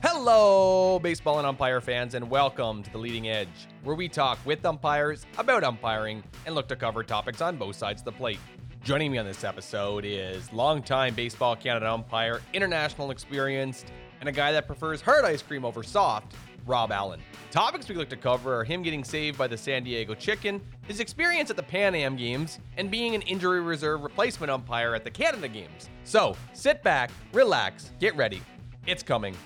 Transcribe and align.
Hello, 0.00 1.00
baseball 1.02 1.38
and 1.38 1.46
umpire 1.46 1.80
fans, 1.80 2.14
and 2.14 2.30
welcome 2.30 2.84
to 2.84 2.92
the 2.92 2.98
Leading 2.98 3.28
Edge, 3.28 3.48
where 3.82 3.96
we 3.96 4.08
talk 4.08 4.38
with 4.44 4.64
umpires 4.64 5.26
about 5.38 5.64
umpiring 5.64 6.22
and 6.46 6.54
look 6.54 6.68
to 6.68 6.76
cover 6.76 7.02
topics 7.02 7.40
on 7.40 7.56
both 7.56 7.74
sides 7.74 8.02
of 8.02 8.04
the 8.04 8.12
plate. 8.12 8.38
Joining 8.84 9.10
me 9.10 9.18
on 9.18 9.26
this 9.26 9.42
episode 9.42 10.04
is 10.04 10.52
longtime 10.52 11.16
Baseball 11.16 11.56
Canada 11.56 11.90
umpire, 11.90 12.40
international 12.52 13.10
experienced, 13.10 13.90
and 14.20 14.28
a 14.28 14.32
guy 14.32 14.52
that 14.52 14.68
prefers 14.68 15.00
hard 15.00 15.24
ice 15.24 15.42
cream 15.42 15.64
over 15.64 15.82
soft, 15.82 16.36
Rob 16.66 16.92
Allan. 16.92 17.20
Topics 17.50 17.88
we 17.88 17.94
look 17.94 18.08
to 18.08 18.16
cover 18.16 18.58
are 18.58 18.64
him 18.64 18.82
getting 18.82 19.04
saved 19.04 19.36
by 19.36 19.46
the 19.46 19.56
San 19.56 19.84
Diego 19.84 20.14
Chicken, 20.14 20.60
his 20.86 21.00
experience 21.00 21.50
at 21.50 21.56
the 21.56 21.62
Pan 21.62 21.94
Am 21.94 22.16
Games, 22.16 22.58
and 22.76 22.90
being 22.90 23.14
an 23.14 23.22
injury 23.22 23.60
reserve 23.60 24.02
replacement 24.02 24.50
umpire 24.50 24.94
at 24.94 25.04
the 25.04 25.10
Canada 25.10 25.48
Games. 25.48 25.90
So 26.04 26.36
sit 26.52 26.82
back, 26.82 27.10
relax, 27.32 27.90
get 28.00 28.16
ready. 28.16 28.42
It's 28.86 29.02
coming. 29.02 29.36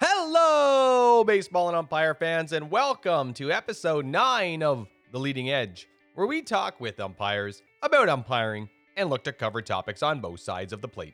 Hello, 0.00 1.22
baseball 1.24 1.68
and 1.68 1.76
umpire 1.76 2.14
fans, 2.14 2.52
and 2.52 2.70
welcome 2.70 3.32
to 3.34 3.52
episode 3.52 4.04
9 4.04 4.62
of 4.62 4.88
The 5.12 5.18
Leading 5.18 5.50
Edge, 5.50 5.88
where 6.14 6.26
we 6.26 6.40
talk 6.40 6.80
with 6.80 6.98
umpires 6.98 7.62
about 7.82 8.08
umpiring 8.08 8.70
and 8.96 9.10
look 9.10 9.22
to 9.24 9.32
cover 9.32 9.60
topics 9.60 10.02
on 10.02 10.20
both 10.22 10.40
sides 10.40 10.72
of 10.72 10.80
the 10.80 10.88
plate. 10.88 11.12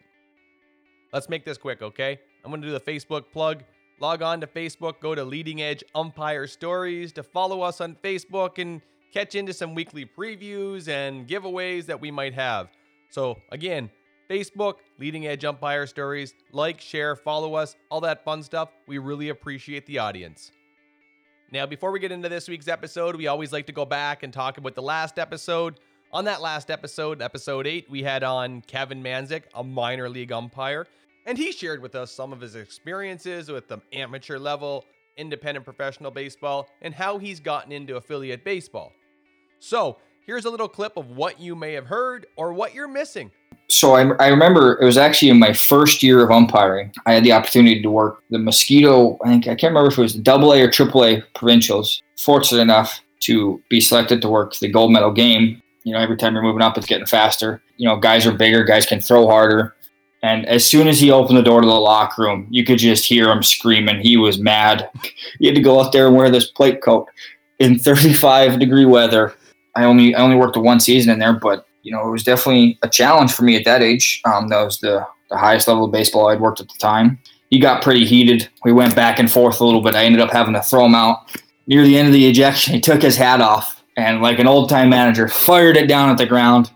Let's 1.12 1.29
make 1.29 1.45
this 1.45 1.59
quick, 1.59 1.83
okay? 1.83 2.21
I'm 2.45 2.52
going 2.52 2.62
to 2.62 2.69
do 2.69 2.73
the 2.73 2.80
Facebook 2.80 3.32
plug. 3.32 3.65
Log 3.99 4.23
on 4.23 4.40
to 4.40 4.46
Facebook, 4.46 5.01
go 5.01 5.16
to 5.16 5.24
Leading 5.24 5.63
Edge 5.63 5.82
Umpire 5.96 6.46
Stories 6.46 7.13
to 7.15 7.24
follow 7.24 7.63
us 7.63 7.80
on 7.80 7.96
Facebook 7.96 8.59
and 8.59 8.80
catch 9.13 9.35
into 9.35 9.52
some 9.52 9.74
weekly 9.74 10.07
previews 10.07 10.87
and 10.87 11.27
giveaways 11.27 11.87
that 11.87 12.01
we 12.01 12.12
might 12.12 12.35
have. 12.35 12.68
So, 13.10 13.37
again, 13.51 13.90
Facebook, 14.30 14.74
Leading 15.01 15.27
Edge 15.27 15.45
Umpire 15.45 15.88
Stories. 15.88 16.35
Like, 16.52 16.80
share, 16.80 17.16
follow 17.16 17.55
us, 17.55 17.74
all 17.90 18.02
that 18.02 18.24
fun 18.24 18.45
stuff. 18.45 18.68
We 18.87 18.99
really 18.99 19.30
appreciate 19.30 19.87
the 19.87 19.99
audience. 19.99 20.52
Now, 21.51 21.65
before 21.65 21.93
we 21.93 21.99
get 21.99 22.13
into 22.13 22.29
this 22.29 22.46
week's 22.46 22.68
episode, 22.68 23.16
we 23.16 23.27
always 23.27 23.54
like 23.54 23.65
to 23.66 23.73
go 23.73 23.87
back 23.87 24.23
and 24.23 24.30
talk 24.30 24.59
about 24.59 24.74
the 24.74 24.82
last 24.82 25.18
episode. 25.18 25.80
On 26.13 26.27
that 26.27 26.43
last 26.43 26.71
episode, 26.71 27.23
episode 27.23 27.66
8, 27.66 27.88
we 27.88 28.02
had 28.02 28.23
on 28.23 28.60
Kevin 28.60 29.02
Manzik, 29.02 29.45
a 29.55 29.65
minor 29.65 30.10
league 30.10 30.30
umpire, 30.30 30.87
and 31.24 31.38
he 31.38 31.51
shared 31.52 31.80
with 31.80 31.95
us 31.95 32.13
some 32.13 32.35
of 32.35 32.40
his 32.43 32.55
experiences 32.55 33.51
with 33.51 33.66
the 33.66 33.79
amateur 33.95 34.38
level, 34.38 34.85
independent 35.16 35.65
professional 35.65 36.10
baseball, 36.10 36.68
and 36.82 36.95
how 36.95 37.16
he's 37.16 37.40
gotten 37.40 37.73
into 37.73 37.96
affiliate 37.96 38.45
baseball. 38.45 38.93
So, 39.59 39.96
here's 40.29 40.45
a 40.45 40.51
little 40.51 40.68
clip 40.68 40.95
of 40.98 41.16
what 41.16 41.40
you 41.40 41.57
may 41.57 41.73
have 41.73 41.87
heard 41.87 42.26
or 42.37 42.52
what 42.52 42.74
you're 42.74 42.87
missing 42.87 43.30
so 43.71 43.95
I, 43.95 44.02
I 44.16 44.29
remember 44.29 44.79
it 44.80 44.84
was 44.84 44.96
actually 44.96 45.30
in 45.30 45.38
my 45.38 45.52
first 45.52 46.02
year 46.02 46.23
of 46.23 46.30
umpiring. 46.30 46.90
I 47.04 47.12
had 47.12 47.23
the 47.23 47.32
opportunity 47.32 47.82
to 47.82 47.90
work 47.90 48.23
the 48.30 48.38
Mosquito. 48.38 49.18
I 49.23 49.29
think 49.29 49.45
I 49.46 49.54
can't 49.54 49.73
remember 49.73 49.90
if 49.90 49.99
it 49.99 50.02
was 50.02 50.15
Double 50.15 50.54
A 50.54 50.62
or 50.62 50.71
Triple 50.71 51.04
A 51.04 51.23
provincials. 51.34 52.02
Fortunate 52.18 52.62
enough 52.62 53.02
to 53.21 53.62
be 53.68 53.79
selected 53.79 54.23
to 54.23 54.29
work 54.30 54.54
the 54.56 54.68
gold 54.68 54.90
medal 54.90 55.12
game. 55.12 55.62
You 55.84 55.93
know, 55.93 56.01
every 56.01 56.16
time 56.16 56.32
you're 56.32 56.43
moving 56.43 56.62
up, 56.62 56.79
it's 56.79 56.87
getting 56.87 57.04
faster. 57.04 57.62
You 57.76 57.87
know, 57.87 57.96
guys 57.96 58.26
are 58.26 58.32
bigger, 58.32 58.65
guys 58.65 58.87
can 58.87 59.02
throw 59.02 59.26
harder. 59.26 59.76
And 60.23 60.46
as 60.46 60.65
soon 60.65 60.88
as 60.88 60.99
he 60.99 61.10
opened 61.10 61.37
the 61.37 61.43
door 61.43 61.60
to 61.60 61.66
the 61.66 61.73
locker 61.74 62.23
room, 62.23 62.46
you 62.51 62.65
could 62.65 62.79
just 62.79 63.04
hear 63.04 63.30
him 63.30 63.43
screaming. 63.43 64.00
He 64.00 64.16
was 64.16 64.38
mad. 64.38 64.88
He 65.41 65.47
had 65.47 65.54
to 65.54 65.60
go 65.60 65.81
out 65.81 65.93
there 65.93 66.06
and 66.09 66.16
wear 66.16 66.31
this 66.31 66.50
plate 66.50 66.82
coat 66.82 67.06
in 67.59 67.78
35 67.78 68.59
degree 68.59 68.87
weather. 68.87 69.34
I 69.78 69.84
only 69.84 70.12
I 70.12 70.22
only 70.22 70.34
worked 70.34 70.56
a 70.56 70.61
one 70.61 70.81
season 70.81 71.12
in 71.12 71.21
there, 71.21 71.33
but 71.33 71.66
you 71.83 71.93
know, 71.93 72.06
it 72.06 72.11
was 72.11 72.25
definitely 72.25 72.78
a 72.83 72.89
challenge 72.89 73.33
for 73.33 73.44
me 73.44 73.56
at 73.56 73.65
that 73.65 73.81
age. 73.81 74.21
Um, 74.25 74.49
that 74.49 74.62
was 74.62 74.81
the, 74.81 75.06
the 75.31 75.37
highest 75.37 75.69
level 75.69 75.84
of 75.84 75.93
baseball 75.93 76.28
I'd 76.28 76.41
worked 76.41 76.61
at 76.61 76.69
the 76.69 76.78
time. 76.78 77.19
He 77.50 77.61
got 77.61 77.81
pretty 77.81 78.05
heated. 78.05 78.49
We 78.65 78.72
went 78.72 78.97
back 78.97 79.21
and 79.21 79.31
forth 79.31 79.61
a 79.61 79.65
little 79.65 79.81
bit. 79.81 79.94
I 79.94 80.05
ended 80.05 80.21
up 80.21 80.31
having 80.31 80.53
to 80.55 80.61
throw 80.61 80.84
him 80.84 80.97
out. 80.97 81.41
Near 81.69 81.84
the 81.84 81.97
end 81.97 82.09
of 82.09 82.12
the 82.12 82.27
ejection, 82.27 82.75
he 82.75 82.81
took 82.81 83.00
his 83.00 83.16
hat 83.16 83.41
off 83.41 83.84
and, 83.97 84.21
like 84.21 84.41
an 84.41 84.49
old 84.49 84.69
time 84.69 84.91
manager, 84.91 85.28
fired 85.28 85.77
it 85.77 85.87
down 85.87 86.10
at 86.10 86.19
the 86.19 86.27
ground. 86.27 86.71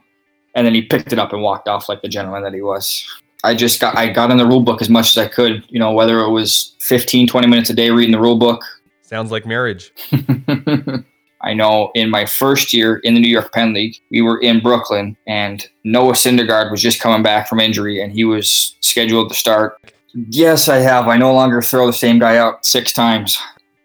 And 0.55 0.65
then 0.65 0.75
he 0.75 0.83
picked 0.83 1.13
it 1.13 1.19
up 1.19 1.33
and 1.33 1.43
walked 1.43 1.67
off 1.67 1.89
like 1.89 2.03
the 2.03 2.09
gentleman 2.09 2.45
that 2.45 2.55
he 2.55 2.63
was. 2.63 3.05
I 3.43 3.55
just 3.55 3.81
got 3.81 3.97
I 3.97 4.11
got 4.11 4.31
in 4.31 4.37
the 4.37 4.47
rule 4.47 4.61
book 4.61 4.81
as 4.81 4.89
much 4.89 5.17
as 5.17 5.19
I 5.19 5.27
could, 5.27 5.65
you 5.69 5.81
know, 5.81 5.91
whether 5.91 6.21
it 6.21 6.31
was 6.31 6.77
15, 6.79 7.27
20 7.27 7.47
minutes 7.49 7.71
a 7.71 7.75
day 7.75 7.91
reading 7.91 8.13
the 8.13 8.21
rule 8.21 8.39
book. 8.39 8.63
Sounds 9.03 9.33
like 9.33 9.45
marriage. 9.45 9.93
I 11.43 11.55
know 11.55 11.91
in 11.95 12.11
my 12.11 12.27
first 12.27 12.73
year 12.73 12.97
in 12.99 13.15
the 13.15 13.21
New 13.21 13.31
York 13.31 13.53
Penn 13.53 13.73
League, 13.73 13.97
we 14.11 14.23
were 14.23 14.41
in 14.41 14.61
Brooklyn, 14.61 15.17
and 15.27 15.69
Noah 15.85 16.13
Syndergaard 16.13 16.71
was 16.71 16.81
just 16.81 17.01
coming 17.01 17.23
back 17.23 17.49
from 17.49 17.61
injury, 17.61 18.01
and 18.01 18.13
he 18.13 18.25
was 18.25 18.77
scheduled 18.81 19.31
to 19.31 19.35
start. 19.35 19.79
Yes, 20.15 20.69
I 20.69 20.77
have. 20.77 21.09
I 21.09 21.17
no 21.17 21.33
longer 21.35 21.63
throw 21.63 21.87
the 21.87 21.93
same 21.93 22.19
guy 22.19 22.37
out 22.37 22.65
six 22.65 22.93
times. 22.93 23.39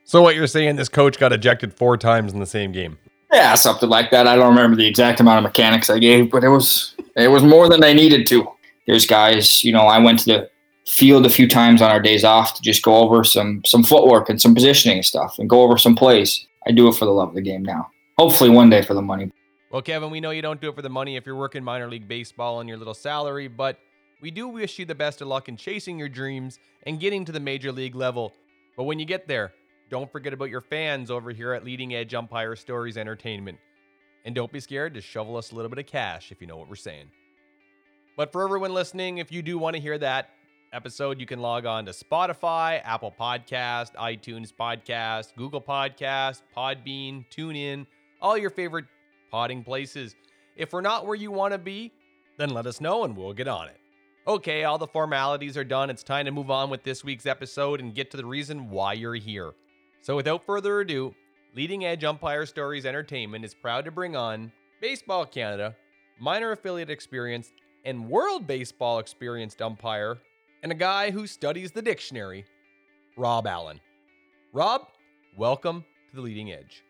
So 0.03 0.21
what 0.21 0.35
you're 0.35 0.47
saying, 0.47 0.75
this 0.75 0.89
coach 0.89 1.17
got 1.17 1.33
ejected 1.33 1.73
four 1.73 1.97
times 1.97 2.33
in 2.33 2.39
the 2.39 2.45
same 2.45 2.71
game? 2.71 2.97
Yeah, 3.31 3.55
something 3.55 3.89
like 3.89 4.11
that. 4.11 4.27
I 4.27 4.35
don't 4.35 4.49
remember 4.49 4.77
the 4.77 4.87
exact 4.87 5.19
amount 5.19 5.39
of 5.39 5.43
mechanics 5.43 5.89
I 5.89 5.99
gave, 5.99 6.31
but 6.31 6.43
it 6.43 6.49
was 6.49 6.95
it 7.15 7.27
was 7.27 7.43
more 7.43 7.67
than 7.67 7.83
I 7.83 7.91
needed 7.93 8.25
to. 8.27 8.47
There's 8.85 9.05
guys, 9.05 9.63
you 9.63 9.73
know, 9.73 9.81
I 9.81 9.99
went 9.99 10.19
to 10.19 10.25
the 10.25 10.49
field 10.87 11.25
a 11.25 11.29
few 11.29 11.47
times 11.47 11.81
on 11.81 11.91
our 11.91 11.99
days 11.99 12.23
off 12.23 12.53
to 12.53 12.61
just 12.61 12.81
go 12.83 12.95
over 12.95 13.23
some 13.25 13.61
some 13.65 13.83
footwork 13.83 14.29
and 14.29 14.41
some 14.41 14.55
positioning 14.55 15.03
stuff 15.03 15.37
and 15.39 15.49
go 15.49 15.61
over 15.61 15.77
some 15.77 15.95
plays. 15.95 16.47
I 16.67 16.71
do 16.71 16.89
it 16.89 16.95
for 16.95 17.05
the 17.05 17.11
love 17.11 17.29
of 17.29 17.35
the 17.35 17.41
game 17.41 17.63
now. 17.63 17.89
Hopefully, 18.17 18.49
one 18.49 18.69
day 18.69 18.81
for 18.81 18.93
the 18.93 19.01
money. 19.01 19.31
Well, 19.71 19.81
Kevin, 19.81 20.11
we 20.11 20.19
know 20.19 20.31
you 20.31 20.41
don't 20.41 20.59
do 20.59 20.69
it 20.69 20.75
for 20.75 20.81
the 20.81 20.89
money 20.89 21.15
if 21.15 21.25
you're 21.25 21.35
working 21.35 21.63
minor 21.63 21.89
league 21.89 22.07
baseball 22.07 22.57
on 22.57 22.67
your 22.67 22.77
little 22.77 22.93
salary, 22.93 23.47
but 23.47 23.79
we 24.21 24.31
do 24.31 24.49
wish 24.49 24.77
you 24.77 24.85
the 24.85 24.95
best 24.95 25.21
of 25.21 25.29
luck 25.29 25.47
in 25.47 25.55
chasing 25.55 25.97
your 25.97 26.09
dreams 26.09 26.59
and 26.83 26.99
getting 26.99 27.23
to 27.23 27.31
the 27.31 27.39
major 27.39 27.71
league 27.71 27.95
level. 27.95 28.33
But 28.75 28.83
when 28.83 28.99
you 28.99 29.05
get 29.05 29.27
there, 29.27 29.53
don't 29.89 30.11
forget 30.11 30.33
about 30.33 30.49
your 30.49 30.59
fans 30.59 31.09
over 31.09 31.31
here 31.31 31.53
at 31.53 31.63
Leading 31.63 31.95
Edge 31.95 32.13
Umpire 32.13 32.55
Stories 32.57 32.97
Entertainment. 32.97 33.59
And 34.25 34.35
don't 34.35 34.51
be 34.51 34.59
scared 34.59 34.93
to 34.95 35.01
shovel 35.01 35.37
us 35.37 35.51
a 35.51 35.55
little 35.55 35.69
bit 35.69 35.79
of 35.79 35.85
cash 35.85 36.33
if 36.33 36.41
you 36.41 36.47
know 36.47 36.57
what 36.57 36.67
we're 36.67 36.75
saying. 36.75 37.09
But 38.17 38.33
for 38.33 38.43
everyone 38.43 38.73
listening, 38.73 39.19
if 39.19 39.31
you 39.31 39.41
do 39.41 39.57
want 39.57 39.75
to 39.77 39.81
hear 39.81 39.97
that, 39.99 40.31
episode, 40.73 41.19
you 41.19 41.25
can 41.25 41.39
log 41.39 41.65
on 41.65 41.85
to 41.85 41.91
Spotify, 41.91 42.81
Apple 42.83 43.13
Podcast, 43.19 43.95
iTunes 43.95 44.53
Podcast, 44.53 45.35
Google 45.35 45.61
Podcast, 45.61 46.41
Podbean, 46.55 47.25
TuneIn, 47.29 47.85
all 48.21 48.37
your 48.37 48.49
favorite 48.49 48.85
potting 49.31 49.63
places. 49.63 50.15
If 50.55 50.73
we're 50.73 50.81
not 50.81 51.05
where 51.05 51.15
you 51.15 51.31
want 51.31 51.53
to 51.53 51.57
be, 51.57 51.91
then 52.37 52.49
let 52.49 52.65
us 52.65 52.81
know 52.81 53.03
and 53.03 53.15
we'll 53.15 53.33
get 53.33 53.47
on 53.47 53.67
it. 53.67 53.79
Okay, 54.27 54.65
all 54.65 54.77
the 54.77 54.87
formalities 54.87 55.55
are 55.55 55.63
done. 55.63 55.89
It's 55.89 56.03
time 56.03 56.25
to 56.25 56.31
move 56.31 56.51
on 56.51 56.69
with 56.69 56.83
this 56.83 57.03
week's 57.03 57.25
episode 57.25 57.79
and 57.79 57.95
get 57.95 58.11
to 58.11 58.17
the 58.17 58.25
reason 58.25 58.69
why 58.69 58.93
you're 58.93 59.15
here. 59.15 59.53
So, 60.01 60.15
without 60.15 60.45
further 60.45 60.81
ado, 60.81 61.15
Leading 61.55 61.85
Edge 61.85 62.03
Umpire 62.03 62.45
Stories 62.45 62.85
Entertainment 62.85 63.45
is 63.45 63.55
proud 63.55 63.85
to 63.85 63.91
bring 63.91 64.15
on 64.15 64.51
Baseball 64.81 65.25
Canada, 65.25 65.75
minor 66.19 66.51
affiliate 66.51 66.89
experienced, 66.89 67.53
and 67.85 68.09
World 68.09 68.45
Baseball 68.45 68.99
experienced 68.99 69.61
umpire 69.61 70.17
and 70.67 70.73
a 70.73 70.75
guy 70.75 71.11
who 71.11 71.25
studies 71.25 71.71
the 71.71 71.81
dictionary, 71.81 72.45
Rob 73.15 73.47
Allan. 73.47 73.79
Rob, 74.51 74.81
welcome 75.37 75.85
to 76.09 76.15
the 76.17 76.21
leading 76.21 76.51
edge. 76.51 76.83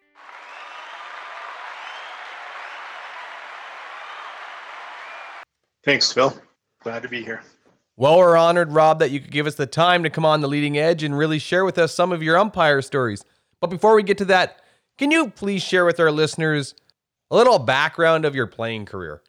Thanks, 5.86 6.12
Phil. 6.12 6.36
Glad 6.82 7.04
to 7.04 7.08
be 7.08 7.24
here. 7.24 7.44
Well, 7.98 8.18
we're 8.18 8.36
honored, 8.36 8.72
Rob, 8.72 8.98
that 8.98 9.12
you 9.12 9.20
could 9.20 9.30
give 9.30 9.46
us 9.46 9.54
the 9.54 9.68
time 9.68 10.02
to 10.02 10.10
come 10.10 10.26
on 10.26 10.42
the 10.42 10.48
leading 10.48 10.80
edge 10.80 11.04
and 11.04 11.16
really 11.16 11.38
share 11.38 11.64
with 11.64 11.78
us 11.78 11.94
some 11.94 12.12
of 12.12 12.24
your 12.24 12.36
umpire 12.36 12.82
stories. 12.82 13.24
But 13.62 13.70
before 13.70 13.94
we 13.94 14.02
get 14.02 14.18
to 14.18 14.26
that, 14.26 14.60
can 14.98 15.12
you 15.12 15.30
please 15.30 15.62
share 15.62 15.86
with 15.86 16.00
our 16.00 16.12
listeners 16.12 16.74
a 17.30 17.36
little 17.36 17.60
background 17.60 18.26
of 18.26 18.34
your 18.34 18.48
playing 18.48 18.86
career? 18.86 19.22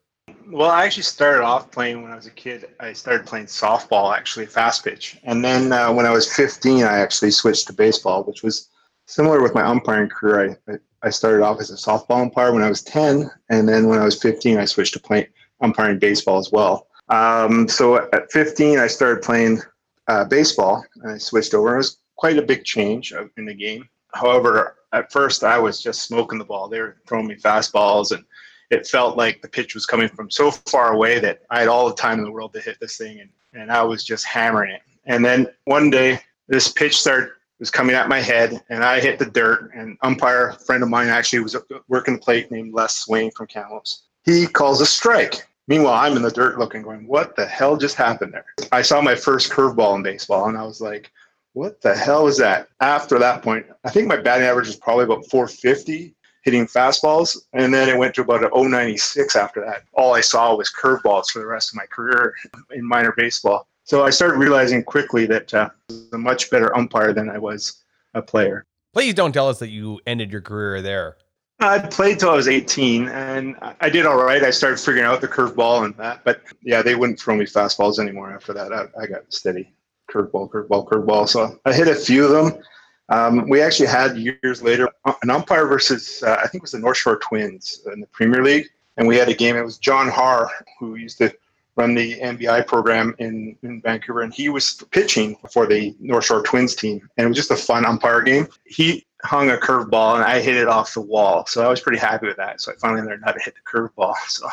Well, 0.51 0.71
I 0.71 0.85
actually 0.85 1.03
started 1.05 1.43
off 1.43 1.71
playing 1.71 2.03
when 2.03 2.11
I 2.11 2.17
was 2.17 2.27
a 2.27 2.31
kid. 2.31 2.67
I 2.81 2.93
started 2.93 3.27
playing 3.27 3.47
softball, 3.47 4.17
actually, 4.17 4.47
fast 4.47 4.85
pitch. 4.85 5.19
And 5.25 5.45
then 5.45 5.73
uh, 5.73 5.93
when 5.93 6.07
I 6.07 6.11
was 6.11 6.33
15, 6.35 6.85
I 6.85 6.99
actually 6.99 7.31
switched 7.31 7.67
to 7.67 7.73
baseball, 7.73 8.25
which 8.25 8.43
was 8.43 8.69
similar 9.07 9.43
with 9.43 9.55
my 9.55 9.63
umpiring 9.63 10.09
career. 10.09 10.59
I, 10.69 10.75
I 11.03 11.11
started 11.11 11.43
off 11.43 11.61
as 11.61 11.71
a 11.71 11.75
softball 11.75 12.23
umpire 12.23 12.53
when 12.53 12.63
I 12.63 12.69
was 12.69 12.83
10. 12.83 13.31
And 13.51 13.69
then 13.69 13.89
when 13.89 13.99
I 13.99 14.05
was 14.05 14.21
15, 14.21 14.59
I 14.59 14.65
switched 14.65 14.95
to 14.95 15.01
playing 15.01 15.27
umpiring 15.61 15.99
baseball 15.99 16.39
as 16.39 16.51
well. 16.51 16.87
Um, 17.09 17.69
so 17.69 17.97
at 18.13 18.31
15, 18.33 18.79
I 18.79 18.87
started 18.87 19.23
playing 19.23 19.61
uh, 20.09 20.25
baseball 20.25 20.85
and 21.03 21.13
I 21.13 21.19
switched 21.19 21.55
over. 21.55 21.75
It 21.75 21.79
was 21.79 21.99
quite 22.17 22.39
a 22.39 22.43
big 22.43 22.65
change 22.65 23.13
in 23.37 23.45
the 23.45 23.55
game. 23.55 23.89
However, 24.15 24.77
at 24.93 25.13
first, 25.13 25.45
I 25.45 25.59
was 25.59 25.83
just 25.83 26.03
smoking 26.03 26.39
the 26.39 26.45
ball. 26.45 26.69
They 26.69 26.81
were 26.81 26.97
throwing 27.07 27.27
me 27.27 27.37
fastballs 27.37 28.13
and 28.13 28.25
it 28.71 28.87
felt 28.87 29.17
like 29.17 29.43
the 29.43 29.49
pitch 29.49 29.75
was 29.75 29.87
coming 29.87 30.09
from 30.09 30.31
so 30.31 30.51
far 30.51 30.93
away 30.93 31.19
that 31.21 31.43
I 31.51 31.61
had 31.61 31.69
all 31.69 31.89
the 31.89 31.95
time 31.95 32.19
in 32.19 32.25
the 32.25 32.33
world 32.33 32.53
to 32.55 32.61
hit 32.61 32.79
this 32.81 32.97
thing, 32.97 33.21
and, 33.21 33.31
and 33.55 33.73
I 33.73 33.83
was 33.83 34.05
just 34.05 34.25
hammering 34.25 34.73
it. 34.73 34.83
And 35.07 35.25
then 35.25 35.49
one 35.65 35.91
day, 35.91 36.21
this 36.49 36.71
pitch 36.73 36.97
started 36.97 37.31
was 37.59 37.71
coming 37.71 37.97
at 37.97 38.09
my 38.09 38.21
head, 38.21 38.63
and 38.69 38.85
I 38.85 39.01
hit 39.01 39.19
the 39.19 39.27
dirt. 39.27 39.71
And 39.75 39.97
umpire 40.03 40.53
friend 40.53 40.83
of 40.83 40.89
mine 40.89 41.09
actually 41.09 41.41
was 41.41 41.57
working 41.89 42.15
the 42.15 42.21
plate 42.21 42.51
named 42.51 42.73
Les 42.73 42.97
Swain 42.97 43.31
from 43.33 43.47
Kamloops. 43.47 44.05
He 44.25 44.47
calls 44.47 44.81
a 44.81 44.87
strike. 44.87 45.47
Meanwhile, 45.67 45.95
I'm 45.95 46.17
in 46.17 46.23
the 46.23 46.31
dirt 46.31 46.59
looking, 46.59 46.83
going, 46.83 47.07
"What 47.07 47.37
the 47.37 47.47
hell 47.47 47.77
just 47.77 47.97
happened 47.97 48.33
there?" 48.33 48.47
I 48.73 48.83
saw 48.83 49.01
my 49.01 49.15
first 49.15 49.51
curveball 49.51 49.97
in 49.97 50.03
baseball, 50.03 50.49
and 50.49 50.57
I 50.57 50.63
was 50.63 50.81
like, 50.81 51.11
"What 51.53 51.81
the 51.81 51.95
hell 51.97 52.25
was 52.25 52.39
that?" 52.39 52.69
After 52.81 53.19
that 53.19 53.43
point, 53.43 53.67
I 53.85 53.91
think 53.91 54.07
my 54.07 54.17
batting 54.17 54.47
average 54.47 54.67
was 54.67 54.77
probably 54.77 55.05
about 55.05 55.27
450 55.27 56.15
hitting 56.49 56.67
fastballs, 56.67 57.37
and 57.53 57.75
then 57.75 57.91
it 57.91 57.99
went 57.99 58.15
to 58.15 58.23
about 58.23 58.43
an 58.43 58.71
096 58.71 59.37
after 59.37 59.61
that. 59.61 59.83
All 59.93 60.15
I 60.15 60.23
saw 60.23 60.57
was 60.57 60.73
curveballs 60.73 61.29
for 61.31 61.41
the 61.41 61.47
rest 61.47 61.71
of 61.71 61.77
my 61.77 61.85
career 61.85 62.35
in 62.73 62.83
minor 62.83 63.13
baseball. 63.19 63.69
So 63.85 64.03
I 64.03 64.09
started 64.09 64.39
realizing 64.39 64.83
quickly 64.83 65.27
that 65.27 65.53
uh, 65.53 65.69
I 65.69 65.93
was 65.93 66.09
a 66.15 66.19
much 66.19 66.51
better 66.51 66.75
umpire 66.75 67.13
than 67.13 67.29
I 67.29 67.37
was 67.37 67.83
a 68.15 68.23
player. 68.23 68.65
Please 68.95 69.13
don't 69.13 69.33
tell 69.33 69.47
us 69.47 69.59
that 69.59 69.69
you 69.69 70.01
ended 70.07 70.33
your 70.33 70.41
career 70.41 70.81
there. 70.81 71.19
I 71.61 71.81
played 71.81 72.19
till 72.19 72.31
I 72.31 72.35
was 72.35 72.49
18, 72.49 73.09
and 73.09 73.57
I 73.83 73.91
did 73.91 74.07
all 74.07 74.17
right. 74.17 74.43
I 74.43 74.51
started 74.51 74.81
figuring 74.81 75.05
out 75.05 75.21
the 75.21 75.29
curveball 75.29 75.85
and 75.85 75.95
that, 75.97 76.25
but 76.25 76.41
yeah, 76.63 76.81
they 76.81 76.95
wouldn't 76.95 77.21
throw 77.21 77.37
me 77.37 77.45
fastballs 77.45 77.99
anymore 77.99 78.33
after 78.33 78.55
that. 78.55 78.73
I, 78.73 78.87
I 78.99 79.07
got 79.07 79.31
steady 79.35 79.75
curveball, 80.11 80.49
curveball, 80.49 80.89
curveball. 80.89 81.29
So 81.29 81.59
I 81.67 81.75
hit 81.75 81.89
a 81.89 81.95
few 81.95 82.25
of 82.25 82.31
them. 82.31 82.63
Um, 83.11 83.49
we 83.49 83.63
actually 83.63 83.89
had 83.89 84.17
years 84.19 84.63
later 84.63 84.89
an 85.23 85.31
umpire 85.31 85.67
versus 85.67 86.23
uh, 86.23 86.37
I 86.43 86.47
think 86.47 86.57
it 86.57 86.63
was 86.63 86.73
the 86.73 86.79
North 86.79 86.99
Shore 86.99 87.19
Twins 87.19 87.81
in 87.93 88.01
the 88.01 88.07
Premier 88.09 88.43
League, 88.43 88.67
and 88.97 89.09
we 89.09 89.17
had 89.17 89.29
a 89.29 89.35
game. 89.35 89.57
It 89.57 89.65
was 89.65 89.79
John 89.79 90.09
Har 90.09 90.51
who 90.79 90.97
used 90.97 91.19
to 91.19 91.35
run 91.77 91.95
the 91.95 92.19
NBI 92.19 92.67
program 92.67 93.15
in, 93.19 93.57
in 93.63 93.81
Vancouver, 93.81 94.23
and 94.23 94.35
he 94.35 94.49
was 94.49 94.83
pitching 94.91 95.37
for 95.51 95.67
the 95.67 95.95
North 96.01 96.25
Shore 96.25 96.43
Twins 96.43 96.75
team, 96.75 97.09
and 97.17 97.25
it 97.25 97.29
was 97.29 97.37
just 97.37 97.53
a 97.53 97.57
fun 97.57 97.87
umpire 97.87 98.21
game. 98.21 98.49
He 98.67 99.07
hung 99.23 99.51
a 99.51 99.57
curveball, 99.57 100.17
and 100.17 100.25
I 100.25 100.41
hit 100.41 100.57
it 100.57 100.67
off 100.67 100.93
the 100.93 101.01
wall, 101.01 101.47
so 101.47 101.65
I 101.65 101.69
was 101.69 101.81
pretty 101.81 101.99
happy 101.99 102.27
with 102.27 102.37
that. 102.37 102.61
So 102.61 102.73
I 102.73 102.75
finally 102.81 103.03
learned 103.03 103.23
how 103.25 103.33
to 103.33 103.41
hit 103.41 103.55
the 103.55 103.79
curveball. 103.79 104.15
So, 104.29 104.49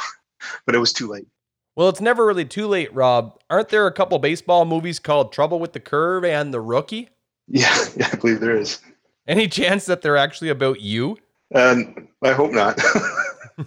but 0.66 0.76
it 0.76 0.80
was 0.80 0.94
too 0.94 1.08
late. 1.08 1.28
Well, 1.76 1.90
it's 1.90 2.02
never 2.02 2.26
really 2.26 2.46
too 2.46 2.68
late, 2.68 2.94
Rob. 2.94 3.40
Aren't 3.50 3.70
there 3.70 3.88
a 3.88 3.92
couple 3.92 4.20
baseball 4.20 4.64
movies 4.64 5.00
called 5.00 5.34
Trouble 5.34 5.60
with 5.60 5.74
the 5.74 5.80
Curve 5.80 6.24
and 6.24 6.54
The 6.54 6.62
Rookie? 6.62 7.10
Yeah, 7.48 7.78
yeah, 7.96 8.10
I 8.12 8.16
believe 8.16 8.40
there 8.40 8.58
is. 8.58 8.80
Any 9.28 9.48
chance 9.48 9.86
that 9.86 10.02
they're 10.02 10.18
actually 10.18 10.50
about 10.50 10.82
you? 10.82 11.18
Um, 11.54 12.08
I 12.24 12.34
hope 12.34 12.52
not. 12.52 12.80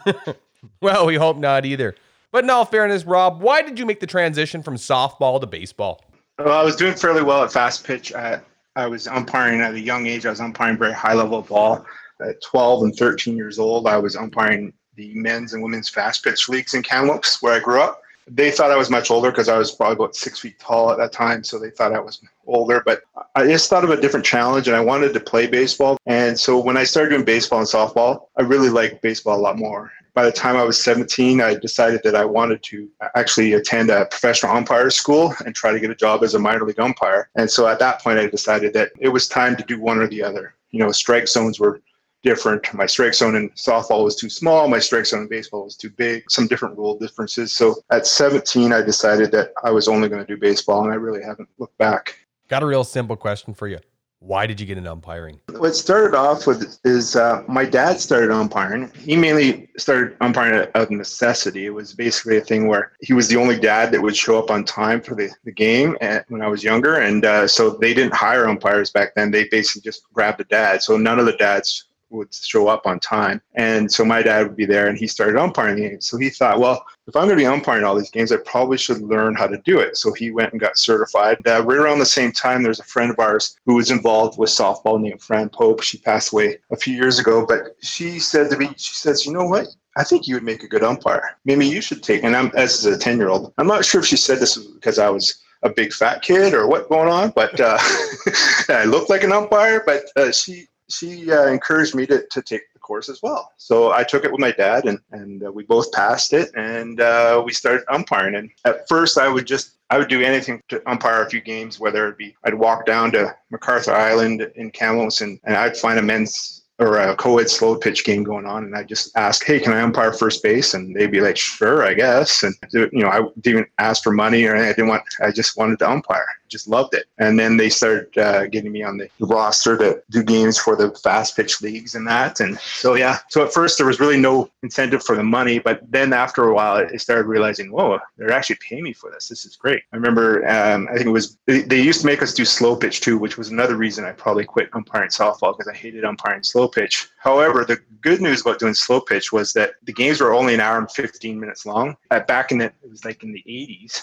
well, 0.80 1.06
we 1.06 1.16
hope 1.16 1.36
not 1.36 1.64
either. 1.64 1.94
But 2.30 2.44
in 2.44 2.50
all 2.50 2.64
fairness, 2.64 3.04
Rob, 3.04 3.40
why 3.40 3.62
did 3.62 3.78
you 3.78 3.86
make 3.86 4.00
the 4.00 4.06
transition 4.06 4.62
from 4.62 4.76
softball 4.76 5.40
to 5.40 5.46
baseball? 5.46 6.04
Well, 6.38 6.58
I 6.58 6.62
was 6.62 6.76
doing 6.76 6.94
fairly 6.94 7.22
well 7.22 7.42
at 7.42 7.52
fast 7.52 7.84
pitch. 7.84 8.12
I, 8.12 8.40
I 8.76 8.86
was 8.86 9.06
umpiring 9.06 9.60
at 9.60 9.75
a 9.75 9.80
young 9.80 10.06
age. 10.06 10.26
I 10.26 10.30
was 10.30 10.40
umpiring 10.40 10.76
very 10.76 10.92
high 10.92 11.14
level 11.14 11.42
ball. 11.42 11.84
At 12.20 12.42
12 12.42 12.82
and 12.82 12.96
13 12.96 13.36
years 13.36 13.58
old, 13.58 13.86
I 13.86 13.96
was 13.96 14.16
umpiring 14.16 14.72
the 14.96 15.14
men's 15.14 15.52
and 15.54 15.62
women's 15.62 15.88
fast 15.88 16.25
pitch 16.25 16.48
leagues 16.48 16.75
in 16.75 16.82
Kamloops, 16.82 17.40
where 17.40 17.54
I 17.54 17.60
grew 17.60 17.80
up. 17.80 18.02
They 18.30 18.50
thought 18.50 18.70
I 18.70 18.76
was 18.76 18.90
much 18.90 19.10
older 19.10 19.30
because 19.30 19.48
I 19.48 19.58
was 19.58 19.72
probably 19.72 19.94
about 19.94 20.16
six 20.16 20.40
feet 20.40 20.58
tall 20.58 20.90
at 20.90 20.98
that 20.98 21.12
time, 21.12 21.44
so 21.44 21.58
they 21.58 21.70
thought 21.70 21.94
I 21.94 22.00
was 22.00 22.20
older. 22.46 22.82
But 22.84 23.02
I 23.34 23.46
just 23.46 23.69
thought 23.70 23.84
of 23.84 23.90
a 23.90 24.00
different 24.00 24.26
challenge, 24.26 24.69
and 24.69 24.76
I 24.76 24.80
wanted 24.80 25.12
to 25.14 25.20
play 25.20 25.46
baseball. 25.46 25.96
And 26.06 26.38
so 26.38 26.58
when 26.58 26.76
I 26.76 26.84
started 26.84 27.10
doing 27.10 27.25
baseball 27.25 27.60
and 27.60 27.69
softball, 27.69 28.26
I 28.36 28.42
really 28.42 28.70
liked 28.70 29.02
baseball 29.02 29.38
a 29.38 29.42
lot 29.42 29.58
more 29.58 29.92
by 30.19 30.25
the 30.25 30.32
time 30.32 30.56
I 30.56 30.64
was 30.64 30.82
17, 30.82 31.40
I 31.40 31.54
decided 31.54 32.00
that 32.02 32.16
I 32.16 32.25
wanted 32.25 32.60
to 32.64 32.90
actually 33.14 33.52
attend 33.52 33.88
a 33.88 34.06
professional 34.06 34.50
umpire 34.50 34.90
school 34.90 35.32
and 35.46 35.54
try 35.54 35.70
to 35.70 35.78
get 35.78 35.90
a 35.90 35.94
job 35.94 36.25
as 36.25 36.34
a 36.34 36.40
minor 36.40 36.66
league 36.66 36.80
umpire. 36.80 37.30
And 37.36 37.48
so 37.48 37.69
at 37.69 37.78
that 37.78 38.02
point, 38.02 38.19
I 38.19 38.26
decided 38.26 38.72
that 38.72 38.90
it 38.98 39.10
was 39.10 39.28
time 39.28 39.54
to 39.54 39.62
do 39.62 39.78
one 39.78 39.98
or 39.98 40.08
the 40.08 40.25
other. 40.25 40.56
You 40.72 40.80
know, 40.80 40.90
strike 40.90 41.28
zones 41.28 41.60
were 41.60 41.80
different. 42.22 42.72
My 42.74 42.86
strike 42.86 43.14
zone 43.14 43.36
in 43.36 43.50
softball 43.50 44.04
was 44.04 44.16
too 44.16 44.28
small. 44.28 44.68
My 44.68 44.78
strike 44.78 45.06
zone 45.06 45.22
in 45.22 45.28
baseball 45.28 45.64
was 45.64 45.76
too 45.76 45.90
big. 45.90 46.30
Some 46.30 46.46
different 46.46 46.76
rule 46.76 46.98
differences. 46.98 47.52
So 47.52 47.76
at 47.90 48.06
17, 48.06 48.72
I 48.72 48.82
decided 48.82 49.30
that 49.32 49.52
I 49.62 49.70
was 49.70 49.88
only 49.88 50.08
going 50.08 50.24
to 50.24 50.26
do 50.26 50.38
baseball, 50.38 50.82
and 50.82 50.92
I 50.92 50.96
really 50.96 51.22
haven't 51.22 51.48
looked 51.58 51.78
back. 51.78 52.16
Got 52.48 52.62
a 52.62 52.66
real 52.66 52.84
simple 52.84 53.16
question 53.16 53.54
for 53.54 53.68
you. 53.68 53.78
Why 54.20 54.48
did 54.48 54.58
you 54.58 54.66
get 54.66 54.76
into 54.76 54.90
umpiring? 54.90 55.38
What 55.58 55.76
started 55.76 56.16
off 56.16 56.44
with 56.44 56.80
is 56.84 57.14
uh, 57.14 57.44
my 57.46 57.64
dad 57.64 58.00
started 58.00 58.32
umpiring. 58.32 58.90
He 58.98 59.14
mainly 59.14 59.68
started 59.76 60.16
umpiring 60.20 60.56
out 60.56 60.70
of 60.74 60.90
necessity. 60.90 61.66
It 61.66 61.70
was 61.70 61.94
basically 61.94 62.38
a 62.38 62.40
thing 62.40 62.66
where 62.66 62.92
he 63.00 63.12
was 63.12 63.28
the 63.28 63.36
only 63.36 63.60
dad 63.60 63.92
that 63.92 64.02
would 64.02 64.16
show 64.16 64.36
up 64.36 64.50
on 64.50 64.64
time 64.64 65.00
for 65.00 65.14
the, 65.14 65.30
the 65.44 65.52
game 65.52 65.96
at, 66.00 66.28
when 66.30 66.42
I 66.42 66.48
was 66.48 66.64
younger. 66.64 66.96
And 66.96 67.24
uh, 67.24 67.46
so 67.46 67.70
they 67.70 67.94
didn't 67.94 68.14
hire 68.14 68.48
umpires 68.48 68.90
back 68.90 69.14
then. 69.14 69.30
They 69.30 69.44
basically 69.44 69.82
just 69.82 70.02
grabbed 70.12 70.40
a 70.40 70.44
dad. 70.44 70.82
So 70.82 70.96
none 70.96 71.20
of 71.20 71.26
the 71.26 71.36
dads 71.36 71.88
would 72.10 72.32
show 72.32 72.69
up 72.69 72.87
on 72.87 73.00
time. 73.00 73.40
And 73.55 73.90
so 73.90 74.05
my 74.05 74.22
dad 74.22 74.46
would 74.46 74.56
be 74.56 74.66
there 74.66 74.88
and 74.88 74.99
he 74.99 75.06
started 75.06 75.37
umpiring 75.37 75.76
games. 75.76 76.06
So 76.06 76.16
he 76.16 76.31
thought, 76.31 76.60
well, 76.60 76.84
if 77.06 77.16
I'm 77.16 77.26
going 77.26 77.37
to 77.38 77.43
be 77.43 77.46
umpiring 77.46 77.84
all 77.84 77.96
these 77.96 78.10
games, 78.10 78.32
I 78.32 78.37
probably 78.38 78.78
should 78.78 79.00
learn 79.00 79.34
how 79.34 79.46
to 79.46 79.58
do 79.58 79.81
it. 79.81 79.96
So 79.96 80.12
he 80.12 80.31
went 80.31 80.52
and 80.52 80.60
got 80.60 80.78
certified. 80.78 81.38
Uh, 81.46 81.62
right 81.64 81.78
around 81.78 81.99
the 81.99 82.06
same 82.06 82.32
time, 82.32 82.62
there's 82.62 82.81
a 82.81 82.84
friend 82.84 83.10
of 83.10 83.19
ours 83.19 83.56
who 83.66 83.75
was 83.75 83.90
involved 83.90 84.38
with 84.38 84.50
softball 84.50 85.00
named 85.00 85.22
Fran 85.22 85.49
Pope. 85.49 85.82
She 85.82 85.99
passed 85.99 86.32
away 86.32 86.58
a 86.70 86.76
few 86.76 86.94
years 86.94 87.19
ago, 87.19 87.46
but 87.46 87.76
she 87.81 88.19
said 88.19 88.50
to 88.50 88.58
me, 88.58 88.70
she 88.76 88.94
says, 88.94 89.26
you 89.26 89.32
know 89.32 89.46
what? 89.46 89.66
I 89.96 90.04
think 90.04 90.26
you 90.26 90.34
would 90.34 90.44
make 90.44 90.62
a 90.62 90.69
good 90.69 90.84
umpire. 90.84 91.37
Maybe 91.44 91.66
you 91.66 91.81
should 91.81 92.02
take, 92.02 92.22
and 92.22 92.37
I'm 92.37 92.52
as 92.54 92.84
a 92.87 92.96
10 92.96 93.19
year 93.19 93.31
old, 93.31 93.52
I'm 93.58 93.66
not 93.66 93.84
sure 93.84 94.00
if 94.00 94.06
she 94.06 94.16
said 94.16 94.38
this 94.38 94.56
because 94.56 94.99
I 94.99 95.11
was 95.11 95.43
a 95.62 95.70
big 95.70 95.93
fat 95.93 96.22
kid 96.22 96.54
or 96.54 96.69
what 96.69 96.88
going 96.88 97.08
on, 97.08 97.31
but 97.31 97.58
uh, 97.61 97.78
I 98.69 98.84
looked 98.84 99.11
like 99.11 99.25
an 99.25 99.32
umpire. 99.32 99.82
But 99.84 100.04
uh, 100.16 100.31
she 100.31 100.69
she 100.88 101.31
uh, 101.31 101.46
encouraged 101.46 101.94
me 101.94 102.06
to, 102.06 102.26
to 102.31 102.43
take 102.43 102.73
the 102.73 102.79
course 102.79 103.08
as 103.08 103.23
well. 103.23 103.52
So 103.56 103.93
I 103.93 104.05
took 104.05 104.25
it 104.25 104.32
with 104.32 104.40
my 104.40 104.52
dad, 104.52 104.87
and 104.87 104.99
and 105.12 105.44
uh, 105.44 105.52
we 105.52 105.64
both 105.64 105.93
passed 105.93 106.32
it, 106.32 106.50
and 106.56 107.00
uh, 107.00 107.43
we 107.44 107.52
started 107.52 107.85
umpiring. 107.88 108.35
And 108.35 108.50
at 108.64 108.88
first, 108.88 109.19
I 109.19 109.29
would 109.29 109.46
just 109.46 109.76
I 109.90 109.99
would 109.99 110.08
do 110.08 110.23
anything 110.23 110.62
to 110.69 110.82
umpire 110.90 111.23
a 111.23 111.31
few 111.31 111.40
games, 111.40 111.79
whether 111.79 112.08
it 112.08 112.19
be 112.19 112.35
I'd 112.44 112.55
walk 112.55 112.87
down 112.87 113.12
to 113.12 113.35
McArthur 113.52 113.93
Island 113.93 114.50
in 114.56 114.70
Kamloops, 114.70 115.20
and, 115.20 115.38
and 115.44 115.56
I'd 115.56 115.76
find 115.76 115.99
a 115.99 116.02
men's 116.02 116.57
or 116.78 116.98
a 116.98 117.16
co-ed 117.16 117.50
slow 117.50 117.76
pitch 117.76 118.04
game 118.04 118.22
going 118.22 118.46
on 118.46 118.64
and 118.64 118.76
I 118.76 118.84
just 118.84 119.16
ask, 119.16 119.44
hey, 119.44 119.58
can 119.58 119.72
I 119.72 119.80
umpire 119.80 120.12
first 120.12 120.42
base? 120.42 120.75
And 120.75 120.94
they'd 120.94 121.10
be 121.10 121.20
like, 121.20 121.36
sure, 121.36 121.84
I 121.84 121.94
guess. 121.94 122.44
And, 122.44 122.54
you 122.72 123.02
know, 123.02 123.08
I 123.08 123.22
didn't 123.40 123.69
ask 123.78 124.02
for 124.02 124.12
money 124.12 124.44
or 124.44 124.54
anything. 124.54 124.69
I 124.69 124.72
didn't 124.75 124.88
want, 124.88 125.02
I 125.20 125.32
just 125.32 125.56
wanted 125.56 125.80
to 125.80 125.90
umpire. 125.90 126.26
Just 126.49 126.68
loved 126.68 126.94
it. 126.94 127.06
And 127.18 127.38
then 127.38 127.58
they 127.58 127.68
started 127.68 128.16
uh, 128.16 128.47
getting 128.47 128.73
me 128.73 128.82
on 128.82 128.97
the 128.97 129.11
roster 129.20 129.76
to 129.76 130.02
do 130.11 130.23
games 130.23 130.56
for 130.56 130.76
the 130.76 130.90
fast 130.92 131.37
pitch 131.37 131.61
leagues 131.61 131.94
and 131.94 132.06
that. 132.06 132.40
And 132.40 132.58
so, 132.61 132.94
yeah. 132.94 133.18
So 133.28 133.44
at 133.44 133.52
first 133.52 133.76
there 133.76 133.87
was 133.87 134.00
really 134.00 134.16
no 134.16 134.49
incentive 134.62 135.02
for 135.02 135.14
the 135.16 135.23
money, 135.23 135.58
but 135.58 135.80
then 135.90 136.12
after 136.12 136.44
a 136.44 136.54
while, 136.54 136.87
I 136.90 136.97
started 136.97 137.26
realizing, 137.26 137.70
whoa, 137.70 137.99
they're 138.16 138.30
actually 138.30 138.58
paying 138.66 138.85
me 138.85 138.94
for 138.94 139.11
this. 139.11 139.28
This 139.28 139.44
is 139.44 139.56
great. 139.56 139.82
I 139.92 139.97
remember, 139.97 140.49
um, 140.49 140.88
I 140.90 140.94
think 140.94 141.06
it 141.06 141.11
was, 141.11 141.37
they, 141.47 141.62
they 141.62 141.82
used 141.82 142.00
to 142.00 142.06
make 142.06 142.23
us 142.23 142.32
do 142.32 142.47
slow 142.47 142.76
pitch 142.76 143.02
too, 143.02 143.18
which 143.18 143.37
was 143.37 143.50
another 143.50 143.76
reason 143.76 144.06
I 144.06 144.12
probably 144.12 144.44
quit 144.44 144.70
umpiring 144.73 145.11
softball 145.11 145.54
because 145.56 145.68
I 145.68 145.76
hated 145.76 146.04
umpiring 146.04 146.44
slow 146.44 146.67
pitch. 146.68 147.08
However, 147.18 147.64
the 147.64 147.78
good 148.00 148.20
news 148.20 148.42
about 148.42 148.58
doing 148.58 148.75
slow 148.75 149.00
pitch 149.00 149.32
was 149.32 149.52
that 149.54 149.72
the 149.82 149.92
games 149.92 150.20
were 150.20 150.32
only 150.32 150.54
an 150.54 150.60
hour 150.60 150.78
and 150.78 150.90
15 150.90 151.38
minutes 151.38 151.66
long. 151.66 151.96
Back 152.10 152.52
in 152.52 152.58
the, 152.58 152.66
it 152.66 152.90
was 152.90 153.04
like 153.04 153.22
in 153.22 153.32
the 153.32 153.42
80s, 153.46 154.02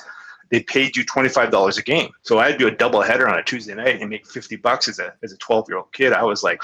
they 0.51 0.61
paid 0.61 0.95
you 0.95 1.03
$25 1.05 1.77
a 1.77 1.81
game. 1.81 2.11
So 2.21 2.39
I'd 2.39 2.57
do 2.57 2.67
a 2.67 2.71
double 2.71 3.01
header 3.01 3.27
on 3.27 3.39
a 3.39 3.43
Tuesday 3.43 3.73
night 3.73 4.01
and 4.01 4.09
make 4.09 4.27
50 4.27 4.57
bucks 4.57 4.87
as 4.87 4.99
a, 4.99 5.13
as 5.23 5.33
a 5.33 5.37
12 5.37 5.65
year 5.69 5.77
old 5.77 5.91
kid. 5.93 6.13
I 6.13 6.23
was 6.23 6.43
like, 6.43 6.61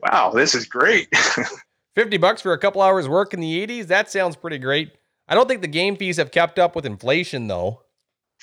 wow, 0.00 0.30
this 0.30 0.54
is 0.54 0.66
great. 0.66 1.08
50 1.94 2.16
bucks 2.16 2.42
for 2.42 2.52
a 2.52 2.58
couple 2.58 2.82
hours 2.82 3.08
work 3.08 3.34
in 3.34 3.40
the 3.40 3.66
80s? 3.66 3.86
That 3.86 4.10
sounds 4.10 4.36
pretty 4.36 4.58
great. 4.58 4.92
I 5.28 5.34
don't 5.34 5.48
think 5.48 5.62
the 5.62 5.68
game 5.68 5.96
fees 5.96 6.16
have 6.16 6.30
kept 6.30 6.58
up 6.58 6.74
with 6.74 6.84
inflation 6.84 7.46
though. 7.46 7.82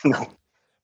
No. 0.04 0.28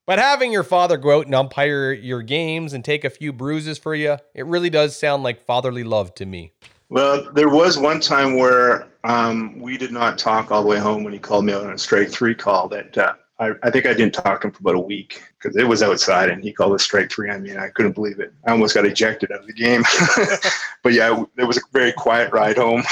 But 0.08 0.20
having 0.20 0.54
your 0.54 0.64
father 0.64 0.96
go 0.96 1.20
out 1.20 1.26
and 1.26 1.36
umpire 1.36 1.92
your 1.92 2.22
games 2.22 2.72
and 2.72 2.84
take 2.84 3.04
a 3.04 3.10
few 3.10 3.34
bruises 3.34 3.78
for 3.78 3.94
you, 3.94 4.18
it 4.34 4.46
really 4.46 4.70
does 4.70 4.98
sound 4.98 5.22
like 5.22 5.46
fatherly 5.46 5.84
love 5.84 6.16
to 6.16 6.26
me. 6.26 6.54
Well, 6.88 7.30
there 7.34 7.50
was 7.50 7.78
one 7.78 8.00
time 8.00 8.38
where 8.38 8.88
um, 9.04 9.60
we 9.60 9.78
did 9.78 9.92
not 9.92 10.18
talk 10.18 10.50
all 10.50 10.62
the 10.62 10.68
way 10.70 10.80
home 10.80 11.04
when 11.04 11.12
he 11.12 11.20
called 11.20 11.44
me 11.44 11.52
out 11.52 11.66
on 11.66 11.74
a 11.74 11.78
strike 11.78 12.10
three 12.10 12.34
call. 12.34 12.70
That 12.70 12.98
uh, 12.98 13.16
I, 13.38 13.52
I, 13.64 13.70
think 13.70 13.86
I 13.86 13.94
didn't 13.94 14.14
talk 14.14 14.40
to 14.42 14.48
him 14.48 14.54
for 14.54 14.62
about 14.62 14.76
a 14.76 14.80
week 14.80 15.22
because 15.38 15.58
it 15.58 15.68
was 15.68 15.84
outside 15.84 16.30
and 16.30 16.42
he 16.42 16.54
called 16.54 16.74
a 16.74 16.80
strike 16.80 17.12
three 17.12 17.30
on 17.30 17.44
me 17.44 17.50
and 17.50 17.60
I 17.60 17.68
couldn't 17.68 17.92
believe 17.92 18.22
it. 18.22 18.32
I 18.46 18.52
almost 18.52 18.76
got 18.76 18.86
ejected 18.86 19.34
out 19.34 19.42
of 19.42 19.48
the 19.48 19.54
game. 19.54 19.84
but 20.84 20.94
yeah, 20.94 21.26
it 21.38 21.44
was 21.44 21.58
a 21.58 21.62
very 21.74 21.92
quiet 21.92 22.32
ride 22.32 22.56
home. 22.56 22.84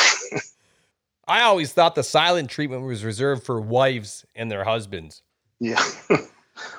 I 1.30 1.44
always 1.44 1.72
thought 1.72 1.96
the 1.96 2.04
silent 2.04 2.50
treatment 2.50 2.84
was 2.84 3.06
reserved 3.06 3.44
for 3.44 3.62
wives 3.62 4.26
and 4.36 4.52
their 4.52 4.66
husbands. 4.66 5.24
Yeah. 5.62 5.82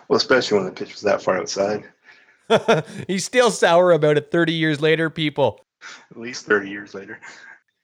well, 0.09 0.17
especially 0.17 0.59
when 0.59 0.67
the 0.67 0.73
pitch 0.73 0.93
was 0.93 1.03
that 1.03 1.23
far 1.23 1.39
outside. 1.39 1.85
He's 3.09 3.25
still 3.25 3.51
sour 3.51 3.93
about 3.93 4.17
it 4.17 4.31
30 4.31 4.53
years 4.53 4.81
later, 4.81 5.11
people. 5.11 5.65
At 6.11 6.19
least 6.19 6.47
30 6.47 6.71
years 6.71 6.95
later. 6.95 7.21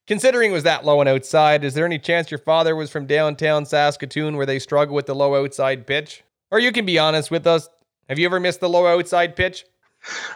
Considering 0.06 0.50
it 0.50 0.54
was 0.54 0.64
that 0.64 0.84
low 0.84 1.00
and 1.00 1.08
outside, 1.08 1.64
is 1.64 1.74
there 1.74 1.86
any 1.86 1.98
chance 1.98 2.30
your 2.30 2.38
father 2.38 2.74
was 2.74 2.90
from 2.90 3.06
downtown 3.06 3.64
Saskatoon 3.64 4.36
where 4.36 4.46
they 4.46 4.58
struggle 4.58 4.94
with 4.94 5.06
the 5.06 5.14
low 5.14 5.42
outside 5.42 5.86
pitch? 5.86 6.24
Or 6.50 6.58
you 6.58 6.72
can 6.72 6.84
be 6.84 6.98
honest 6.98 7.30
with 7.30 7.46
us. 7.46 7.68
Have 8.08 8.18
you 8.18 8.26
ever 8.26 8.40
missed 8.40 8.60
the 8.60 8.68
low 8.68 8.86
outside 8.86 9.36
pitch? 9.36 9.64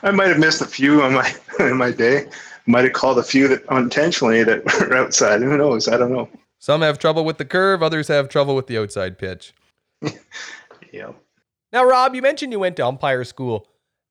I 0.03 0.13
might 0.13 0.29
have 0.29 0.39
missed 0.39 0.63
a 0.63 0.67
few 0.67 1.03
on 1.03 1.15
my 1.15 1.35
in 1.61 1.77
my 1.77 1.91
day. 1.91 2.29
Might 2.67 2.85
have 2.85 2.93
called 2.93 3.19
a 3.19 3.23
few 3.23 3.49
that 3.49 3.67
unintentionally 3.69 4.45
that 4.45 4.65
were 4.81 4.97
outside. 4.97 5.43
Who 5.43 5.57
knows? 5.57 5.89
I 5.89 5.97
don't 5.97 6.13
know. 6.13 6.29
Some 6.59 6.83
have 6.83 6.99
trouble 6.99 7.25
with 7.25 7.39
the 7.39 7.45
curve, 7.45 7.83
others 7.83 8.09
have 8.09 8.29
trouble 8.29 8.57
with 8.57 8.67
the 8.67 8.79
outside 8.79 9.19
pitch. 9.19 9.53
Yeah. 10.93 11.13
Now, 11.73 11.85
Rob, 11.85 12.15
you 12.15 12.23
mentioned 12.23 12.53
you 12.53 12.61
went 12.61 12.77
to 12.77 12.87
umpire 12.87 13.25
school. 13.25 13.69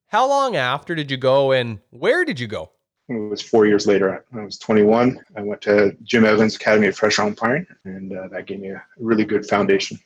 How 0.07 0.27
long 0.27 0.55
after 0.55 0.93
did 0.93 1.09
you 1.09 1.17
go 1.17 1.51
and 1.51 1.79
where 1.89 2.25
did 2.25 2.39
you 2.39 2.47
go? 2.47 2.71
It 3.07 3.13
was 3.13 3.41
four 3.41 3.65
years 3.65 3.85
later. 3.85 4.25
I 4.33 4.43
was 4.43 4.57
21. 4.57 5.19
I 5.35 5.41
went 5.41 5.61
to 5.61 5.95
Jim 6.03 6.25
Evans 6.25 6.55
Academy 6.55 6.87
of 6.87 6.97
Fresh 6.97 7.19
Umpiring, 7.19 7.67
and 7.83 8.11
uh, 8.17 8.27
that 8.29 8.47
gave 8.47 8.59
me 8.59 8.69
a 8.69 8.83
really 8.97 9.25
good 9.25 9.45
foundation. 9.45 9.99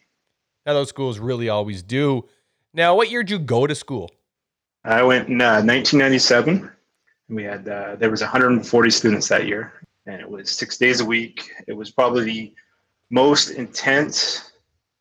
Now, 0.66 0.74
those 0.74 0.90
schools 0.90 1.18
really 1.18 1.48
always 1.48 1.82
do. 1.82 2.28
Now, 2.74 2.96
what 2.96 3.10
year 3.10 3.24
did 3.24 3.32
you 3.32 3.40
go 3.40 3.66
to 3.66 3.74
school? 3.74 4.12
I 4.84 5.02
went 5.04 5.30
in 5.30 5.42
uh, 5.42 5.62
1997. 5.64 6.70
We 7.30 7.44
had 7.44 7.68
uh, 7.68 7.96
there 7.96 8.10
was 8.10 8.22
140 8.22 8.90
students 8.90 9.28
that 9.30 9.48
year, 9.48 9.74
and 10.06 10.20
it 10.20 10.30
was 10.30 10.50
six 10.50 10.78
days 10.78 11.00
a 11.00 11.06
week. 11.06 11.52
It 11.68 11.74
was 11.74 11.92
probably 11.92 12.24
the 12.24 12.54
most 13.10 13.52
intense 13.52 14.49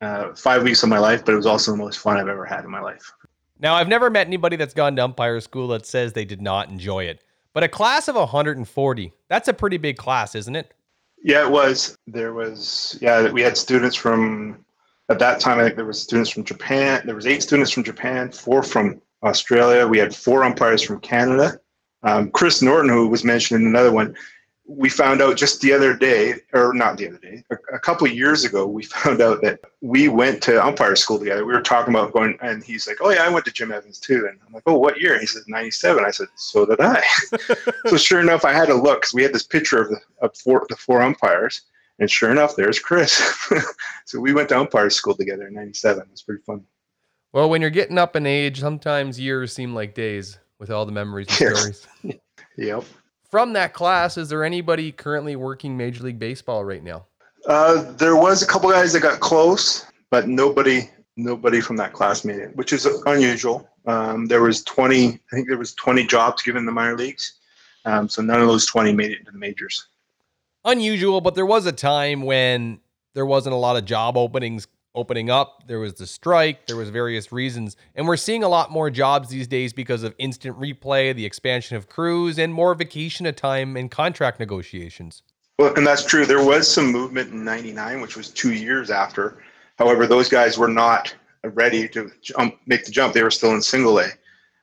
uh, 0.01 0.33
five 0.35 0.63
weeks 0.63 0.83
of 0.83 0.89
my 0.89 0.99
life, 0.99 1.25
but 1.25 1.33
it 1.33 1.37
was 1.37 1.45
also 1.45 1.71
the 1.71 1.77
most 1.77 1.99
fun 1.99 2.17
I've 2.17 2.27
ever 2.27 2.45
had 2.45 2.63
in 2.63 2.71
my 2.71 2.81
life. 2.81 3.11
Now, 3.59 3.75
I've 3.75 3.87
never 3.89 4.09
met 4.09 4.27
anybody 4.27 4.55
that's 4.55 4.73
gone 4.73 4.95
to 4.95 5.03
umpire 5.03 5.39
school 5.41 5.67
that 5.69 5.85
says 5.85 6.13
they 6.13 6.25
did 6.25 6.41
not 6.41 6.69
enjoy 6.69 7.03
it. 7.03 7.21
But 7.53 7.63
a 7.63 7.67
class 7.67 8.07
of 8.07 8.15
140, 8.15 9.13
that's 9.27 9.47
a 9.47 9.53
pretty 9.53 9.77
big 9.77 9.97
class, 9.97 10.35
isn't 10.35 10.55
it? 10.55 10.73
Yeah, 11.21 11.45
it 11.45 11.51
was. 11.51 11.97
There 12.07 12.33
was 12.33 12.97
yeah, 13.01 13.29
we 13.29 13.41
had 13.41 13.57
students 13.57 13.95
from 13.95 14.63
at 15.09 15.19
that 15.19 15.39
time. 15.39 15.59
I 15.59 15.63
think 15.63 15.75
there 15.75 15.85
was 15.85 16.01
students 16.01 16.29
from 16.29 16.45
Japan. 16.45 17.01
There 17.05 17.15
was 17.15 17.27
eight 17.27 17.43
students 17.43 17.71
from 17.71 17.83
Japan, 17.83 18.31
four 18.31 18.63
from 18.63 19.01
Australia. 19.23 19.85
We 19.85 19.97
had 19.97 20.15
four 20.15 20.43
umpires 20.43 20.81
from 20.81 21.01
Canada. 21.01 21.59
Um, 22.03 22.31
Chris 22.31 22.61
Norton, 22.61 22.89
who 22.89 23.09
was 23.09 23.25
mentioned 23.25 23.61
in 23.61 23.67
another 23.67 23.91
one, 23.91 24.15
we 24.69 24.87
found 24.87 25.19
out 25.19 25.35
just 25.35 25.61
the 25.61 25.73
other 25.73 25.95
day, 25.95 26.35
or 26.53 26.73
not 26.75 26.97
the 26.97 27.07
other 27.07 27.17
day, 27.17 27.43
a, 27.49 27.55
a 27.73 27.79
couple 27.79 28.05
of 28.05 28.13
years 28.13 28.43
ago, 28.45 28.67
we 28.67 28.83
found 29.03 29.19
out 29.19 29.41
that 29.41 29.59
we 29.81 30.07
went 30.07 30.43
to 30.43 30.63
umpire 30.63 30.95
school 30.95 31.17
together. 31.17 31.43
We 31.43 31.53
were 31.53 31.61
talking 31.61 31.93
about 31.93 32.13
going, 32.13 32.37
and 32.41 32.63
he's 32.63 32.87
like, 32.87 32.97
"Oh 33.01 33.09
yeah, 33.09 33.23
I 33.23 33.29
went 33.29 33.45
to 33.45 33.51
Jim 33.51 33.71
Evans 33.71 33.99
too." 33.99 34.27
And 34.29 34.39
I'm 34.45 34.53
like, 34.53 34.63
"Oh, 34.67 34.77
what 34.77 35.01
year?" 35.01 35.13
And 35.13 35.21
he 35.21 35.27
says, 35.27 35.45
"97." 35.47 36.05
I 36.05 36.11
said, 36.11 36.27
"So 36.35 36.67
did 36.67 36.79
I." 36.79 37.01
so 37.87 37.97
sure 37.97 38.19
enough, 38.19 38.45
I 38.45 38.53
had 38.53 38.67
to 38.67 38.75
look 38.75 39.01
because 39.01 39.13
we 39.13 39.23
had 39.23 39.33
this 39.33 39.43
picture 39.43 39.81
of 39.81 39.89
the 39.89 39.99
of 40.21 40.37
four, 40.37 40.65
the 40.69 40.75
four 40.75 41.01
umpires, 41.01 41.61
and 41.97 42.09
sure 42.09 42.29
enough, 42.29 42.55
there's 42.55 42.77
Chris. 42.77 43.17
so 44.05 44.19
we 44.19 44.33
went 44.33 44.49
to 44.49 44.59
umpire 44.59 44.91
school 44.91 45.15
together 45.15 45.47
in 45.47 45.55
'97. 45.55 46.03
It 46.03 46.11
was 46.11 46.21
pretty 46.21 46.43
fun. 46.43 46.63
Well, 47.33 47.49
when 47.49 47.61
you're 47.61 47.69
getting 47.71 47.97
up 47.97 48.15
in 48.15 48.27
age, 48.27 48.59
sometimes 48.59 49.19
years 49.19 49.51
seem 49.51 49.73
like 49.73 49.95
days 49.95 50.37
with 50.59 50.69
all 50.69 50.85
the 50.85 50.91
memories 50.91 51.27
and 51.29 51.39
Yes. 51.39 51.57
stories. 51.57 51.87
Yep. 52.57 52.83
From 53.29 53.53
that 53.53 53.73
class, 53.73 54.17
is 54.17 54.29
there 54.29 54.43
anybody 54.43 54.91
currently 54.91 55.35
working 55.35 55.77
Major 55.77 56.03
League 56.03 56.17
Baseball 56.17 56.65
right 56.65 56.83
now? 56.83 57.05
Uh, 57.45 57.91
there 57.93 58.15
was 58.15 58.41
a 58.41 58.47
couple 58.47 58.69
guys 58.71 58.91
that 58.93 59.01
got 59.01 59.19
close, 59.19 59.85
but 60.09 60.27
nobody 60.27 60.89
nobody 61.15 61.61
from 61.61 61.75
that 61.75 61.93
class 61.93 62.23
made 62.23 62.37
it, 62.37 62.55
which 62.55 62.73
is 62.73 62.85
unusual. 63.05 63.69
Um, 63.85 64.25
there 64.27 64.41
was 64.41 64.63
20, 64.63 65.07
I 65.09 65.35
think 65.35 65.47
there 65.49 65.57
was 65.57 65.73
20 65.73 66.05
jobs 66.05 66.41
given 66.41 66.61
in 66.61 66.65
the 66.65 66.71
minor 66.71 66.97
leagues, 66.97 67.39
um, 67.85 68.07
so 68.07 68.21
none 68.21 68.39
of 68.41 68.47
those 68.47 68.65
20 68.65 68.93
made 68.93 69.11
it 69.11 69.19
into 69.19 69.31
the 69.31 69.37
majors. 69.37 69.87
Unusual, 70.63 71.19
but 71.19 71.35
there 71.35 71.45
was 71.45 71.65
a 71.65 71.71
time 71.71 72.23
when 72.23 72.79
there 73.15 73.25
wasn't 73.25 73.53
a 73.53 73.57
lot 73.57 73.75
of 73.75 73.85
job 73.85 74.15
openings 74.15 74.67
opening 74.95 75.29
up. 75.29 75.63
There 75.67 75.79
was 75.79 75.95
the 75.95 76.07
strike, 76.07 76.67
there 76.67 76.75
was 76.75 76.89
various 76.89 77.31
reasons, 77.31 77.75
and 77.95 78.07
we're 78.07 78.17
seeing 78.17 78.43
a 78.43 78.49
lot 78.49 78.71
more 78.71 78.89
jobs 78.89 79.29
these 79.29 79.47
days 79.47 79.73
because 79.73 80.03
of 80.03 80.13
instant 80.17 80.59
replay, 80.59 81.15
the 81.15 81.25
expansion 81.25 81.77
of 81.77 81.87
crews, 81.87 82.39
and 82.39 82.53
more 82.53 82.73
vacation 82.75 83.31
time 83.33 83.77
and 83.77 83.91
contract 83.91 84.39
negotiations. 84.39 85.23
Well, 85.57 85.73
and 85.75 85.85
that's 85.85 86.05
true. 86.05 86.25
There 86.25 86.43
was 86.43 86.67
some 86.67 86.91
movement 86.91 87.31
in 87.31 87.43
'99, 87.43 88.01
which 88.01 88.15
was 88.15 88.29
two 88.29 88.53
years 88.53 88.89
after. 88.89 89.43
However, 89.77 90.07
those 90.07 90.29
guys 90.29 90.57
were 90.57 90.67
not 90.67 91.13
ready 91.43 91.87
to 91.89 92.11
jump, 92.21 92.57
make 92.65 92.85
the 92.85 92.91
jump. 92.91 93.13
They 93.13 93.23
were 93.23 93.31
still 93.31 93.53
in 93.53 93.61
single 93.61 93.99
A. 93.99 94.07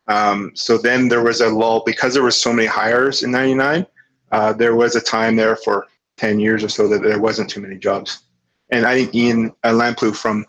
Um, 0.09 0.53
so 0.55 0.79
then 0.79 1.09
there 1.09 1.23
was 1.23 1.41
a 1.41 1.49
lull 1.49 1.83
because 1.85 2.15
there 2.15 2.23
were 2.23 2.31
so 2.31 2.53
many 2.53 2.67
hires 2.67 3.23
in 3.23 3.31
'99. 3.31 3.87
Uh, 4.33 4.53
there 4.53 4.75
was 4.75 4.97
a 4.97 5.01
time 5.01 5.37
there 5.37 5.57
for 5.57 5.87
10 6.17 6.41
years 6.41 6.65
or 6.65 6.69
so 6.69 6.89
that 6.89 7.03
there 7.03 7.21
wasn't 7.21 7.49
too 7.49 7.61
many 7.61 7.77
jobs. 7.77 8.23
And 8.71 8.87
I 8.87 8.95
think 8.95 9.15
Ian 9.15 9.53
Lamplugh 9.65 10.17
from 10.17 10.45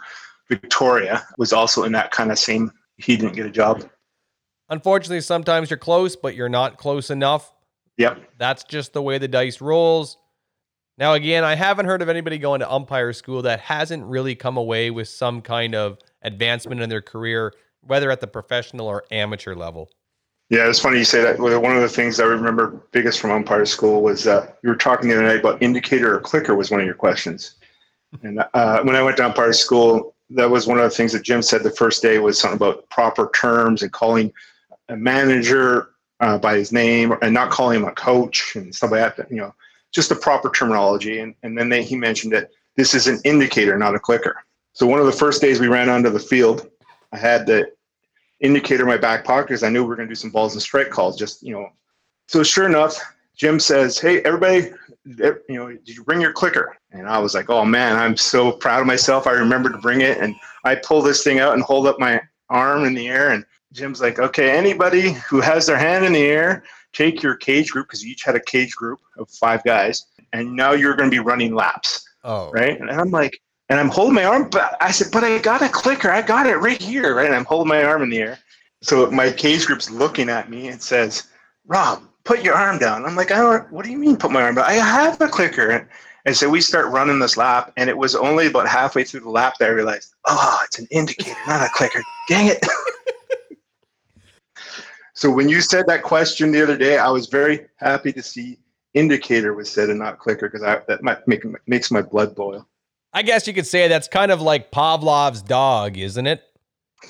Victoria 0.49 1.25
was 1.37 1.53
also 1.53 1.83
in 1.83 1.91
that 1.91 2.11
kind 2.11 2.31
of 2.31 2.39
same. 2.39 2.71
He 2.97 3.17
didn't 3.17 3.35
get 3.35 3.45
a 3.45 3.51
job. 3.51 3.87
Unfortunately, 4.69 5.21
sometimes 5.21 5.69
you're 5.69 5.77
close, 5.77 6.15
but 6.15 6.35
you're 6.35 6.49
not 6.49 6.77
close 6.77 7.09
enough. 7.09 7.53
Yep. 7.97 8.21
That's 8.37 8.63
just 8.63 8.93
the 8.93 9.01
way 9.01 9.17
the 9.17 9.27
dice 9.27 9.61
rolls. 9.61 10.17
Now, 10.97 11.13
again, 11.13 11.43
I 11.43 11.55
haven't 11.55 11.85
heard 11.85 12.01
of 12.01 12.09
anybody 12.09 12.39
going 12.39 12.59
to 12.61 12.71
umpire 12.71 13.13
school 13.13 13.43
that 13.43 13.59
hasn't 13.59 14.03
really 14.05 14.35
come 14.35 14.57
away 14.57 14.89
with 14.89 15.07
some 15.07 15.41
kind 15.41 15.75
of 15.75 15.99
advancement 16.23 16.81
in 16.81 16.89
their 16.89 17.03
career, 17.03 17.53
whether 17.81 18.09
at 18.09 18.19
the 18.19 18.27
professional 18.27 18.87
or 18.87 19.03
amateur 19.11 19.53
level. 19.53 19.91
Yeah, 20.49 20.67
it's 20.67 20.79
funny 20.79 20.97
you 20.97 21.05
say 21.05 21.21
that. 21.21 21.39
One 21.39 21.75
of 21.75 21.81
the 21.81 21.89
things 21.89 22.19
I 22.19 22.25
remember 22.25 22.81
biggest 22.91 23.19
from 23.19 23.31
umpire 23.31 23.65
school 23.65 24.01
was 24.01 24.25
uh, 24.25 24.51
you 24.63 24.69
were 24.69 24.75
talking 24.75 25.09
the 25.09 25.15
other 25.15 25.27
night 25.27 25.41
about 25.41 25.61
indicator 25.61 26.15
or 26.15 26.19
clicker 26.19 26.55
was 26.55 26.71
one 26.71 26.79
of 26.79 26.85
your 26.85 26.95
questions. 26.95 27.55
And 28.23 28.43
uh, 28.53 28.81
when 28.83 28.95
I 28.95 29.01
went 29.01 29.17
to 29.17 29.25
umpire 29.25 29.53
school, 29.53 30.15
that 30.29 30.49
was 30.49 30.67
one 30.67 30.77
of 30.77 30.83
the 30.83 30.89
things 30.89 31.13
that 31.13 31.23
Jim 31.23 31.41
said 31.41 31.63
the 31.63 31.71
first 31.71 32.01
day 32.01 32.19
was 32.19 32.39
something 32.39 32.57
about 32.57 32.89
proper 32.89 33.29
terms 33.33 33.81
and 33.81 33.91
calling 33.91 34.31
a 34.89 34.97
manager 34.97 35.91
uh, 36.19 36.37
by 36.37 36.57
his 36.57 36.71
name 36.71 37.13
and 37.21 37.33
not 37.33 37.51
calling 37.51 37.79
him 37.79 37.87
a 37.87 37.91
coach 37.91 38.55
and 38.55 38.73
stuff 38.73 38.91
like 38.91 39.15
that. 39.15 39.29
You 39.29 39.37
know, 39.37 39.55
just 39.91 40.09
the 40.09 40.15
proper 40.15 40.49
terminology. 40.49 41.19
And, 41.19 41.35
and 41.43 41.57
then 41.57 41.69
they, 41.69 41.83
he 41.83 41.95
mentioned 41.95 42.33
that 42.33 42.49
this 42.75 42.93
is 42.93 43.07
an 43.07 43.19
indicator, 43.23 43.77
not 43.77 43.95
a 43.95 43.99
clicker. 43.99 44.43
So 44.73 44.85
one 44.85 44.99
of 44.99 45.05
the 45.05 45.11
first 45.11 45.41
days 45.41 45.59
we 45.59 45.67
ran 45.67 45.89
onto 45.89 46.09
the 46.09 46.19
field, 46.19 46.69
I 47.11 47.17
had 47.17 47.47
the 47.47 47.71
indicator 48.39 48.83
in 48.83 48.89
my 48.89 48.97
back 48.97 49.23
pocket 49.23 49.47
because 49.47 49.63
I 49.63 49.69
knew 49.69 49.81
we 49.83 49.89
were 49.89 49.95
going 49.95 50.07
to 50.07 50.11
do 50.11 50.15
some 50.15 50.29
balls 50.29 50.53
and 50.53 50.61
strike 50.61 50.89
calls. 50.89 51.17
Just 51.17 51.41
you 51.41 51.53
know, 51.53 51.69
so 52.27 52.43
sure 52.43 52.67
enough, 52.67 52.99
Jim 53.35 53.59
says, 53.59 53.99
"Hey, 53.99 54.21
everybody, 54.21 54.71
you 55.07 55.55
know, 55.55 55.69
did 55.69 55.95
you 55.95 56.03
bring 56.03 56.21
your 56.21 56.33
clicker?" 56.33 56.77
And 56.91 57.07
I 57.07 57.19
was 57.19 57.33
like, 57.33 57.49
"Oh 57.49 57.65
man, 57.65 57.95
I'm 57.95 58.17
so 58.17 58.51
proud 58.51 58.81
of 58.81 58.87
myself. 58.87 59.27
I 59.27 59.31
remembered 59.31 59.73
to 59.73 59.79
bring 59.79 60.01
it." 60.01 60.17
And 60.17 60.35
I 60.63 60.75
pull 60.75 61.01
this 61.01 61.23
thing 61.23 61.39
out 61.39 61.53
and 61.53 61.63
hold 61.63 61.87
up 61.87 61.99
my 61.99 62.21
arm 62.49 62.85
in 62.85 62.93
the 62.93 63.07
air, 63.07 63.29
and 63.31 63.45
Jim's 63.73 64.01
like, 64.01 64.19
"Okay, 64.19 64.51
anybody 64.51 65.13
who 65.29 65.41
has 65.41 65.65
their 65.65 65.77
hand 65.77 66.05
in 66.05 66.13
the 66.13 66.25
air, 66.25 66.63
take 66.93 67.21
your 67.21 67.35
cage 67.35 67.71
group 67.71 67.87
because 67.87 68.03
you 68.03 68.11
each 68.11 68.23
had 68.23 68.35
a 68.35 68.41
cage 68.41 68.75
group 68.75 68.99
of 69.17 69.29
five 69.29 69.63
guys, 69.63 70.05
and 70.33 70.55
now 70.55 70.71
you're 70.71 70.95
going 70.95 71.09
to 71.09 71.15
be 71.15 71.19
running 71.19 71.53
laps." 71.55 72.07
Oh, 72.23 72.51
right? 72.51 72.79
And 72.79 72.91
I'm 72.91 73.11
like, 73.11 73.41
and 73.69 73.79
I'm 73.79 73.89
holding 73.89 74.15
my 74.15 74.25
arm, 74.25 74.49
but 74.49 74.77
I 74.81 74.91
said, 74.91 75.07
but 75.11 75.23
I 75.23 75.37
got 75.39 75.61
a 75.61 75.69
clicker. 75.69 76.09
I 76.09 76.21
got 76.21 76.47
it 76.47 76.57
right 76.57 76.81
here, 76.81 77.15
right? 77.15 77.25
And 77.25 77.35
I'm 77.35 77.45
holding 77.45 77.69
my 77.69 77.83
arm 77.83 78.01
in 78.01 78.09
the 78.09 78.19
air. 78.19 78.39
So 78.81 79.09
my 79.11 79.31
cage 79.31 79.65
group's 79.65 79.89
looking 79.89 80.29
at 80.29 80.49
me 80.49 80.69
and 80.69 80.81
says, 80.81 81.23
Rob, 81.65 82.03
put 82.27 82.43
your 82.43 82.55
arm 82.55 82.77
down. 82.77 83.05
I'm 83.05 83.15
like, 83.15 83.31
I 83.31 83.37
don't, 83.37 83.71
what 83.71 83.85
do 83.85 83.91
you 83.91 83.97
mean 83.97 84.17
put 84.17 84.31
my 84.31 84.43
arm 84.43 84.55
down? 84.55 84.65
I 84.65 84.73
have 84.73 85.19
a 85.21 85.29
clicker. 85.29 85.89
And 86.25 86.35
so 86.35 86.49
we 86.49 86.59
start 86.59 86.87
running 86.87 87.19
this 87.19 87.37
lap, 87.37 87.71
and 87.77 87.89
it 87.89 87.97
was 87.97 88.13
only 88.13 88.47
about 88.47 88.67
halfway 88.67 89.05
through 89.05 89.21
the 89.21 89.29
lap 89.29 89.55
that 89.59 89.69
I 89.69 89.71
realized, 89.71 90.13
oh, 90.25 90.59
it's 90.65 90.77
an 90.77 90.87
indicator, 90.91 91.37
not 91.47 91.65
a 91.65 91.69
clicker. 91.73 92.01
Dang 92.27 92.47
it. 92.47 92.65
so 95.13 95.31
when 95.31 95.47
you 95.47 95.61
said 95.61 95.87
that 95.87 96.03
question 96.03 96.51
the 96.51 96.61
other 96.61 96.77
day, 96.77 96.97
I 96.97 97.09
was 97.09 97.27
very 97.27 97.65
happy 97.77 98.11
to 98.11 98.21
see 98.21 98.59
indicator 98.93 99.53
was 99.53 99.71
said 99.71 99.89
and 99.89 99.99
not 99.99 100.19
clicker 100.19 100.49
because 100.49 100.61
that 100.61 101.01
might 101.01 101.25
make, 101.29 101.45
makes 101.65 101.91
my 101.91 102.01
blood 102.01 102.35
boil. 102.35 102.67
I 103.13 103.21
guess 103.21 103.47
you 103.47 103.53
could 103.53 103.67
say 103.67 103.87
that's 103.87 104.09
kind 104.09 104.31
of 104.33 104.41
like 104.41 104.69
Pavlov's 104.69 105.41
dog, 105.41 105.97
isn't 105.97 106.27
it? 106.27 106.43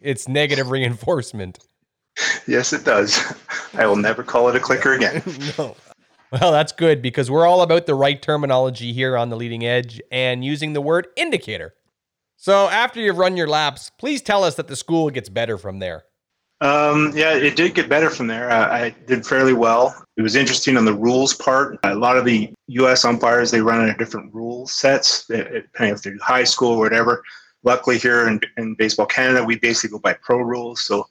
it's 0.00 0.28
negative 0.28 0.70
reinforcement. 0.70 1.58
yes, 2.46 2.72
it 2.72 2.84
does. 2.84 3.18
I 3.74 3.86
will 3.86 3.96
never 3.96 4.22
call 4.22 4.48
it 4.48 4.56
a 4.56 4.60
clicker 4.60 4.94
again. 4.94 5.22
no. 5.58 5.76
Well, 6.32 6.52
that's 6.52 6.72
good 6.72 7.02
because 7.02 7.30
we're 7.30 7.46
all 7.46 7.62
about 7.62 7.86
the 7.86 7.94
right 7.94 8.20
terminology 8.20 8.92
here 8.92 9.16
on 9.16 9.30
the 9.30 9.36
leading 9.36 9.64
edge 9.64 10.00
and 10.10 10.44
using 10.44 10.72
the 10.72 10.80
word 10.80 11.08
indicator. 11.16 11.74
So, 12.36 12.68
after 12.68 13.00
you've 13.00 13.18
run 13.18 13.36
your 13.36 13.46
laps, 13.46 13.90
please 13.98 14.20
tell 14.20 14.44
us 14.44 14.56
that 14.56 14.68
the 14.68 14.76
school 14.76 15.08
gets 15.10 15.28
better 15.28 15.56
from 15.56 15.78
there. 15.78 16.04
Um, 16.60 17.12
yeah, 17.14 17.34
it 17.34 17.54
did 17.54 17.74
get 17.74 17.88
better 17.88 18.10
from 18.10 18.26
there. 18.28 18.50
Uh, 18.50 18.68
I 18.68 18.94
did 19.06 19.26
fairly 19.26 19.52
well. 19.52 19.94
It 20.16 20.22
was 20.22 20.36
interesting 20.36 20.76
on 20.76 20.84
the 20.84 20.94
rules 20.94 21.34
part. 21.34 21.78
A 21.84 21.94
lot 21.94 22.16
of 22.16 22.24
the 22.24 22.50
U.S. 22.68 23.04
umpires 23.04 23.50
they 23.50 23.60
run 23.60 23.86
on 23.86 23.96
different 23.98 24.32
rule 24.34 24.66
sets, 24.66 25.28
eh, 25.30 25.42
depending 25.42 25.94
if 25.94 26.02
they're 26.02 26.16
high 26.20 26.44
school 26.44 26.72
or 26.72 26.78
whatever. 26.78 27.22
Luckily, 27.62 27.98
here 27.98 28.26
in, 28.26 28.40
in 28.56 28.74
baseball 28.74 29.06
Canada, 29.06 29.44
we 29.44 29.58
basically 29.58 29.90
go 29.90 29.98
by 29.98 30.14
pro 30.14 30.38
rules. 30.38 30.80
So 30.80 31.06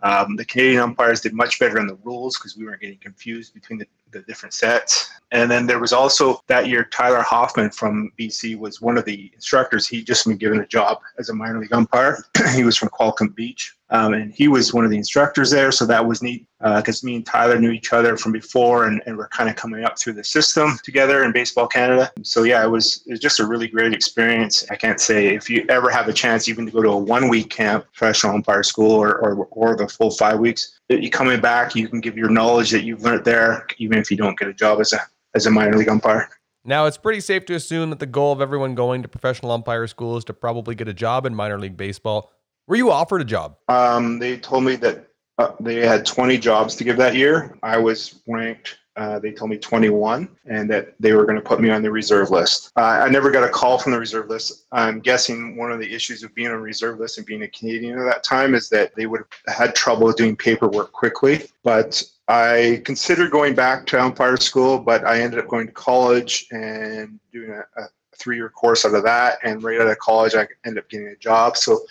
Um, 0.00 0.36
the 0.36 0.44
Canadian 0.44 0.82
umpires 0.82 1.20
did 1.20 1.32
much 1.32 1.58
better 1.58 1.78
in 1.78 1.86
the 1.86 1.98
rules 2.04 2.36
because 2.36 2.56
we 2.56 2.64
weren't 2.64 2.80
getting 2.80 2.98
confused 2.98 3.54
between 3.54 3.80
the, 3.80 3.86
the 4.12 4.20
different 4.20 4.54
sets. 4.54 5.10
And 5.30 5.50
then 5.50 5.66
there 5.66 5.78
was 5.78 5.92
also 5.92 6.40
that 6.46 6.68
year 6.68 6.84
Tyler 6.84 7.20
Hoffman 7.20 7.70
from 7.70 8.10
BC 8.18 8.58
was 8.58 8.80
one 8.80 8.96
of 8.96 9.04
the 9.04 9.30
instructors. 9.34 9.86
He 9.86 10.02
just 10.02 10.26
been 10.26 10.38
given 10.38 10.60
a 10.60 10.66
job 10.66 11.00
as 11.18 11.28
a 11.28 11.34
minor 11.34 11.60
league 11.60 11.72
umpire. 11.72 12.24
he 12.54 12.64
was 12.64 12.76
from 12.76 12.88
Qualicum 12.88 13.34
Beach, 13.34 13.76
um, 13.90 14.14
and 14.14 14.32
he 14.32 14.48
was 14.48 14.72
one 14.72 14.84
of 14.84 14.90
the 14.90 14.96
instructors 14.96 15.50
there. 15.50 15.70
So 15.70 15.84
that 15.84 16.06
was 16.06 16.22
neat 16.22 16.46
because 16.60 17.04
uh, 17.04 17.06
me 17.06 17.16
and 17.16 17.26
Tyler 17.26 17.58
knew 17.58 17.70
each 17.70 17.92
other 17.92 18.16
from 18.16 18.32
before, 18.32 18.86
and, 18.86 19.02
and 19.04 19.18
we're 19.18 19.28
kind 19.28 19.50
of 19.50 19.56
coming 19.56 19.84
up 19.84 19.98
through 19.98 20.14
the 20.14 20.24
system 20.24 20.78
together 20.82 21.24
in 21.24 21.32
Baseball 21.32 21.66
Canada. 21.66 22.10
So 22.22 22.44
yeah, 22.44 22.64
it 22.64 22.68
was 22.68 23.02
it 23.06 23.12
was 23.12 23.20
just 23.20 23.38
a 23.38 23.46
really 23.46 23.68
great 23.68 23.92
experience. 23.92 24.64
I 24.70 24.76
can't 24.76 25.00
say 25.00 25.34
if 25.34 25.50
you 25.50 25.66
ever 25.68 25.90
have 25.90 26.08
a 26.08 26.12
chance 26.12 26.48
even 26.48 26.64
to 26.64 26.72
go 26.72 26.82
to 26.82 26.88
a 26.90 26.96
one 26.96 27.28
week 27.28 27.50
camp, 27.50 27.84
professional 27.92 28.34
umpire 28.34 28.62
school, 28.62 28.92
or, 28.92 29.18
or 29.18 29.46
or 29.50 29.76
the 29.76 29.86
full 29.88 30.10
five 30.10 30.38
weeks, 30.38 30.77
you 30.88 31.10
coming 31.10 31.40
back, 31.40 31.74
you 31.74 31.88
can 31.88 32.00
give 32.00 32.16
your 32.16 32.30
knowledge 32.30 32.70
that 32.70 32.82
you've 32.82 33.02
learned 33.02 33.24
there, 33.24 33.66
even 33.78 33.98
if 33.98 34.10
you 34.10 34.16
don't 34.16 34.38
get 34.38 34.48
a 34.48 34.54
job 34.54 34.80
as 34.80 34.92
a 34.92 35.00
as 35.34 35.46
a 35.46 35.50
minor 35.50 35.76
league 35.76 35.88
umpire. 35.88 36.28
Now, 36.64 36.86
it's 36.86 36.98
pretty 36.98 37.20
safe 37.20 37.46
to 37.46 37.54
assume 37.54 37.90
that 37.90 37.98
the 37.98 38.06
goal 38.06 38.32
of 38.32 38.40
everyone 38.40 38.74
going 38.74 39.02
to 39.02 39.08
professional 39.08 39.52
umpire 39.52 39.86
school 39.86 40.16
is 40.16 40.24
to 40.24 40.34
probably 40.34 40.74
get 40.74 40.88
a 40.88 40.94
job 40.94 41.24
in 41.24 41.34
minor 41.34 41.58
league 41.58 41.76
baseball. 41.76 42.32
Were 42.66 42.76
you 42.76 42.90
offered 42.90 43.20
a 43.20 43.24
job? 43.24 43.56
Um, 43.68 44.18
they 44.18 44.36
told 44.38 44.64
me 44.64 44.76
that 44.76 45.06
uh, 45.38 45.52
they 45.60 45.86
had 45.86 46.04
20 46.04 46.36
jobs 46.38 46.74
to 46.76 46.84
give 46.84 46.96
that 46.98 47.14
year. 47.14 47.56
I 47.62 47.78
was 47.78 48.20
ranked 48.26 48.76
uh, 48.98 49.18
they 49.20 49.30
told 49.30 49.48
me 49.48 49.56
21 49.56 50.28
and 50.46 50.68
that 50.68 50.92
they 50.98 51.12
were 51.12 51.24
going 51.24 51.36
to 51.36 51.42
put 51.42 51.60
me 51.60 51.70
on 51.70 51.82
the 51.82 51.90
reserve 51.90 52.30
list. 52.30 52.72
Uh, 52.76 52.80
I 52.80 53.08
never 53.08 53.30
got 53.30 53.44
a 53.44 53.48
call 53.48 53.78
from 53.78 53.92
the 53.92 53.98
reserve 53.98 54.28
list. 54.28 54.66
I'm 54.72 54.98
guessing 54.98 55.56
one 55.56 55.70
of 55.70 55.78
the 55.78 55.94
issues 55.94 56.24
of 56.24 56.34
being 56.34 56.48
on 56.48 56.60
reserve 56.60 56.98
list 56.98 57.16
and 57.16 57.26
being 57.26 57.42
a 57.42 57.48
Canadian 57.48 57.96
at 57.96 58.04
that 58.06 58.24
time 58.24 58.56
is 58.56 58.68
that 58.70 58.94
they 58.96 59.06
would 59.06 59.22
have 59.46 59.56
had 59.56 59.74
trouble 59.76 60.10
doing 60.12 60.34
paperwork 60.34 60.90
quickly. 60.90 61.44
But 61.62 62.02
I 62.26 62.82
considered 62.84 63.30
going 63.30 63.54
back 63.54 63.86
to 63.86 64.02
umpire 64.02 64.36
school, 64.36 64.80
but 64.80 65.04
I 65.04 65.20
ended 65.20 65.38
up 65.38 65.46
going 65.46 65.68
to 65.68 65.72
college 65.72 66.48
and 66.50 67.20
doing 67.32 67.50
a, 67.50 67.80
a 67.80 67.86
three 68.16 68.36
year 68.36 68.48
course 68.48 68.84
out 68.84 68.94
of 68.94 69.04
that. 69.04 69.38
And 69.44 69.62
right 69.62 69.80
out 69.80 69.86
of 69.86 69.98
college, 70.00 70.34
I 70.34 70.48
ended 70.66 70.82
up 70.82 70.90
getting 70.90 71.06
a 71.06 71.16
job. 71.16 71.56
So 71.56 71.82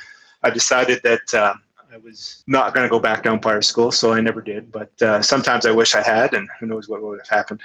I 0.43 0.49
decided 0.49 1.01
that. 1.03 1.33
Um, 1.33 1.61
I 1.91 1.97
was 1.97 2.43
not 2.47 2.73
going 2.73 2.85
to 2.85 2.89
go 2.89 2.99
back 2.99 3.23
to 3.23 3.31
umpire 3.31 3.61
school, 3.61 3.91
so 3.91 4.13
I 4.13 4.21
never 4.21 4.41
did. 4.41 4.71
But 4.71 5.01
uh, 5.01 5.21
sometimes 5.21 5.65
I 5.65 5.71
wish 5.71 5.95
I 5.95 6.01
had, 6.01 6.33
and 6.33 6.47
who 6.59 6.65
knows 6.65 6.89
what 6.89 7.01
would 7.01 7.19
have 7.19 7.29
happened. 7.29 7.61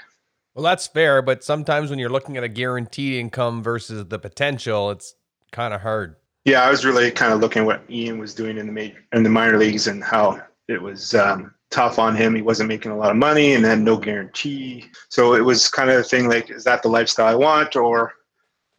Well, 0.55 0.63
that's 0.63 0.87
fair, 0.87 1.23
but 1.23 1.43
sometimes 1.43 1.91
when 1.91 1.99
you're 1.99 2.11
looking 2.11 2.37
at 2.37 2.45
a 2.45 2.49
guaranteed 2.49 3.15
income 3.15 3.63
versus 3.63 4.07
the 4.07 4.19
potential, 4.19 4.91
it's 4.91 5.15
kind 5.51 5.73
of 5.73 5.81
hard. 5.81 6.17
Yeah, 6.45 6.63
I 6.63 6.71
was 6.71 6.85
really 6.85 7.11
kind 7.11 7.33
of 7.33 7.41
looking 7.41 7.63
at 7.63 7.67
what 7.67 7.83
Ian 7.89 8.19
was 8.19 8.35
doing 8.35 8.59
in 8.59 8.67
the 8.67 8.73
major 8.73 8.99
in 9.13 9.23
the 9.23 9.31
minor 9.31 9.57
leagues 9.57 9.87
and 9.87 10.03
how 10.03 10.43
it 10.69 10.81
was 10.81 11.15
um, 11.15 11.55
tough 11.71 11.99
on 11.99 12.17
him. 12.17 12.35
He 12.35 12.43
wasn't 12.43 12.69
making 12.69 12.93
a 12.93 12.97
lot 12.97 13.11
of 13.11 13.17
money 13.17 13.55
and 13.55 13.65
had 13.65 13.81
no 13.81 13.97
guarantee. 13.97 14.91
So 15.09 15.35
it 15.35 15.41
was 15.41 15.69
kind 15.69 15.89
of 15.89 16.01
a 16.01 16.03
thing 16.03 16.29
like, 16.29 16.51
is 16.51 16.65
that 16.65 16.83
the 16.83 16.89
lifestyle 16.89 17.27
I 17.27 17.35
want, 17.35 17.77
or 17.77 18.13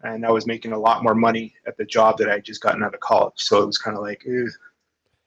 and 0.03 0.25
I 0.25 0.31
was 0.31 0.45
making 0.45 0.73
a 0.73 0.77
lot 0.77 1.03
more 1.03 1.15
money 1.15 1.53
at 1.65 1.77
the 1.77 1.85
job 1.85 2.17
that 2.17 2.29
I 2.29 2.39
just 2.39 2.61
gotten 2.61 2.83
out 2.83 2.93
of 2.93 2.99
college. 2.99 3.33
So 3.37 3.63
it 3.63 3.65
was 3.65 3.77
kind 3.77 3.97
of 3.97 4.03
like, 4.03 4.23
eh, 4.27 4.49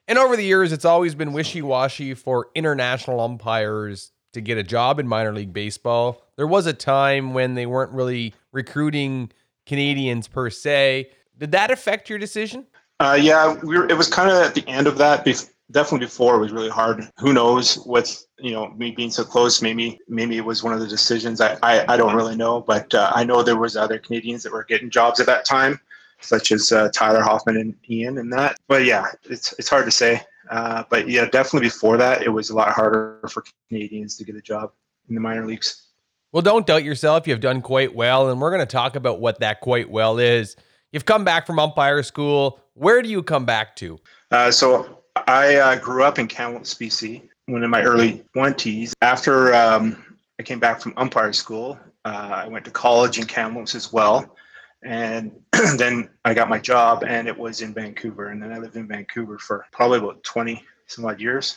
and 0.08 0.18
over 0.18 0.36
the 0.36 0.44
years, 0.44 0.72
it's 0.72 0.84
always 0.84 1.14
been 1.14 1.32
wishy 1.32 1.62
washy 1.62 2.14
for 2.14 2.48
international 2.54 3.20
umpires 3.20 4.12
to 4.32 4.40
get 4.40 4.58
a 4.58 4.62
job 4.62 5.00
in 5.00 5.08
minor 5.08 5.32
league 5.32 5.52
baseball. 5.52 6.22
There 6.36 6.46
was 6.46 6.66
a 6.66 6.72
time 6.72 7.34
when 7.34 7.54
they 7.54 7.66
weren't 7.66 7.92
really 7.92 8.34
recruiting 8.52 9.32
Canadians 9.64 10.28
per 10.28 10.50
se. 10.50 11.10
Did 11.38 11.52
that 11.52 11.70
affect 11.70 12.08
your 12.08 12.18
decision? 12.18 12.66
Uh, 13.00 13.18
yeah, 13.20 13.54
we 13.62 13.76
were, 13.76 13.88
it 13.88 13.96
was 13.96 14.08
kind 14.08 14.30
of 14.30 14.36
at 14.36 14.54
the 14.54 14.66
end 14.68 14.86
of 14.86 14.98
that. 14.98 15.25
Bef- 15.25 15.50
definitely 15.70 16.06
before 16.06 16.36
it 16.36 16.38
was 16.38 16.52
really 16.52 16.68
hard. 16.68 17.10
Who 17.18 17.32
knows 17.32 17.78
with 17.86 18.25
you 18.38 18.52
know 18.52 18.68
me 18.70 18.92
being 18.92 19.10
so 19.10 19.25
close? 19.25 19.60
Maybe 19.60 19.98
maybe 20.08 20.36
it 20.36 20.44
was 20.44 20.62
one 20.62 20.72
of 20.72 20.80
the 20.80 20.86
decisions. 20.86 21.40
I 21.40 21.58
I, 21.62 21.94
I 21.94 21.96
don't 21.96 22.14
really 22.14 22.36
know, 22.36 22.60
but 22.60 22.94
uh, 22.94 23.10
I 23.14 23.25
know 23.25 23.42
there 23.42 23.56
was 23.56 23.76
other 23.76 23.98
Canadians 23.98 24.42
that 24.44 24.52
were 24.52 24.64
getting 24.64 24.90
jobs 24.90 25.20
at 25.20 25.26
that 25.26 25.44
time 25.44 25.80
such 26.20 26.52
as 26.52 26.73
uh, 26.73 26.88
Tyler 26.92 27.23
Hoffman 27.23 27.56
and 27.56 27.75
Ian 27.88 28.18
and 28.18 28.32
that. 28.32 28.58
But 28.68 28.85
yeah, 28.85 29.06
it's 29.25 29.52
it's 29.58 29.68
hard 29.68 29.85
to 29.85 29.90
say. 29.90 30.23
Uh, 30.50 30.85
but 30.88 31.08
yeah, 31.08 31.26
definitely 31.26 31.68
before 31.68 31.96
that, 31.96 32.23
it 32.23 32.28
was 32.28 32.50
a 32.50 32.54
lot 32.54 32.73
harder 32.73 33.21
for 33.30 33.45
Canadians 33.69 34.17
to 34.17 34.25
get 34.25 34.36
a 34.36 34.40
job 34.40 34.73
in 35.08 35.14
the 35.14 35.21
minor 35.21 35.47
leagues. 35.47 35.88
Well, 36.32 36.43
don't 36.43 36.67
doubt 36.67 36.84
yourself. 36.84 37.26
You've 37.26 37.40
done 37.40 37.62
quite 37.62 37.95
well, 37.95 38.30
and 38.30 38.40
we're 38.40 38.50
going 38.50 38.60
to 38.60 38.67
talk 38.67 38.97
about 38.97 39.21
what 39.21 39.40
that 39.40 39.60
quite 39.60 39.90
well 39.90 40.19
is. 40.19 40.56
You've 40.93 41.04
come 41.04 41.25
back 41.25 41.47
from 41.47 41.58
umpire 41.58 42.02
school. 42.02 42.60
Where 42.75 43.02
do 43.02 43.08
you 43.08 43.23
come 43.23 43.45
back 43.45 43.75
to? 43.76 43.99
Uh, 44.30 44.50
so 44.50 45.02
I 45.26 45.56
uh, 45.56 45.76
grew 45.76 46.04
up 46.04 46.19
in 46.19 46.26
Kamloops, 46.26 46.75
BC, 46.75 47.28
when 47.47 47.62
in 47.62 47.71
my 47.71 47.82
early 47.82 48.25
20s. 48.36 48.93
After 49.02 49.54
um, 49.54 50.04
I 50.38 50.43
came 50.43 50.58
back 50.58 50.80
from 50.80 50.93
umpire 50.97 51.32
school, 51.32 51.78
uh, 52.04 52.43
I 52.45 52.49
went 52.49 52.64
to 52.67 52.71
college 52.71 53.19
in 53.19 53.25
Kamloops 53.25 53.75
as 53.75 53.93
well 53.93 54.36
and 54.82 55.32
then 55.76 56.08
I 56.25 56.34
got 56.34 56.49
my 56.49 56.58
job, 56.58 57.04
and 57.04 57.28
it 57.28 57.36
was 57.36 57.60
in 57.60 57.75
Vancouver. 57.75 58.28
And 58.28 58.43
then 58.43 58.52
I 58.52 58.58
lived 58.58 58.76
in 58.76 58.86
Vancouver 58.86 59.39
for 59.39 59.67
probably 59.73 59.99
about 59.99 60.23
20 60.25 60.62
some 60.86 61.04
odd 61.04 61.21
years 61.21 61.56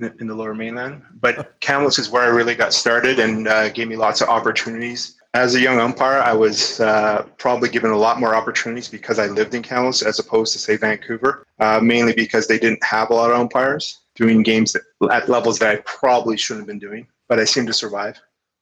in 0.00 0.26
the 0.26 0.34
lower 0.34 0.54
mainland. 0.54 1.02
But 1.20 1.54
Kamloops 1.60 1.98
is 1.98 2.10
where 2.10 2.22
I 2.22 2.28
really 2.28 2.54
got 2.54 2.72
started 2.72 3.18
and 3.18 3.48
uh, 3.48 3.68
gave 3.70 3.88
me 3.88 3.96
lots 3.96 4.20
of 4.20 4.28
opportunities. 4.28 5.16
As 5.34 5.54
a 5.54 5.60
young 5.60 5.78
umpire, 5.78 6.20
I 6.20 6.32
was 6.32 6.80
uh, 6.80 7.26
probably 7.36 7.68
given 7.68 7.90
a 7.90 7.96
lot 7.96 8.18
more 8.18 8.34
opportunities 8.34 8.88
because 8.88 9.18
I 9.18 9.26
lived 9.26 9.54
in 9.54 9.62
Kamloops 9.62 10.02
as 10.02 10.18
opposed 10.18 10.52
to, 10.54 10.58
say, 10.58 10.76
Vancouver, 10.76 11.44
uh, 11.58 11.80
mainly 11.82 12.14
because 12.14 12.46
they 12.46 12.58
didn't 12.58 12.82
have 12.82 13.10
a 13.10 13.14
lot 13.14 13.30
of 13.30 13.38
umpires 13.38 14.00
doing 14.14 14.42
games 14.42 14.72
that, 14.72 14.82
at 15.12 15.28
levels 15.28 15.58
that 15.58 15.70
I 15.70 15.82
probably 15.84 16.36
shouldn't 16.36 16.62
have 16.62 16.68
been 16.68 16.78
doing. 16.78 17.06
But 17.28 17.38
I 17.38 17.44
seemed 17.44 17.66
to 17.66 17.74
survive. 17.74 18.18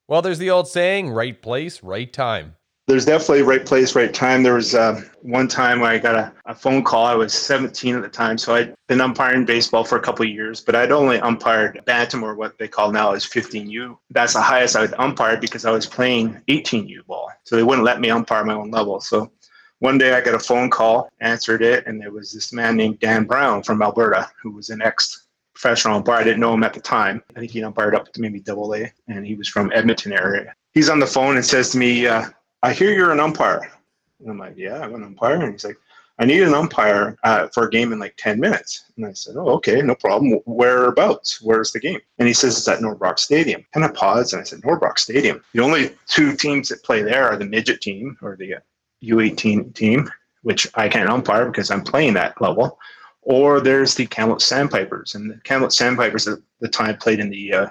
Well, 0.09 0.23
there's 0.23 0.39
the 0.39 0.51
old 0.51 0.69
saying 0.69 1.11
right 1.11 1.41
place, 1.41 1.83
right 1.83 2.13
time 2.13 2.56
there's 2.87 3.05
definitely 3.05 3.43
right 3.43 3.67
place, 3.67 3.97
right 3.97 4.15
time. 4.15 4.45
There 4.45 4.55
was 4.55 4.75
uh, 4.75 5.03
one 5.23 5.49
time 5.49 5.83
I 5.83 5.99
got 5.99 6.15
a, 6.15 6.33
a, 6.45 6.55
phone 6.55 6.85
call. 6.85 7.05
I 7.05 7.17
was 7.17 7.35
17 7.35 7.97
at 7.97 8.03
the 8.03 8.09
time, 8.09 8.39
so 8.39 8.55
I'd 8.55 8.75
been 8.87 9.01
umpiring 9.01 9.45
baseball 9.45 9.83
for 9.83 9.97
a 9.99 10.01
couple 10.01 10.25
of 10.25 10.31
years, 10.31 10.61
but 10.61 10.77
I'd 10.77 10.93
only 10.93 11.19
umpired 11.19 11.83
bantam 11.85 12.23
or 12.23 12.37
what 12.37 12.57
they 12.59 12.69
call 12.69 12.93
now 12.93 13.13
is 13.13 13.25
15U. 13.25 13.99
That's 14.11 14.35
the 14.35 14.41
highest 14.41 14.77
I 14.77 14.83
would 14.83 14.95
umpire 14.99 15.37
because 15.37 15.65
I 15.65 15.73
was 15.73 15.87
playing 15.87 16.41
18U 16.49 17.05
ball, 17.07 17.31
so 17.43 17.57
they 17.57 17.65
wouldn't 17.65 17.85
let 17.85 18.01
me 18.01 18.11
umpire 18.11 18.45
my 18.45 18.55
own 18.55 18.71
level. 18.71 19.01
So 19.01 19.33
one 19.81 19.99
day 19.99 20.15
I 20.15 20.21
got 20.21 20.35
a 20.35 20.39
phone 20.39 20.71
call, 20.71 21.11
answered 21.21 21.63
it, 21.63 21.87
and 21.89 22.01
there 22.01 22.13
was 22.13 22.33
this 22.33 22.53
man 22.53 22.77
named 22.77 23.01
Dan 23.01 23.25
Brown 23.25 23.65
from 23.65 23.83
Alberta 23.83 24.31
who 24.41 24.53
was 24.53 24.71
an 24.71 24.81
ex 24.81 25.27
professional 25.55 25.97
umpire. 25.97 26.19
I 26.19 26.25
didn't 26.25 26.41
know 26.41 26.55
him 26.55 26.63
at 26.63 26.75
the 26.75 26.81
time. 26.81 27.23
I 27.35 27.41
think 27.41 27.51
he 27.51 27.63
umpired 27.63 27.97
up 27.97 28.13
to 28.13 28.21
maybe 28.21 28.39
double 28.39 28.75
A, 28.75 28.93
and 29.09 29.27
he 29.27 29.35
was 29.35 29.49
from 29.49 29.73
Edmonton 29.75 30.13
area. 30.13 30.55
He's 30.73 30.91
on 30.91 31.01
the 31.01 31.07
phone 31.07 31.37
and 31.37 31.45
says 31.45 31.71
to 31.71 31.79
me, 31.79 32.07
uh, 32.07 32.27
I 32.67 32.73
hear 32.73 32.93
you're 32.93 33.13
an 33.13 33.21
umpire. 33.21 33.71
And 34.19 34.29
I'm 34.29 34.39
like, 34.39 34.57
yeah, 34.57 34.81
I'm 34.81 34.93
an 34.97 35.05
umpire. 35.05 35.37
And 35.37 35.53
he's 35.53 35.65
like, 35.65 35.79
I 36.19 36.25
need 36.25 36.43
an 36.43 36.53
umpire 36.53 37.17
uh, 37.23 37.47
for 37.55 37.69
a 37.69 37.71
game 37.71 37.93
in 37.93 38.01
like 38.01 38.15
10 38.17 38.41
minutes. 38.41 38.87
And 38.97 39.07
I 39.07 39.13
said, 39.13 39.37
oh, 39.37 39.51
okay, 39.51 39.81
no 39.83 39.95
problem. 39.95 40.41
Whereabouts? 40.47 41.41
Where's 41.41 41.71
the 41.71 41.79
game? 41.79 42.01
And 42.19 42.27
he 42.27 42.35
says 42.35 42.59
it's 42.59 42.67
at 42.67 42.81
Norbrock 42.81 43.21
Stadium. 43.21 43.65
And 43.77 43.85
I 43.85 43.89
paused 43.89 44.33
and 44.33 44.41
I 44.41 44.45
said, 44.45 44.63
Norbrock 44.63 44.99
Stadium. 44.99 45.45
The 45.53 45.63
only 45.63 45.93
two 46.09 46.35
teams 46.35 46.69
that 46.71 46.83
play 46.83 47.03
there 47.03 47.29
are 47.29 47.37
the 47.37 47.45
midget 47.45 47.81
team 47.81 48.19
or 48.21 48.35
the 48.35 48.57
U18 49.05 49.73
team, 49.73 50.11
which 50.43 50.67
I 50.75 50.89
can't 50.89 51.09
umpire 51.09 51.47
because 51.47 51.71
I'm 51.71 51.85
playing 51.85 52.15
that 52.15 52.41
level, 52.41 52.81
or 53.23 53.61
there's 53.61 53.95
the 53.95 54.07
Kamloops 54.07 54.45
Sandpipers. 54.45 55.15
And 55.15 55.31
the 55.31 55.41
Kamloops 55.45 55.79
Sandpipers 55.79 56.27
at 56.27 56.41
the 56.59 56.69
time 56.69 56.97
played 56.97 57.21
in 57.21 57.31
the 57.31 57.53
uh, 57.55 57.67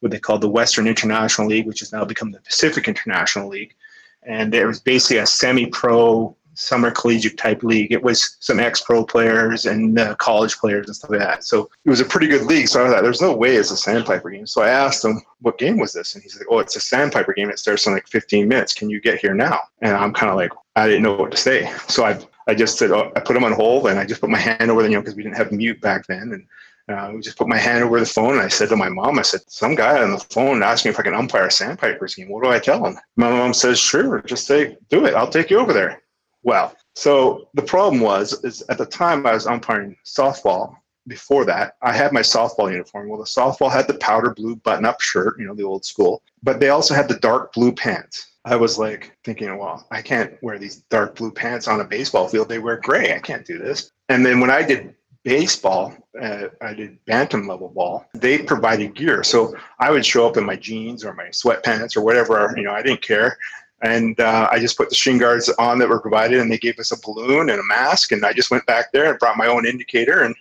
what 0.00 0.10
they 0.10 0.18
call 0.18 0.40
the 0.40 0.48
Western 0.48 0.88
International 0.88 1.46
League, 1.46 1.68
which 1.68 1.80
has 1.80 1.92
now 1.92 2.04
become 2.04 2.32
the 2.32 2.40
Pacific 2.40 2.88
International 2.88 3.48
League 3.48 3.76
and 4.22 4.54
it 4.54 4.66
was 4.66 4.80
basically 4.80 5.18
a 5.18 5.26
semi-pro 5.26 6.36
summer 6.54 6.90
collegiate 6.90 7.38
type 7.38 7.62
league. 7.62 7.90
It 7.90 8.02
was 8.02 8.36
some 8.40 8.60
ex-pro 8.60 9.04
players 9.04 9.64
and 9.64 9.98
uh, 9.98 10.14
college 10.16 10.58
players 10.58 10.86
and 10.86 10.96
stuff 10.96 11.10
like 11.10 11.20
that. 11.20 11.44
So 11.44 11.70
it 11.84 11.90
was 11.90 12.00
a 12.00 12.04
pretty 12.04 12.26
good 12.26 12.46
league. 12.46 12.68
So 12.68 12.84
I 12.84 12.90
thought, 12.90 13.02
there's 13.02 13.22
no 13.22 13.34
way 13.34 13.56
it's 13.56 13.70
a 13.70 13.76
sandpiper 13.76 14.30
game. 14.30 14.46
So 14.46 14.62
I 14.62 14.68
asked 14.68 15.04
him, 15.04 15.22
what 15.40 15.58
game 15.58 15.78
was 15.78 15.92
this? 15.92 16.14
And 16.14 16.22
he's 16.22 16.36
like, 16.36 16.46
oh, 16.50 16.58
it's 16.58 16.76
a 16.76 16.80
sandpiper 16.80 17.32
game. 17.32 17.48
It 17.48 17.58
starts 17.58 17.86
in 17.86 17.94
like 17.94 18.06
15 18.08 18.46
minutes. 18.46 18.74
Can 18.74 18.90
you 18.90 19.00
get 19.00 19.20
here 19.20 19.34
now? 19.34 19.60
And 19.80 19.96
I'm 19.96 20.12
kind 20.12 20.30
of 20.30 20.36
like, 20.36 20.52
I 20.76 20.86
didn't 20.86 21.02
know 21.02 21.14
what 21.14 21.30
to 21.30 21.36
say. 21.36 21.72
So 21.88 22.04
I, 22.04 22.18
I 22.46 22.54
just 22.54 22.78
said, 22.78 22.90
oh, 22.90 23.10
I 23.16 23.20
put 23.20 23.36
him 23.36 23.44
on 23.44 23.52
hold 23.52 23.86
and 23.86 23.98
I 23.98 24.04
just 24.04 24.20
put 24.20 24.30
my 24.30 24.38
hand 24.58 24.70
over 24.70 24.82
the, 24.82 24.90
you 24.90 24.96
know, 24.96 25.00
because 25.00 25.14
we 25.14 25.22
didn't 25.22 25.36
have 25.36 25.52
mute 25.52 25.80
back 25.80 26.06
then. 26.06 26.32
And 26.32 26.46
uh, 26.88 27.12
just 27.20 27.36
put 27.36 27.48
my 27.48 27.58
hand 27.58 27.84
over 27.84 28.00
the 28.00 28.06
phone 28.06 28.34
and 28.34 28.40
I 28.40 28.48
said 28.48 28.68
to 28.70 28.76
my 28.76 28.88
mom, 28.88 29.18
I 29.18 29.22
said, 29.22 29.40
some 29.48 29.74
guy 29.74 30.02
on 30.02 30.10
the 30.10 30.18
phone 30.18 30.62
asked 30.62 30.84
me 30.84 30.90
if 30.90 30.98
I 30.98 31.02
can 31.02 31.14
umpire 31.14 31.46
a 31.46 31.50
sandpipers 31.50 32.14
game. 32.14 32.28
What 32.28 32.42
do 32.42 32.50
I 32.50 32.58
tell 32.58 32.84
him? 32.84 32.98
My 33.16 33.30
mom 33.30 33.54
says, 33.54 33.78
sure, 33.78 34.22
just 34.22 34.46
say, 34.46 34.76
do 34.88 35.04
it. 35.06 35.14
I'll 35.14 35.28
take 35.28 35.50
you 35.50 35.58
over 35.58 35.72
there. 35.72 36.02
Well, 36.42 36.74
so 36.94 37.48
the 37.54 37.62
problem 37.62 38.00
was, 38.00 38.44
is 38.44 38.62
at 38.68 38.78
the 38.78 38.86
time 38.86 39.26
I 39.26 39.34
was 39.34 39.46
umpiring 39.46 39.96
softball. 40.06 40.76
Before 41.06 41.44
that, 41.46 41.74
I 41.82 41.92
had 41.92 42.12
my 42.12 42.20
softball 42.20 42.70
uniform. 42.70 43.08
Well, 43.08 43.18
the 43.18 43.24
softball 43.24 43.72
had 43.72 43.86
the 43.88 43.94
powder 43.94 44.34
blue 44.34 44.54
button-up 44.56 45.00
shirt, 45.00 45.40
you 45.40 45.46
know, 45.46 45.54
the 45.54 45.64
old 45.64 45.84
school, 45.84 46.22
but 46.42 46.60
they 46.60 46.68
also 46.68 46.94
had 46.94 47.08
the 47.08 47.18
dark 47.18 47.52
blue 47.54 47.72
pants. 47.72 48.26
I 48.44 48.56
was 48.56 48.78
like 48.78 49.16
thinking, 49.24 49.56
well, 49.58 49.86
I 49.90 50.02
can't 50.02 50.34
wear 50.42 50.58
these 50.58 50.76
dark 50.90 51.16
blue 51.16 51.32
pants 51.32 51.68
on 51.68 51.80
a 51.80 51.84
baseball 51.84 52.28
field. 52.28 52.48
They 52.48 52.58
wear 52.58 52.76
gray. 52.76 53.14
I 53.14 53.18
can't 53.18 53.46
do 53.46 53.58
this. 53.58 53.90
And 54.08 54.24
then 54.24 54.40
when 54.40 54.50
I 54.50 54.62
did 54.62 54.94
baseball, 55.24 55.94
uh, 56.20 56.48
I 56.60 56.74
did 56.74 57.04
bantam 57.04 57.46
level 57.46 57.68
ball. 57.68 58.06
They 58.14 58.38
provided 58.38 58.94
gear, 58.94 59.22
so 59.22 59.54
I 59.78 59.90
would 59.90 60.04
show 60.04 60.26
up 60.26 60.36
in 60.36 60.44
my 60.44 60.56
jeans 60.56 61.04
or 61.04 61.14
my 61.14 61.26
sweatpants 61.26 61.96
or 61.96 62.02
whatever. 62.02 62.52
You 62.56 62.64
know, 62.64 62.72
I 62.72 62.82
didn't 62.82 63.02
care. 63.02 63.38
And 63.82 64.20
uh, 64.20 64.48
I 64.50 64.58
just 64.58 64.76
put 64.76 64.90
the 64.90 64.94
shin 64.94 65.16
guards 65.16 65.48
on 65.58 65.78
that 65.78 65.88
were 65.88 66.00
provided, 66.00 66.40
and 66.40 66.52
they 66.52 66.58
gave 66.58 66.78
us 66.78 66.92
a 66.92 67.00
balloon 67.00 67.48
and 67.48 67.58
a 67.58 67.64
mask. 67.64 68.12
And 68.12 68.24
I 68.24 68.32
just 68.32 68.50
went 68.50 68.66
back 68.66 68.92
there 68.92 69.10
and 69.10 69.18
brought 69.18 69.38
my 69.38 69.46
own 69.46 69.66
indicator, 69.66 70.22
and 70.22 70.34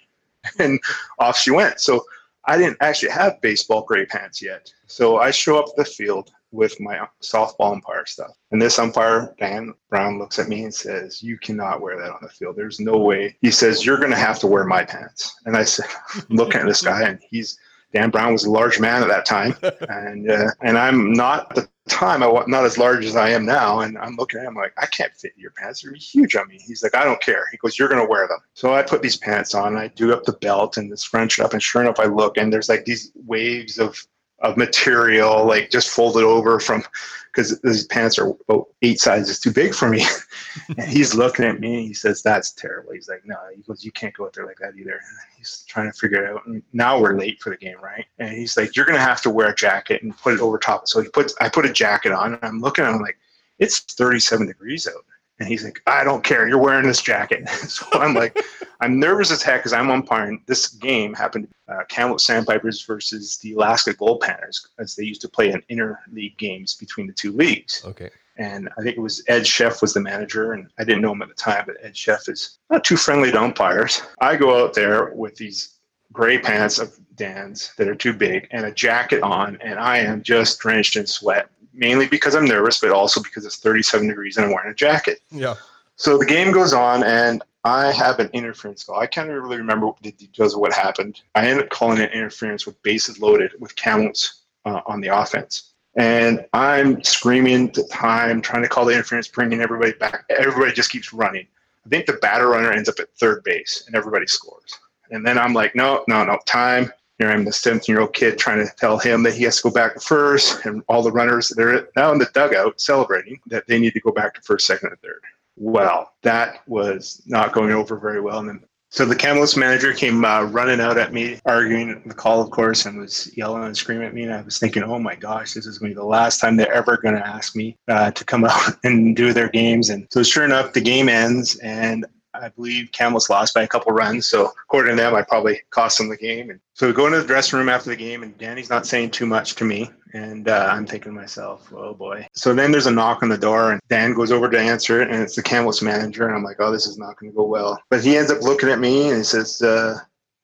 and 0.59 0.79
off 1.19 1.37
she 1.37 1.51
went. 1.51 1.79
So 1.79 2.05
I 2.45 2.57
didn't 2.57 2.77
actually 2.81 3.11
have 3.11 3.41
baseball 3.41 3.83
gray 3.83 4.05
pants 4.05 4.41
yet. 4.41 4.71
So 4.87 5.17
I 5.17 5.31
show 5.31 5.59
up 5.59 5.75
the 5.75 5.85
field 5.85 6.31
with 6.51 6.79
my 6.79 7.07
softball 7.21 7.73
umpire 7.73 8.05
stuff. 8.05 8.31
And 8.51 8.61
this 8.61 8.79
umpire, 8.79 9.35
Dan 9.39 9.73
Brown, 9.89 10.19
looks 10.19 10.39
at 10.39 10.47
me 10.47 10.63
and 10.63 10.73
says, 10.73 11.21
You 11.21 11.37
cannot 11.37 11.81
wear 11.81 11.97
that 11.97 12.11
on 12.11 12.19
the 12.21 12.29
field. 12.29 12.55
There's 12.55 12.79
no 12.79 12.97
way. 12.97 13.35
He 13.41 13.51
says, 13.51 13.85
You're 13.85 13.97
going 13.97 14.11
to 14.11 14.17
have 14.17 14.39
to 14.39 14.47
wear 14.47 14.65
my 14.65 14.83
pants. 14.83 15.35
And 15.45 15.55
I 15.55 15.63
said, 15.63 15.85
I'm 16.15 16.35
looking 16.35 16.61
at 16.61 16.67
this 16.67 16.81
guy, 16.81 17.03
and 17.03 17.19
he's 17.29 17.57
Dan 17.91 18.11
Brown 18.11 18.33
was 18.33 18.45
a 18.45 18.51
large 18.51 18.79
man 18.79 19.01
at 19.01 19.07
that 19.07 19.25
time, 19.25 19.55
and 19.89 20.29
uh, 20.29 20.51
and 20.61 20.77
I'm 20.77 21.11
not 21.11 21.57
at 21.57 21.63
the 21.63 21.69
time 21.89 22.21
I 22.21 22.27
was 22.27 22.45
not 22.47 22.63
as 22.63 22.77
large 22.77 23.03
as 23.03 23.15
I 23.15 23.29
am 23.29 23.45
now, 23.45 23.79
and 23.79 23.97
I'm 23.97 24.15
looking 24.15 24.39
at 24.39 24.45
him 24.45 24.53
like 24.53 24.73
I 24.77 24.85
can't 24.85 25.13
fit 25.15 25.33
your 25.35 25.51
pants; 25.51 25.81
they're 25.81 25.93
huge 25.93 26.35
on 26.35 26.47
me. 26.47 26.59
He's 26.65 26.83
like, 26.83 26.95
I 26.95 27.03
don't 27.03 27.21
care. 27.21 27.45
He 27.51 27.57
goes, 27.57 27.79
You're 27.79 27.89
gonna 27.89 28.05
wear 28.05 28.27
them. 28.27 28.39
So 28.53 28.73
I 28.73 28.83
put 28.83 29.01
these 29.01 29.17
pants 29.17 29.55
on. 29.55 29.75
I 29.75 29.87
do 29.87 30.13
up 30.13 30.23
the 30.23 30.33
belt 30.33 30.77
and 30.77 30.91
this 30.91 31.03
French 31.03 31.39
up, 31.39 31.53
and 31.53 31.63
sure 31.63 31.81
enough, 31.81 31.99
I 31.99 32.05
look 32.05 32.37
and 32.37 32.53
there's 32.53 32.69
like 32.69 32.85
these 32.85 33.11
waves 33.15 33.79
of 33.79 33.99
of 34.41 34.57
material 34.57 35.45
like 35.45 35.69
just 35.69 35.89
folded 35.89 36.23
over 36.23 36.59
from 36.59 36.83
because 37.31 37.59
these 37.61 37.85
pants 37.85 38.17
are 38.17 38.33
about 38.47 38.67
eight 38.81 38.99
sizes 38.99 39.39
too 39.39 39.51
big 39.51 39.73
for 39.73 39.89
me. 39.89 40.03
and 40.77 40.89
he's 40.89 41.13
looking 41.13 41.45
at 41.45 41.59
me. 41.59 41.87
He 41.87 41.93
says, 41.93 42.21
"That's 42.21 42.51
terrible." 42.51 42.93
He's 42.93 43.07
like, 43.07 43.21
"No." 43.25 43.37
He 43.55 43.61
goes, 43.61 43.83
"You 43.83 43.91
can't 43.91 44.15
go 44.15 44.25
out 44.25 44.33
there 44.33 44.45
like 44.45 44.57
that 44.59 44.75
either." 44.77 44.93
And 44.93 45.17
he's 45.37 45.63
trying 45.67 45.91
to 45.91 45.97
figure 45.97 46.23
it 46.23 46.29
out. 46.29 46.45
And 46.47 46.63
now 46.73 46.99
we're 46.99 47.17
late 47.17 47.41
for 47.41 47.49
the 47.51 47.57
game, 47.57 47.79
right? 47.81 48.05
And 48.17 48.29
he's 48.33 48.57
like, 48.57 48.75
"You're 48.75 48.85
gonna 48.85 48.99
have 48.99 49.21
to 49.21 49.29
wear 49.29 49.49
a 49.49 49.55
jacket 49.55 50.03
and 50.03 50.17
put 50.17 50.33
it 50.33 50.39
over 50.39 50.57
top." 50.57 50.87
So 50.87 51.01
he 51.01 51.09
puts, 51.09 51.35
I 51.39 51.49
put 51.49 51.65
a 51.65 51.73
jacket 51.73 52.11
on, 52.11 52.33
and 52.33 52.43
I'm 52.43 52.61
looking 52.61 52.83
at 52.85 52.93
him 52.93 53.01
like, 53.01 53.17
"It's 53.59 53.79
37 53.79 54.47
degrees 54.47 54.87
out." 54.87 55.05
And 55.39 55.47
he's 55.47 55.63
like, 55.63 55.81
I 55.87 56.03
don't 56.03 56.23
care. 56.23 56.47
You're 56.47 56.61
wearing 56.61 56.85
this 56.85 57.01
jacket. 57.01 57.47
so 57.67 57.85
I'm 57.93 58.13
like, 58.13 58.37
I'm 58.81 58.99
nervous 58.99 59.31
as 59.31 59.41
heck 59.41 59.61
because 59.61 59.73
I'm 59.73 59.89
umpiring. 59.89 60.43
This 60.47 60.67
game 60.67 61.13
happened 61.13 61.47
uh, 61.67 61.83
Kamloops 61.87 62.25
Sandpipers 62.25 62.85
versus 62.85 63.37
the 63.37 63.53
Alaska 63.53 63.93
Goldpanners, 63.93 64.67
as 64.79 64.95
they 64.95 65.03
used 65.03 65.21
to 65.21 65.29
play 65.29 65.51
in 65.51 65.61
inter-league 65.69 66.37
games 66.37 66.75
between 66.75 67.07
the 67.07 67.13
two 67.13 67.31
leagues. 67.31 67.83
Okay. 67.85 68.09
And 68.37 68.69
I 68.77 68.81
think 68.81 68.97
it 68.97 69.01
was 69.01 69.21
Ed 69.27 69.43
Sheff 69.43 69.81
was 69.81 69.93
the 69.93 69.99
manager, 69.99 70.53
and 70.53 70.69
I 70.77 70.85
didn't 70.85 71.01
know 71.01 71.11
him 71.11 71.21
at 71.21 71.27
the 71.27 71.33
time, 71.33 71.63
but 71.67 71.75
Ed 71.81 71.93
Sheff 71.93 72.29
is 72.29 72.59
not 72.69 72.85
too 72.85 72.95
friendly 72.95 73.31
to 73.31 73.41
umpires. 73.41 74.01
I 74.19 74.37
go 74.37 74.63
out 74.63 74.73
there 74.73 75.11
with 75.13 75.35
these 75.35 75.79
gray 76.13 76.39
pants 76.39 76.79
of 76.79 76.97
Dan's 77.15 77.73
that 77.77 77.87
are 77.87 77.95
too 77.95 78.13
big 78.13 78.47
and 78.51 78.65
a 78.65 78.71
jacket 78.71 79.21
on, 79.23 79.57
and 79.61 79.77
I 79.77 79.97
am 79.97 80.23
just 80.23 80.59
drenched 80.59 80.95
in 80.95 81.05
sweat 81.05 81.49
mainly 81.79 82.07
because 82.07 82.35
I'm 82.35 82.45
nervous, 82.45 82.79
but 82.79 82.91
also 82.91 83.23
because 83.23 83.45
it's 83.45 83.57
37 83.57 84.07
degrees 84.07 84.37
and 84.37 84.45
I'm 84.45 84.53
wearing 84.53 84.71
a 84.71 84.75
jacket. 84.75 85.21
Yeah. 85.31 85.55
So 85.95 86.17
the 86.17 86.25
game 86.25 86.51
goes 86.51 86.71
on, 86.71 87.03
and 87.03 87.41
I 87.65 87.91
have 87.91 88.19
an 88.19 88.29
interference 88.31 88.83
call. 88.83 88.99
I 88.99 89.07
can't 89.07 89.29
really 89.29 89.57
remember 89.57 89.91
the 90.01 90.11
details 90.13 90.53
of 90.53 90.61
what 90.61 90.71
happened. 90.71 91.21
I 91.35 91.47
end 91.47 91.59
up 91.59 91.69
calling 91.69 91.97
it 91.99 92.13
interference 92.13 92.65
with 92.65 92.81
bases 92.83 93.19
loaded 93.19 93.51
with 93.59 93.75
counts 93.75 94.43
uh, 94.65 94.81
on 94.85 95.01
the 95.01 95.09
offense. 95.09 95.73
And 95.95 96.45
I'm 96.53 97.03
screaming 97.03 97.67
the 97.73 97.83
time, 97.91 98.41
trying 98.41 98.63
to 98.63 98.69
call 98.69 98.85
the 98.85 98.93
interference, 98.93 99.27
bringing 99.27 99.59
everybody 99.59 99.91
back. 99.93 100.23
Everybody 100.29 100.71
just 100.71 100.91
keeps 100.91 101.11
running. 101.11 101.47
I 101.85 101.89
think 101.89 102.05
the 102.05 102.13
batter 102.13 102.47
runner 102.47 102.71
ends 102.71 102.87
up 102.87 102.99
at 102.99 103.13
third 103.15 103.43
base, 103.43 103.83
and 103.87 103.95
everybody 103.95 104.27
scores. 104.27 104.77
And 105.11 105.25
then 105.25 105.37
I'm 105.37 105.53
like, 105.53 105.75
no, 105.75 106.05
no, 106.07 106.23
no, 106.23 106.39
time. 106.45 106.91
Here 107.19 107.29
I'm 107.29 107.43
the 107.43 107.51
17 107.51 107.93
year 107.93 108.01
old 108.01 108.13
kid 108.13 108.37
trying 108.37 108.65
to 108.65 108.73
tell 108.77 108.97
him 108.97 109.23
that 109.23 109.35
he 109.35 109.43
has 109.43 109.57
to 109.57 109.63
go 109.63 109.71
back 109.71 109.93
to 109.93 109.99
first, 109.99 110.65
and 110.65 110.81
all 110.87 111.03
the 111.03 111.11
runners 111.11 111.49
they're 111.49 111.87
now 111.97 112.13
in 112.13 112.17
the 112.17 112.29
dugout 112.33 112.79
celebrating 112.79 113.39
that 113.47 113.67
they 113.67 113.77
need 113.77 113.93
to 113.93 113.99
go 113.99 114.11
back 114.11 114.33
to 114.35 114.41
first, 114.41 114.65
second, 114.65 114.89
and 114.89 115.01
third. 115.01 115.21
Well, 115.57 116.13
that 116.23 116.61
was 116.67 117.21
not 117.27 117.51
going 117.51 117.71
over 117.71 117.97
very 117.97 118.21
well. 118.21 118.39
And 118.39 118.47
then, 118.47 118.63
so 118.89 119.03
the 119.03 119.17
Kamloops 119.17 119.57
manager 119.57 119.93
came 119.93 120.23
uh, 120.23 120.43
running 120.43 120.79
out 120.79 120.97
at 120.97 121.11
me, 121.11 121.41
arguing 121.45 122.01
the 122.05 122.13
call, 122.13 122.41
of 122.41 122.51
course, 122.51 122.85
and 122.85 122.97
was 122.97 123.29
yelling 123.35 123.65
and 123.65 123.75
screaming 123.75 124.07
at 124.07 124.13
me. 124.13 124.23
And 124.23 124.33
I 124.33 124.41
was 124.41 124.57
thinking, 124.57 124.83
oh 124.83 124.97
my 124.97 125.15
gosh, 125.15 125.53
this 125.53 125.65
is 125.65 125.77
going 125.77 125.91
to 125.91 125.95
be 125.95 125.99
the 125.99 126.05
last 126.05 126.39
time 126.39 126.55
they're 126.55 126.71
ever 126.71 126.95
going 126.95 127.15
to 127.15 127.27
ask 127.27 127.53
me 127.53 127.75
uh, 127.89 128.11
to 128.11 128.23
come 128.23 128.45
out 128.49 128.77
and 128.85 129.13
do 129.13 129.33
their 129.33 129.49
games. 129.49 129.89
And 129.89 130.07
so, 130.09 130.23
sure 130.23 130.45
enough, 130.45 130.71
the 130.71 130.81
game 130.81 131.09
ends, 131.09 131.57
and 131.57 132.05
I 132.39 132.49
believe 132.49 132.91
Kamloops 132.91 133.29
lost 133.29 133.53
by 133.53 133.63
a 133.63 133.67
couple 133.67 133.91
runs. 133.91 134.27
So 134.27 134.51
according 134.65 134.95
to 134.95 135.01
them, 135.01 135.15
I 135.15 135.21
probably 135.21 135.61
cost 135.69 135.97
them 135.97 136.09
the 136.09 136.17
game. 136.17 136.49
And 136.49 136.59
so 136.73 136.87
we 136.87 136.93
go 136.93 137.05
into 137.05 137.21
the 137.21 137.27
dressing 137.27 137.59
room 137.59 137.69
after 137.69 137.89
the 137.89 137.95
game, 137.95 138.23
and 138.23 138.37
Danny's 138.37 138.69
not 138.69 138.85
saying 138.85 139.11
too 139.11 139.25
much 139.25 139.55
to 139.55 139.65
me. 139.65 139.91
And 140.13 140.47
uh, 140.47 140.69
I'm 140.71 140.85
thinking 140.85 141.11
to 141.11 141.19
myself, 141.19 141.71
oh 141.73 141.93
boy. 141.93 142.27
So 142.33 142.53
then 142.53 142.71
there's 142.71 142.87
a 142.87 142.91
knock 142.91 143.21
on 143.21 143.29
the 143.29 143.37
door, 143.37 143.71
and 143.71 143.81
Dan 143.89 144.13
goes 144.13 144.31
over 144.31 144.49
to 144.49 144.59
answer 144.59 145.01
it, 145.01 145.09
and 145.09 145.21
it's 145.21 145.35
the 145.35 145.43
Kamloops 145.43 145.81
manager. 145.81 146.27
And 146.27 146.35
I'm 146.35 146.43
like, 146.43 146.57
oh, 146.59 146.71
this 146.71 146.87
is 146.87 146.97
not 146.97 147.17
going 147.17 147.31
to 147.31 147.35
go 147.35 147.43
well. 147.43 147.79
But 147.89 148.03
he 148.03 148.17
ends 148.17 148.31
up 148.31 148.41
looking 148.41 148.69
at 148.69 148.79
me 148.79 149.09
and 149.09 149.17
he 149.17 149.23
says, 149.23 149.61
uh, 149.61 149.99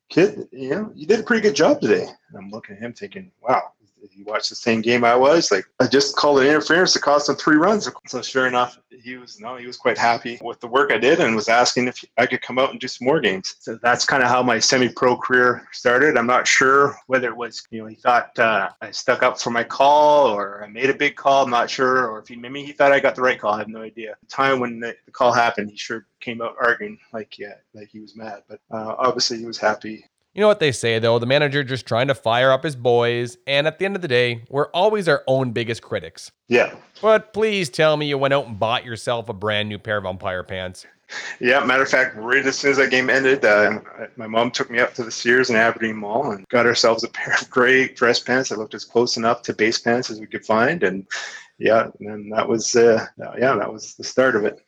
kid, 0.10 0.48
you 0.52 0.70
know, 0.70 0.92
you 0.94 1.08
did 1.08 1.20
a 1.20 1.24
pretty 1.24 1.42
good 1.42 1.56
job 1.56 1.82
today. 1.82 2.04
And 2.04 2.38
I'm 2.38 2.52
looking 2.52 2.76
at 2.76 2.82
him 2.82 2.94
thinking, 2.94 3.32
wow, 3.42 3.72
you 4.14 4.26
watched 4.26 4.50
the 4.50 4.56
same 4.56 4.82
game 4.82 5.04
I 5.04 5.16
was, 5.16 5.52
like 5.52 5.66
I 5.80 5.88
just 5.88 6.16
called 6.16 6.40
an 6.40 6.48
interference 6.48 6.94
that 6.94 7.02
cost 7.02 7.30
him 7.30 7.36
three 7.36 7.58
runs. 7.58 7.90
So 8.08 8.22
sure 8.22 8.48
enough, 8.48 8.80
he 8.90 9.18
was 9.18 9.40
no, 9.40 9.56
he 9.56 9.68
was 9.68 9.78
quite 9.78 9.98
happy 9.98 10.40
with 10.42 10.60
the 10.60 10.68
work 10.68 10.92
I 10.92 10.98
did 10.98 11.20
and 11.20 11.36
was 11.36 11.50
asking 11.50 11.88
if 11.88 12.04
I 12.18 12.26
could 12.26 12.42
come 12.42 12.60
out 12.60 12.72
and 12.72 12.80
do 12.80 12.88
some 12.88 13.06
more 13.06 13.20
games. 13.20 13.56
So 13.60 13.78
that's 13.82 14.06
kind 14.06 14.24
of 14.24 14.30
how 14.30 14.44
my 14.44 14.60
semi-pro 14.60 15.18
career 15.18 15.68
started. 15.72 16.18
I'm 16.18 16.28
not 16.28 16.48
sure 16.48 16.96
whether 17.08 17.28
it 17.28 17.38
was 17.38 17.66
you 17.72 17.82
know 17.82 17.88
he 17.88 17.96
thought 17.96 18.38
uh, 18.40 18.70
I 18.82 18.92
stuck 18.92 19.24
up 19.24 19.40
for 19.40 19.52
my 19.52 19.64
call 19.64 20.28
or 20.28 20.64
I 20.64 20.68
made 20.68 20.90
a 20.90 20.94
big 20.94 21.16
call. 21.16 21.44
I'm 21.44 21.50
not 21.50 21.70
sure, 21.70 22.08
or 22.08 22.20
if 22.20 22.28
he 22.28 22.36
maybe 22.36 22.64
he 22.64 22.72
thought 22.72 22.92
I 22.92 23.00
got 23.00 23.16
the 23.16 23.22
right 23.22 23.40
call. 23.40 23.54
I 23.54 23.60
have 23.60 23.68
no 23.68 23.82
idea. 23.82 24.16
The 24.22 24.28
time 24.28 24.60
when 24.60 24.80
the, 24.80 24.96
the 25.06 25.12
call 25.12 25.32
happened, 25.32 25.70
he 25.70 25.78
sure 25.78 26.08
came 26.20 26.42
out 26.42 26.56
arguing 26.60 26.98
like 27.14 27.38
yeah, 27.38 27.56
like 27.74 27.90
he 27.90 28.00
was 28.00 28.16
mad, 28.16 28.44
but 28.48 28.60
uh, 28.72 28.96
obviously 28.98 29.38
he 29.38 29.46
was 29.46 29.58
happy 29.58 30.06
you 30.36 30.42
know 30.42 30.48
what 30.48 30.60
they 30.60 30.74
say 30.74 31.00
though, 31.00 31.18
the 31.18 31.26
manager 31.26 31.64
just 31.64 31.86
trying 31.86 32.10
to 32.10 32.16
fire 32.16 32.52
up 32.52 32.64
his 32.64 32.76
boys, 32.76 33.38
and 33.48 33.66
at 33.66 33.80
the 33.80 33.86
end 33.86 33.96
of 33.96 34.02
the 34.02 34.08
day, 34.08 34.44
we're 34.50 34.68
always 34.68 35.08
our 35.08 35.24
own 35.28 35.52
biggest 35.52 35.82
critics. 35.82 36.32
Yeah. 36.50 36.76
But 37.02 37.34
please 37.34 37.70
tell 37.70 37.96
me 37.96 38.08
you 38.08 38.18
went 38.18 38.34
out 38.34 38.46
and 38.46 38.60
bought 38.60 38.86
yourself 38.86 39.30
a 39.30 39.34
brand 39.34 39.70
new 39.70 39.80
pair 39.80 39.98
of 39.98 40.06
umpire 40.06 40.44
pants. 40.44 40.86
Yeah, 41.40 41.64
matter 41.64 41.84
of 41.84 41.90
fact, 41.90 42.16
right 42.18 42.46
as 42.46 42.58
soon 42.58 42.72
as 42.72 42.78
that 42.78 42.90
game 42.90 43.10
ended, 43.10 43.46
uh, 43.46 43.80
my 44.18 44.28
mom 44.28 44.52
took 44.52 44.70
me 44.70 44.80
up 44.80 44.94
to 44.96 45.04
the 45.04 45.12
Sears 45.12 45.50
in 45.50 45.56
Aberdeen 45.56 45.96
Mall 45.96 46.32
and 46.32 46.48
got 46.50 46.66
ourselves 46.66 47.04
a 47.04 47.08
pair 47.10 47.34
of 47.34 47.50
gray 47.50 47.88
dress 47.88 48.20
pants 48.20 48.50
that 48.50 48.60
looked 48.60 48.74
as 48.74 48.84
close 48.84 49.16
enough 49.16 49.42
to 49.44 49.54
base 49.54 49.80
pants 49.80 50.10
as 50.10 50.20
we 50.20 50.28
could 50.28 50.46
find, 50.46 50.84
and 50.84 51.06
yeah, 51.60 51.90
and 52.02 52.34
that 52.34 52.50
was 52.50 52.76
uh, 52.76 53.06
yeah, 53.18 53.56
that 53.56 53.72
was 53.72 53.96
the 53.96 54.04
start 54.04 54.36
of 54.36 54.44
it. 54.44 54.60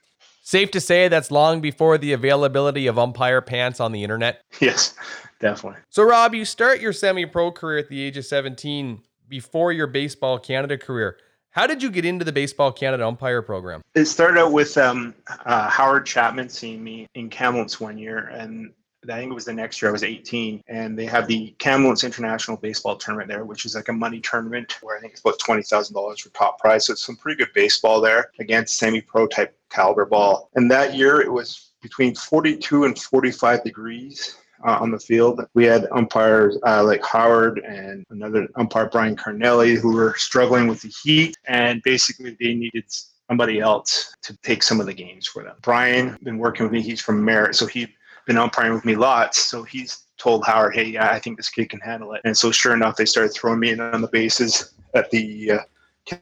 Safe 0.44 0.72
to 0.72 0.80
say 0.80 1.10
that's 1.10 1.30
long 1.30 1.60
before 1.60 1.98
the 1.98 2.14
availability 2.14 2.88
of 2.88 2.98
umpire 2.98 3.42
pants 3.42 3.82
on 3.82 3.92
the 3.92 4.04
internet. 4.04 4.44
Yes, 4.62 4.96
definitely. 5.40 5.80
So, 5.90 6.04
Rob, 6.04 6.34
you 6.34 6.46
start 6.46 6.80
your 6.80 6.94
semi 6.94 7.26
pro 7.26 7.52
career 7.52 7.80
at 7.80 7.90
the 7.90 8.02
age 8.02 8.18
of 8.18 8.26
17 8.26 9.02
before 9.28 9.72
your 9.72 9.88
Baseball 9.88 10.40
Canada 10.40 10.78
career. 10.78 11.18
How 11.52 11.66
did 11.66 11.82
you 11.82 11.90
get 11.90 12.06
into 12.06 12.24
the 12.24 12.32
Baseball 12.32 12.72
Canada 12.72 13.08
umpire 13.08 13.42
program? 13.42 13.82
It 13.96 14.06
started 14.06 14.40
out 14.40 14.52
with 14.52 14.78
um, 14.78 15.16
uh, 15.46 15.70
Howard 15.70 16.06
Chapman 16.06 16.50
seeing 16.50 16.84
me 16.84 17.08
in 17.16 17.30
Kamloops 17.30 17.80
one 17.80 17.98
year, 17.98 18.28
and 18.28 18.72
I 19.10 19.18
think 19.18 19.32
it 19.32 19.34
was 19.34 19.46
the 19.46 19.54
next 19.54 19.82
year 19.82 19.90
I 19.90 19.92
was 19.92 20.04
18, 20.04 20.62
and 20.68 20.98
they 20.98 21.06
have 21.06 21.28
the 21.28 21.56
Kamloops 21.60 22.04
International 22.04 22.58
Baseball 22.58 22.96
Tournament 22.98 23.30
there, 23.30 23.46
which 23.46 23.66
is 23.66 23.76
like 23.76 23.88
a 23.88 23.94
money 23.94 24.20
tournament 24.20 24.78
where 24.82 24.98
I 24.98 25.00
think 25.00 25.14
it's 25.14 25.22
about 25.22 25.40
twenty 25.40 25.64
thousand 25.64 25.96
dollars 25.96 26.20
for 26.20 26.30
top 26.30 26.60
prize. 26.60 26.86
So 26.86 26.94
it's 26.94 27.06
some 27.06 27.16
pretty 27.16 27.38
good 27.38 27.54
baseball 27.54 28.02
there 28.02 28.32
against 28.40 28.78
semi-pro 28.78 29.28
type 29.28 29.58
caliber 29.70 30.06
ball. 30.06 30.50
And 30.56 30.70
that 30.72 30.96
year 30.96 31.22
it 31.22 31.32
was 31.32 31.72
between 31.82 32.16
42 32.16 32.86
and 32.86 33.00
45 33.00 33.64
degrees 33.64 34.36
uh, 34.66 34.78
on 34.80 34.92
the 34.92 35.00
field. 35.00 35.42
We 35.54 35.66
had 35.66 35.88
umpires 35.92 36.58
uh, 36.66 36.84
like 36.84 37.04
Howard 37.06 37.60
and 37.60 38.06
another 38.10 38.48
umpire, 38.56 38.90
Brian 38.90 39.16
Carnelli, 39.16 39.78
who 39.78 39.94
were 39.94 40.16
struggling 40.18 40.68
with 40.68 40.82
the 40.82 40.94
heat, 41.04 41.36
and 41.46 41.82
basically 41.84 42.38
they 42.40 42.54
needed 42.54 42.86
somebody 43.30 43.60
else 43.60 44.14
to 44.24 44.38
take 44.38 44.64
some 44.64 44.80
of 44.80 44.86
the 44.86 44.94
games 44.94 45.28
for 45.28 45.44
them. 45.44 45.56
Brian 45.62 46.18
been 46.24 46.38
working 46.38 46.64
with 46.64 46.72
me. 46.72 46.82
He's 46.82 47.02
from 47.02 47.24
Merritt, 47.24 47.56
so 47.56 47.66
he'd 47.66 47.94
been 48.26 48.38
umpiring 48.38 48.74
with 48.74 48.86
me 48.86 48.96
lots. 48.96 49.40
So 49.48 49.64
he's 49.64 50.06
told 50.18 50.46
Howard, 50.46 50.76
"Hey, 50.76 50.98
I 50.98 51.20
think 51.20 51.38
this 51.38 51.50
kid 51.50 51.70
can 51.70 51.80
handle 51.80 52.14
it." 52.14 52.22
And 52.26 52.38
so 52.38 52.52
sure 52.52 52.74
enough, 52.74 52.96
they 52.96 53.06
started 53.06 53.34
throwing 53.34 53.60
me 53.60 53.72
in 53.72 53.80
on 53.80 54.02
the 54.02 54.08
bases 54.08 54.74
at 54.94 55.10
the 55.12 55.52
uh, 55.52 55.60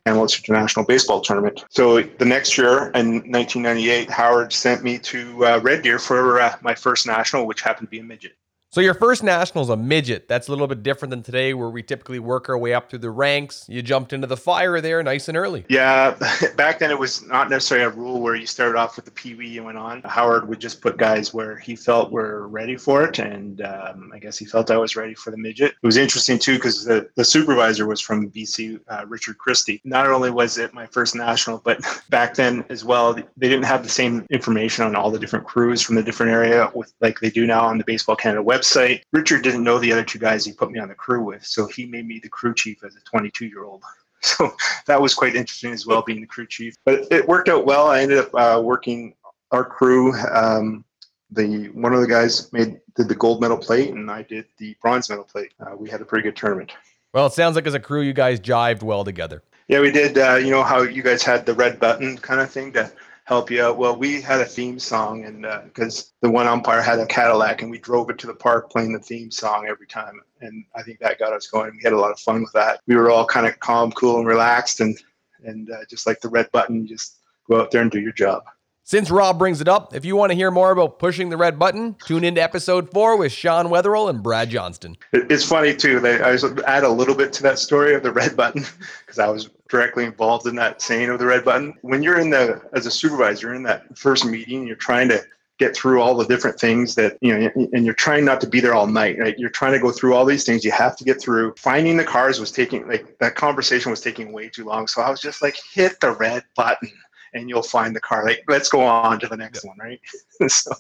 Kamloops 0.06 0.38
International 0.38 0.86
Baseball 0.86 1.22
Tournament. 1.22 1.64
So 1.70 2.02
the 2.02 2.26
next 2.26 2.58
year, 2.58 2.92
in 2.96 3.32
1998, 3.32 4.10
Howard 4.10 4.54
sent 4.54 4.84
me 4.84 4.98
to 5.00 5.46
uh, 5.46 5.60
Red 5.64 5.84
Deer 5.84 6.00
for 6.00 6.42
uh, 6.42 6.56
my 6.62 6.76
first 6.76 7.08
national, 7.08 7.46
which 7.46 7.62
happened 7.62 7.88
to 7.88 7.92
be 7.92 8.00
a 8.00 8.04
midget. 8.04 8.34
So 8.76 8.82
your 8.82 8.94
first 8.94 9.24
national 9.24 9.64
is 9.64 9.70
a 9.70 9.78
midget. 9.78 10.28
That's 10.28 10.50
a 10.50 10.52
little 10.52 10.68
bit 10.68 10.84
different 10.84 11.12
than 11.12 11.24
today, 11.24 11.54
where 11.54 11.70
we 11.70 11.82
typically 11.82 12.20
work 12.20 12.50
our 12.50 12.58
way 12.58 12.74
up 12.74 12.90
through 12.90 13.00
the 13.00 13.10
ranks. 13.10 13.64
You 13.70 13.82
jumped 13.82 14.12
into 14.12 14.28
the 14.28 14.36
fire 14.36 14.82
there, 14.82 15.02
nice 15.02 15.30
and 15.30 15.38
early. 15.38 15.66
Yeah, 15.70 16.18
back 16.58 16.80
then 16.80 16.92
it 16.92 17.00
was 17.00 17.26
not 17.26 17.50
necessarily 17.50 17.86
a 17.86 17.90
rule 17.90 18.20
where 18.20 18.36
you 18.36 18.46
started 18.46 18.78
off 18.78 18.98
with 18.98 19.06
the 19.06 19.12
Pee 19.12 19.34
Wee 19.36 19.56
and 19.56 19.66
went 19.66 19.78
on. 19.78 20.02
Howard 20.04 20.50
would 20.50 20.60
just 20.60 20.82
put 20.82 20.98
guys 20.98 21.34
where 21.34 21.58
he 21.58 21.74
felt 21.78 22.12
were 22.12 22.50
ready 22.50 22.76
for 22.76 23.06
it, 23.06 23.18
and 23.18 23.62
um, 23.62 24.12
I 24.14 24.20
guess 24.20 24.38
he 24.38 24.44
felt 24.44 24.70
I 24.70 24.78
was 24.78 24.98
ready 24.98 25.14
for 25.14 25.32
the 25.32 25.38
midget. 25.38 25.72
It 25.82 25.88
was 25.88 25.96
interesting 25.96 26.38
too 26.38 26.56
because 26.56 26.84
the, 26.84 27.10
the 27.16 27.24
supervisor 27.24 27.88
was 27.88 28.02
from 28.02 28.30
BC, 28.30 28.82
uh, 28.90 29.06
Richard 29.08 29.38
Christie. 29.38 29.80
Not 29.86 30.08
only 30.08 30.32
was 30.32 30.58
it 30.58 30.74
my 30.74 30.88
first 30.88 31.16
national, 31.16 31.62
but 31.64 31.80
back 32.10 32.34
then 32.34 32.66
as 32.70 32.84
well, 32.84 33.14
they 33.14 33.24
didn't 33.38 33.64
have 33.64 33.84
the 33.84 33.90
same 33.90 34.26
information 34.32 34.84
on 34.84 34.98
all 34.98 35.12
the 35.12 35.20
different 35.20 35.46
crews 35.46 35.82
from 35.82 35.96
the 35.96 36.04
different 36.04 36.34
area 36.34 36.70
with 36.76 36.94
like 37.00 37.22
they 37.22 37.30
do 37.30 37.48
now 37.48 37.62
on 37.62 37.78
the 37.78 37.86
Baseball 37.86 38.18
Canada 38.18 38.44
website 38.44 38.65
website. 38.66 39.02
Richard 39.12 39.44
didn't 39.44 39.64
know 39.64 39.80
the 39.80 39.92
other 39.92 40.04
two 40.04 40.20
guys 40.20 40.46
he 40.46 40.54
put 40.54 40.72
me 40.72 40.80
on 40.80 40.88
the 40.88 40.96
crew 40.96 41.24
with, 41.24 41.46
so 41.46 41.68
he 41.68 41.86
made 41.86 42.08
me 42.08 42.20
the 42.20 42.30
crew 42.30 42.54
chief 42.54 42.84
as 42.84 42.96
a 42.96 43.00
22 43.02 43.46
year 43.48 43.64
old. 43.64 43.84
So 44.22 44.56
that 44.88 45.00
was 45.00 45.14
quite 45.14 45.36
interesting 45.36 45.72
as 45.72 45.86
well, 45.86 46.02
being 46.02 46.20
the 46.20 46.26
crew 46.26 46.48
chief. 46.48 46.74
But 46.84 47.06
it 47.12 47.28
worked 47.28 47.48
out 47.48 47.68
well. 47.68 47.86
I 47.86 48.02
ended 48.02 48.18
up 48.18 48.34
uh, 48.34 48.60
working 48.60 49.14
our 49.52 49.64
crew. 49.64 50.16
Um, 50.32 50.84
the 51.30 51.70
one 51.74 51.94
of 51.94 52.02
the 52.02 52.08
guys 52.08 52.52
made 52.52 52.80
did 52.96 53.08
the 53.08 53.14
gold 53.14 53.40
medal 53.40 53.58
plate, 53.58 53.94
and 53.94 54.10
I 54.10 54.24
did 54.24 54.46
the 54.58 54.76
bronze 54.82 55.12
medal 55.12 55.26
plate. 55.26 55.54
Uh, 55.60 55.76
we 55.76 55.92
had 55.92 56.02
a 56.02 56.06
pretty 56.06 56.24
good 56.24 56.36
tournament. 56.36 56.72
Well, 57.14 57.28
it 57.28 57.34
sounds 57.34 57.56
like 57.56 57.68
as 57.68 57.76
a 57.76 57.80
crew, 57.80 58.02
you 58.02 58.14
guys 58.14 58.40
jived 58.40 58.82
well 58.82 59.04
together. 59.04 59.44
Yeah, 59.68 59.82
we 59.82 59.92
did. 59.92 60.18
Uh, 60.18 60.38
you 60.38 60.50
know 60.50 60.64
how 60.64 60.82
you 60.82 61.04
guys 61.04 61.22
had 61.22 61.46
the 61.46 61.54
red 61.54 61.80
button 61.80 62.18
kind 62.18 62.42
of 62.42 62.50
thing 62.50 62.74
to 62.74 62.92
help 63.26 63.52
you 63.52 63.62
out. 63.62 63.78
Well, 63.78 63.96
we 63.96 64.22
had 64.22 64.40
a 64.40 64.46
theme 64.46 64.80
song, 64.80 65.26
and 65.26 65.42
because 65.66 66.02
uh, 66.02 66.04
the 66.22 66.32
one 66.32 66.48
umpire 66.48 66.82
had 66.82 67.00
a 67.00 67.06
Cadillac, 67.06 67.62
and 67.62 67.70
we 67.70 67.80
drove 67.80 68.10
it 68.10 68.18
to 68.20 68.28
the 68.28 68.34
park 68.34 68.72
playing 68.72 68.94
the 68.94 69.00
theme 69.00 69.30
song 69.30 69.68
every 69.68 69.88
time, 69.88 70.22
and 70.42 70.64
I 70.76 70.84
think 70.84 71.00
that 71.00 71.20
got 71.20 71.34
us 71.34 71.48
going. 71.48 71.76
We 71.76 71.84
had 71.84 71.94
a 71.94 72.00
lot 72.00 72.12
of 72.12 72.20
fun 72.20 72.42
with 72.42 72.54
that. 72.54 72.80
We 72.88 72.96
were 72.96 73.12
all 73.12 73.26
kind 73.26 73.46
of 73.48 73.60
calm, 73.60 73.92
cool, 73.92 74.18
and 74.18 74.28
relaxed, 74.28 74.80
and 74.80 74.98
and 75.44 75.70
uh, 75.70 75.86
just 75.90 76.08
like 76.08 76.22
the 76.22 76.30
red 76.30 76.52
button, 76.52 76.88
just 76.88 77.18
go 77.50 77.62
out 77.62 77.72
there 77.72 77.82
and 77.82 77.92
do 77.92 78.00
your 78.00 78.14
job. 78.14 78.44
Since 78.88 79.10
Rob 79.10 79.40
brings 79.40 79.62
it 79.62 79.68
up, 79.68 79.96
if 79.96 80.06
you 80.06 80.16
want 80.16 80.32
to 80.32 80.36
hear 80.36 80.52
more 80.52 80.70
about 80.70 81.00
pushing 81.00 81.30
the 81.30 81.38
red 81.38 81.58
button, 81.58 81.96
tune 82.06 82.24
into 82.24 82.42
episode 82.42 82.92
four 82.92 83.18
with 83.18 83.32
Sean 83.32 83.70
Wetherill 83.70 84.12
and 84.12 84.22
Brad 84.22 84.52
Johnston. 84.52 84.96
It's 85.12 85.44
funny 85.44 85.76
too. 85.76 86.00
They, 86.00 86.22
I 86.22 86.38
add 86.68 86.84
a 86.84 86.90
little 86.90 87.16
bit 87.16 87.34
to 87.34 87.44
that 87.44 87.58
story 87.58 87.96
of 87.96 88.04
the 88.04 88.12
red 88.12 88.38
button 88.38 88.64
because 89.00 89.18
I 89.18 89.28
was 89.28 89.50
directly 89.70 90.06
involved 90.06 90.48
in 90.48 90.56
that 90.56 90.82
saying 90.82 91.10
of 91.10 91.20
the 91.20 91.26
red 91.26 91.44
button. 91.44 91.74
When 91.82 92.04
you're 92.04 92.20
in 92.20 92.30
the 92.30 92.62
as 92.74 92.86
a 92.86 92.92
supervisor 92.92 93.54
in 93.54 93.64
that 93.64 93.98
first 93.98 94.26
meeting, 94.26 94.66
you're 94.66 94.76
trying 94.76 95.10
to 95.10 95.24
get 95.58 95.76
through 95.76 96.02
all 96.02 96.16
the 96.16 96.26
different 96.26 96.60
things 96.60 96.96
that 96.96 97.18
you 97.22 97.38
know 97.38 97.50
and 97.56 97.86
you're 97.86 97.94
trying 97.94 98.26
not 98.26 98.42
to 98.42 98.48
be 98.48 98.60
there 98.60 98.76
all 98.76 98.88
night 98.88 99.18
right 99.18 99.40
you're 99.40 99.50
trying 99.50 99.72
to 99.72 99.80
go 99.80 99.90
through 99.90 100.14
all 100.14 100.26
these 100.26 100.44
things 100.44 100.66
you 100.66 100.72
have 100.72 100.98
to 100.98 101.06
get 101.06 101.18
through 101.22 101.54
finding 101.58 101.96
the 101.96 102.04
cars 102.04 102.42
was 102.42 102.52
taking 102.52 102.86
like 102.90 103.18
that 103.20 103.36
conversation 103.36 103.90
was 103.90 104.02
taking 104.02 104.34
way 104.34 104.50
too 104.50 104.66
long 104.66 104.86
so 104.86 105.02
i 105.02 105.10
was 105.10 105.22
just 105.22 105.42
like 105.42 105.56
hit 105.74 105.98
the 106.02 106.12
red 106.12 106.44
button 106.58 106.92
and 107.36 107.50
you'll 107.50 107.62
find 107.62 107.96
the 107.96 108.00
car. 108.00 108.26
Like, 108.26 108.44
let's 108.48 108.70
go 108.70 108.82
on 108.82 109.20
to 109.20 109.28
the 109.28 109.38
next 109.38 109.64
yeah. 109.64 109.70
one, 109.70 109.78
right? 109.78 110.02
so 110.52 110.72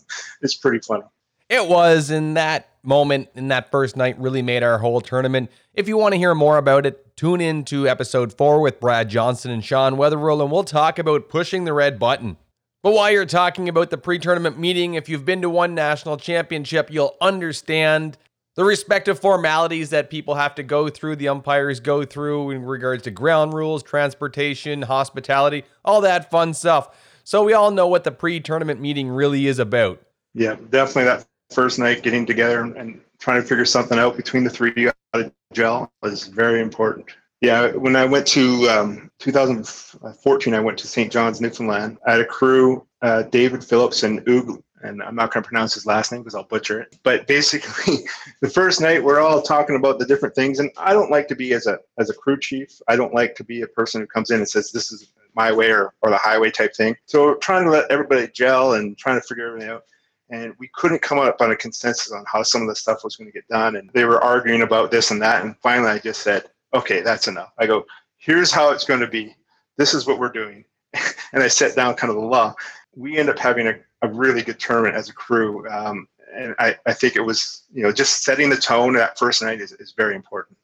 it's 0.41 0.55
pretty 0.55 0.79
funny. 0.79 1.03
It 1.49 1.67
was 1.67 2.09
in 2.09 2.33
that 2.33 2.69
moment, 2.85 3.29
in 3.35 3.47
that 3.49 3.71
first 3.71 3.95
night, 3.97 4.19
really 4.19 4.41
made 4.41 4.63
our 4.63 4.77
whole 4.79 5.01
tournament. 5.01 5.49
If 5.73 5.87
you 5.87 5.97
want 5.97 6.13
to 6.13 6.17
hear 6.17 6.35
more 6.35 6.57
about 6.57 6.85
it, 6.85 7.15
tune 7.15 7.41
in 7.41 7.65
to 7.65 7.87
episode 7.87 8.33
four 8.33 8.61
with 8.61 8.79
Brad 8.79 9.09
Johnson 9.09 9.51
and 9.51 9.63
Sean 9.63 9.95
Wetherill, 9.95 10.41
and 10.41 10.51
we'll 10.51 10.63
talk 10.63 10.99
about 10.99 11.29
pushing 11.29 11.65
the 11.65 11.73
red 11.73 11.99
button. 11.99 12.37
But 12.83 12.93
while 12.93 13.11
you're 13.11 13.25
talking 13.25 13.67
about 13.67 13.89
the 13.89 13.97
pre 13.97 14.19
tournament 14.19 14.59
meeting, 14.59 14.93
if 14.93 15.09
you've 15.09 15.25
been 15.25 15.41
to 15.41 15.49
one 15.49 15.73
national 15.73 16.17
championship, 16.17 16.91
you'll 16.91 17.15
understand 17.19 18.17
the 18.55 18.63
respective 18.63 19.19
formalities 19.19 19.89
that 19.89 20.09
people 20.09 20.35
have 20.35 20.55
to 20.55 20.63
go 20.63 20.89
through, 20.89 21.17
the 21.17 21.27
umpires 21.27 21.79
go 21.79 22.05
through 22.05 22.51
in 22.51 22.63
regards 22.63 23.03
to 23.03 23.11
ground 23.11 23.53
rules, 23.53 23.83
transportation, 23.83 24.83
hospitality, 24.83 25.65
all 25.83 26.01
that 26.01 26.31
fun 26.31 26.53
stuff. 26.53 26.95
So 27.23 27.43
we 27.43 27.53
all 27.53 27.71
know 27.71 27.87
what 27.87 28.03
the 28.03 28.11
pre-tournament 28.11 28.79
meeting 28.79 29.09
really 29.09 29.47
is 29.47 29.59
about. 29.59 30.01
Yeah, 30.33 30.55
definitely 30.69 31.05
that 31.05 31.25
first 31.55 31.79
night 31.79 32.03
getting 32.03 32.25
together 32.25 32.61
and 32.61 33.01
trying 33.19 33.41
to 33.41 33.47
figure 33.47 33.65
something 33.65 33.97
out 33.97 34.17
between 34.17 34.43
the 34.43 34.49
three 34.49 34.71
of 34.71 34.77
you 34.77 34.91
out 35.13 35.21
of 35.21 35.31
gel 35.53 35.91
was 36.01 36.27
very 36.27 36.61
important. 36.61 37.05
Yeah, 37.41 37.71
when 37.71 37.95
I 37.95 38.05
went 38.05 38.27
to 38.27 38.67
um, 38.69 39.11
2014, 39.19 40.53
I 40.53 40.59
went 40.59 40.77
to 40.79 40.87
St. 40.87 41.11
John's, 41.11 41.41
Newfoundland. 41.41 41.97
I 42.05 42.11
had 42.11 42.21
a 42.21 42.25
crew, 42.25 42.85
uh, 43.01 43.23
David 43.23 43.63
Phillips 43.63 44.03
and 44.03 44.23
Oog 44.25 44.61
and 44.85 45.01
I'm 45.01 45.15
not 45.15 45.33
going 45.33 45.43
to 45.43 45.47
pronounce 45.47 45.73
his 45.73 45.85
last 45.85 46.11
name 46.11 46.21
because 46.21 46.35
I'll 46.35 46.43
butcher 46.43 46.81
it. 46.81 46.97
But 47.03 47.27
basically, 47.27 48.05
the 48.41 48.49
first 48.49 48.81
night 48.81 49.03
we're 49.03 49.19
all 49.19 49.41
talking 49.41 49.75
about 49.75 49.99
the 49.99 50.05
different 50.05 50.35
things, 50.35 50.59
and 50.59 50.71
I 50.77 50.93
don't 50.93 51.11
like 51.11 51.27
to 51.29 51.35
be 51.35 51.53
as 51.53 51.67
a 51.67 51.79
as 51.97 52.09
a 52.09 52.13
crew 52.13 52.39
chief. 52.39 52.69
I 52.87 52.95
don't 52.95 53.13
like 53.13 53.35
to 53.35 53.43
be 53.43 53.61
a 53.61 53.67
person 53.67 54.01
who 54.01 54.07
comes 54.07 54.31
in 54.31 54.37
and 54.37 54.47
says 54.47 54.71
this 54.71 54.91
is 54.91 55.11
my 55.35 55.51
way 55.51 55.69
or, 55.69 55.93
or 56.01 56.09
the 56.09 56.17
highway 56.17 56.49
type 56.49 56.73
thing. 56.75 56.95
So 57.05 57.35
trying 57.35 57.65
to 57.65 57.71
let 57.71 57.91
everybody 57.91 58.27
gel 58.33 58.73
and 58.73 58.97
trying 58.97 59.19
to 59.19 59.27
figure 59.27 59.47
everything 59.47 59.69
out. 59.69 59.83
And 60.29 60.53
we 60.57 60.69
couldn't 60.73 61.01
come 61.01 61.19
up 61.19 61.39
on 61.39 61.51
a 61.51 61.55
consensus 61.55 62.11
on 62.11 62.25
how 62.31 62.43
some 62.43 62.61
of 62.61 62.67
the 62.67 62.75
stuff 62.75 63.03
was 63.03 63.15
going 63.15 63.27
to 63.27 63.33
get 63.33 63.47
done. 63.47 63.75
And 63.75 63.89
they 63.93 64.05
were 64.05 64.23
arguing 64.23 64.63
about 64.63 64.89
this 64.89 65.11
and 65.11 65.21
that. 65.21 65.43
And 65.43 65.55
finally, 65.61 65.89
I 65.89 65.99
just 65.99 66.21
said, 66.21 66.45
okay, 66.73 67.01
that's 67.01 67.27
enough. 67.27 67.53
I 67.59 67.67
go, 67.67 67.85
here's 68.17 68.51
how 68.51 68.71
it's 68.71 68.85
going 68.85 69.01
to 69.01 69.07
be. 69.07 69.35
This 69.77 69.93
is 69.93 70.07
what 70.07 70.19
we're 70.19 70.31
doing. 70.31 70.65
and 71.33 71.43
I 71.43 71.47
set 71.47 71.75
down 71.75 71.95
kind 71.95 72.09
of 72.09 72.17
the 72.17 72.25
law. 72.25 72.55
We 72.95 73.17
end 73.17 73.29
up 73.29 73.37
having 73.37 73.67
a 73.67 73.75
a 74.05 74.13
really 74.13 74.41
good 74.41 74.59
tournament 74.59 74.95
as 74.95 75.09
a 75.09 75.13
crew. 75.13 75.67
Um, 75.69 76.07
and 76.33 76.55
I, 76.59 76.75
I 76.85 76.93
think 76.93 77.15
it 77.15 77.21
was, 77.21 77.63
you 77.73 77.83
know, 77.83 77.91
just 77.91 78.23
setting 78.23 78.49
the 78.49 78.57
tone 78.57 78.93
that 78.93 79.17
first 79.17 79.41
night 79.41 79.61
is, 79.61 79.71
is 79.73 79.93
very 79.95 80.15
important. 80.15 80.57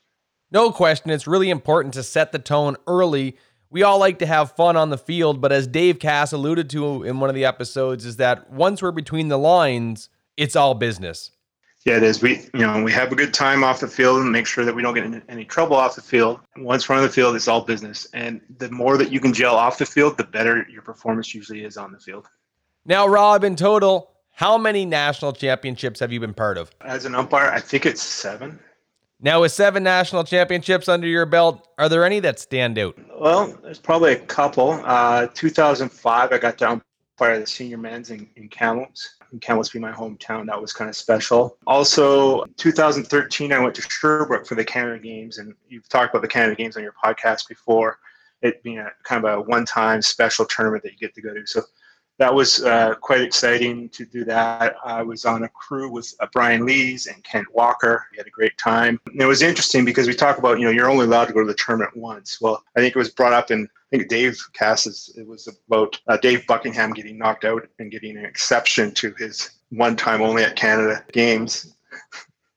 No 0.51 0.71
question. 0.71 1.11
It's 1.11 1.27
really 1.27 1.49
important 1.49 1.93
to 1.93 2.03
set 2.03 2.31
the 2.31 2.39
tone 2.39 2.75
early. 2.87 3.37
We 3.71 3.83
all 3.83 3.99
like 3.99 4.19
to 4.19 4.25
have 4.25 4.51
fun 4.51 4.75
on 4.75 4.89
the 4.89 4.97
field, 4.97 5.39
but 5.39 5.53
as 5.53 5.65
Dave 5.65 5.97
Cass 5.97 6.33
alluded 6.33 6.69
to 6.71 7.03
in 7.03 7.21
one 7.21 7.29
of 7.29 7.35
the 7.35 7.45
episodes, 7.45 8.05
is 8.05 8.17
that 8.17 8.51
once 8.51 8.81
we're 8.81 8.91
between 8.91 9.29
the 9.29 9.37
lines, 9.37 10.09
it's 10.35 10.57
all 10.57 10.75
business. 10.75 11.31
Yeah, 11.85 11.95
it 11.95 12.03
is. 12.03 12.21
We, 12.21 12.41
you 12.53 12.59
know, 12.59 12.83
we 12.83 12.91
have 12.91 13.13
a 13.13 13.15
good 13.15 13.33
time 13.33 13.63
off 13.63 13.79
the 13.79 13.87
field 13.87 14.21
and 14.21 14.31
make 14.31 14.45
sure 14.45 14.65
that 14.65 14.75
we 14.75 14.81
don't 14.81 14.93
get 14.93 15.05
in 15.05 15.23
any 15.29 15.45
trouble 15.45 15.77
off 15.77 15.95
the 15.95 16.01
field. 16.01 16.41
Once 16.57 16.87
we're 16.87 16.95
on 16.95 17.01
the 17.01 17.09
field, 17.09 17.35
it's 17.35 17.47
all 17.47 17.61
business. 17.61 18.05
And 18.13 18.41
the 18.59 18.69
more 18.69 18.97
that 18.97 19.09
you 19.11 19.21
can 19.21 19.33
gel 19.33 19.55
off 19.55 19.77
the 19.77 19.85
field, 19.85 20.17
the 20.17 20.25
better 20.25 20.67
your 20.69 20.81
performance 20.81 21.33
usually 21.33 21.63
is 21.63 21.77
on 21.77 21.93
the 21.93 21.99
field. 21.99 22.27
Now, 22.85 23.07
Rob, 23.07 23.43
in 23.45 23.55
total, 23.55 24.11
how 24.31 24.57
many 24.57 24.85
national 24.85 25.33
championships 25.33 26.01
have 26.01 26.11
you 26.11 26.19
been 26.19 26.33
part 26.33 26.57
of? 26.57 26.71
As 26.81 27.05
an 27.05 27.15
umpire, 27.15 27.49
I 27.49 27.61
think 27.61 27.85
it's 27.85 28.03
seven. 28.03 28.59
Now, 29.23 29.41
with 29.41 29.51
seven 29.51 29.83
national 29.83 30.23
championships 30.23 30.89
under 30.89 31.07
your 31.07 31.27
belt, 31.27 31.67
are 31.77 31.87
there 31.87 32.03
any 32.03 32.19
that 32.21 32.39
stand 32.39 32.79
out? 32.79 32.97
Well, 33.19 33.55
there's 33.61 33.77
probably 33.77 34.13
a 34.13 34.19
couple. 34.19 34.81
Uh, 34.83 35.27
2005, 35.35 36.31
I 36.31 36.37
got 36.39 36.57
to 36.57 36.71
umpire 36.71 37.39
the 37.39 37.45
senior 37.45 37.77
men's 37.77 38.09
in, 38.09 38.27
in 38.35 38.49
Kamloops. 38.49 39.17
In 39.31 39.39
Kamloops 39.39 39.69
being 39.69 39.83
my 39.83 39.91
hometown, 39.91 40.47
that 40.47 40.59
was 40.59 40.73
kind 40.73 40.89
of 40.89 40.95
special. 40.95 41.55
Also, 41.67 42.45
2013, 42.57 43.53
I 43.53 43.59
went 43.59 43.75
to 43.75 43.83
Sherbrooke 43.83 44.47
for 44.47 44.55
the 44.55 44.65
Canada 44.65 44.97
Games, 44.97 45.37
and 45.37 45.53
you've 45.69 45.87
talked 45.87 46.15
about 46.15 46.23
the 46.23 46.27
Canada 46.27 46.55
Games 46.55 46.75
on 46.75 46.81
your 46.81 46.95
podcast 47.03 47.47
before. 47.47 47.99
It 48.41 48.63
being 48.63 48.79
a 48.79 48.89
kind 49.03 49.23
of 49.23 49.31
a 49.31 49.41
one-time 49.41 50.01
special 50.01 50.45
tournament 50.45 50.81
that 50.81 50.93
you 50.93 50.97
get 50.97 51.13
to 51.13 51.21
go 51.21 51.31
to. 51.31 51.45
So 51.45 51.61
that 52.21 52.35
was 52.35 52.63
uh, 52.63 52.93
quite 53.01 53.21
exciting 53.21 53.89
to 53.89 54.05
do 54.05 54.23
that. 54.23 54.75
I 54.85 55.01
was 55.01 55.25
on 55.25 55.41
a 55.41 55.49
crew 55.49 55.89
with 55.89 56.13
uh, 56.19 56.27
Brian 56.31 56.67
Lees 56.67 57.07
and 57.07 57.23
Kent 57.23 57.47
Walker. 57.51 58.05
We 58.11 58.17
had 58.17 58.27
a 58.27 58.29
great 58.29 58.55
time. 58.59 59.01
And 59.07 59.19
it 59.19 59.25
was 59.25 59.41
interesting 59.41 59.85
because 59.85 60.05
we 60.05 60.13
talk 60.13 60.37
about, 60.37 60.59
you 60.59 60.65
know, 60.65 60.69
you're 60.69 60.87
only 60.87 61.05
allowed 61.05 61.25
to 61.29 61.33
go 61.33 61.39
to 61.39 61.47
the 61.47 61.55
tournament 61.55 61.97
once. 61.97 62.39
Well, 62.39 62.63
I 62.75 62.79
think 62.79 62.95
it 62.95 62.99
was 62.99 63.09
brought 63.09 63.33
up 63.33 63.49
in, 63.49 63.67
I 63.91 63.97
think 63.97 64.07
Dave 64.07 64.39
Cass's, 64.53 65.11
it 65.17 65.25
was 65.25 65.47
about 65.47 65.99
uh, 66.09 66.17
Dave 66.17 66.45
Buckingham 66.45 66.93
getting 66.93 67.17
knocked 67.17 67.43
out 67.43 67.67
and 67.79 67.89
getting 67.89 68.15
an 68.15 68.25
exception 68.25 68.93
to 68.93 69.15
his 69.17 69.49
one 69.71 69.95
time 69.95 70.21
only 70.21 70.43
at 70.43 70.55
Canada 70.55 71.03
games. 71.11 71.73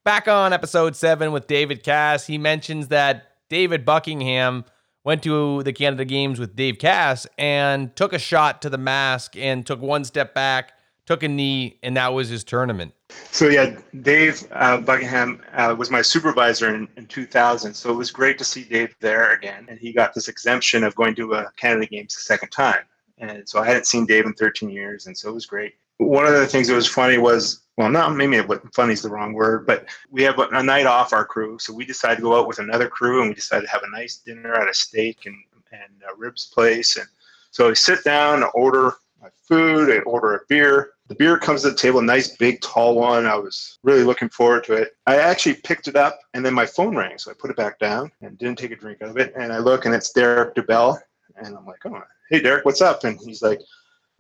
Back 0.05 0.29
on 0.29 0.53
episode 0.53 0.94
seven 0.94 1.33
with 1.33 1.46
David 1.46 1.83
Cass, 1.83 2.27
he 2.27 2.37
mentions 2.37 2.88
that 2.88 3.31
David 3.48 3.87
Buckingham 3.87 4.66
went 5.05 5.23
to 5.23 5.62
the 5.62 5.73
Canada 5.73 6.05
Games 6.05 6.40
with 6.40 6.57
Dave 6.57 6.79
Cass 6.79 7.27
and 7.38 7.95
took 7.95 8.12
a 8.12 8.19
shot 8.19 8.62
to 8.62 8.71
the 8.71 8.79
mask 8.79 9.37
and 9.37 9.64
took 9.64 9.81
one 9.81 10.05
step 10.05 10.35
back, 10.35 10.73
took 11.07 11.23
a 11.23 11.29
knee, 11.29 11.79
and 11.83 11.97
that 11.97 12.14
was 12.14 12.29
his 12.29 12.43
tournament. 12.43 12.95
So 13.31 13.49
yeah, 13.49 13.79
Dave 14.01 14.47
uh, 14.53 14.79
Buckingham 14.79 15.43
uh, 15.53 15.75
was 15.79 15.90
my 15.90 16.03
supervisor 16.03 16.75
in, 16.75 16.88
in 16.97 17.07
2000. 17.07 17.75
So 17.75 17.90
it 17.90 17.97
was 17.97 18.11
great 18.11 18.38
to 18.38 18.45
see 18.45 18.64
Dave 18.64 18.97
there 19.01 19.33
again, 19.33 19.67
and 19.69 19.79
he 19.79 19.93
got 19.93 20.14
this 20.14 20.29
exemption 20.29 20.83
of 20.83 20.95
going 20.95 21.14
to 21.17 21.35
a 21.35 21.53
Canada 21.57 21.87
Games 21.87 22.14
the 22.14 22.23
second 22.23 22.49
time. 22.49 22.85
And 23.19 23.49
so 23.49 23.61
I 23.61 23.67
hadn't 23.67 23.87
seen 23.87 24.07
Dave 24.07 24.27
in 24.27 24.33
13 24.33 24.71
years, 24.71 25.07
and 25.07 25.17
so 25.17 25.29
it 25.29 25.35
was 25.35 25.47
great. 25.47 25.75
One 25.99 26.27
of 26.27 26.33
the 26.33 26.47
things 26.47 26.67
that 26.69 26.75
was 26.75 26.88
funny 26.88 27.19
was 27.19 27.63
well, 27.77 27.91
not 27.91 28.15
maybe 28.15 28.41
funny 28.73 28.93
is 28.93 29.03
the 29.03 29.09
wrong 29.09 29.33
word, 29.33 29.67
but 29.67 29.87
we 30.11 30.23
have 30.23 30.39
a, 30.39 30.63
night 30.63 30.87
off 30.87 31.13
our 31.13 31.25
crew, 31.25 31.59
so 31.59 31.73
we 31.73 31.85
decided 31.85 32.17
to 32.17 32.23
go 32.23 32.39
out 32.39 32.49
with 32.49 32.61
another 32.61 32.89
crew, 32.89 33.21
and 33.21 33.31
we 33.31 33.35
decided 33.35 33.67
to 33.67 33.73
have 33.73 33.83
a 33.83 33.91
nice 33.91 34.17
dinner 34.17 34.55
at 34.55 34.69
a 34.69 34.75
steak 34.75 35.27
and 35.27 35.37
and 35.73 36.03
a 36.09 36.15
ribs 36.17 36.47
place, 36.47 36.97
and 36.97 37.09
so 37.51 37.69
we 37.69 37.75
sit 37.75 38.05
down, 38.05 38.45
order 38.55 38.95
my 39.25 39.29
food, 39.49 39.91
I 39.91 40.01
order 40.01 40.35
a 40.35 40.41
beer, 40.49 40.93
The 41.09 41.15
beer 41.15 41.39
comes 41.39 41.63
to 41.63 41.71
the 41.71 41.77
table, 41.77 42.01
a 42.01 42.03
nice 42.03 42.37
big 42.37 42.61
tall 42.61 42.95
one. 42.95 43.27
I 43.27 43.37
was 43.37 43.79
really 43.83 44.05
looking 44.05 44.29
forward 44.29 44.65
to 44.65 44.75
it. 44.75 44.97
I 45.07 45.17
actually 45.17 45.55
picked 45.55 45.87
it 45.87 45.97
up 45.97 46.19
and 46.33 46.45
then 46.45 46.55
my 46.55 46.67
phone 46.67 46.97
rang. 46.97 47.19
So 47.19 47.31
I 47.31 47.35
put 47.35 47.51
it 47.51 47.57
back 47.57 47.79
down 47.79 48.11
and 48.23 48.39
didn't 48.39 48.59
take 48.59 48.71
a 48.71 48.77
drink 48.77 49.01
of 49.03 49.17
it. 49.19 49.33
And 49.37 49.53
I 49.53 49.59
look 49.59 49.85
and 49.85 49.95
it's 49.95 50.13
Derek 50.13 50.55
Dubell. 50.55 50.99
And 51.37 51.57
I'm 51.57 51.67
like, 51.67 51.85
oh, 51.87 52.03
hey, 52.31 52.41
Derek, 52.41 52.65
what's 52.65 52.81
up? 52.81 53.05
And 53.05 53.19
he's 53.21 53.43
like, 53.43 53.61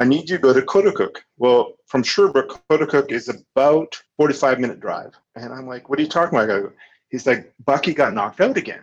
I 0.00 0.04
need 0.04 0.28
you 0.28 0.36
to 0.36 0.42
go 0.42 0.52
to 0.52 0.62
Coaticook. 0.62 1.18
Well, 1.38 1.74
from 1.86 2.02
Sherbrooke, 2.02 2.60
Coaticook 2.68 3.12
is 3.12 3.28
about 3.28 4.00
45 4.16 4.60
minute 4.60 4.80
drive. 4.80 5.14
And 5.36 5.52
I'm 5.52 5.66
like, 5.66 5.88
what 5.88 5.98
are 5.98 6.02
you 6.02 6.08
talking 6.08 6.38
about? 6.38 6.72
He's 7.10 7.26
like, 7.26 7.52
Bucky 7.64 7.94
got 7.94 8.14
knocked 8.14 8.40
out 8.40 8.56
again. 8.56 8.82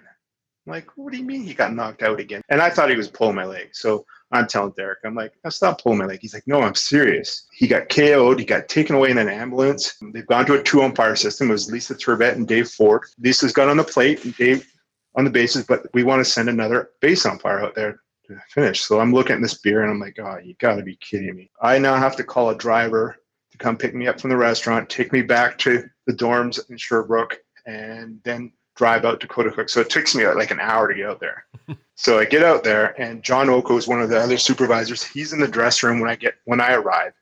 I'm 0.68 0.74
like, 0.74 0.88
what 0.96 1.12
do 1.12 1.18
you 1.18 1.26
mean 1.26 1.44
he 1.44 1.54
got 1.54 1.74
knocked 1.74 2.04
out 2.04 2.20
again? 2.20 2.42
And 2.50 2.62
I 2.62 2.70
thought 2.70 2.90
he 2.90 2.96
was 2.96 3.10
pulling 3.10 3.36
my 3.36 3.46
leg. 3.46 3.70
So 3.74 4.06
I'm 4.32 4.48
telling 4.48 4.74
Derek, 4.78 5.00
I'm 5.04 5.16
like, 5.16 5.34
stop 5.50 5.82
pulling 5.82 5.98
my 5.98 6.06
leg. 6.06 6.20
He's 6.22 6.34
like, 6.34 6.48
no, 6.48 6.62
I'm 6.62 6.76
serious. 6.76 7.48
He 7.52 7.68
got 7.68 7.90
KO'd. 7.90 8.40
He 8.40 8.46
got 8.46 8.70
taken 8.70 8.96
away 8.96 9.10
in 9.10 9.18
an 9.18 9.28
ambulance. 9.28 9.98
They've 10.14 10.26
gone 10.28 10.46
to 10.46 10.60
a 10.60 10.64
two 10.64 10.84
umpire 10.84 11.16
system. 11.16 11.50
It 11.50 11.54
was 11.54 11.72
Lisa 11.72 11.96
Turbitt 11.96 12.38
and 12.38 12.48
Dave 12.48 12.70
Ford. 12.70 13.04
Lisa's 13.20 13.54
got 13.54 13.70
on 13.70 13.78
the 13.78 13.84
plate 13.84 14.24
and 14.24 14.36
Dave 14.38 14.72
on 15.16 15.26
the 15.26 15.30
bases, 15.30 15.66
but 15.66 15.88
we 15.94 16.04
want 16.04 16.24
to 16.24 16.32
send 16.32 16.48
another 16.48 16.92
base 17.02 17.26
umpire 17.26 17.60
out 17.60 17.76
there 17.76 18.00
to 18.36 18.42
finish. 18.50 18.82
So 18.82 19.00
I'm 19.00 19.14
looking 19.14 19.36
at 19.36 19.42
this 19.42 19.60
beer 19.60 19.84
and 19.84 19.92
I'm 19.92 20.00
like, 20.00 20.18
oh, 20.20 20.38
you 20.44 20.56
got 20.60 20.76
to 20.76 20.84
be 20.84 20.96
kidding 20.98 21.36
me. 21.36 21.52
I 21.62 21.78
now 21.78 21.96
have 21.96 22.16
to 22.18 22.24
call 22.24 22.50
a 22.50 22.58
driver 22.58 23.18
to 23.52 23.58
come 23.58 23.78
pick 23.78 23.94
me 23.94 24.08
up 24.08 24.20
from 24.20 24.30
the 24.30 24.38
restaurant, 24.38 24.90
take 24.90 25.12
me 25.12 25.22
back 25.22 25.58
to 25.60 25.84
the 26.08 26.14
dorms 26.14 26.70
in 26.70 26.78
Sherbrooke, 26.78 27.40
and 27.66 28.20
then 28.24 28.52
drive 28.76 29.06
out 29.06 29.20
to 29.22 29.28
Coaticook. 29.28 29.70
So 29.70 29.82
it 29.82 29.90
takes 29.90 30.16
me 30.16 30.26
uh, 30.26 30.36
like 30.36 30.52
an 30.52 30.60
hour 30.60 30.88
to 30.88 30.96
get 30.96 31.10
out 31.10 31.20
there. 31.20 31.46
so 31.96 32.20
I 32.20 32.26
get 32.26 32.44
out 32.44 32.64
there, 32.64 33.00
and 33.00 33.24
John 33.24 33.50
Oko 33.50 33.78
is 33.78 33.88
one 33.88 34.02
of 34.02 34.10
the 34.10 34.20
other 34.20 34.38
supervisors. 34.38 35.04
He's 35.04 35.34
in 35.34 35.40
the 35.40 35.48
dress 35.48 35.84
room 35.84 36.00
when 36.00 36.10
I 36.10 36.16
get 36.16 36.36
when 36.46 36.62
I 36.62 36.74
arrive, 36.74 37.14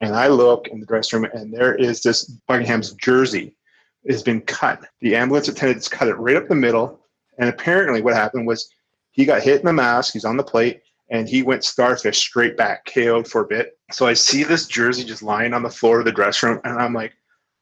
and 0.00 0.14
I 0.14 0.28
look 0.28 0.68
in 0.68 0.80
the 0.80 0.86
dress 0.86 1.12
room, 1.12 1.24
and 1.32 1.52
there 1.52 1.74
is 1.74 2.02
this 2.02 2.24
Buckingham's 2.46 2.92
jersey 2.94 3.56
has 4.08 4.22
been 4.22 4.40
cut. 4.42 4.84
The 5.00 5.16
ambulance 5.16 5.48
attendants 5.48 5.88
cut 5.88 6.08
it 6.08 6.14
right 6.14 6.36
up 6.36 6.48
the 6.48 6.54
middle, 6.54 7.00
and 7.38 7.48
apparently 7.48 8.02
what 8.02 8.14
happened 8.14 8.46
was 8.46 8.68
he 9.18 9.24
got 9.24 9.42
hit 9.42 9.58
in 9.58 9.66
the 9.66 9.72
mask. 9.72 10.12
He's 10.12 10.24
on 10.24 10.36
the 10.36 10.44
plate. 10.44 10.80
And 11.10 11.28
he 11.28 11.42
went 11.42 11.64
starfish 11.64 12.18
straight 12.18 12.56
back, 12.56 12.84
KO'd 12.86 13.26
for 13.26 13.40
a 13.40 13.46
bit. 13.46 13.76
So 13.90 14.06
I 14.06 14.12
see 14.12 14.44
this 14.44 14.66
jersey 14.66 15.04
just 15.04 15.24
lying 15.24 15.54
on 15.54 15.64
the 15.64 15.70
floor 15.70 15.98
of 15.98 16.04
the 16.04 16.12
dressing 16.12 16.50
room, 16.50 16.60
and 16.64 16.78
I'm 16.78 16.94
like, 16.94 17.14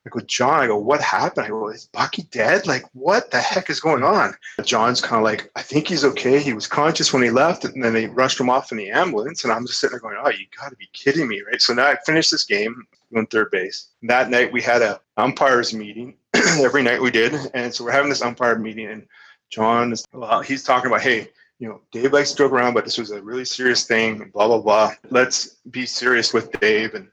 I 0.05 0.11
go, 0.11 0.21
John, 0.21 0.61
I 0.61 0.67
go, 0.67 0.77
what 0.77 1.01
happened? 1.01 1.47
I 1.47 1.49
go, 1.49 1.69
is 1.69 1.89
Bucky 1.93 2.25
dead? 2.25 2.67
Like, 2.67 2.85
what 2.93 3.31
the 3.31 3.41
heck 3.41 3.71
is 3.71 3.81
going 3.81 4.03
on? 4.03 4.35
John's 4.65 5.01
kind 5.01 5.17
of 5.17 5.25
like, 5.25 5.51
I 5.57 5.63
think 5.63 5.89
he's 5.89 6.05
okay. 6.05 6.41
He 6.41 6.53
was 6.53 6.67
conscious 6.67 7.13
when 7.13 7.23
he 7.23 7.31
left, 7.31 7.65
and 7.65 7.83
then 7.83 7.95
they 7.95 8.07
rushed 8.07 8.39
him 8.39 8.51
off 8.51 8.71
in 8.71 8.79
the 8.79 8.91
ambulance. 8.91 9.43
And 9.43 9.53
I'm 9.53 9.67
just 9.67 9.81
sitting 9.81 9.93
there 9.93 10.01
going, 10.01 10.17
oh, 10.23 10.29
you 10.29 10.47
got 10.61 10.71
to 10.71 10.77
be 10.77 10.89
kidding 10.93 11.27
me, 11.27 11.43
right? 11.51 11.61
So 11.61 11.73
now 11.73 11.87
I 11.87 11.97
finished 12.05 12.31
this 12.31 12.45
game 12.45 12.85
on 13.17 13.27
third 13.27 13.51
base. 13.51 13.89
That 14.03 14.31
night 14.31 14.53
we 14.53 14.61
had 14.61 14.83
a 14.83 15.01
umpires 15.17 15.73
meeting. 15.73 16.17
Every 16.59 16.83
night 16.83 17.01
we 17.01 17.11
did, 17.11 17.35
and 17.55 17.73
so 17.73 17.85
we're 17.85 17.93
having 17.93 18.11
this 18.11 18.23
umpire 18.23 18.59
meeting, 18.59 18.89
and 18.89 19.07
John 19.51 19.93
is 19.93 20.05
well, 20.13 20.41
he's 20.41 20.63
talking 20.63 20.89
about, 20.89 21.03
hey, 21.03 21.29
you 21.59 21.69
know, 21.69 21.81
Dave 21.91 22.13
likes 22.13 22.33
to 22.33 22.37
joke 22.37 22.53
around, 22.53 22.75
but 22.75 22.85
this 22.85 22.99
was 22.99 23.11
a 23.11 23.23
really 23.23 23.45
serious 23.45 23.85
thing, 23.85 24.31
blah, 24.33 24.47
blah, 24.47 24.61
blah. 24.61 24.93
Let's 25.11 25.57
be 25.71 25.87
serious 25.87 26.35
with 26.35 26.53
Dave. 26.61 26.95
And 26.95 27.09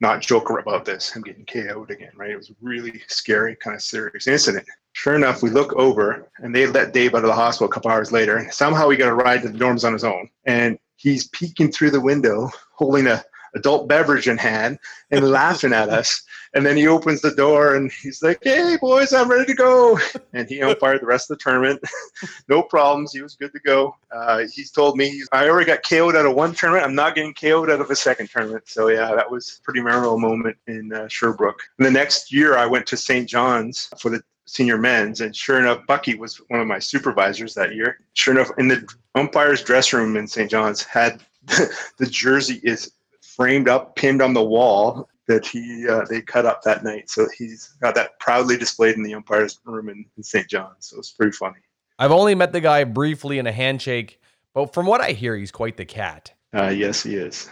not 0.00 0.22
joke 0.22 0.50
about 0.50 0.84
this. 0.84 1.12
I'm 1.14 1.22
getting 1.22 1.44
KO'd 1.44 1.90
again, 1.90 2.12
right? 2.16 2.30
It 2.30 2.36
was 2.36 2.50
really 2.60 3.02
scary, 3.06 3.54
kind 3.56 3.76
of 3.76 3.82
serious 3.82 4.26
incident. 4.26 4.66
Sure 4.92 5.14
enough, 5.14 5.42
we 5.42 5.50
look 5.50 5.74
over 5.74 6.30
and 6.38 6.54
they 6.54 6.66
let 6.66 6.92
Dave 6.92 7.14
out 7.14 7.22
of 7.22 7.28
the 7.28 7.34
hospital 7.34 7.68
a 7.68 7.72
couple 7.72 7.90
hours 7.90 8.10
later. 8.10 8.48
Somehow 8.50 8.88
he 8.88 8.96
got 8.96 9.10
a 9.10 9.14
ride 9.14 9.42
to 9.42 9.48
the 9.48 9.58
dorms 9.58 9.84
on 9.84 9.92
his 9.92 10.04
own. 10.04 10.28
And 10.46 10.78
he's 10.96 11.28
peeking 11.28 11.70
through 11.70 11.90
the 11.90 12.00
window 12.00 12.50
holding 12.72 13.06
a 13.06 13.22
adult 13.54 13.88
beverage 13.88 14.28
in 14.28 14.38
hand 14.38 14.78
and 15.10 15.28
laughing 15.30 15.72
at 15.72 15.88
us. 15.88 16.22
And 16.54 16.66
then 16.66 16.76
he 16.76 16.88
opens 16.88 17.20
the 17.20 17.30
door 17.30 17.76
and 17.76 17.92
he's 17.92 18.22
like, 18.22 18.38
"Hey 18.42 18.76
boys, 18.80 19.12
I'm 19.12 19.30
ready 19.30 19.46
to 19.46 19.54
go." 19.54 19.98
And 20.32 20.48
he 20.48 20.60
umpired 20.60 21.00
the 21.00 21.06
rest 21.06 21.30
of 21.30 21.38
the 21.38 21.42
tournament, 21.42 21.80
no 22.48 22.62
problems. 22.62 23.12
He 23.12 23.22
was 23.22 23.36
good 23.36 23.52
to 23.52 23.60
go. 23.60 23.94
Uh, 24.10 24.44
he's 24.52 24.70
told 24.70 24.96
me 24.96 25.22
I 25.32 25.48
already 25.48 25.66
got 25.66 25.88
KO'd 25.88 26.16
out 26.16 26.26
of 26.26 26.34
one 26.34 26.54
tournament. 26.54 26.84
I'm 26.84 26.94
not 26.94 27.14
getting 27.14 27.34
KO'd 27.34 27.70
out 27.70 27.80
of 27.80 27.90
a 27.90 27.96
second 27.96 28.30
tournament. 28.30 28.64
So 28.66 28.88
yeah, 28.88 29.14
that 29.14 29.30
was 29.30 29.58
a 29.58 29.62
pretty 29.62 29.80
memorable 29.80 30.18
moment 30.18 30.56
in 30.66 30.92
uh, 30.92 31.06
Sherbrooke. 31.08 31.62
And 31.78 31.86
the 31.86 31.90
next 31.90 32.32
year, 32.32 32.56
I 32.56 32.66
went 32.66 32.86
to 32.88 32.96
St. 32.96 33.28
John's 33.28 33.88
for 33.98 34.10
the 34.10 34.22
senior 34.46 34.78
men's, 34.78 35.20
and 35.20 35.34
sure 35.34 35.60
enough, 35.60 35.86
Bucky 35.86 36.16
was 36.16 36.40
one 36.48 36.60
of 36.60 36.66
my 36.66 36.80
supervisors 36.80 37.54
that 37.54 37.74
year. 37.74 37.98
Sure 38.14 38.34
enough, 38.34 38.50
in 38.58 38.66
the 38.66 38.88
umpire's 39.14 39.62
dress 39.62 39.92
room 39.92 40.16
in 40.16 40.26
St. 40.26 40.50
John's 40.50 40.82
had 40.82 41.22
the 41.46 42.06
jersey 42.06 42.60
is 42.62 42.92
framed 43.40 43.70
up, 43.70 43.96
pinned 43.96 44.20
on 44.20 44.34
the 44.34 44.44
wall 44.44 45.08
that 45.26 45.46
he 45.46 45.88
uh, 45.88 46.04
they 46.10 46.20
cut 46.20 46.44
up 46.44 46.60
that 46.62 46.84
night. 46.84 47.08
So 47.08 47.26
he's 47.38 47.68
got 47.80 47.94
that 47.94 48.20
proudly 48.20 48.58
displayed 48.58 48.96
in 48.96 49.02
the 49.02 49.14
umpire's 49.14 49.58
room 49.64 49.88
in, 49.88 50.04
in 50.18 50.22
St. 50.22 50.46
John's. 50.46 50.88
So 50.88 50.98
it's 50.98 51.12
pretty 51.12 51.32
funny. 51.32 51.60
I've 51.98 52.12
only 52.12 52.34
met 52.34 52.52
the 52.52 52.60
guy 52.60 52.84
briefly 52.84 53.38
in 53.38 53.46
a 53.46 53.52
handshake, 53.52 54.20
but 54.52 54.74
from 54.74 54.84
what 54.84 55.00
I 55.00 55.12
hear, 55.12 55.38
he's 55.38 55.50
quite 55.50 55.78
the 55.78 55.86
cat. 55.86 56.34
Uh, 56.54 56.68
yes, 56.68 57.02
he 57.02 57.14
is. 57.14 57.48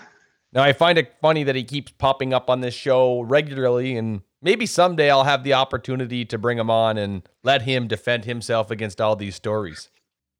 Now 0.52 0.62
I 0.62 0.74
find 0.74 0.98
it 0.98 1.14
funny 1.22 1.42
that 1.44 1.56
he 1.56 1.64
keeps 1.64 1.90
popping 1.92 2.34
up 2.34 2.50
on 2.50 2.60
this 2.60 2.74
show 2.74 3.22
regularly, 3.22 3.96
and 3.96 4.20
maybe 4.42 4.66
someday 4.66 5.10
I'll 5.10 5.24
have 5.24 5.42
the 5.42 5.54
opportunity 5.54 6.26
to 6.26 6.36
bring 6.36 6.58
him 6.58 6.68
on 6.68 6.98
and 6.98 7.26
let 7.42 7.62
him 7.62 7.88
defend 7.88 8.26
himself 8.26 8.70
against 8.70 9.00
all 9.00 9.16
these 9.16 9.36
stories. 9.36 9.88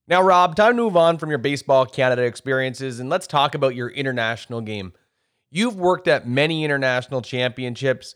Now, 0.07 0.21
Rob, 0.21 0.57
time 0.57 0.77
to 0.77 0.83
move 0.83 0.97
on 0.97 1.17
from 1.17 1.31
your 1.31 1.39
Baseball 1.39 1.87
Canada 1.87 2.25
experiences 2.25 3.01
and 3.01 3.09
let's 3.09 3.27
talk 3.27 3.55
about 3.55 3.75
your 3.75 3.89
international 3.89 4.61
game. 4.61 4.93
You've 5.51 5.77
worked 5.77 6.09
at 6.09 6.29
many 6.29 6.65
international 6.65 7.23
championships 7.23 8.15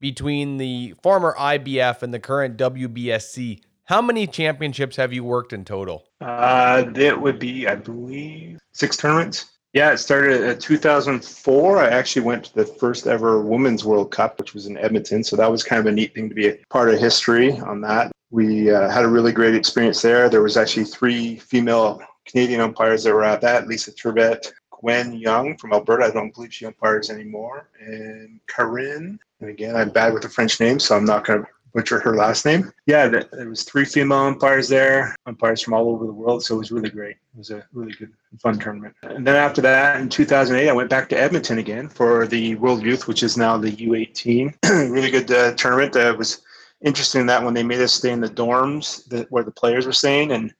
between 0.00 0.58
the 0.58 0.94
former 1.02 1.34
IBAF 1.38 2.02
and 2.02 2.12
the 2.12 2.18
current 2.18 2.56
WBSC. 2.58 3.62
How 3.84 4.02
many 4.02 4.26
championships 4.26 4.96
have 4.96 5.12
you 5.12 5.24
worked 5.24 5.52
in 5.52 5.64
total? 5.64 6.04
Uh, 6.20 6.82
that 6.90 7.20
would 7.20 7.38
be, 7.38 7.66
I 7.66 7.76
believe, 7.76 8.58
six 8.72 8.96
tournaments. 8.96 9.56
Yeah, 9.72 9.92
it 9.92 9.98
started 9.98 10.42
in 10.42 10.58
2004. 10.58 11.78
I 11.78 11.88
actually 11.88 12.22
went 12.22 12.44
to 12.44 12.54
the 12.54 12.64
first 12.64 13.06
ever 13.06 13.40
Women's 13.42 13.84
World 13.84 14.10
Cup, 14.10 14.38
which 14.38 14.54
was 14.54 14.66
in 14.66 14.76
Edmonton. 14.78 15.22
So 15.22 15.36
that 15.36 15.50
was 15.50 15.62
kind 15.62 15.80
of 15.80 15.86
a 15.86 15.92
neat 15.92 16.14
thing 16.14 16.28
to 16.28 16.34
be 16.34 16.48
a 16.48 16.58
part 16.70 16.88
of 16.88 16.98
history 16.98 17.52
on 17.60 17.80
that. 17.82 18.10
We 18.30 18.70
uh, 18.70 18.90
had 18.90 19.04
a 19.04 19.08
really 19.08 19.32
great 19.32 19.54
experience 19.54 20.02
there. 20.02 20.28
There 20.28 20.42
was 20.42 20.56
actually 20.56 20.84
three 20.84 21.36
female 21.36 22.02
Canadian 22.26 22.60
umpires 22.60 23.04
that 23.04 23.14
were 23.14 23.22
at 23.22 23.40
that. 23.42 23.68
Lisa 23.68 23.92
Turbitt, 23.92 24.52
Gwen 24.80 25.14
Young 25.14 25.56
from 25.56 25.72
Alberta. 25.72 26.04
I 26.04 26.10
don't 26.10 26.34
believe 26.34 26.52
she 26.52 26.66
umpires 26.66 27.10
anymore. 27.10 27.68
And 27.80 28.40
Corinne. 28.46 29.18
And 29.40 29.50
again, 29.50 29.76
I'm 29.76 29.90
bad 29.90 30.14
with 30.14 30.22
the 30.22 30.28
French 30.28 30.58
name, 30.60 30.78
so 30.78 30.96
I'm 30.96 31.04
not 31.04 31.26
going 31.26 31.42
to 31.42 31.48
butcher 31.76 32.00
her 32.00 32.16
last 32.16 32.46
name. 32.46 32.72
Yeah, 32.86 33.06
there 33.06 33.48
was 33.48 33.62
three 33.62 33.84
female 33.84 34.18
umpires 34.18 34.66
there, 34.66 35.14
umpires 35.26 35.60
from 35.60 35.74
all 35.74 35.90
over 35.90 36.06
the 36.06 36.12
world. 36.12 36.42
So 36.42 36.54
it 36.54 36.58
was 36.58 36.72
really 36.72 36.88
great. 36.88 37.16
It 37.16 37.38
was 37.38 37.50
a 37.50 37.66
really 37.74 37.92
good, 37.92 38.12
fun 38.38 38.58
tournament. 38.58 38.94
And 39.02 39.26
then 39.26 39.36
after 39.36 39.60
that, 39.60 40.00
in 40.00 40.08
2008, 40.08 40.70
I 40.70 40.72
went 40.72 40.88
back 40.88 41.10
to 41.10 41.20
Edmonton 41.20 41.58
again 41.58 41.90
for 41.90 42.26
the 42.26 42.54
World 42.54 42.82
Youth, 42.82 43.06
which 43.06 43.22
is 43.22 43.36
now 43.36 43.58
the 43.58 43.72
U18. 43.72 44.54
really 44.90 45.10
good 45.10 45.30
uh, 45.30 45.52
tournament. 45.54 45.94
Uh, 45.94 46.12
it 46.12 46.18
was 46.18 46.40
interesting 46.82 47.26
that 47.26 47.44
when 47.44 47.52
they 47.52 47.62
made 47.62 47.80
us 47.80 47.92
stay 47.92 48.10
in 48.10 48.22
the 48.22 48.28
dorms 48.28 49.06
that, 49.08 49.30
where 49.30 49.44
the 49.44 49.50
players 49.50 49.84
were 49.84 49.92
staying, 49.92 50.32
and 50.32 50.54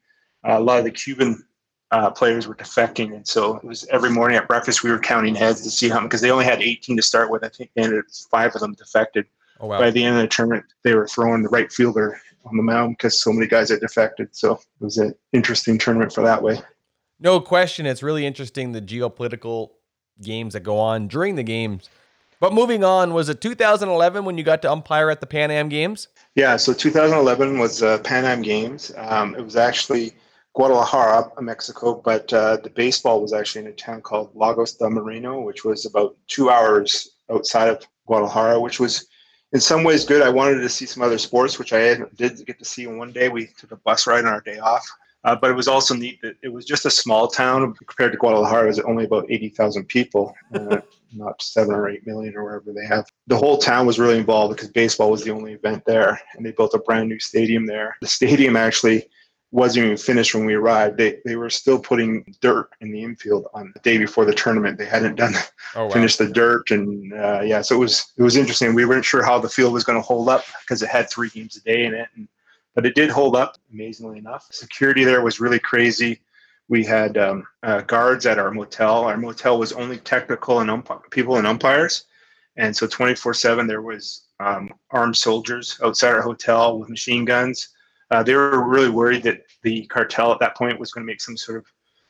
uh, 0.47 0.59
a 0.59 0.61
lot 0.61 0.79
of 0.79 0.85
the 0.85 0.91
Cuban 0.91 1.43
uh, 1.91 2.11
players 2.11 2.47
were 2.47 2.55
defecting, 2.55 3.15
and 3.15 3.27
so 3.27 3.57
it 3.57 3.65
was 3.65 3.87
every 3.91 4.11
morning 4.11 4.37
at 4.37 4.49
breakfast 4.49 4.83
we 4.83 4.91
were 4.91 4.99
counting 4.99 5.35
heads 5.35 5.63
to 5.63 5.71
see 5.71 5.89
how 5.89 6.01
because 6.01 6.21
they 6.21 6.31
only 6.31 6.45
had 6.45 6.61
18 6.61 6.97
to 6.97 7.03
start 7.03 7.31
with. 7.31 7.45
I 7.45 7.49
think 7.49 7.71
and 7.77 8.03
five 8.31 8.55
of 8.55 8.61
them 8.61 8.75
defected. 8.75 9.27
Oh, 9.61 9.69
wow. 9.69 9.79
By 9.79 9.91
the 9.91 10.05
end 10.05 10.17
of 10.17 10.23
the 10.23 10.29
tournament, 10.29 10.67
they 10.83 10.95
were 10.95 11.07
throwing 11.07 11.43
the 11.43 11.49
right 11.49 11.73
fielder 11.73 12.21
on 12.45 12.57
the 12.57 12.63
mound 12.63 12.97
because 12.97 13.19
so 13.21 13.33
many 13.33 13.47
guys 13.47 13.71
had 13.71 13.81
defected. 13.81 14.29
So 14.37 14.53
it 14.53 14.85
was 14.85 14.99
an 14.99 15.15
interesting 15.33 15.79
tournament 15.79 16.13
for 16.13 16.23
that 16.23 16.43
way. 16.43 16.61
No 17.19 17.41
question, 17.41 17.87
it's 17.87 18.03
really 18.03 18.27
interesting 18.27 18.73
the 18.73 18.83
geopolitical 18.83 19.71
games 20.21 20.53
that 20.53 20.61
go 20.61 20.79
on 20.79 21.09
during 21.09 21.37
the 21.37 21.43
games. 21.43 21.89
But 22.39 22.53
moving 22.53 22.85
on, 22.85 23.15
was 23.15 23.31
it 23.31 23.41
2011 23.41 24.27
when 24.27 24.37
you 24.37 24.45
got 24.45 24.61
to 24.63 24.71
umpire 24.71 25.09
at 25.09 25.21
the 25.21 25.27
Pan 25.27 25.51
Am 25.51 25.71
Games? 25.71 26.09
Yeah, 26.35 26.57
so 26.57 26.75
2011 26.75 27.59
was 27.59 27.83
uh, 27.83 27.99
Pan 28.01 28.27
Am 28.27 28.43
Games. 28.43 28.93
Um, 28.97 29.35
it 29.35 29.43
was 29.43 29.57
actually 29.57 30.13
Guadalajara, 30.57 31.31
Mexico, 31.43 32.01
but 32.03 32.33
uh, 32.33 32.57
the 32.57 32.71
baseball 32.71 33.21
was 33.21 33.35
actually 33.35 33.67
in 33.67 33.71
a 33.71 33.75
town 33.75 34.01
called 34.01 34.35
Lagos 34.35 34.73
de 34.73 34.89
Moreno, 34.89 35.43
which 35.43 35.67
was 35.67 35.85
about 35.85 36.17
two 36.29 36.49
hours 36.49 37.17
outside 37.31 37.69
of 37.69 37.87
Guadalajara, 38.07 38.59
which 38.59 38.81
was 38.81 39.07
in 39.53 39.61
some 39.61 39.85
ways 39.85 40.07
good. 40.07 40.23
I 40.23 40.31
wanted 40.31 40.61
to 40.61 40.69
see 40.71 40.87
some 40.87 41.03
other 41.03 41.19
sports, 41.19 41.59
which 41.59 41.75
I 41.75 41.97
did 42.15 42.45
get 42.47 42.59
to 42.59 42.65
see 42.65 42.87
one 42.87 43.13
day. 43.13 43.29
We 43.29 43.51
took 43.59 43.73
a 43.73 43.77
bus 43.77 44.07
ride 44.07 44.25
on 44.25 44.33
our 44.33 44.41
day 44.41 44.59
off. 44.59 44.89
Uh, 45.25 45.37
but 45.37 45.51
it 45.51 45.55
was 45.55 45.69
also 45.69 45.93
neat 45.93 46.23
that 46.23 46.37
it 46.43 46.49
was 46.49 46.65
just 46.65 46.87
a 46.87 46.91
small 46.91 47.29
town 47.29 47.75
compared 47.75 48.13
to 48.13 48.19
Guadalajara. 48.19 48.65
It 48.65 48.69
was 48.69 48.81
only 48.81 49.05
about 49.05 49.27
80,000 49.29 49.85
people, 49.89 50.33
uh, 50.55 50.79
not 51.13 51.43
seven 51.43 51.75
or 51.75 51.89
eight 51.91 52.07
million 52.07 52.35
or 52.35 52.45
wherever 52.45 52.73
they 52.73 52.87
have. 52.87 53.05
The 53.27 53.37
whole 53.37 53.59
town 53.59 53.87
was 53.87 53.99
really 53.99 54.19
involved 54.19 54.57
because 54.57 54.71
baseball 54.71 55.11
was 55.11 55.25
the 55.25 55.33
only 55.33 55.53
event 55.53 55.83
there. 55.85 56.19
And 56.35 56.47
they 56.47 56.53
built 56.53 56.75
a 56.75 56.79
brand 56.79 57.11
new 57.11 57.19
stadium 57.19 57.67
there. 57.67 57.97
The 58.01 58.07
stadium 58.07 58.57
actually 58.57 59.09
wasn't 59.53 59.85
even 59.85 59.97
finished 59.97 60.35
when 60.35 60.45
we 60.45 60.55
arrived. 60.55 60.97
They 60.99 61.19
they 61.25 61.37
were 61.37 61.51
still 61.51 61.79
putting 61.79 62.35
dirt 62.41 62.71
in 62.81 62.91
the 62.91 63.03
infield 63.03 63.47
on 63.55 63.71
the 63.75 63.81
day 63.81 63.97
before 63.99 64.25
the 64.25 64.35
tournament. 64.35 64.79
They 64.79 64.87
hadn't 64.87 65.17
done 65.17 65.35
Oh, 65.75 65.85
wow. 65.87 65.91
finished 65.91 66.19
the 66.19 66.29
dirt, 66.29 66.71
and 66.71 67.13
uh, 67.13 67.41
yeah, 67.45 67.61
so 67.63 67.77
it 67.77 67.79
was 67.79 68.13
it 68.17 68.23
was 68.23 68.37
interesting. 68.37 68.75
We 68.75 68.85
weren't 68.85 69.05
sure 69.05 69.23
how 69.23 69.39
the 69.39 69.49
field 69.49 69.73
was 69.73 69.85
going 69.85 69.99
to 69.99 70.07
hold 70.07 70.29
up 70.29 70.45
because 70.61 70.83
it 70.83 70.89
had 70.89 71.09
three 71.11 71.29
games 71.29 71.57
a 71.57 71.61
day 71.61 71.85
in 71.85 71.95
it, 71.95 72.09
and, 72.17 72.29
but 72.75 72.85
it 72.87 72.95
did 72.95 73.11
hold 73.11 73.37
up 73.37 73.57
amazingly 73.73 74.19
enough. 74.19 74.47
Security 74.51 75.05
there 75.05 75.23
was 75.23 75.41
really 75.41 75.59
crazy. 75.59 76.21
We 76.69 76.85
had 76.85 77.17
um, 77.17 77.47
uh, 77.63 77.83
guards 77.83 78.27
at 78.27 78.39
our 78.41 78.51
motel. 78.51 79.05
Our 79.05 79.17
motel 79.17 79.59
was 79.59 79.73
only 79.73 79.99
technical 79.99 80.61
and 80.61 80.71
ump- 80.71 81.11
people 81.11 81.37
and 81.37 81.47
umpires, 81.47 82.05
and 82.57 82.77
so 82.77 82.87
24/7 82.87 83.69
there 83.69 83.83
was 83.83 84.25
um, 84.41 84.73
armed 84.91 85.17
soldiers 85.17 85.79
outside 85.85 86.15
our 86.15 86.23
hotel 86.23 86.79
with 86.79 86.89
machine 86.91 87.25
guns. 87.25 87.69
Uh, 88.11 88.23
they 88.23 88.35
were 88.35 88.69
really 88.69 88.91
worried 88.91 89.23
that 89.23 89.43
the 89.63 89.87
cartel 89.87 90.33
at 90.33 90.39
that 90.39 90.57
point 90.57 90.79
was 90.79 90.93
going 90.93 91.05
to 91.05 91.11
make 91.11 91.21
some 91.21 91.37
sort 91.37 91.59
of 91.59 91.67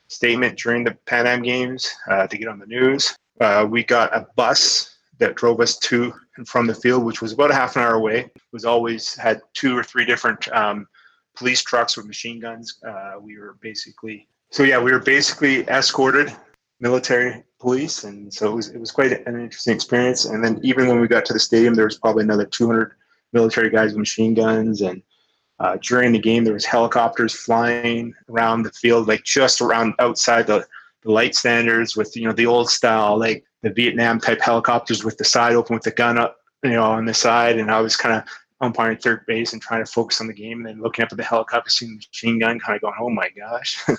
statement 0.08 0.58
during 0.58 0.84
the 0.84 0.96
Pan 1.06 1.26
Am 1.26 1.42
Games 1.42 1.90
uh, 2.10 2.26
to 2.26 2.38
get 2.38 2.48
on 2.48 2.58
the 2.58 2.66
news. 2.66 3.16
Uh, 3.40 3.66
we 3.68 3.82
got 3.82 4.14
a 4.14 4.26
bus 4.36 4.96
that 5.18 5.34
drove 5.34 5.60
us 5.60 5.78
to 5.78 6.12
and 6.36 6.46
from 6.46 6.66
the 6.66 6.74
field, 6.74 7.04
which 7.04 7.22
was 7.22 7.32
about 7.32 7.50
a 7.50 7.54
half 7.54 7.76
an 7.76 7.82
hour 7.82 7.94
away. 7.94 8.20
It 8.20 8.32
was 8.52 8.64
always 8.64 9.14
had 9.14 9.40
two 9.54 9.76
or 9.76 9.82
three 9.82 10.04
different 10.04 10.46
um, 10.52 10.86
police 11.34 11.62
trucks 11.62 11.96
with 11.96 12.06
machine 12.06 12.38
guns. 12.38 12.78
Uh, 12.86 13.14
we 13.20 13.38
were 13.38 13.56
basically 13.60 14.28
so 14.50 14.62
yeah, 14.62 14.78
we 14.78 14.92
were 14.92 15.00
basically 15.00 15.62
escorted, 15.68 16.34
military 16.80 17.42
police, 17.58 18.04
and 18.04 18.32
so 18.32 18.52
it 18.52 18.54
was 18.54 18.68
it 18.68 18.78
was 18.78 18.92
quite 18.92 19.12
an 19.26 19.40
interesting 19.40 19.74
experience. 19.74 20.24
And 20.24 20.42
then 20.44 20.60
even 20.62 20.88
when 20.88 21.00
we 21.00 21.08
got 21.08 21.24
to 21.26 21.32
the 21.32 21.40
stadium, 21.40 21.74
there 21.74 21.84
was 21.84 21.98
probably 21.98 22.24
another 22.24 22.44
200 22.44 22.92
military 23.32 23.70
guys 23.70 23.90
with 23.90 23.98
machine 23.98 24.34
guns 24.34 24.82
and 24.82 25.02
uh, 25.58 25.76
during 25.82 26.12
the 26.12 26.18
game 26.18 26.44
there 26.44 26.54
was 26.54 26.64
helicopters 26.64 27.32
flying 27.32 28.14
around 28.28 28.62
the 28.62 28.72
field 28.72 29.08
like 29.08 29.24
just 29.24 29.60
around 29.60 29.94
outside 29.98 30.46
the, 30.46 30.66
the 31.02 31.10
light 31.10 31.34
standards 31.34 31.96
with 31.96 32.16
you 32.16 32.24
know 32.24 32.32
the 32.32 32.46
old 32.46 32.70
style 32.70 33.18
like 33.18 33.44
the 33.62 33.70
vietnam 33.70 34.20
type 34.20 34.40
helicopters 34.40 35.04
with 35.04 35.16
the 35.18 35.24
side 35.24 35.54
open 35.54 35.74
with 35.74 35.82
the 35.82 35.90
gun 35.90 36.18
up 36.18 36.38
you 36.62 36.70
know 36.70 36.82
on 36.82 37.04
the 37.04 37.14
side. 37.14 37.58
And 37.58 37.70
i 37.70 37.80
was 37.80 37.96
kind 37.96 38.14
of 38.14 38.24
umpiring 38.60 38.96
third 38.96 39.24
base 39.26 39.52
and 39.52 39.60
trying 39.60 39.84
to 39.84 39.90
focus 39.90 40.20
on 40.20 40.26
the 40.26 40.32
game 40.32 40.58
and 40.58 40.66
then 40.66 40.82
looking 40.82 41.02
up 41.04 41.12
at 41.12 41.18
the 41.18 41.24
helicopter 41.24 41.70
seeing 41.70 41.92
the 41.92 42.06
machine 42.10 42.38
gun 42.38 42.58
kind 42.58 42.76
of 42.76 42.82
going 42.82 42.94
oh 43.00 43.10
my 43.10 43.28
gosh. 43.30 43.82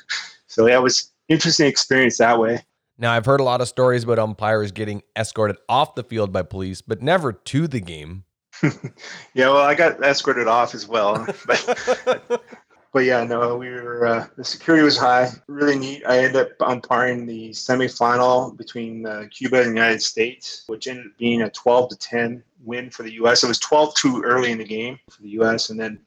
So 0.50 0.66
yeah 0.66 0.78
was 0.78 1.12
interesting 1.28 1.68
experience 1.68 2.18
that 2.18 2.40
way. 2.40 2.64
Now, 2.98 3.12
I've 3.12 3.26
heard 3.26 3.40
a 3.40 3.44
lot 3.44 3.62
of 3.62 3.68
stories 3.68 4.04
about 4.04 4.18
umpires 4.18 4.72
getting 4.72 5.04
escorted 5.16 5.58
off 5.70 5.94
the 5.94 6.04
field 6.04 6.32
by 6.32 6.42
police, 6.42 6.82
but 6.82 7.02
never 7.02 7.32
to 7.32 7.68
the 7.68 7.80
game. 7.80 8.24
yeah 9.34 9.48
well 9.50 9.58
i 9.58 9.76
got 9.76 10.02
escorted 10.04 10.48
off 10.48 10.74
as 10.74 10.88
well 10.88 11.26
but 11.46 12.42
but 12.98 13.06
yeah, 13.06 13.24
no, 13.24 13.58
we 13.58 13.70
were 13.70 14.08
uh, 14.08 14.28
the 14.38 14.44
security 14.44 14.84
was 14.84 14.98
high, 14.98 15.30
really 15.48 15.78
neat. 15.78 16.04
I 16.08 16.18
ended 16.18 16.36
up 16.36 16.50
umpiring 16.62 17.28
the 17.28 17.52
semifinal 17.52 18.58
between 18.58 19.06
uh, 19.06 19.26
Cuba 19.30 19.58
and 19.58 19.68
the 19.68 19.76
United 19.76 20.02
States, 20.02 20.64
which 20.66 20.88
ended 20.88 21.06
up 21.06 21.18
being 21.20 21.44
a 21.44 21.50
12 21.52 21.90
to 21.90 21.96
10 21.98 22.44
win 22.64 22.90
for 22.90 23.04
the 23.04 23.14
U.S. 23.14 23.44
It 23.44 23.48
was 23.50 23.60
12 23.60 23.94
too 23.94 24.24
early 24.24 24.52
in 24.52 24.58
the 24.58 24.66
game 24.66 24.98
for 25.12 25.22
the 25.22 25.30
U.S. 25.30 25.70
and 25.70 25.80
then 25.80 26.00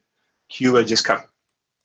Cuba 0.49 0.83
just 0.83 1.07
kept 1.07 1.31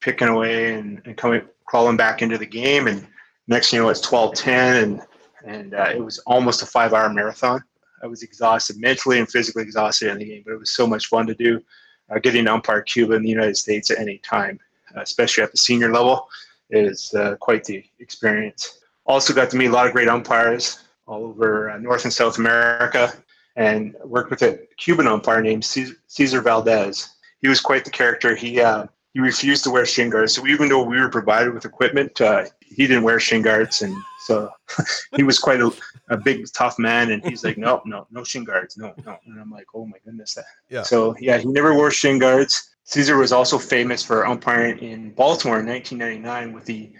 picking 0.02 0.28
away 0.28 0.74
and, 0.74 1.02
and 1.06 1.16
coming 1.16 1.44
crawling 1.66 1.98
back 1.98 2.22
into 2.22 2.40
the 2.40 2.46
game. 2.48 2.88
And 2.88 3.06
next, 3.48 3.70
thing 3.70 3.78
you 3.78 3.84
know, 3.84 3.90
it's 3.90 4.02
12 4.02 4.34
10, 4.34 4.84
and 4.84 5.02
and 5.46 5.76
uh, 5.76 5.92
it 5.94 6.04
was 6.04 6.18
almost 6.20 6.64
a 6.64 6.66
five 6.66 6.94
hour 6.94 7.14
marathon. 7.14 7.64
I 8.06 8.08
was 8.08 8.24
exhausted, 8.24 8.80
mentally 8.80 9.20
and 9.20 9.30
physically 9.30 9.64
exhausted 9.64 10.10
in 10.10 10.20
the 10.20 10.26
game, 10.26 10.44
but 10.46 10.54
it 10.54 10.60
was 10.60 10.70
so 10.70 10.88
much 10.88 11.08
fun 11.08 11.28
to 11.28 11.36
do. 11.36 11.62
Uh, 12.10 12.20
getting 12.20 12.46
to 12.46 12.54
umpire 12.54 12.84
Cuba 12.84 13.16
and 13.16 13.26
the 13.26 13.30
United 13.30 13.58
States 13.58 13.90
at 13.90 13.98
any 13.98 14.20
time 14.20 14.60
especially 14.98 15.44
at 15.44 15.52
the 15.52 15.58
senior 15.58 15.92
level, 15.92 16.28
is 16.70 17.14
uh, 17.14 17.36
quite 17.40 17.64
the 17.64 17.84
experience. 18.00 18.80
Also 19.06 19.34
got 19.34 19.50
to 19.52 19.58
meet 19.58 19.68
a 19.68 19.72
lot 19.72 19.88
of 19.88 19.94
great 19.94 20.08
umpires 20.08 20.84
all 21.08 21.24
over 21.24 21.70
uh, 21.70 21.78
North 21.78 22.06
and 22.06 22.14
South 22.14 22.38
America, 22.38 23.14
and 23.56 23.96
worked 24.04 24.32
with 24.32 24.42
a 24.42 24.60
Cuban 24.78 25.08
umpire 25.08 25.42
named 25.42 25.64
Cesar 25.64 26.42
Valdez. 26.42 27.10
He 27.42 27.48
was 27.48 27.62
quite 27.62 27.86
the 27.86 27.92
character. 27.92 28.36
He 28.36 28.60
uh, 28.60 28.88
he 29.14 29.20
refused 29.20 29.64
to 29.66 29.70
wear 29.70 29.86
shin 29.86 30.10
guards. 30.10 30.34
So 30.34 30.46
even 30.48 30.68
though 30.68 30.84
we 30.84 31.00
were 31.00 31.10
provided 31.10 31.54
with 31.54 31.66
equipment, 31.66 32.20
uh, 32.20 32.46
he 32.60 32.88
didn't 32.88 33.04
wear 33.04 33.20
shin 33.20 33.44
guards, 33.44 33.82
and 33.82 33.96
so 34.26 34.50
he 35.16 35.22
was 35.22 35.38
quite 35.38 35.62
a, 35.62 35.72
a 36.10 36.18
big 36.18 36.44
tough 36.52 36.80
man. 36.80 37.12
And 37.12 37.24
he's 37.24 37.44
like, 37.44 37.60
no, 37.60 37.84
no, 37.86 38.08
no 38.10 38.24
shin 38.24 38.44
guards, 38.44 38.76
no, 38.76 38.92
no. 39.06 39.18
And 39.28 39.40
I'm 39.40 39.52
like, 39.52 39.68
oh 39.76 39.86
my 39.86 39.98
goodness. 40.04 40.36
Yeah. 40.68 40.82
So 40.82 41.16
yeah, 41.20 41.38
he 41.38 41.46
never 41.46 41.76
wore 41.76 41.92
shin 41.92 42.18
guards. 42.18 42.76
Cesar 42.86 43.18
was 43.18 43.32
also 43.32 43.60
famous 43.60 44.04
for 44.04 44.26
umpiring 44.26 44.80
in 44.80 45.12
Baltimore 45.12 45.60
in 45.60 45.68
1999 45.68 46.54
with 46.54 46.66
the 46.66 46.92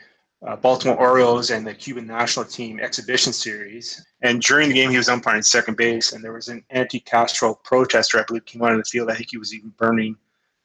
uh, 0.46 0.56
Baltimore 0.56 0.98
Orioles 0.98 1.50
and 1.50 1.66
the 1.66 1.74
Cuban 1.74 2.06
national 2.06 2.46
team 2.46 2.80
exhibition 2.80 3.34
series. 3.34 4.06
And 4.22 4.40
during 4.40 4.70
the 4.70 4.76
game, 4.76 4.92
he 4.92 4.98
was 4.98 5.10
umpiring 5.10 5.42
second 5.42 5.78
base, 5.78 6.14
and 6.14 6.24
there 6.24 6.34
was 6.34 6.50
an 6.50 6.64
anti 6.70 7.00
Castro 7.00 7.56
protester, 7.64 8.20
I 8.20 8.24
believe, 8.28 8.46
came 8.46 8.62
out 8.62 8.74
of 8.74 8.78
the 8.78 8.84
field. 8.84 9.10
I 9.10 9.16
think 9.16 9.32
he 9.32 9.38
was 9.38 9.54
even 9.54 9.70
burning 9.78 10.16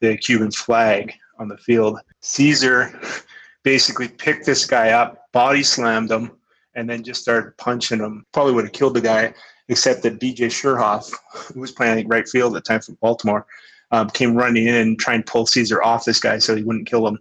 the 0.01 0.19
Cuban 0.19 0.51
flag 0.51 1.15
on 1.39 1.49
the 1.49 1.57
field. 1.57 1.99
Cesar 2.21 3.01
basically 3.63 4.09
picked 4.09 4.45
this 4.45 4.67
guy 4.67 4.91
up, 4.91 5.31
body 5.33 5.63
slammed 5.63 6.11
him, 6.11 6.33
and 6.75 6.89
then 6.89 7.03
just 7.03 7.23
started 7.23 7.57
punching 7.57 7.99
him. 7.99 8.25
Probably 8.33 8.53
would 8.53 8.65
have 8.65 8.73
killed 8.73 8.95
the 8.95 9.01
guy, 9.01 9.35
except 9.69 10.03
that 10.03 10.21
B.J. 10.21 10.47
Surhoff, 10.47 11.13
who 11.53 11.61
was 11.61 11.73
playing 11.73 12.09
right 12.09 12.29
field 12.29 12.57
at 12.57 12.65
the 12.65 12.69
time 12.69 12.81
from 12.81 12.99
Baltimore, 13.01 13.47
um, 13.91 14.09
came 14.11 14.37
running 14.37 14.67
in 14.67 14.75
and 14.75 14.99
trying 14.99 15.23
to 15.23 15.31
pull 15.31 15.47
Cesar 15.47 15.83
off 15.83 16.05
this 16.05 16.21
guy 16.21 16.39
so 16.39 16.55
he 16.55 16.63
wouldn't 16.63 16.87
kill 16.87 17.07
him. 17.07 17.19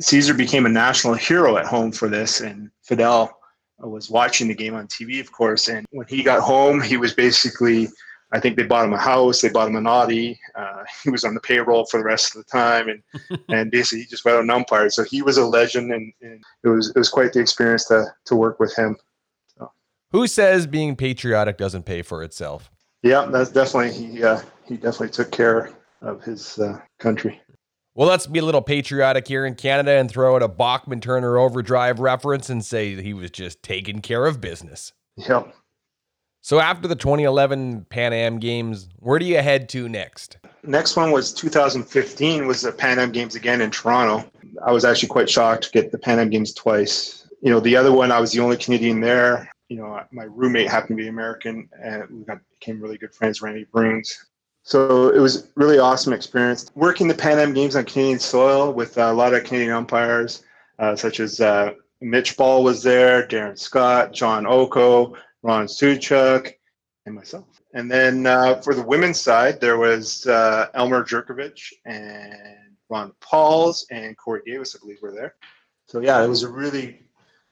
Cesar 0.00 0.34
became 0.34 0.66
a 0.66 0.70
national 0.70 1.14
hero 1.14 1.56
at 1.56 1.66
home 1.66 1.92
for 1.92 2.08
this, 2.08 2.40
and 2.40 2.70
Fidel 2.82 3.36
was 3.78 4.10
watching 4.10 4.48
the 4.48 4.54
game 4.54 4.74
on 4.74 4.86
TV, 4.86 5.20
of 5.20 5.30
course. 5.32 5.68
And 5.68 5.86
when 5.90 6.06
he 6.08 6.22
got 6.22 6.40
home, 6.40 6.80
he 6.80 6.96
was 6.96 7.14
basically, 7.14 7.88
I 8.34 8.40
think 8.40 8.56
they 8.56 8.64
bought 8.64 8.84
him 8.84 8.92
a 8.92 8.98
house, 8.98 9.40
they 9.40 9.48
bought 9.48 9.68
him 9.68 9.76
an 9.76 9.86
Audi. 9.86 10.38
Uh, 10.56 10.82
he 11.04 11.10
was 11.10 11.24
on 11.24 11.34
the 11.34 11.40
payroll 11.40 11.86
for 11.86 11.98
the 11.98 12.04
rest 12.04 12.34
of 12.34 12.44
the 12.44 12.50
time, 12.50 12.88
and 12.88 13.40
and 13.48 13.70
basically 13.70 14.00
he 14.00 14.06
just 14.06 14.24
went 14.24 14.36
out 14.36 14.42
and 14.42 14.50
umpired. 14.50 14.92
So 14.92 15.04
he 15.04 15.22
was 15.22 15.38
a 15.38 15.46
legend, 15.46 15.92
and, 15.92 16.12
and 16.20 16.42
it 16.64 16.68
was 16.68 16.90
it 16.90 16.96
was 16.98 17.08
quite 17.08 17.32
the 17.32 17.40
experience 17.40 17.86
to 17.86 18.06
to 18.26 18.36
work 18.36 18.58
with 18.58 18.74
him. 18.76 18.96
So. 19.56 19.70
Who 20.10 20.26
says 20.26 20.66
being 20.66 20.96
patriotic 20.96 21.56
doesn't 21.56 21.84
pay 21.84 22.02
for 22.02 22.22
itself? 22.24 22.70
Yeah, 23.02 23.26
that's 23.26 23.50
definitely 23.50 23.92
he. 23.92 24.24
Uh, 24.24 24.40
he 24.66 24.76
definitely 24.76 25.10
took 25.10 25.30
care 25.30 25.70
of 26.00 26.22
his 26.22 26.58
uh, 26.58 26.80
country. 26.98 27.40
Well, 27.94 28.08
let's 28.08 28.26
be 28.26 28.40
a 28.40 28.44
little 28.44 28.62
patriotic 28.62 29.28
here 29.28 29.46
in 29.46 29.54
Canada 29.54 29.92
and 29.92 30.10
throw 30.10 30.34
out 30.34 30.42
a 30.42 30.48
Bachman 30.48 31.00
Turner 31.00 31.38
overdrive 31.38 32.00
reference 32.00 32.50
and 32.50 32.64
say 32.64 33.00
he 33.00 33.14
was 33.14 33.30
just 33.30 33.62
taking 33.62 34.00
care 34.00 34.26
of 34.26 34.40
business. 34.40 34.92
Yep. 35.16 35.54
So 36.44 36.60
after 36.60 36.86
the 36.86 36.94
2011 36.94 37.86
Pan 37.88 38.12
Am 38.12 38.38
Games, 38.38 38.90
where 38.98 39.18
do 39.18 39.24
you 39.24 39.38
head 39.38 39.66
to 39.70 39.88
next? 39.88 40.36
Next 40.62 40.94
one 40.94 41.10
was 41.10 41.32
2015 41.32 42.46
was 42.46 42.60
the 42.60 42.70
Pan 42.70 42.98
Am 42.98 43.12
Games 43.12 43.34
again 43.34 43.62
in 43.62 43.70
Toronto. 43.70 44.30
I 44.62 44.70
was 44.70 44.84
actually 44.84 45.08
quite 45.08 45.30
shocked 45.30 45.64
to 45.64 45.70
get 45.70 45.90
the 45.90 45.96
Pan 45.96 46.18
Am 46.18 46.28
Games 46.28 46.52
twice. 46.52 47.26
You 47.40 47.48
know, 47.48 47.60
the 47.60 47.74
other 47.74 47.92
one 47.92 48.12
I 48.12 48.20
was 48.20 48.32
the 48.32 48.40
only 48.40 48.58
Canadian 48.58 49.00
there. 49.00 49.48
You 49.70 49.78
know, 49.78 49.98
my 50.12 50.24
roommate 50.24 50.68
happened 50.68 50.98
to 50.98 51.02
be 51.02 51.08
American, 51.08 51.66
and 51.82 52.10
we 52.10 52.24
got, 52.24 52.40
became 52.60 52.78
really 52.78 52.98
good 52.98 53.14
friends, 53.14 53.40
Randy 53.40 53.64
Bruins. 53.72 54.26
So 54.64 55.08
it 55.08 55.20
was 55.20 55.48
really 55.54 55.78
awesome 55.78 56.12
experience 56.12 56.70
working 56.74 57.08
the 57.08 57.14
Pan 57.14 57.38
Am 57.38 57.54
Games 57.54 57.74
on 57.74 57.86
Canadian 57.86 58.18
soil 58.18 58.70
with 58.70 58.98
a 58.98 59.14
lot 59.14 59.32
of 59.32 59.44
Canadian 59.44 59.72
umpires, 59.72 60.42
uh, 60.78 60.94
such 60.94 61.20
as 61.20 61.40
uh, 61.40 61.72
Mitch 62.02 62.36
Ball 62.36 62.62
was 62.62 62.82
there, 62.82 63.26
Darren 63.26 63.58
Scott, 63.58 64.12
John 64.12 64.44
Oko, 64.44 65.16
Ron 65.44 65.66
Suchuk, 65.66 66.54
and 67.04 67.14
myself. 67.14 67.44
And 67.74 67.90
then 67.90 68.26
uh, 68.26 68.62
for 68.62 68.74
the 68.74 68.82
women's 68.82 69.20
side, 69.20 69.60
there 69.60 69.76
was 69.76 70.26
uh, 70.26 70.68
Elmer 70.72 71.04
Jerkovich 71.04 71.70
and 71.84 72.34
Ron 72.88 73.12
Pauls 73.20 73.86
and 73.90 74.16
Corey 74.16 74.40
Davis, 74.46 74.74
I 74.74 74.78
believe, 74.80 75.02
were 75.02 75.12
there. 75.12 75.34
So 75.86 76.00
yeah, 76.00 76.24
it 76.24 76.28
was 76.28 76.44
a 76.44 76.48
really 76.48 77.02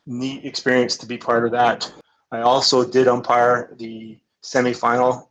neat 0.07 0.47
experience 0.47 0.97
to 0.99 1.07
be 1.07 1.19
part 1.19 1.45
of 1.45 1.53
that. 1.53 1.93
I 2.31 2.41
also 2.41 2.83
did 2.83 3.09
umpire 3.09 3.75
the 3.79 4.19
semifinal 4.43 5.29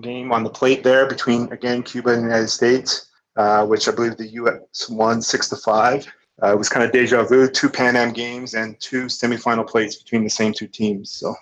game 0.00 0.32
on 0.32 0.44
the 0.44 0.50
plate 0.50 0.82
there 0.82 1.06
between 1.06 1.52
again 1.52 1.82
Cuba 1.82 2.10
and 2.10 2.22
the 2.22 2.28
United 2.28 2.48
States, 2.48 3.10
uh, 3.36 3.66
which 3.66 3.86
I 3.86 3.92
believe 3.92 4.16
the 4.16 4.28
U.S. 4.28 4.88
won 4.88 5.20
six 5.20 5.50
to 5.50 5.56
five. 5.56 6.10
Uh, 6.42 6.52
it 6.52 6.58
was 6.58 6.70
kind 6.70 6.86
of 6.86 6.92
deja 6.92 7.22
vu: 7.24 7.50
two 7.50 7.68
Pan 7.68 7.96
Am 7.96 8.14
games 8.14 8.54
and 8.54 8.80
two 8.80 9.06
semifinal 9.06 9.68
plates 9.68 9.96
between 9.96 10.24
the 10.24 10.30
same 10.30 10.54
two 10.54 10.68
teams. 10.68 11.12
So 11.12 11.34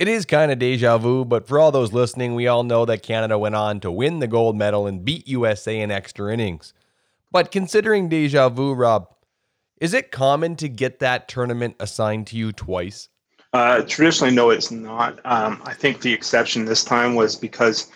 it 0.00 0.08
is 0.08 0.24
kind 0.24 0.50
of 0.50 0.58
deja 0.58 0.96
vu, 0.96 1.26
but 1.26 1.46
for 1.46 1.58
all 1.58 1.70
those 1.70 1.92
listening, 1.92 2.34
we 2.34 2.46
all 2.46 2.62
know 2.62 2.86
that 2.86 3.02
Canada 3.02 3.38
went 3.38 3.54
on 3.54 3.80
to 3.80 3.92
win 3.92 4.18
the 4.18 4.26
gold 4.26 4.56
medal 4.56 4.86
and 4.86 5.04
beat 5.04 5.28
USA 5.28 5.78
in 5.78 5.90
extra 5.90 6.32
innings. 6.32 6.72
But 7.30 7.52
considering 7.52 8.08
deja 8.08 8.48
vu, 8.48 8.72
Rob, 8.72 9.08
is 9.78 9.92
it 9.92 10.10
common 10.10 10.56
to 10.56 10.70
get 10.70 11.00
that 11.00 11.28
tournament 11.28 11.76
assigned 11.80 12.28
to 12.28 12.38
you 12.38 12.50
twice? 12.50 13.10
Uh, 13.52 13.82
traditionally, 13.82 14.34
no, 14.34 14.48
it's 14.48 14.70
not. 14.70 15.20
Um, 15.26 15.60
I 15.66 15.74
think 15.74 16.00
the 16.00 16.14
exception 16.14 16.64
this 16.64 16.82
time 16.82 17.14
was 17.14 17.36
because 17.36 17.90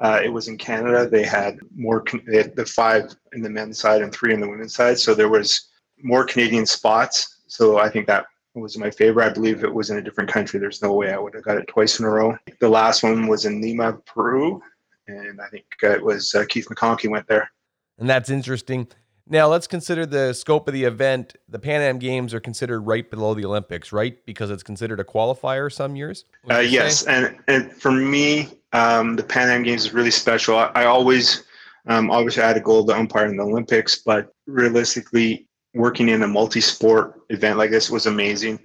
uh, 0.00 0.20
it 0.22 0.28
was 0.28 0.46
in 0.46 0.56
Canada. 0.56 1.08
They 1.08 1.24
had 1.24 1.58
more, 1.74 2.04
they 2.28 2.36
had 2.36 2.54
the 2.54 2.64
five 2.64 3.12
in 3.32 3.42
the 3.42 3.50
men's 3.50 3.76
side 3.76 4.02
and 4.02 4.12
three 4.12 4.32
in 4.32 4.38
the 4.38 4.48
women's 4.48 4.76
side. 4.76 5.00
So 5.00 5.16
there 5.16 5.28
was 5.28 5.68
more 6.00 6.24
Canadian 6.24 6.64
spots. 6.64 7.40
So 7.48 7.80
I 7.80 7.88
think 7.88 8.06
that 8.06 8.26
was 8.54 8.76
my 8.76 8.90
favorite. 8.90 9.26
I 9.26 9.32
believe 9.32 9.62
it 9.64 9.72
was 9.72 9.90
in 9.90 9.98
a 9.98 10.02
different 10.02 10.30
country. 10.30 10.58
There's 10.58 10.82
no 10.82 10.92
way 10.92 11.12
I 11.12 11.18
would 11.18 11.34
have 11.34 11.44
got 11.44 11.56
it 11.56 11.68
twice 11.68 12.00
in 12.00 12.04
a 12.04 12.10
row. 12.10 12.36
The 12.60 12.68
last 12.68 13.02
one 13.02 13.28
was 13.28 13.44
in 13.44 13.60
Lima, 13.60 13.94
Peru, 14.06 14.60
and 15.06 15.40
I 15.40 15.48
think 15.48 15.64
it 15.82 16.02
was 16.02 16.34
uh, 16.34 16.44
Keith 16.48 16.66
McConkey 16.68 17.08
went 17.08 17.26
there. 17.28 17.50
And 17.98 18.08
that's 18.08 18.30
interesting. 18.30 18.88
Now 19.28 19.46
let's 19.46 19.68
consider 19.68 20.06
the 20.06 20.32
scope 20.32 20.66
of 20.66 20.74
the 20.74 20.82
event. 20.82 21.36
The 21.48 21.58
Pan 21.60 21.82
Am 21.82 21.98
Games 21.98 22.34
are 22.34 22.40
considered 22.40 22.80
right 22.80 23.08
below 23.08 23.34
the 23.34 23.44
Olympics, 23.44 23.92
right? 23.92 24.18
Because 24.26 24.50
it's 24.50 24.64
considered 24.64 24.98
a 24.98 25.04
qualifier 25.04 25.72
some 25.72 25.94
years. 25.94 26.24
Uh, 26.50 26.58
yes, 26.58 27.04
and 27.06 27.36
and 27.46 27.70
for 27.72 27.92
me, 27.92 28.48
um, 28.72 29.14
the 29.14 29.22
Pan 29.22 29.48
Am 29.48 29.62
Games 29.62 29.84
is 29.84 29.94
really 29.94 30.10
special. 30.10 30.58
I, 30.58 30.72
I 30.74 30.84
always, 30.86 31.44
um, 31.86 32.10
obviously, 32.10 32.42
I 32.42 32.48
had 32.48 32.56
a 32.56 32.60
goal 32.60 32.84
to 32.86 32.96
umpire 32.96 33.26
in 33.26 33.36
the 33.36 33.44
Olympics, 33.44 33.96
but 33.96 34.34
realistically, 34.46 35.46
working 35.74 36.08
in 36.08 36.22
a 36.22 36.28
multi-sport 36.28 37.20
event 37.28 37.58
like 37.58 37.70
this 37.70 37.90
was 37.90 38.06
amazing. 38.06 38.58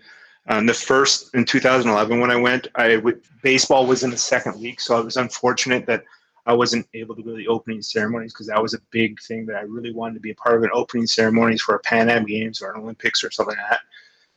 Um, 0.48 0.66
the 0.66 0.74
first 0.74 1.34
in 1.34 1.46
2011 1.46 2.20
when 2.20 2.32
I 2.32 2.36
went, 2.36 2.68
I 2.76 2.96
w- 2.96 3.20
baseball 3.42 3.88
was 3.88 4.04
in 4.04 4.12
the 4.12 4.18
second 4.18 4.60
week, 4.62 4.80
so 4.80 4.96
I 4.96 5.02
was 5.02 5.18
unfortunate 5.18 5.86
that 5.88 6.04
I 6.46 6.54
wasn't 6.54 6.88
able 6.94 7.16
to 7.16 7.24
go 7.24 7.32
to 7.32 7.38
the 7.38 7.48
opening 7.48 7.82
ceremonies 7.82 8.34
because 8.34 8.48
that 8.48 8.62
was 8.62 8.76
a 8.76 8.82
big 8.92 9.20
thing 9.22 9.48
that 9.48 9.56
I 9.56 9.62
really 9.62 9.92
wanted 9.92 10.16
to 10.16 10.20
be 10.20 10.32
a 10.32 10.36
part 10.36 10.56
of 10.56 10.64
an 10.64 10.70
opening 10.74 11.08
ceremonies 11.08 11.62
for 11.62 11.76
a 11.76 11.80
Pan 11.80 12.10
Am 12.10 12.26
Games 12.26 12.62
or 12.62 12.72
an 12.72 12.82
Olympics 12.82 13.24
or 13.24 13.32
something 13.32 13.58
like 13.58 13.70
that. 13.70 13.80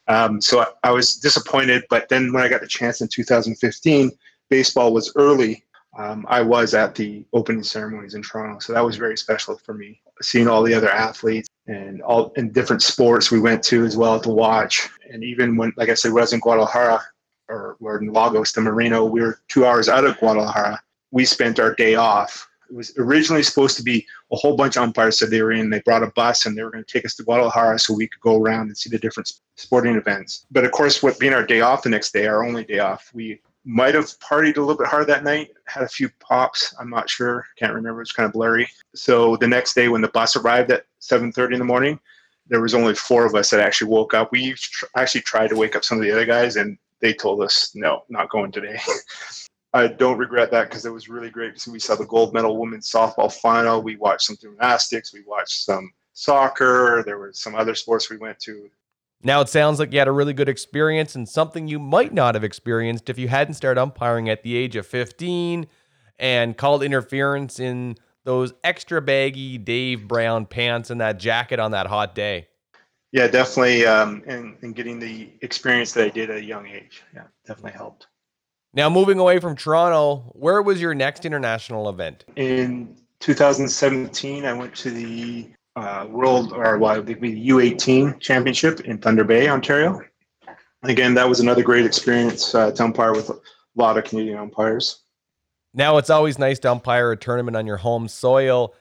Um, 0.08 0.40
so 0.40 0.60
I, 0.60 0.66
I, 0.84 0.90
was 0.90 1.16
disappointed, 1.16 1.84
but 1.90 2.08
then 2.08 2.32
when 2.32 2.42
I 2.42 2.48
got 2.48 2.62
the 2.62 2.66
chance 2.66 3.02
in 3.02 3.08
2015, 3.08 4.10
baseball 4.48 4.94
was 4.94 5.12
early. 5.16 5.64
Um, 5.98 6.24
I 6.28 6.40
was 6.40 6.72
at 6.72 6.94
the 6.94 7.26
opening 7.34 7.62
ceremonies 7.62 8.14
in 8.14 8.22
Toronto, 8.22 8.58
so 8.58 8.72
that 8.72 8.84
was 8.84 8.96
very 8.96 9.18
special 9.18 9.58
for 9.58 9.74
me. 9.74 10.00
Seeing 10.20 10.48
all 10.48 10.62
the 10.62 10.74
other 10.74 10.90
athletes 10.90 11.48
and 11.66 12.02
all 12.02 12.32
in 12.36 12.50
different 12.50 12.82
sports 12.82 13.30
we 13.30 13.40
went 13.40 13.62
to 13.64 13.84
as 13.84 13.96
well 13.96 14.18
to 14.20 14.30
watch, 14.30 14.88
and 15.10 15.22
even 15.22 15.56
when, 15.56 15.72
like 15.76 15.88
I 15.88 15.94
said, 15.94 16.12
when 16.12 16.22
I 16.22 16.24
was 16.24 16.32
in 16.32 16.40
Guadalajara 16.40 17.02
or 17.48 17.76
we're 17.80 18.00
in 18.00 18.12
Lagos 18.12 18.52
de 18.52 18.60
Moreno, 18.60 19.04
we 19.04 19.20
were 19.20 19.40
two 19.48 19.64
hours 19.64 19.88
out 19.88 20.04
of 20.04 20.18
Guadalajara 20.18 20.80
we 21.10 21.24
spent 21.24 21.58
our 21.58 21.74
day 21.74 21.94
off. 21.94 22.48
It 22.70 22.76
was 22.76 22.92
originally 22.98 23.42
supposed 23.42 23.76
to 23.78 23.82
be 23.82 24.06
a 24.30 24.36
whole 24.36 24.54
bunch 24.54 24.76
of 24.76 24.82
umpires 24.82 25.18
said 25.18 25.30
they 25.30 25.40
were 25.40 25.52
in. 25.52 25.70
They 25.70 25.80
brought 25.80 26.02
a 26.02 26.12
bus 26.14 26.44
and 26.44 26.56
they 26.56 26.62
were 26.62 26.70
going 26.70 26.84
to 26.84 26.92
take 26.92 27.06
us 27.06 27.14
to 27.16 27.22
Guadalajara 27.22 27.78
so 27.78 27.94
we 27.94 28.08
could 28.08 28.20
go 28.20 28.36
around 28.36 28.66
and 28.66 28.76
see 28.76 28.90
the 28.90 28.98
different 28.98 29.32
sporting 29.56 29.96
events. 29.96 30.46
But 30.50 30.64
of 30.64 30.72
course, 30.72 31.02
what 31.02 31.18
being 31.18 31.32
our 31.32 31.46
day 31.46 31.62
off 31.62 31.82
the 31.82 31.88
next 31.88 32.12
day, 32.12 32.26
our 32.26 32.44
only 32.44 32.64
day 32.64 32.80
off, 32.80 33.10
we 33.14 33.40
might 33.68 33.94
have 33.94 34.06
partied 34.18 34.56
a 34.56 34.60
little 34.60 34.78
bit 34.78 34.86
hard 34.86 35.06
that 35.06 35.24
night, 35.24 35.50
had 35.66 35.82
a 35.82 35.88
few 35.88 36.08
pops. 36.20 36.74
I'm 36.80 36.88
not 36.88 37.10
sure, 37.10 37.46
can't 37.58 37.74
remember. 37.74 38.00
It's 38.00 38.12
kind 38.12 38.26
of 38.26 38.32
blurry. 38.32 38.66
So 38.94 39.36
the 39.36 39.46
next 39.46 39.74
day, 39.74 39.88
when 39.88 40.00
the 40.00 40.08
bus 40.08 40.36
arrived 40.36 40.70
at 40.70 40.86
7:30 41.00 41.52
in 41.52 41.58
the 41.58 41.66
morning, 41.66 42.00
there 42.46 42.62
was 42.62 42.74
only 42.74 42.94
four 42.94 43.26
of 43.26 43.34
us 43.34 43.50
that 43.50 43.60
actually 43.60 43.90
woke 43.90 44.14
up. 44.14 44.32
We 44.32 44.54
tr- 44.54 44.86
actually 44.96 45.20
tried 45.20 45.48
to 45.48 45.56
wake 45.56 45.76
up 45.76 45.84
some 45.84 45.98
of 45.98 46.04
the 46.04 46.10
other 46.10 46.24
guys, 46.24 46.56
and 46.56 46.78
they 47.00 47.12
told 47.12 47.42
us, 47.42 47.72
"No, 47.74 48.04
not 48.08 48.30
going 48.30 48.52
today." 48.52 48.80
I 49.74 49.86
don't 49.86 50.16
regret 50.16 50.50
that 50.52 50.70
because 50.70 50.86
it 50.86 50.92
was 50.92 51.10
really 51.10 51.28
great 51.28 51.66
we 51.66 51.78
saw 51.78 51.94
the 51.94 52.06
gold 52.06 52.32
medal 52.32 52.56
women's 52.56 52.90
softball 52.90 53.30
final. 53.30 53.82
We 53.82 53.96
watched 53.96 54.28
some 54.28 54.38
gymnastics. 54.40 55.12
We 55.12 55.22
watched 55.26 55.64
some 55.64 55.92
soccer. 56.14 57.02
There 57.04 57.18
were 57.18 57.34
some 57.34 57.54
other 57.54 57.74
sports 57.74 58.08
we 58.08 58.16
went 58.16 58.38
to. 58.40 58.70
Now 59.22 59.40
it 59.40 59.48
sounds 59.48 59.78
like 59.78 59.92
you 59.92 59.98
had 59.98 60.08
a 60.08 60.12
really 60.12 60.32
good 60.32 60.48
experience 60.48 61.14
and 61.14 61.28
something 61.28 61.66
you 61.66 61.78
might 61.78 62.14
not 62.14 62.34
have 62.34 62.44
experienced 62.44 63.10
if 63.10 63.18
you 63.18 63.28
hadn't 63.28 63.54
started 63.54 63.80
umpiring 63.80 64.28
at 64.28 64.42
the 64.42 64.56
age 64.56 64.76
of 64.76 64.86
15 64.86 65.66
and 66.18 66.56
called 66.56 66.82
interference 66.82 67.58
in 67.58 67.96
those 68.24 68.52
extra 68.62 69.00
baggy 69.00 69.58
Dave 69.58 70.06
Brown 70.06 70.46
pants 70.46 70.90
and 70.90 71.00
that 71.00 71.18
jacket 71.18 71.58
on 71.58 71.72
that 71.72 71.86
hot 71.86 72.14
day. 72.14 72.48
Yeah, 73.10 73.26
definitely. 73.26 73.86
Um, 73.86 74.22
and, 74.26 74.56
and 74.62 74.74
getting 74.74 75.00
the 75.00 75.30
experience 75.40 75.92
that 75.92 76.04
I 76.04 76.08
did 76.10 76.30
at 76.30 76.36
a 76.36 76.44
young 76.44 76.66
age. 76.66 77.02
Yeah, 77.14 77.24
definitely 77.46 77.72
helped. 77.72 78.06
Now, 78.74 78.90
moving 78.90 79.18
away 79.18 79.38
from 79.38 79.56
Toronto, 79.56 80.30
where 80.34 80.60
was 80.60 80.80
your 80.80 80.94
next 80.94 81.24
international 81.24 81.88
event? 81.88 82.26
In 82.36 82.96
2017, 83.20 84.44
I 84.44 84.52
went 84.52 84.74
to 84.76 84.90
the 84.90 85.48
uh, 85.78 86.06
World, 86.08 86.52
or 86.52 86.78
well, 86.78 87.02
the 87.02 87.14
U18 87.14 88.20
Championship 88.20 88.80
in 88.80 88.98
Thunder 88.98 89.24
Bay, 89.24 89.48
Ontario. 89.48 90.00
Again, 90.82 91.14
that 91.14 91.28
was 91.28 91.40
another 91.40 91.62
great 91.62 91.84
experience 91.84 92.54
uh, 92.54 92.70
to 92.72 92.84
umpire 92.84 93.12
with 93.12 93.30
a 93.30 93.38
lot 93.74 93.98
of 93.98 94.04
Canadian 94.04 94.38
umpires. 94.38 95.02
Now, 95.74 95.98
it's 95.98 96.10
always 96.10 96.38
nice 96.38 96.58
to 96.60 96.70
umpire 96.70 97.12
a 97.12 97.16
tournament 97.16 97.56
on 97.56 97.66
your 97.66 97.76
home 97.76 98.08
soil, 98.08 98.74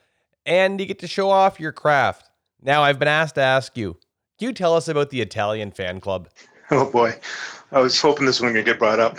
and 0.46 0.80
you 0.80 0.86
get 0.86 0.98
to 1.00 1.06
show 1.06 1.30
off 1.30 1.60
your 1.60 1.72
craft. 1.72 2.30
Now, 2.62 2.82
I've 2.82 2.98
been 2.98 3.08
asked 3.08 3.36
to 3.36 3.42
ask 3.42 3.76
you, 3.76 3.94
can 4.38 4.48
you 4.48 4.52
tell 4.52 4.74
us 4.74 4.88
about 4.88 5.10
the 5.10 5.20
Italian 5.20 5.70
fan 5.70 6.00
club? 6.00 6.28
Oh 6.70 6.90
boy, 6.90 7.18
I 7.72 7.80
was 7.80 7.98
hoping 7.98 8.26
this 8.26 8.42
one 8.42 8.52
would 8.52 8.64
get 8.66 8.78
brought 8.78 9.00
up 9.00 9.16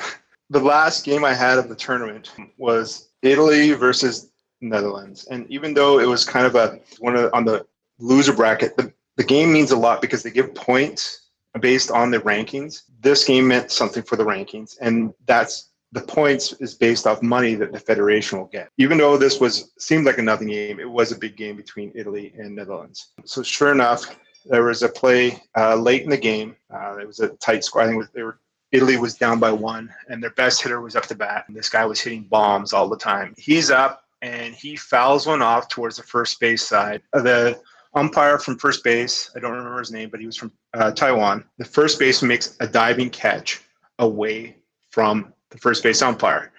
the 0.50 0.60
last 0.60 1.06
game 1.06 1.24
I 1.24 1.34
had 1.34 1.58
of 1.58 1.70
the 1.70 1.76
tournament 1.76 2.32
was 2.58 3.10
Italy 3.22 3.74
versus 3.74 4.29
Netherlands, 4.62 5.26
and 5.30 5.50
even 5.50 5.74
though 5.74 6.00
it 6.00 6.08
was 6.08 6.26
kind 6.26 6.46
of 6.46 6.56
a 6.56 6.80
one 7.00 7.16
of, 7.16 7.34
on 7.34 7.46
the 7.46 7.66
loser 8.00 8.34
bracket, 8.34 8.76
the, 8.78 8.92
the 9.18 9.24
game 9.24 9.52
means 9.52 9.72
a 9.72 9.78
lot 9.78 10.02
because 10.02 10.24
they 10.24 10.32
give 10.32 10.54
points 10.56 11.30
based 11.60 11.92
on 11.92 12.12
the 12.12 12.20
rankings. 12.20 12.84
This 13.02 13.26
game 13.26 13.48
meant 13.48 13.72
something 13.72 14.04
for 14.04 14.16
the 14.16 14.24
rankings, 14.24 14.78
and 14.82 15.14
that's 15.26 15.70
the 15.92 16.02
points 16.02 16.54
is 16.54 16.76
based 16.76 17.08
off 17.08 17.22
money 17.24 17.56
that 17.56 17.72
the 17.72 17.80
federation 17.80 18.38
will 18.38 18.46
get. 18.48 18.70
Even 18.78 18.98
though 18.98 19.18
this 19.18 19.40
was 19.40 19.72
seemed 19.80 20.06
like 20.06 20.20
a 20.20 20.22
nothing 20.22 20.50
game, 20.50 20.80
it 20.80 20.90
was 20.90 21.12
a 21.12 21.18
big 21.18 21.36
game 21.36 21.56
between 21.56 21.92
Italy 21.96 22.34
and 22.38 22.56
Netherlands. 22.56 23.10
So 23.26 23.42
sure 23.42 23.72
enough, 23.72 24.18
there 24.46 24.64
was 24.64 24.84
a 24.84 24.90
play 24.90 25.42
uh, 25.58 25.76
late 25.76 26.04
in 26.04 26.10
the 26.10 26.18
game. 26.18 26.56
Uh, 26.72 26.98
it 26.98 27.08
was 27.08 27.20
a 27.20 27.30
tight 27.30 27.64
score. 27.64 27.82
I 27.82 27.88
think 27.88 28.12
they 28.12 28.24
were 28.24 28.40
Italy 28.72 28.98
was 28.98 29.16
down 29.16 29.40
by 29.40 29.52
one, 29.52 29.92
and 30.10 30.22
their 30.22 30.30
best 30.32 30.62
hitter 30.62 30.80
was 30.80 30.96
up 30.96 31.08
to 31.08 31.16
bat. 31.16 31.46
And 31.48 31.58
this 31.58 31.70
guy 31.70 31.86
was 31.86 32.00
hitting 32.00 32.24
bombs 32.24 32.72
all 32.72 32.88
the 32.88 32.98
time. 32.98 33.34
He's 33.38 33.72
up 33.72 34.04
and 34.22 34.54
he 34.54 34.76
fouls 34.76 35.28
one 35.28 35.42
off 35.42 35.70
towards 35.70 35.98
the 35.98 36.04
first 36.04 36.40
base 36.40 36.64
side. 36.64 37.02
The 37.14 37.60
umpire 37.94 38.38
from 38.38 38.58
first 38.58 38.84
base, 38.84 39.32
I 39.36 39.40
don't 39.40 39.52
remember 39.52 39.80
his 39.80 39.92
name, 39.92 40.10
but 40.10 40.20
he 40.20 40.26
was 40.26 40.38
from 40.38 40.52
uh, 40.74 40.92
Taiwan. 40.92 41.46
The 41.58 41.66
first 41.66 42.00
baseman 42.00 42.30
makes 42.30 42.56
a 42.60 42.68
diving 42.68 43.10
catch 43.10 43.62
away 44.00 44.58
from 44.92 45.34
the 45.50 45.58
first 45.58 45.84
base 45.84 46.02
umpire. 46.02 46.52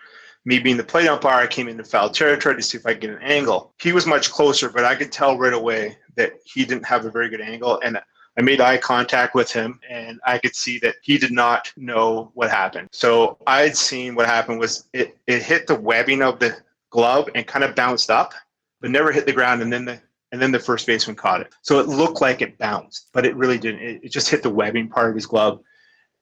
Me 0.47 0.59
being 0.59 0.79
the 0.79 0.85
plate 0.85 1.07
umpire, 1.07 1.43
I 1.43 1.47
came 1.47 1.69
into 1.69 1.85
foul 1.85 2.09
territory 2.09 2.57
to 2.57 2.63
see 2.63 2.79
if 2.79 2.87
I 2.87 2.93
could 2.93 3.03
get 3.03 3.11
an 3.11 3.23
angle. 3.23 3.75
He 3.81 3.93
was 3.93 4.07
much 4.07 4.31
closer, 4.31 4.71
but 4.71 4.85
I 4.85 4.95
could 4.95 5.13
tell 5.13 5.37
right 5.37 5.53
away 5.53 5.99
that 6.17 6.33
he 6.45 6.65
didn't 6.65 6.87
have 6.87 7.05
a 7.05 7.11
very 7.11 7.29
good 7.29 7.43
angle. 7.43 7.79
And 7.85 8.01
I 8.39 8.43
made 8.43 8.61
eye 8.61 8.79
contact 8.79 9.35
with 9.35 9.53
him 9.53 9.81
and 9.89 10.19
I 10.25 10.39
could 10.39 10.55
see 10.55 10.79
that 10.79 10.95
he 11.03 11.19
did 11.19 11.33
not 11.33 11.71
know 11.77 12.31
what 12.35 12.51
happened. 12.51 12.89
So 12.93 13.37
I 13.47 13.63
had 13.63 13.77
seen 13.77 14.15
what 14.15 14.27
happened 14.27 14.61
was 14.61 14.89
it, 14.95 15.19
it 15.27 15.43
hit 15.43 15.67
the 15.67 15.75
webbing 15.75 16.23
of 16.23 16.39
the 16.39 16.57
glove 16.91 17.29
and 17.35 17.47
kind 17.47 17.65
of 17.65 17.75
bounced 17.75 18.11
up, 18.11 18.33
but 18.81 18.91
never 18.91 19.13
hit 19.13 19.27
the 19.27 19.33
ground. 19.33 19.63
And 19.63 19.73
then 19.73 19.85
the 19.85 20.01
and 20.33 20.41
then 20.41 20.53
the 20.53 20.61
first 20.61 20.87
baseman 20.87 21.17
caught 21.17 21.41
it. 21.41 21.53
So 21.63 21.81
it 21.81 21.89
looked 21.89 22.21
like 22.21 22.41
it 22.41 22.57
bounced, 22.57 23.09
but 23.13 23.27
it 23.27 23.35
really 23.35 23.59
didn't. 23.59 23.81
It, 23.81 24.05
it 24.05 24.13
just 24.13 24.29
hit 24.29 24.45
the 24.45 24.51
webbing 24.51 24.89
part 24.89 25.09
of 25.09 25.17
his 25.17 25.27
glove. 25.27 25.61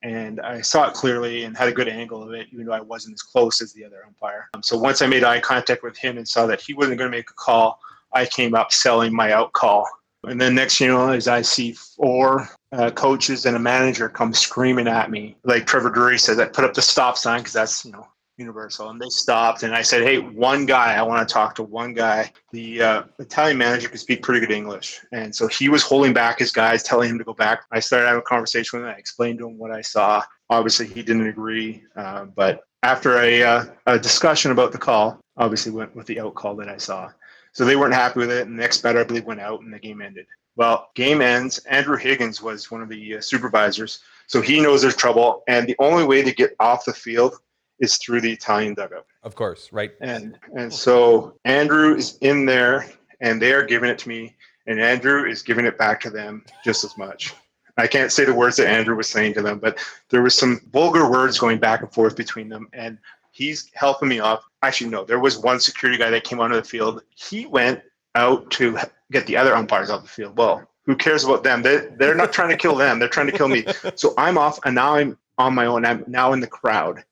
And 0.03 0.41
I 0.41 0.63
saw 0.63 0.89
it 0.89 0.95
clearly 0.95 1.45
and 1.45 1.55
had 1.57 1.69
a 1.69 1.73
good 1.73 1.89
angle 1.89 2.23
of 2.23 2.33
it, 2.33 2.47
even 2.53 2.65
though 2.65 2.73
I 2.73 2.81
wasn't 2.81 3.15
as 3.15 3.23
close 3.23 3.61
as 3.61 3.75
the 3.75 3.85
other 3.85 4.05
umpire. 4.07 4.49
Um, 4.55 4.63
so 4.63 4.79
once 4.79 5.03
I 5.03 5.07
made 5.07 5.25
eye 5.25 5.41
contact 5.41 5.83
with 5.83 5.99
him 5.99 6.17
and 6.17 6.27
saw 6.27 6.47
that 6.47 6.63
he 6.63 6.73
wasn't 6.73 6.99
going 6.99 7.11
to 7.11 7.17
make 7.17 7.29
a 7.29 7.35
call, 7.35 7.81
I 8.15 8.25
came 8.25 8.55
up 8.55 8.73
selling 8.73 9.13
my 9.15 9.33
out 9.33 9.53
call 9.53 9.87
and 10.25 10.41
then 10.41 10.55
next 10.55 10.81
you 10.81 10.89
know, 10.89 11.11
as 11.11 11.29
I 11.29 11.43
see 11.43 11.73
four 11.73 12.49
uh, 12.73 12.91
coaches 12.91 13.47
and 13.47 13.57
a 13.57 13.61
manager 13.61 14.09
come 14.09 14.35
screaming 14.35 14.89
at 14.89 15.11
me, 15.11 15.37
like 15.45 15.67
Trevor 15.67 15.91
Drury 15.91 16.19
says, 16.19 16.39
I 16.39 16.47
put 16.47 16.65
up 16.65 16.75
the 16.75 16.83
stop 16.83 17.17
sign 17.17 17.41
because 17.41 17.53
that's 17.53 17.85
you 17.85 17.93
know 17.93 18.07
universal. 18.39 18.91
And 18.91 19.01
they 19.01 19.09
stopped, 19.09 19.63
and 19.63 19.75
I 19.75 19.83
said, 19.83 20.03
"Hey, 20.03 20.19
one 20.19 20.67
guy, 20.67 20.95
I 20.95 21.03
want 21.03 21.29
to 21.29 21.33
talk 21.33 21.55
to 21.57 21.63
one 21.63 21.93
guy." 21.93 22.33
The 22.53 22.83
uh, 22.83 23.03
Italian 23.19 23.59
manager 23.59 23.89
could 23.89 24.01
speak 24.01 24.23
pretty 24.23 24.41
good 24.41 24.55
English, 24.55 25.01
and 25.13 25.35
so 25.35 25.47
he 25.49 25.69
was 25.69 25.83
holding 25.83 26.13
back 26.13 26.39
his 26.39 26.53
guys, 26.53 26.83
telling 26.83 27.11
him 27.11 27.19
to 27.19 27.25
go 27.25 27.35
back. 27.35 27.65
I 27.73 27.81
started 27.81 28.07
having 28.07 28.21
a 28.21 28.23
conversation 28.23 28.79
with 28.79 28.89
him. 28.89 28.95
I 28.95 28.99
explained 28.99 29.39
to 29.41 29.49
him 29.49 29.59
what 29.59 29.71
I 29.71 29.83
saw. 29.83 30.23
Obviously, 30.51 30.87
he 30.87 31.03
didn't 31.03 31.27
agree, 31.27 31.83
uh, 31.97 32.25
but 32.25 32.63
after 32.83 33.19
a, 33.19 33.43
uh, 33.43 33.65
a 33.87 33.99
discussion 33.99 34.51
about 34.51 34.73
the 34.73 34.79
call, 34.79 35.21
obviously 35.37 35.73
went 35.73 35.95
with 35.97 36.07
the 36.07 36.21
out 36.21 36.35
call 36.35 36.55
that 36.57 36.69
I 36.69 36.77
saw. 36.77 37.11
So 37.53 37.65
they 37.65 37.77
weren't 37.77 37.95
happy 37.95 38.21
with 38.21 38.31
it. 38.31 38.47
And 38.47 38.57
the 38.57 38.63
next 38.63 38.83
batter, 38.83 39.01
I 39.01 39.05
believe, 39.05 39.25
went 39.25 39.41
out 39.41 39.61
and 39.61 39.73
the 39.73 39.79
game 39.79 40.01
ended. 40.01 40.27
Well, 40.57 40.91
game 40.95 41.21
ends. 41.21 41.59
Andrew 41.71 41.97
Higgins 41.97 42.43
was 42.43 42.71
one 42.71 42.83
of 42.83 42.89
the 42.89 43.17
uh, 43.17 43.21
supervisors. 43.21 44.01
So 44.27 44.41
he 44.41 44.61
knows 44.61 44.83
there's 44.83 44.97
trouble. 44.97 45.43
And 45.49 45.67
the 45.67 45.77
only 45.79 46.05
way 46.05 46.23
to 46.23 46.33
get 46.33 46.55
off 46.61 46.85
the 46.85 46.93
field 46.93 47.37
is 47.81 47.97
through 47.99 48.21
the 48.21 48.33
Italian 48.33 48.75
dugout. 48.75 49.07
Of 49.23 49.35
course, 49.35 49.71
right. 49.73 49.93
And 50.01 50.39
and 50.57 50.73
so 50.73 51.35
Andrew 51.45 51.95
is 51.97 52.19
in 52.21 52.45
there 52.47 52.87
and 53.21 53.41
they 53.41 53.53
are 53.53 53.65
giving 53.65 53.91
it 53.91 53.99
to 53.99 54.09
me. 54.09 54.35
And 54.67 54.81
Andrew 54.81 55.25
is 55.29 55.43
giving 55.43 55.65
it 55.65 55.79
back 55.79 56.01
to 56.03 56.11
them 56.11 56.45
just 56.65 56.85
as 56.85 56.97
much. 56.99 57.35
I 57.79 57.87
can't 57.87 58.13
say 58.13 58.25
the 58.25 58.35
words 58.35 58.57
that 58.57 58.69
Andrew 58.69 58.97
was 58.97 59.09
saying 59.09 59.35
to 59.35 59.43
them, 59.43 59.59
but 59.61 59.79
there 60.11 60.21
was 60.23 60.35
some 60.37 60.61
vulgar 60.73 61.11
words 61.11 61.39
going 61.39 61.59
back 61.59 61.81
and 61.81 61.93
forth 61.93 62.17
between 62.17 62.49
them. 62.49 62.69
And 62.73 62.99
he's 63.31 63.71
helping 63.75 64.09
me 64.09 64.19
off. 64.19 64.45
Actually, 64.63 64.91
no, 64.91 65.05
there 65.05 65.21
was 65.21 65.39
one 65.39 65.61
security 65.61 65.97
guy 65.99 66.11
that 66.11 66.25
came 66.25 66.41
onto 66.41 66.57
the 66.57 66.65
field. 66.65 67.03
He 67.15 67.47
went 67.47 67.81
out 68.15 68.51
to 68.53 68.77
get 69.13 69.27
the 69.27 69.37
other 69.37 69.55
umpires 69.55 69.91
off 69.91 70.03
the 70.03 70.09
field. 70.09 70.37
Well, 70.37 70.69
Who 70.85 70.97
cares 70.97 71.25
about 71.25 71.45
them? 71.45 71.63
They 71.63 71.89
they're 71.99 72.15
not 72.17 72.33
trying 72.33 72.51
to 72.51 72.57
kill 72.57 72.75
them. 72.75 72.99
They're 72.99 73.09
trying 73.09 73.27
to 73.29 73.33
kill 73.33 73.49
me. 73.49 73.65
So 73.95 74.13
I'm 74.19 74.37
off, 74.37 74.59
and 74.65 74.75
now 74.75 74.95
I'm 74.97 75.17
on 75.39 75.55
my 75.55 75.67
own. 75.67 75.85
I'm 75.87 76.05
now 76.09 76.33
in 76.33 76.41
the 76.41 76.47
crowd. 76.47 77.05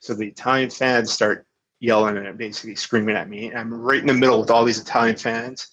So 0.00 0.14
the 0.14 0.26
Italian 0.26 0.70
fans 0.70 1.12
start 1.12 1.46
yelling 1.80 2.16
and 2.16 2.38
basically 2.38 2.74
screaming 2.74 3.16
at 3.16 3.28
me. 3.28 3.52
I'm 3.52 3.72
right 3.72 4.00
in 4.00 4.06
the 4.06 4.14
middle 4.14 4.40
with 4.40 4.50
all 4.50 4.64
these 4.64 4.80
Italian 4.80 5.16
fans. 5.16 5.68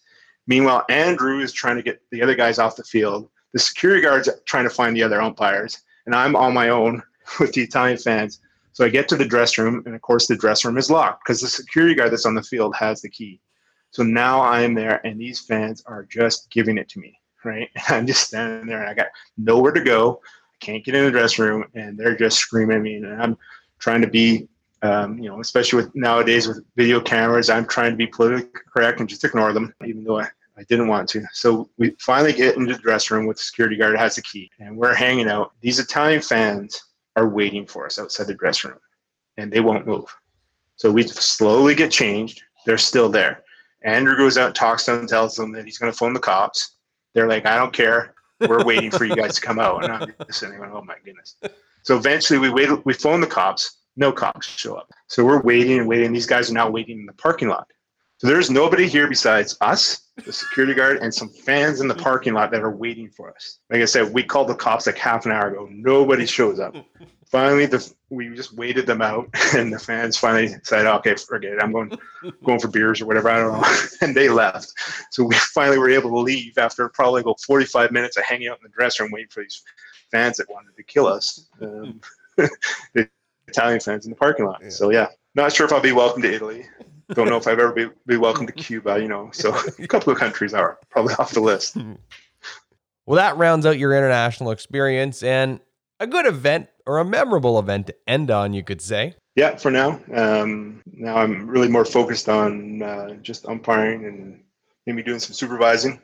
Meanwhile, 0.48 0.86
Andrew 0.90 1.40
is 1.40 1.52
trying 1.52 1.76
to 1.78 1.84
get 1.84 2.02
the 2.12 2.22
other 2.22 2.36
guys 2.36 2.60
off 2.60 2.76
the 2.76 2.84
field. 2.84 3.30
The 3.54 3.60
security 3.60 4.02
guards 4.02 4.30
trying 4.46 4.66
to 4.66 4.70
find 4.70 4.96
the 4.96 5.04
other 5.04 5.22
umpires, 5.22 5.82
and 6.06 6.14
I'm 6.14 6.36
on 6.36 6.54
my 6.54 6.70
own 6.70 7.02
with 7.40 7.54
the 7.54 7.62
Italian 7.62 7.98
fans. 7.98 8.40
So 8.74 8.84
I 8.84 8.90
get 8.90 9.08
to 9.10 9.16
the 9.16 9.26
dress 9.26 9.58
room, 9.58 9.82
and 9.86 9.96
of 9.96 10.02
course, 10.02 10.28
the 10.28 10.36
dress 10.36 10.66
room 10.66 10.78
is 10.78 10.92
locked 10.92 11.24
because 11.24 11.42
the 11.42 11.48
security 11.48 11.96
guard 11.96 12.12
that's 12.12 12.26
on 12.26 12.36
the 12.36 12.44
field 12.44 12.76
has 12.76 13.02
the 13.02 13.10
key. 13.10 13.40
So 13.92 14.04
now 14.04 14.42
I'm 14.42 14.74
there, 14.74 15.06
and 15.06 15.20
these 15.20 15.40
fans 15.40 15.82
are 15.86 16.04
just 16.04 16.52
giving 16.52 16.78
it 16.78 16.90
to 16.90 17.00
me, 17.00 17.18
right? 17.46 17.70
I'm 17.88 18.06
just 18.06 18.28
standing 18.28 18.68
there, 18.68 18.82
and 18.82 18.90
I 18.90 18.94
got 18.94 19.08
nowhere 19.38 19.72
to 19.72 19.82
go. 19.82 20.20
I 20.26 20.66
can't 20.66 20.84
get 20.84 20.96
in 20.96 21.06
the 21.06 21.12
dressing 21.12 21.46
room, 21.46 21.66
and 21.74 21.98
they're 21.98 22.18
just 22.18 22.38
screaming 22.38 22.76
at 22.76 22.84
me, 22.84 22.96
and 22.96 23.22
I'm 23.22 23.38
trying 23.86 24.02
to 24.02 24.08
be, 24.08 24.48
um, 24.82 25.20
you 25.20 25.30
know, 25.30 25.40
especially 25.40 25.78
with 25.78 25.96
nowadays 25.96 26.48
with 26.48 26.66
video 26.76 27.00
cameras, 27.00 27.52
I'm 27.52 27.68
trying 27.68 27.92
to 27.92 27.96
be 27.96 28.08
politically 28.08 28.50
correct 28.74 29.00
and 29.00 29.08
just 29.08 29.24
ignore 29.24 29.54
them, 29.54 29.76
even 29.86 30.04
though 30.04 30.20
I, 30.22 30.28
I 30.58 30.64
didn't 30.64 30.88
want 30.88 31.08
to. 31.10 31.24
So 31.34 31.70
we 31.78 31.92
finally 32.00 32.34
get 32.34 32.58
into 32.58 32.74
the 32.74 32.80
dressing 32.80 33.16
room 33.16 33.28
with 33.28 33.38
the 33.38 33.44
security 33.44 33.78
guard 33.78 33.96
has 33.96 34.16
the 34.16 34.24
key, 34.24 34.50
and 34.60 34.76
we're 34.76 34.96
hanging 34.96 35.30
out. 35.30 35.52
These 35.62 35.78
Italian 35.78 36.24
fans 36.24 36.82
are 37.16 37.30
waiting 37.30 37.68
for 37.68 37.86
us 37.86 38.00
outside 38.00 38.26
the 38.26 38.34
dressing 38.34 38.72
room, 38.72 38.80
and 39.38 39.54
they 39.54 39.60
won't 39.60 39.86
move. 39.86 40.08
So 40.78 40.92
we 40.92 41.04
slowly 41.04 41.76
get 41.76 41.92
changed. 41.92 42.42
They're 42.66 42.80
still 42.80 43.10
there. 43.10 43.44
Andrew 43.84 44.18
goes 44.18 44.40
out, 44.40 44.56
talks 44.56 44.86
to 44.86 44.96
them, 44.96 45.06
tells 45.06 45.36
them 45.36 45.52
that 45.52 45.66
he's 45.66 45.78
going 45.78 45.92
to 45.92 45.98
phone 45.98 46.16
the 46.16 46.20
cops. 46.20 46.78
They're 47.14 47.30
like, 47.30 47.46
I 47.46 47.56
don't 47.56 47.72
care. 47.72 48.16
We're 48.50 48.66
waiting 48.66 48.90
for 48.90 49.06
you 49.06 49.16
guys 49.16 49.36
to 49.36 49.42
come 49.42 49.60
out. 49.60 49.84
And 49.84 49.94
I'm 49.94 50.14
just 50.26 50.40
sitting 50.40 50.58
there, 50.58 50.74
oh 50.74 50.82
my 50.82 50.96
goodness. 51.06 51.36
So 51.86 51.96
eventually 51.96 52.40
we 52.40 52.50
wait, 52.50 52.70
we 52.86 52.94
phone 52.94 53.22
the 53.22 53.28
cops. 53.28 53.78
No 53.96 54.12
cops 54.12 54.48
show 54.48 54.76
up. 54.76 54.92
So 55.08 55.24
we're 55.24 55.42
waiting 55.42 55.80
and 55.80 55.88
waiting. 55.88 56.12
These 56.12 56.26
guys 56.26 56.50
are 56.50 56.54
now 56.54 56.70
waiting 56.70 57.00
in 57.00 57.06
the 57.06 57.14
parking 57.14 57.48
lot. 57.48 57.68
So 58.18 58.28
there's 58.28 58.50
nobody 58.50 58.88
here 58.88 59.08
besides 59.08 59.56
us, 59.62 60.10
the 60.26 60.34
security 60.34 60.74
guard, 60.74 60.98
and 60.98 61.14
some 61.14 61.30
fans 61.30 61.82
in 61.82 61.88
the 61.88 61.96
parking 61.96 62.34
lot 62.34 62.50
that 62.52 62.62
are 62.62 62.76
waiting 62.76 63.10
for 63.10 63.34
us. 63.34 63.60
Like 63.70 63.82
I 63.82 63.86
said, 63.86 64.14
we 64.14 64.24
called 64.24 64.48
the 64.48 64.56
cops 64.56 64.88
like 64.88 64.98
half 64.98 65.26
an 65.26 65.32
hour 65.32 65.50
ago. 65.50 65.68
Nobody 65.70 66.26
shows 66.26 66.60
up. 66.60 66.76
Finally, 67.28 67.68
the, 67.68 67.94
we 68.10 68.34
just 68.36 68.54
waited 68.56 68.88
them 68.88 69.02
out, 69.02 69.28
and 69.56 69.74
the 69.74 69.80
fans 69.80 70.16
finally 70.16 70.56
said, 70.64 70.86
"Okay, 70.86 71.16
forget 71.16 71.54
it. 71.54 71.62
I'm 71.62 71.72
going 71.72 71.92
going 72.46 72.60
for 72.60 72.68
beers 72.68 73.02
or 73.02 73.08
whatever. 73.08 73.30
I 73.30 73.40
don't 73.40 73.60
know." 73.60 73.78
and 74.02 74.16
they 74.16 74.30
left. 74.30 74.72
So 75.10 75.24
we 75.24 75.36
finally 75.36 75.80
were 75.80 75.90
able 75.90 76.12
to 76.12 76.20
leave 76.20 76.58
after 76.58 76.88
probably 76.90 77.22
about 77.22 77.42
45 77.42 77.92
minutes 77.92 78.16
of 78.16 78.24
hanging 78.24 78.48
out 78.48 78.58
in 78.58 78.64
the 78.64 78.70
dressing 78.70 79.06
room 79.06 79.12
waiting 79.12 79.30
for 79.32 79.42
these 79.42 79.64
fans 80.12 80.38
that 80.38 80.50
wanted 80.50 80.76
to 80.76 80.84
kill 80.84 81.08
us. 81.08 81.48
Um, 81.62 82.02
the 82.94 83.10
Italian 83.48 83.80
fans 83.80 84.06
in 84.06 84.12
the 84.12 84.18
parking 84.18 84.46
lot. 84.46 84.60
Yeah. 84.62 84.70
So 84.70 84.90
yeah, 84.90 85.08
not 85.36 85.54
sure 85.54 85.66
if 85.66 85.74
I'll 85.74 85.82
be 85.82 85.92
welcome 85.92 86.22
to 86.22 86.34
Italy. 86.34 86.66
Don't 87.10 87.30
know 87.30 87.38
if 87.38 87.48
I've 87.48 87.60
ever 87.60 87.72
be, 87.72 87.88
be 88.08 88.18
welcome 88.18 88.48
to 88.48 88.54
Cuba. 88.54 89.00
You 89.00 89.08
know, 89.08 89.30
so 89.32 89.56
a 89.80 89.88
couple 89.88 90.12
of 90.12 90.20
countries 90.20 90.54
are 90.54 90.80
probably 90.90 91.14
off 91.16 91.32
the 91.32 91.40
list. 91.40 91.78
Well, 93.06 93.18
that 93.18 93.38
rounds 93.38 93.66
out 93.66 93.78
your 93.78 93.96
international 93.96 94.52
experience 94.52 95.22
and 95.22 95.60
a 96.00 96.08
good 96.08 96.26
event 96.26 96.68
or 96.86 96.98
a 96.98 97.06
memorable 97.06 97.60
event 97.60 97.88
to 97.88 97.96
end 98.08 98.32
on, 98.32 98.54
you 98.54 98.64
could 98.64 98.82
say. 98.82 99.16
Yeah, 99.36 99.58
for 99.58 99.70
now. 99.70 100.00
Um, 100.14 100.82
now 100.86 101.18
I'm 101.18 101.48
really 101.48 101.68
more 101.68 101.86
focused 101.86 102.30
on 102.30 102.82
uh, 102.82 103.16
just 103.16 103.46
umpiring 103.48 104.06
and 104.06 104.44
maybe 104.86 105.04
doing 105.04 105.20
some 105.20 105.34
supervising. 105.34 106.02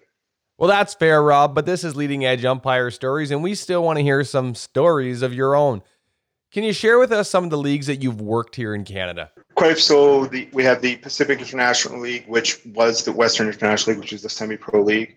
Well, 0.62 0.68
that's 0.68 0.94
fair, 0.94 1.24
Rob, 1.24 1.56
but 1.56 1.66
this 1.66 1.84
is 1.84 1.96
leading 1.96 2.24
edge 2.24 2.46
umpire 2.46 2.92
stories, 2.92 3.32
and 3.32 3.42
we 3.42 3.56
still 3.56 3.84
want 3.84 3.98
to 3.98 4.04
hear 4.04 4.24
some 4.24 4.54
stories 4.54 5.24
of 5.24 5.34
your 5.34 5.56
own. 5.56 5.82
Can 6.52 6.64
you 6.64 6.72
share 6.72 7.00
with 7.00 7.12
us 7.12 7.32
some 7.32 7.44
of 7.44 7.50
the 7.50 7.58
leagues 7.58 7.88
that 7.88 8.04
you've 8.04 8.22
worked 8.22 8.56
here 8.56 8.76
in 8.76 8.84
Canada? 8.84 9.32
Quite 9.56 9.80
so. 9.80 10.28
The, 10.28 10.48
we 10.54 10.64
have 10.64 10.84
the 10.84 10.98
Pacific 10.98 11.40
International 11.40 12.00
League, 12.00 12.26
which 12.28 12.64
was 12.76 13.04
the 13.04 13.12
Western 13.12 13.48
International 13.48 13.96
League, 13.96 14.04
which 14.04 14.14
is 14.14 14.22
the 14.22 14.30
semi-pro 14.30 14.84
league, 14.84 15.16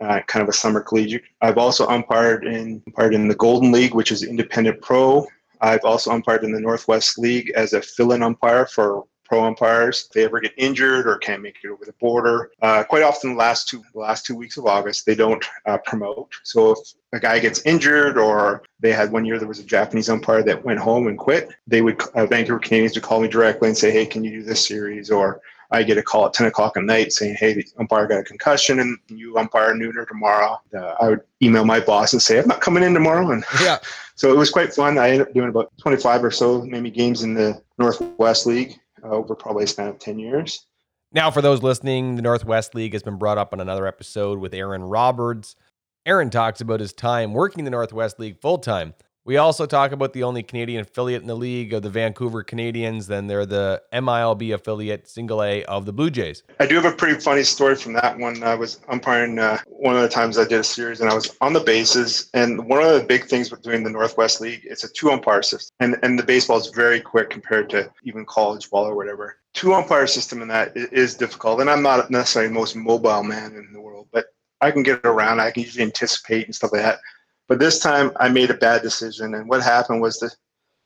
uh, 0.00 0.20
kind 0.28 0.44
of 0.44 0.48
a 0.48 0.52
summer 0.52 0.82
collegiate. 0.82 1.24
I've 1.42 1.58
also 1.58 1.88
umpired 1.88 2.44
in 2.44 2.80
umpired 2.86 3.14
in 3.14 3.26
the 3.26 3.34
Golden 3.34 3.72
League, 3.72 3.92
which 3.92 4.12
is 4.12 4.22
independent 4.22 4.82
pro. 4.82 5.26
I've 5.60 5.84
also 5.84 6.12
umpired 6.12 6.44
in 6.44 6.52
the 6.52 6.60
Northwest 6.60 7.18
League 7.18 7.50
as 7.56 7.72
a 7.72 7.82
fill-in 7.82 8.22
umpire 8.22 8.66
for 8.66 9.02
pro 9.26 9.44
umpires. 9.44 10.06
If 10.06 10.12
they 10.12 10.24
ever 10.24 10.40
get 10.40 10.52
injured 10.56 11.06
or 11.06 11.18
can't 11.18 11.42
make 11.42 11.56
it 11.62 11.68
over 11.68 11.84
the 11.84 11.92
border, 11.94 12.50
uh, 12.62 12.84
quite 12.84 13.02
often 13.02 13.30
the 13.30 13.36
last 13.36 13.68
two 13.68 13.82
the 13.92 14.00
last 14.00 14.24
two 14.24 14.34
weeks 14.34 14.56
of 14.56 14.66
August 14.66 15.06
they 15.06 15.14
don't 15.14 15.44
uh, 15.66 15.78
promote. 15.78 16.32
So 16.44 16.72
if 16.72 16.78
a 17.12 17.20
guy 17.20 17.38
gets 17.38 17.60
injured 17.62 18.18
or 18.18 18.62
they 18.80 18.92
had 18.92 19.12
one 19.12 19.24
year 19.24 19.38
there 19.38 19.48
was 19.48 19.58
a 19.58 19.64
Japanese 19.64 20.08
umpire 20.08 20.42
that 20.42 20.64
went 20.64 20.80
home 20.80 21.06
and 21.08 21.18
quit, 21.18 21.50
they 21.66 21.82
would 21.82 22.00
uh, 22.14 22.26
Vancouver 22.26 22.58
Canadians 22.58 22.94
would 22.94 23.04
call 23.04 23.20
me 23.20 23.28
directly 23.28 23.68
and 23.68 23.76
say, 23.76 23.90
"Hey, 23.90 24.06
can 24.06 24.24
you 24.24 24.30
do 24.30 24.42
this 24.42 24.66
series?" 24.66 25.10
or 25.10 25.40
I 25.70 25.82
get 25.82 25.98
a 25.98 26.02
call 26.02 26.26
at 26.26 26.32
10 26.32 26.46
o'clock 26.46 26.76
at 26.76 26.84
night 26.84 27.12
saying, 27.12 27.36
hey, 27.38 27.54
the 27.54 27.64
umpire 27.78 28.06
got 28.06 28.20
a 28.20 28.22
concussion 28.22 28.80
and 28.80 28.98
you 29.08 29.36
umpire 29.36 29.74
noon 29.74 29.96
or 29.96 30.06
tomorrow. 30.06 30.60
Uh, 30.74 30.94
I 31.00 31.08
would 31.08 31.20
email 31.42 31.64
my 31.64 31.80
boss 31.80 32.12
and 32.12 32.22
say, 32.22 32.38
I'm 32.38 32.46
not 32.46 32.60
coming 32.60 32.82
in 32.82 32.94
tomorrow. 32.94 33.30
And 33.30 33.44
yeah. 33.60 33.78
so 34.14 34.30
it 34.30 34.36
was 34.36 34.50
quite 34.50 34.72
fun. 34.72 34.98
I 34.98 35.10
ended 35.10 35.28
up 35.28 35.34
doing 35.34 35.48
about 35.48 35.72
25 35.78 36.24
or 36.24 36.30
so, 36.30 36.62
maybe 36.62 36.90
games 36.90 37.22
in 37.22 37.34
the 37.34 37.60
Northwest 37.78 38.46
League 38.46 38.78
Uh, 39.02 39.08
over 39.08 39.34
probably 39.34 39.64
a 39.64 39.66
span 39.66 39.88
of 39.88 39.98
10 39.98 40.18
years. 40.18 40.66
Now, 41.12 41.30
for 41.30 41.40
those 41.40 41.62
listening, 41.62 42.16
the 42.16 42.22
Northwest 42.22 42.74
League 42.74 42.92
has 42.92 43.02
been 43.02 43.16
brought 43.16 43.38
up 43.38 43.52
on 43.52 43.60
another 43.60 43.86
episode 43.86 44.38
with 44.38 44.52
Aaron 44.54 44.82
Roberts. 44.82 45.56
Aaron 46.04 46.30
talks 46.30 46.60
about 46.60 46.80
his 46.80 46.92
time 46.92 47.32
working 47.32 47.64
the 47.64 47.70
Northwest 47.70 48.18
League 48.18 48.40
full 48.40 48.58
time. 48.58 48.94
We 49.26 49.38
also 49.38 49.66
talk 49.66 49.90
about 49.90 50.12
the 50.12 50.22
only 50.22 50.44
Canadian 50.44 50.82
affiliate 50.82 51.20
in 51.20 51.26
the 51.26 51.34
league 51.34 51.72
of 51.72 51.82
the 51.82 51.90
Vancouver 51.90 52.44
Canadians. 52.44 53.08
Then 53.08 53.26
they're 53.26 53.44
the 53.44 53.82
MILB 53.92 54.54
affiliate, 54.54 55.08
single 55.08 55.42
A 55.42 55.64
of 55.64 55.84
the 55.84 55.92
Blue 55.92 56.10
Jays. 56.10 56.44
I 56.60 56.66
do 56.66 56.76
have 56.76 56.84
a 56.84 56.92
pretty 56.92 57.18
funny 57.18 57.42
story 57.42 57.74
from 57.74 57.92
that 57.94 58.16
one. 58.16 58.44
I 58.44 58.54
was 58.54 58.78
umpiring 58.86 59.40
uh, 59.40 59.58
one 59.66 59.96
of 59.96 60.02
the 60.02 60.08
times 60.08 60.38
I 60.38 60.44
did 60.44 60.60
a 60.60 60.64
series, 60.64 61.00
and 61.00 61.10
I 61.10 61.14
was 61.14 61.36
on 61.40 61.52
the 61.52 61.60
bases. 61.60 62.30
And 62.34 62.68
one 62.68 62.80
of 62.80 62.94
the 62.94 63.04
big 63.04 63.24
things 63.24 63.50
with 63.50 63.62
doing 63.62 63.82
the 63.82 63.90
Northwest 63.90 64.40
League, 64.40 64.60
it's 64.62 64.84
a 64.84 64.88
two 64.92 65.10
umpire 65.10 65.42
system, 65.42 65.74
and 65.80 65.96
and 66.04 66.16
the 66.16 66.22
baseball 66.22 66.58
is 66.58 66.68
very 66.68 67.00
quick 67.00 67.28
compared 67.28 67.68
to 67.70 67.90
even 68.04 68.24
college 68.26 68.70
ball 68.70 68.84
or 68.84 68.94
whatever. 68.94 69.38
Two 69.54 69.74
umpire 69.74 70.06
system 70.06 70.40
in 70.40 70.46
that 70.48 70.70
is 70.76 71.16
difficult, 71.16 71.60
and 71.60 71.68
I'm 71.68 71.82
not 71.82 72.12
necessarily 72.12 72.48
the 72.48 72.54
most 72.54 72.76
mobile 72.76 73.24
man 73.24 73.56
in 73.56 73.72
the 73.72 73.80
world, 73.80 74.06
but 74.12 74.26
I 74.60 74.70
can 74.70 74.84
get 74.84 75.00
around. 75.02 75.40
I 75.40 75.50
can 75.50 75.64
usually 75.64 75.82
anticipate 75.82 76.46
and 76.46 76.54
stuff 76.54 76.72
like 76.72 76.82
that. 76.82 77.00
But 77.48 77.58
this 77.58 77.78
time 77.78 78.12
I 78.18 78.28
made 78.28 78.50
a 78.50 78.54
bad 78.54 78.82
decision. 78.82 79.34
And 79.34 79.48
what 79.48 79.62
happened 79.62 80.00
was 80.00 80.18
the 80.18 80.30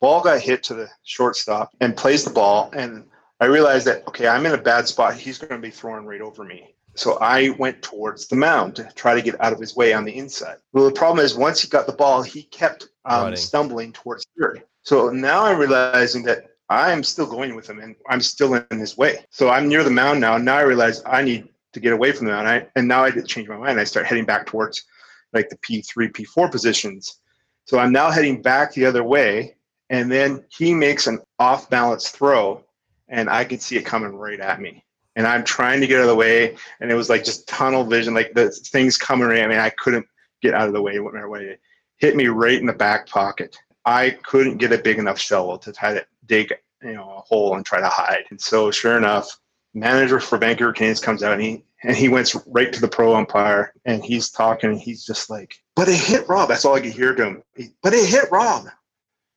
ball 0.01 0.21
got 0.23 0.41
hit 0.41 0.63
to 0.65 0.75
the 0.75 0.89
shortstop 1.03 1.71
and 1.81 1.97
plays 1.97 2.25
the 2.25 2.31
ball. 2.31 2.71
And 2.75 3.05
I 3.41 3.47
realized 3.47 3.87
that, 3.87 4.07
okay, 4.09 4.29
I'm 4.29 4.47
in 4.47 4.53
a 4.53 4.59
bad 4.59 4.87
spot. 4.87 5.15
He's 5.15 5.39
going 5.39 5.61
to 5.61 5.67
be 5.67 5.71
throwing 5.71 6.05
right 6.05 6.21
over 6.21 6.45
me. 6.45 6.75
So 6.95 7.19
I 7.21 7.51
went 7.51 7.83
towards 7.83 8.27
the 8.27 8.37
mound 8.37 8.77
to 8.77 8.85
try 8.95 9.15
to 9.15 9.23
get 9.23 9.41
out 9.41 9.53
of 9.53 9.61
his 9.61 9.77
way 9.77 9.93
on 9.93 10.05
the 10.05 10.17
inside. 10.17 10.57
Well, 10.73 10.85
the 10.85 10.93
problem 10.93 11.25
is 11.25 11.35
once 11.35 11.61
he 11.61 11.69
got 11.69 11.87
the 11.87 11.93
ball, 11.93 12.23
he 12.23 12.43
kept 12.43 12.89
um, 13.05 13.35
stumbling 13.37 13.93
towards 13.93 14.27
third. 14.39 14.65
So 14.83 15.09
now 15.11 15.45
I'm 15.45 15.59
realizing 15.59 16.25
that 16.25 16.49
I'm 16.69 17.03
still 17.03 17.27
going 17.27 17.55
with 17.55 17.69
him 17.69 17.81
and 17.81 17.97
I'm 18.09 18.21
still 18.21 18.55
in 18.55 18.79
his 18.79 18.97
way. 18.97 19.25
So 19.31 19.51
I'm 19.51 19.69
near 19.69 19.83
the 19.83 19.91
mound 19.91 20.21
now. 20.21 20.37
And 20.37 20.45
now 20.45 20.57
I 20.57 20.63
realize 20.63 21.03
I 21.07 21.23
need 21.23 21.49
to 21.73 21.81
get 21.81 21.93
away 21.93 22.13
from 22.13 22.27
the 22.27 22.33
mound. 22.33 22.49
I, 22.49 22.67
and 22.77 22.87
now 22.87 23.05
I 23.05 23.11
did 23.11 23.27
change 23.27 23.49
my 23.49 23.57
mind. 23.57 23.81
I 23.81 23.85
start 23.85 24.07
heading 24.07 24.25
back 24.25 24.47
towards 24.47 24.85
like 25.33 25.49
the 25.49 25.59
P3, 25.59 26.13
P4 26.13 26.51
positions. 26.51 27.21
So 27.67 27.79
I'm 27.79 27.93
now 27.93 28.11
heading 28.11 28.43
back 28.43 28.73
the 28.73 28.87
other 28.87 29.05
way, 29.05 29.57
and 29.91 30.11
then 30.11 30.45
he 30.49 30.75
makes 30.75 31.07
an 31.07 31.21
off 31.39 31.71
balance 31.71 32.09
throw, 32.09 32.65
and 33.09 33.29
I 33.29 33.45
could 33.45 33.63
see 33.63 33.77
it 33.77 33.85
coming 33.85 34.15
right 34.15 34.41
at 34.41 34.61
me. 34.61 34.85
And 35.17 35.27
I'm 35.27 35.45
trying 35.45 35.81
to 35.81 35.87
get 35.87 35.99
out 35.99 36.03
of 36.03 36.09
the 36.09 36.15
way, 36.15 36.57
and 36.81 36.91
it 36.91 36.95
was 36.95 37.11
like 37.11 37.25
just 37.25 37.49
tunnel 37.49 37.85
vision, 37.85 38.15
like 38.15 38.33
the 38.35 38.51
things 38.51 38.97
coming 38.97 39.31
at 39.37 39.49
me. 39.49 39.59
I 39.59 39.71
couldn't 39.71 40.07
get 40.41 40.55
out 40.55 40.69
of 40.69 40.75
the 40.75 40.83
way. 40.83 40.99
Went 40.99 41.15
my 41.15 41.27
way. 41.27 41.43
It 41.43 41.61
hit 41.99 42.17
me 42.17 42.29
right 42.29 42.59
in 42.59 42.67
the 42.67 42.73
back 42.73 43.07
pocket. 43.09 43.57
I 43.85 44.11
couldn't 44.23 44.59
get 44.59 44.73
a 44.73 44.79
big 44.79 44.99
enough 44.99 45.19
shovel 45.19 45.59
to 45.59 45.73
try 45.73 45.95
to 45.95 46.05
dig, 46.27 46.53
you 46.83 46.95
know, 46.95 47.17
a 47.19 47.21
hole 47.21 47.57
and 47.57 47.65
try 47.65 47.81
to 47.81 47.89
hide. 47.89 48.25
And 48.31 48.41
so, 48.41 48.71
sure 48.71 48.97
enough, 48.97 49.39
manager 49.75 50.21
for 50.21 50.39
Vancouver 50.39 50.73
Canadians 50.73 51.01
comes 51.01 51.23
out 51.23 51.33
and 51.33 51.43
he 51.43 51.65
and 51.83 51.97
he 51.97 52.09
went 52.09 52.35
right 52.47 52.73
to 52.73 52.81
the 52.81 52.89
pro 52.89 53.15
umpire 53.15 53.73
and 53.85 54.05
he's 54.05 54.31
talking 54.31 54.71
and 54.71 54.81
he's 54.81 55.05
just 55.05 55.31
like, 55.31 55.55
but 55.77 55.89
it 55.89 55.97
hit 55.97 56.29
Rob. 56.29 56.49
That's 56.49 56.65
all 56.65 56.75
I 56.75 56.81
could 56.81 56.93
hear 56.93 57.15
to 57.15 57.25
him. 57.25 57.43
He, 57.57 57.69
but 57.83 57.95
it 57.95 58.09
hit 58.09 58.31
Rob. 58.31 58.67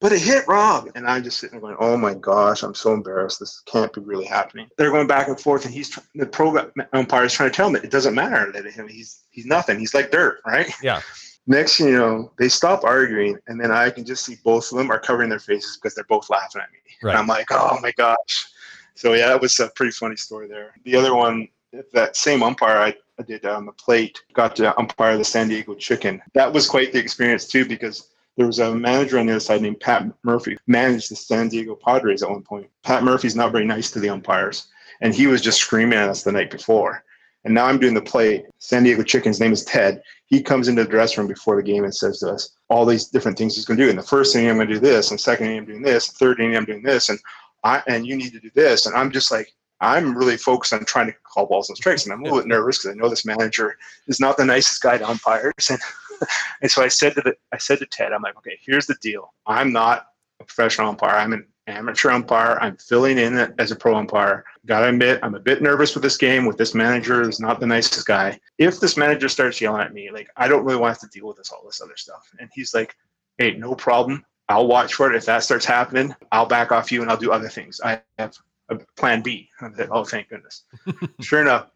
But 0.02 0.12
it 0.12 0.22
hit 0.22 0.46
Rob. 0.50 0.90
And 0.96 1.08
I'm 1.08 1.24
just 1.24 1.40
sitting 1.40 1.60
there 1.60 1.62
going, 1.62 1.78
oh 1.80 1.96
my 1.96 2.14
gosh, 2.14 2.64
I'm 2.64 2.76
so 2.76 2.94
embarrassed. 2.94 3.40
This 3.40 3.62
can't 3.66 3.94
be 3.94 4.02
really 4.02 4.26
happening. 4.26 4.68
They're 4.78 4.92
going 4.92 5.08
back 5.08 5.30
and 5.30 5.40
forth 5.40 5.64
and 5.64 5.74
he's 5.74 5.98
the 6.16 6.26
pro 6.26 6.70
umpire 6.92 7.24
is 7.24 7.34
trying 7.34 7.50
to 7.50 7.56
tell 7.56 7.68
him 7.68 7.74
that 7.74 7.86
it 7.86 7.92
doesn't 7.92 8.14
matter 8.14 8.52
that 8.52 8.66
him 8.66 8.88
he's 8.88 9.24
he's 9.30 9.46
nothing. 9.46 9.80
He's 9.80 9.94
like 9.94 10.12
dirt, 10.12 10.42
right? 10.46 10.70
Yeah. 10.82 11.02
Next, 11.46 11.80
you 11.80 11.92
know, 11.92 12.32
they 12.38 12.48
stop 12.48 12.86
arguing, 12.86 13.38
and 13.48 13.60
then 13.60 13.70
I 13.70 13.90
can 13.90 14.06
just 14.06 14.24
see 14.26 14.38
both 14.46 14.72
of 14.72 14.78
them 14.78 14.90
are 14.90 15.00
covering 15.00 15.30
their 15.30 15.40
faces 15.40 15.78
because 15.78 15.94
they're 15.94 16.06
both 16.06 16.30
laughing 16.30 16.62
at 16.62 16.72
me. 16.72 16.80
Right. 17.02 17.12
And 17.12 17.20
I'm 17.20 17.28
like, 17.28 17.48
oh 17.52 17.80
my 17.82 17.92
gosh. 17.98 18.48
So 18.96 19.14
yeah, 19.14 19.28
that 19.28 19.42
was 19.42 19.60
a 19.60 19.70
pretty 19.76 19.92
funny 19.92 20.16
story 20.16 20.48
there. 20.48 20.74
The 20.86 20.96
other 20.96 21.14
one, 21.14 21.50
that 21.94 22.16
same 22.16 22.44
umpire, 22.44 22.78
I 22.78 22.96
I 23.20 23.24
did 23.24 23.46
on 23.46 23.66
the 23.66 23.72
plate. 23.74 24.22
Got 24.34 24.56
to 24.58 24.78
umpire 24.78 25.18
the 25.18 25.26
San 25.26 25.48
Diego 25.48 25.76
Chicken. 25.76 26.22
That 26.34 26.52
was 26.52 26.68
quite 26.68 26.92
the 26.92 27.00
experience 27.00 27.46
too 27.46 27.66
because 27.66 28.10
there 28.38 28.48
was 28.48 28.60
a 28.60 28.74
manager 28.74 29.20
on 29.20 29.28
the 29.28 29.34
other 29.34 29.40
side 29.40 29.62
named 29.62 29.80
Pat 29.80 30.06
Murphy, 30.24 30.58
managed 30.66 31.12
the 31.12 31.16
San 31.16 31.50
Diego 31.50 31.76
Padres 31.76 32.24
at 32.24 32.30
one 32.30 32.42
point. 32.42 32.68
Pat 32.82 33.04
Murphy's 33.04 33.36
not 33.36 33.52
very 33.52 33.66
nice 33.66 33.92
to 33.92 34.00
the 34.00 34.10
umpires, 34.10 34.68
and 35.02 35.14
he 35.14 35.28
was 35.28 35.42
just 35.42 35.60
screaming 35.60 36.00
at 36.00 36.10
us 36.10 36.24
the 36.24 36.32
night 36.32 36.50
before. 36.50 37.04
And 37.46 37.54
now 37.54 37.66
I'm 37.66 37.80
doing 37.80 37.94
the 37.94 38.02
play. 38.02 38.46
San 38.58 38.84
Diego 38.84 39.04
Chicken's 39.04 39.40
name 39.40 39.52
is 39.52 39.66
Ted. 39.66 40.02
He 40.26 40.42
comes 40.42 40.70
into 40.70 40.84
the 40.84 40.90
dressing 40.90 41.20
room 41.20 41.28
before 41.28 41.58
the 41.58 41.64
game 41.64 41.84
and 41.84 41.94
says 41.94 42.20
to 42.20 42.30
us 42.32 42.56
all 42.70 42.86
these 42.86 43.10
different 43.10 43.38
things 43.38 43.56
he's 43.56 43.66
going 43.66 43.78
to 43.78 43.84
do. 43.84 43.90
And 43.90 44.00
the 44.00 44.04
first 44.04 44.34
thing 44.34 44.50
I'm 44.50 44.56
going 44.56 44.70
to 44.70 44.76
do 44.76 44.80
this, 44.80 45.12
and 45.12 45.20
second 45.20 45.48
thing 45.48 45.58
I'm 45.58 45.66
doing 45.66 45.82
this, 45.82 46.08
and 46.08 46.18
third 46.18 46.38
thing 46.38 46.56
I'm 46.56 46.66
doing 46.66 46.82
this, 46.82 47.10
and 47.10 47.20
I 47.64 47.84
and 47.88 48.08
you 48.08 48.16
need 48.16 48.32
to 48.32 48.40
do 48.40 48.50
this. 48.56 48.88
And 48.88 48.96
I'm 48.96 49.12
just 49.12 49.30
like, 49.30 49.54
I'm 49.84 50.18
really 50.18 50.38
focused 50.38 50.74
on 50.74 50.86
trying 50.86 51.08
to 51.08 51.14
call 51.24 51.46
balls 51.46 51.70
and 51.70 51.78
strikes, 51.78 52.06
and 52.06 52.14
I'm 52.14 52.22
a 52.22 52.24
little 52.24 52.40
bit 52.40 52.48
nervous 52.48 52.80
because 52.80 52.96
I 52.96 53.00
know 53.00 53.10
this 53.10 53.26
manager 53.26 53.78
is 54.08 54.20
not 54.20 54.38
the 54.38 54.46
nicest 54.46 54.82
guy 54.82 54.98
to 54.98 55.08
umpires. 55.08 55.70
And 55.70 55.80
and 56.62 56.72
so 56.72 56.84
I 56.84 56.88
said 56.88 57.16
to 57.16 57.22
the 57.22 57.36
I 57.52 57.58
said 57.58 57.80
to 57.80 57.86
Ted, 57.86 58.14
I'm 58.14 58.22
like, 58.22 58.38
okay, 58.38 58.58
here's 58.66 58.88
the 58.88 58.96
deal. 59.02 59.34
I'm 59.46 59.72
not 59.72 60.08
a 60.40 60.46
professional 60.46 60.90
umpire. 60.90 61.16
I'm 61.16 61.34
an 61.34 61.46
amateur 61.68 62.12
umpire. 62.12 62.58
I'm 62.62 62.78
filling 62.78 63.18
in 63.18 63.38
as 63.60 63.72
a 63.72 63.76
pro 63.76 63.96
umpire. 63.96 64.46
Gotta 64.66 64.88
admit, 64.88 65.20
I'm 65.24 65.36
a 65.36 65.40
bit 65.40 65.62
nervous 65.62 65.94
with 65.94 66.04
this 66.04 66.18
game, 66.18 66.46
with 66.46 66.58
this 66.58 66.74
manager 66.74 67.24
who's 67.24 67.40
not 67.40 67.60
the 67.60 67.68
nicest 67.68 68.06
guy. 68.06 68.40
If 68.58 68.80
this 68.80 68.98
manager 68.98 69.30
starts 69.30 69.62
yelling 69.62 69.82
at 69.82 69.94
me, 69.94 70.12
like 70.12 70.30
I 70.38 70.48
don't 70.48 70.66
really 70.66 70.80
want 70.80 71.00
to, 71.00 71.08
to 71.08 71.20
deal 71.20 71.28
with 71.28 71.38
this 71.38 71.52
all 71.52 71.64
this 71.66 71.82
other 71.82 71.98
stuff. 71.98 72.30
And 72.40 72.50
he's 72.54 72.74
like, 72.74 72.96
hey, 73.38 73.56
no 73.56 73.76
problem. 73.76 74.24
I'll 74.50 74.68
watch 74.68 74.94
for 74.96 75.12
it. 75.12 75.16
If 75.16 75.26
that 75.26 75.44
starts 75.44 75.66
happening, 75.66 76.14
I'll 76.32 76.46
back 76.46 76.72
off 76.72 76.92
you 76.92 77.02
and 77.02 77.10
I'll 77.10 77.18
do 77.18 77.32
other 77.32 77.50
things. 77.50 77.80
I 77.84 78.02
have 78.18 78.36
a 78.82 78.86
plan 78.98 79.22
B. 79.22 79.50
Said, 79.76 79.90
oh, 79.92 80.04
thank 80.04 80.30
goodness. 80.30 80.64
sure 81.22 81.42
enough, 81.42 81.68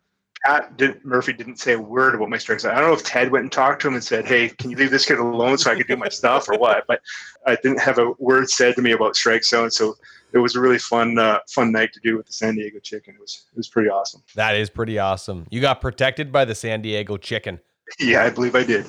Pat 0.45 0.77
did, 0.77 1.03
Murphy 1.03 1.33
didn't 1.33 1.57
say 1.57 1.73
a 1.73 1.79
word 1.79 2.15
about 2.15 2.29
my 2.29 2.37
strikes. 2.37 2.65
I 2.65 2.75
don't 2.75 2.89
know 2.89 2.93
if 2.93 3.03
Ted 3.03 3.31
went 3.31 3.43
and 3.43 3.51
talked 3.51 3.81
to 3.81 3.87
him 3.87 3.95
and 3.95 4.03
said, 4.03 4.25
"Hey, 4.25 4.49
can 4.49 4.69
you 4.69 4.77
leave 4.77 4.91
this 4.91 5.05
kid 5.05 5.17
alone 5.17 5.57
so 5.57 5.71
I 5.71 5.75
can 5.75 5.87
do 5.87 5.97
my 5.97 6.09
stuff?" 6.09 6.47
or 6.47 6.57
what. 6.57 6.85
But 6.87 7.01
I 7.45 7.55
didn't 7.55 7.79
have 7.79 7.97
a 7.97 8.11
word 8.19 8.49
said 8.49 8.75
to 8.75 8.81
me 8.81 8.91
about 8.91 9.15
strike 9.15 9.43
zone. 9.43 9.71
So 9.71 9.95
it 10.33 10.37
was 10.37 10.55
a 10.55 10.59
really 10.59 10.79
fun, 10.79 11.17
uh, 11.17 11.39
fun 11.49 11.71
night 11.71 11.91
to 11.93 11.99
do 12.03 12.17
with 12.17 12.27
the 12.27 12.33
San 12.33 12.55
Diego 12.55 12.79
Chicken. 12.79 13.15
It 13.15 13.21
was, 13.21 13.45
it 13.51 13.57
was 13.57 13.67
pretty 13.67 13.89
awesome. 13.89 14.21
That 14.35 14.55
is 14.55 14.69
pretty 14.69 14.99
awesome. 14.99 15.47
You 15.49 15.61
got 15.61 15.81
protected 15.81 16.31
by 16.31 16.45
the 16.45 16.55
San 16.55 16.81
Diego 16.81 17.17
Chicken. 17.17 17.59
Yeah, 17.99 18.25
I 18.25 18.29
believe 18.29 18.53
I 18.53 18.65
did. 18.65 18.85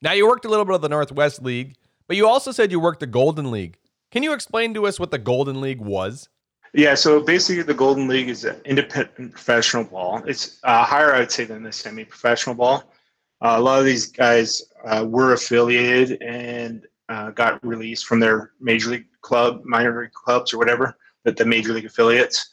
Now 0.00 0.12
you 0.12 0.26
worked 0.26 0.46
a 0.46 0.48
little 0.48 0.64
bit 0.64 0.74
of 0.74 0.80
the 0.80 0.88
Northwest 0.88 1.42
League, 1.42 1.76
but 2.08 2.16
you 2.16 2.26
also 2.26 2.52
said 2.52 2.72
you 2.72 2.80
worked 2.80 3.00
the 3.00 3.06
Golden 3.06 3.50
League. 3.50 3.76
Can 4.10 4.22
you 4.22 4.32
explain 4.32 4.72
to 4.72 4.86
us 4.86 4.98
what 4.98 5.10
the 5.10 5.18
Golden 5.18 5.60
League 5.60 5.82
was? 5.82 6.30
Yeah, 6.76 6.96
so 6.96 7.20
basically, 7.20 7.62
the 7.62 7.72
Golden 7.72 8.08
League 8.08 8.28
is 8.28 8.44
an 8.44 8.60
independent 8.64 9.30
professional 9.30 9.84
ball. 9.84 10.24
It's 10.26 10.58
uh, 10.64 10.84
higher, 10.84 11.14
I'd 11.14 11.30
say, 11.30 11.44
than 11.44 11.62
the 11.62 11.70
semi-professional 11.70 12.56
ball. 12.56 12.92
Uh, 13.40 13.54
a 13.56 13.60
lot 13.60 13.78
of 13.78 13.84
these 13.84 14.06
guys 14.06 14.60
uh, 14.84 15.06
were 15.08 15.34
affiliated 15.34 16.20
and 16.20 16.84
uh, 17.08 17.30
got 17.30 17.64
released 17.64 18.06
from 18.06 18.18
their 18.18 18.50
major 18.60 18.90
league 18.90 19.06
club, 19.20 19.62
minor 19.64 20.02
league 20.02 20.12
clubs, 20.12 20.52
or 20.52 20.58
whatever, 20.58 20.96
that 21.22 21.36
the 21.36 21.44
major 21.44 21.72
league 21.72 21.86
affiliates, 21.86 22.50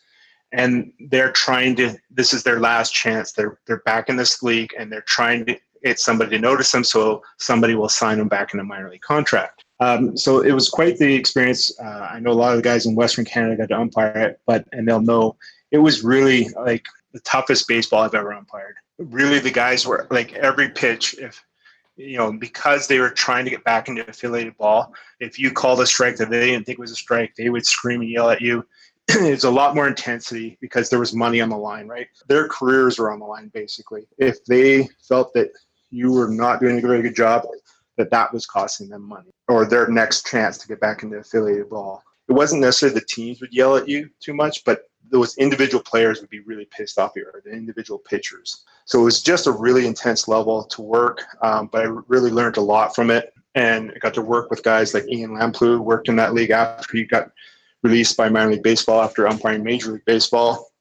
and 0.51 0.93
they're 1.09 1.31
trying 1.31 1.75
to. 1.77 1.97
This 2.11 2.31
is 2.31 2.43
their 2.43 2.59
last 2.59 2.93
chance. 2.93 3.31
They're 3.31 3.57
they're 3.65 3.81
back 3.85 4.07
in 4.07 4.17
this 4.17 4.43
league, 4.43 4.71
and 4.77 4.91
they're 4.91 5.01
trying 5.01 5.45
to 5.45 5.57
get 5.83 5.99
somebody 5.99 6.29
to 6.31 6.39
notice 6.39 6.71
them, 6.71 6.83
so 6.83 7.23
somebody 7.37 7.73
will 7.73 7.89
sign 7.89 8.19
them 8.19 8.27
back 8.27 8.53
in 8.53 8.59
a 8.59 8.63
minor 8.63 8.91
league 8.91 9.01
contract. 9.01 9.60
Um, 9.81 10.15
so 10.15 10.41
it 10.41 10.51
was 10.51 10.69
quite 10.69 10.97
the 10.97 11.13
experience. 11.13 11.77
Uh, 11.79 12.07
I 12.11 12.19
know 12.19 12.31
a 12.31 12.33
lot 12.33 12.51
of 12.51 12.57
the 12.57 12.63
guys 12.63 12.85
in 12.85 12.95
Western 12.95 13.25
Canada 13.25 13.57
got 13.57 13.69
to 13.69 13.81
umpire 13.81 14.15
it, 14.15 14.39
but 14.45 14.65
and 14.71 14.87
they'll 14.87 15.01
know 15.01 15.35
it 15.71 15.79
was 15.79 16.03
really 16.03 16.49
like 16.49 16.85
the 17.13 17.19
toughest 17.21 17.67
baseball 17.67 18.03
I've 18.03 18.13
ever 18.13 18.31
umpired. 18.31 18.75
Really, 18.99 19.39
the 19.39 19.51
guys 19.51 19.85
were 19.85 20.07
like 20.11 20.33
every 20.33 20.69
pitch. 20.69 21.15
If 21.17 21.43
you 21.97 22.17
know, 22.17 22.31
because 22.31 22.87
they 22.87 22.99
were 22.99 23.09
trying 23.09 23.43
to 23.45 23.51
get 23.51 23.63
back 23.63 23.89
into 23.89 24.07
affiliated 24.07 24.55
ball, 24.57 24.93
if 25.19 25.39
you 25.39 25.51
called 25.51 25.81
a 25.81 25.87
strike 25.87 26.15
that 26.17 26.29
they 26.29 26.51
didn't 26.51 26.65
think 26.65 26.77
was 26.77 26.91
a 26.91 26.95
strike, 26.95 27.33
they 27.35 27.49
would 27.49 27.65
scream 27.65 28.01
and 28.01 28.09
yell 28.09 28.29
at 28.29 28.41
you. 28.41 28.63
it's 29.07 29.43
a 29.45 29.49
lot 29.49 29.73
more 29.73 29.87
intensity 29.87 30.59
because 30.61 30.89
there 30.89 30.99
was 30.99 31.13
money 31.13 31.41
on 31.41 31.49
the 31.49 31.57
line, 31.57 31.87
right? 31.87 32.07
Their 32.27 32.47
careers 32.47 32.99
were 32.99 33.11
on 33.11 33.19
the 33.19 33.25
line, 33.25 33.49
basically. 33.53 34.07
If 34.19 34.45
they 34.45 34.87
felt 35.07 35.33
that 35.33 35.51
you 35.89 36.11
were 36.11 36.29
not 36.29 36.61
doing 36.61 36.77
a 36.77 36.81
very 36.81 37.01
good 37.01 37.15
job, 37.15 37.45
that 38.01 38.09
that 38.09 38.33
was 38.33 38.47
costing 38.47 38.89
them 38.89 39.03
money 39.03 39.29
or 39.47 39.65
their 39.65 39.87
next 39.87 40.25
chance 40.25 40.57
to 40.57 40.67
get 40.67 40.79
back 40.79 41.03
into 41.03 41.17
affiliated 41.17 41.69
ball. 41.69 42.03
It 42.27 42.33
wasn't 42.33 42.61
necessarily 42.61 42.99
the 42.99 43.05
teams 43.05 43.41
would 43.41 43.53
yell 43.53 43.77
at 43.77 43.87
you 43.87 44.09
too 44.19 44.33
much, 44.33 44.63
but 44.65 44.89
those 45.11 45.37
individual 45.37 45.83
players 45.83 46.19
would 46.19 46.29
be 46.29 46.39
really 46.39 46.65
pissed 46.65 46.97
off 46.97 47.11
here, 47.13 47.41
the 47.45 47.51
individual 47.51 47.99
pitchers. 47.99 48.63
So 48.85 49.01
it 49.01 49.03
was 49.03 49.21
just 49.21 49.45
a 49.45 49.51
really 49.51 49.85
intense 49.85 50.27
level 50.27 50.63
to 50.63 50.81
work, 50.81 51.23
um, 51.43 51.69
but 51.71 51.81
I 51.81 51.89
really 52.07 52.31
learned 52.31 52.57
a 52.57 52.61
lot 52.61 52.95
from 52.95 53.11
it. 53.11 53.33
And 53.53 53.91
I 53.93 53.99
got 53.99 54.13
to 54.13 54.21
work 54.21 54.49
with 54.49 54.63
guys 54.63 54.93
like 54.93 55.07
Ian 55.09 55.31
Lamplugh, 55.31 55.79
worked 55.79 56.07
in 56.07 56.15
that 56.15 56.33
league 56.33 56.51
after 56.51 56.97
he 56.97 57.03
got 57.03 57.31
released 57.83 58.15
by 58.15 58.29
minor 58.29 58.51
league 58.51 58.63
baseball 58.63 59.01
after 59.01 59.27
umpiring 59.27 59.63
major 59.63 59.91
league 59.91 60.05
baseball. 60.05 60.71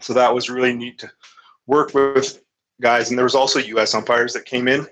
So 0.00 0.12
that 0.12 0.34
was 0.34 0.50
really 0.50 0.74
neat 0.74 0.98
to 0.98 1.10
work 1.66 1.94
with 1.94 2.42
guys. 2.82 3.08
And 3.08 3.18
there 3.18 3.24
was 3.24 3.34
also 3.34 3.58
U.S. 3.60 3.94
umpires 3.94 4.34
that 4.34 4.44
came 4.44 4.68
in 4.68 4.86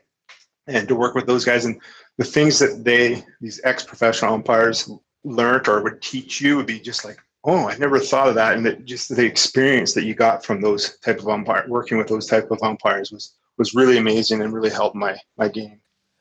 and 0.67 0.89
to 0.89 0.95
work 0.95 1.15
with 1.15 1.27
those 1.27 1.45
guys 1.45 1.65
and 1.65 1.81
the 2.19 2.25
things 2.25 2.59
that 2.59 2.85
they 2.85 3.25
these 3.41 3.61
ex-professional 3.65 4.35
umpires 4.35 4.91
learned 5.25 5.69
or 5.69 5.83
would 5.83 6.01
teach 6.03 6.41
you 6.41 6.57
would 6.57 6.67
be 6.67 6.81
just 6.81 7.05
like 7.05 7.19
oh 7.45 7.69
i 7.69 7.77
never 7.79 7.99
thought 7.99 8.29
of 8.29 8.35
that. 8.35 8.57
And 8.57 8.65
that 8.67 8.85
just 8.85 9.15
the 9.15 9.25
experience 9.25 9.95
that 9.95 10.05
you 10.05 10.15
got 10.15 10.45
from 10.45 10.61
those 10.61 10.99
type 10.99 11.19
of 11.19 11.29
umpire 11.29 11.65
working 11.69 11.99
with 11.99 12.09
those 12.09 12.27
type 12.27 12.51
of 12.51 12.63
umpires 12.63 13.11
was 13.11 13.35
was 13.57 13.75
really 13.75 13.99
amazing 13.99 14.43
and 14.43 14.53
really 14.53 14.71
helped 14.71 14.97
my 14.97 15.17
my 15.37 15.49
game. 15.49 15.81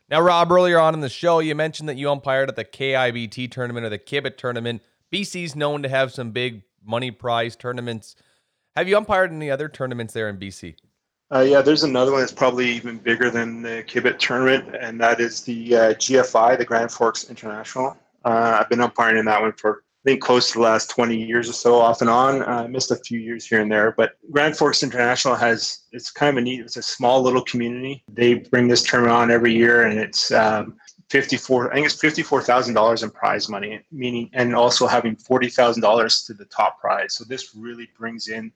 Now 0.09 0.21
rob 0.21 0.51
earlier 0.51 0.79
on 0.79 0.93
in 0.93 1.01
the 1.01 1.09
show 1.09 1.39
you 1.39 1.55
mentioned 1.55 1.89
that 1.89 1.97
you 1.97 2.09
umpired 2.09 2.49
at 2.49 2.55
the 2.55 2.65
kibt 2.65 3.51
tournament 3.51 3.85
or 3.85 3.89
the 3.89 3.99
kibit 3.99 4.37
tournament. 4.37 4.81
Bc's 5.11 5.55
known 5.55 5.83
to 5.83 5.89
have 5.89 6.13
some 6.13 6.31
big 6.31 6.63
money 6.85 7.11
prize 7.11 7.55
tournaments. 7.55 8.15
Have 8.75 8.87
you 8.87 8.97
umpired 8.97 9.31
any 9.31 9.51
other 9.51 9.67
tournaments 9.67 10.13
there 10.13 10.29
in 10.29 10.37
bc 10.37 10.75
uh, 11.33 11.41
yeah, 11.41 11.61
there's 11.61 11.83
another 11.83 12.11
one 12.11 12.21
that's 12.21 12.31
probably 12.31 12.69
even 12.71 12.97
bigger 12.97 13.29
than 13.29 13.61
the 13.61 13.83
Kibit 13.87 14.17
tournament, 14.17 14.75
and 14.79 14.99
that 14.99 15.19
is 15.19 15.41
the 15.41 15.75
uh, 15.75 15.93
GFI, 15.93 16.57
the 16.57 16.65
Grand 16.65 16.91
Forks 16.91 17.29
International. 17.29 17.97
Uh, 18.25 18.57
I've 18.59 18.69
been 18.69 18.81
umpiring 18.81 19.17
in 19.17 19.25
that 19.25 19.41
one 19.41 19.53
for 19.53 19.83
I 20.05 20.11
think 20.11 20.21
close 20.21 20.47
to 20.51 20.59
the 20.59 20.63
last 20.63 20.89
20 20.91 21.15
years 21.15 21.49
or 21.49 21.53
so, 21.53 21.75
off 21.75 21.99
and 21.99 22.09
on. 22.09 22.41
I 22.41 22.67
missed 22.67 22.89
a 22.89 22.95
few 22.95 23.19
years 23.19 23.45
here 23.45 23.59
and 23.59 23.69
there, 23.69 23.93
but 23.97 24.13
Grand 24.31 24.55
Forks 24.55 24.81
International 24.81 25.35
has 25.35 25.81
it's 25.91 26.09
kind 26.09 26.29
of 26.29 26.41
a 26.41 26.41
neat. 26.41 26.61
It's 26.61 26.77
a 26.77 26.81
small 26.81 27.21
little 27.21 27.43
community. 27.43 28.03
They 28.11 28.35
bring 28.35 28.67
this 28.67 28.81
tournament 28.81 29.15
on 29.15 29.29
every 29.29 29.53
year, 29.53 29.83
and 29.83 29.99
it's 29.99 30.31
um, 30.31 30.77
54 31.09 31.71
i 31.71 31.75
think 31.75 31.87
it's 31.87 31.95
$54000 31.95 33.03
in 33.03 33.09
prize 33.09 33.49
money 33.49 33.81
meaning 33.91 34.29
and 34.33 34.55
also 34.55 34.85
having 34.85 35.15
$40000 35.15 36.27
to 36.27 36.33
the 36.33 36.45
top 36.45 36.79
prize 36.79 37.15
so 37.15 37.23
this 37.23 37.55
really 37.55 37.89
brings 37.97 38.27
in 38.27 38.51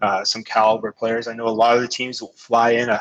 uh, 0.00 0.24
some 0.24 0.42
caliber 0.44 0.92
players. 0.92 1.28
I 1.28 1.34
know 1.34 1.48
a 1.48 1.50
lot 1.50 1.76
of 1.76 1.82
the 1.82 1.88
teams 1.88 2.20
will 2.20 2.32
fly 2.36 2.70
in 2.72 2.88
a, 2.88 3.00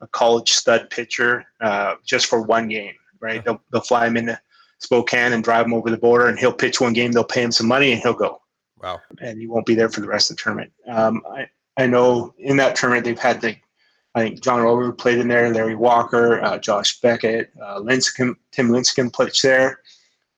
a 0.00 0.06
college 0.08 0.50
stud 0.50 0.90
pitcher 0.90 1.44
uh, 1.60 1.94
just 2.04 2.26
for 2.26 2.42
one 2.42 2.68
game, 2.68 2.94
right? 3.20 3.44
They'll, 3.44 3.62
they'll 3.70 3.80
fly 3.80 4.06
him 4.06 4.16
into 4.16 4.40
Spokane 4.78 5.32
and 5.32 5.42
drive 5.42 5.66
him 5.66 5.74
over 5.74 5.90
the 5.90 5.96
border, 5.96 6.26
and 6.28 6.38
he'll 6.38 6.52
pitch 6.52 6.80
one 6.80 6.92
game. 6.92 7.12
They'll 7.12 7.24
pay 7.24 7.42
him 7.42 7.52
some 7.52 7.68
money, 7.68 7.92
and 7.92 8.00
he'll 8.02 8.12
go. 8.12 8.40
Wow! 8.82 9.00
And 9.20 9.40
he 9.40 9.46
won't 9.46 9.66
be 9.66 9.74
there 9.74 9.88
for 9.88 10.00
the 10.00 10.08
rest 10.08 10.30
of 10.30 10.36
the 10.36 10.42
tournament. 10.42 10.72
Um, 10.86 11.22
I 11.30 11.48
I 11.76 11.86
know 11.86 12.34
in 12.38 12.56
that 12.58 12.76
tournament 12.76 13.04
they've 13.04 13.18
had 13.18 13.40
the 13.40 13.56
I 14.14 14.20
think 14.20 14.42
John 14.42 14.62
Rover 14.62 14.92
played 14.92 15.18
in 15.18 15.26
there, 15.26 15.52
Larry 15.52 15.74
Walker, 15.74 16.40
uh, 16.42 16.58
Josh 16.58 17.00
Beckett, 17.00 17.50
uh, 17.60 17.80
Lincecum, 17.80 18.36
Tim 18.52 18.68
Lincecum 18.68 19.12
pitched 19.12 19.42
there. 19.42 19.80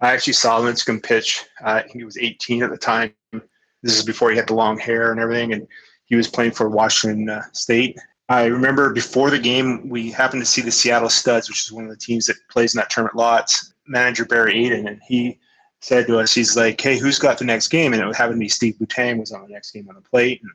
I 0.00 0.12
actually 0.12 0.32
saw 0.32 0.60
Lincecum 0.60 1.02
pitch. 1.02 1.44
Uh, 1.62 1.82
he 1.90 2.04
was 2.04 2.16
18 2.16 2.62
at 2.62 2.70
the 2.70 2.78
time. 2.78 3.12
This 3.32 3.96
is 3.96 4.02
before 4.02 4.30
he 4.30 4.36
had 4.36 4.48
the 4.48 4.54
long 4.54 4.78
hair 4.78 5.12
and 5.12 5.20
everything, 5.20 5.52
and 5.52 5.66
he 6.06 6.16
was 6.16 6.28
playing 6.28 6.52
for 6.52 6.68
Washington 6.68 7.28
uh, 7.28 7.42
State. 7.52 7.98
I 8.28 8.46
remember 8.46 8.92
before 8.92 9.30
the 9.30 9.38
game, 9.38 9.88
we 9.88 10.10
happened 10.10 10.42
to 10.42 10.46
see 10.46 10.62
the 10.62 10.72
Seattle 10.72 11.08
Studs, 11.08 11.48
which 11.48 11.64
is 11.64 11.72
one 11.72 11.84
of 11.84 11.90
the 11.90 11.96
teams 11.96 12.26
that 12.26 12.36
plays 12.48 12.74
in 12.74 12.78
that 12.78 12.90
tournament 12.90 13.16
lots. 13.16 13.72
Manager 13.86 14.24
Barry 14.24 14.54
Aiden, 14.54 14.88
and 14.88 15.00
he 15.06 15.38
said 15.80 16.08
to 16.08 16.18
us, 16.18 16.34
he's 16.34 16.56
like, 16.56 16.80
"Hey, 16.80 16.98
who's 16.98 17.20
got 17.20 17.38
the 17.38 17.44
next 17.44 17.68
game?" 17.68 17.92
And 17.92 18.02
it 18.02 18.16
happened 18.16 18.36
to 18.36 18.44
be 18.44 18.48
Steve 18.48 18.74
Butang 18.80 19.20
was 19.20 19.30
on 19.30 19.42
the 19.42 19.52
next 19.52 19.70
game 19.70 19.88
on 19.88 19.94
the 19.94 20.00
plate, 20.00 20.40
and 20.42 20.50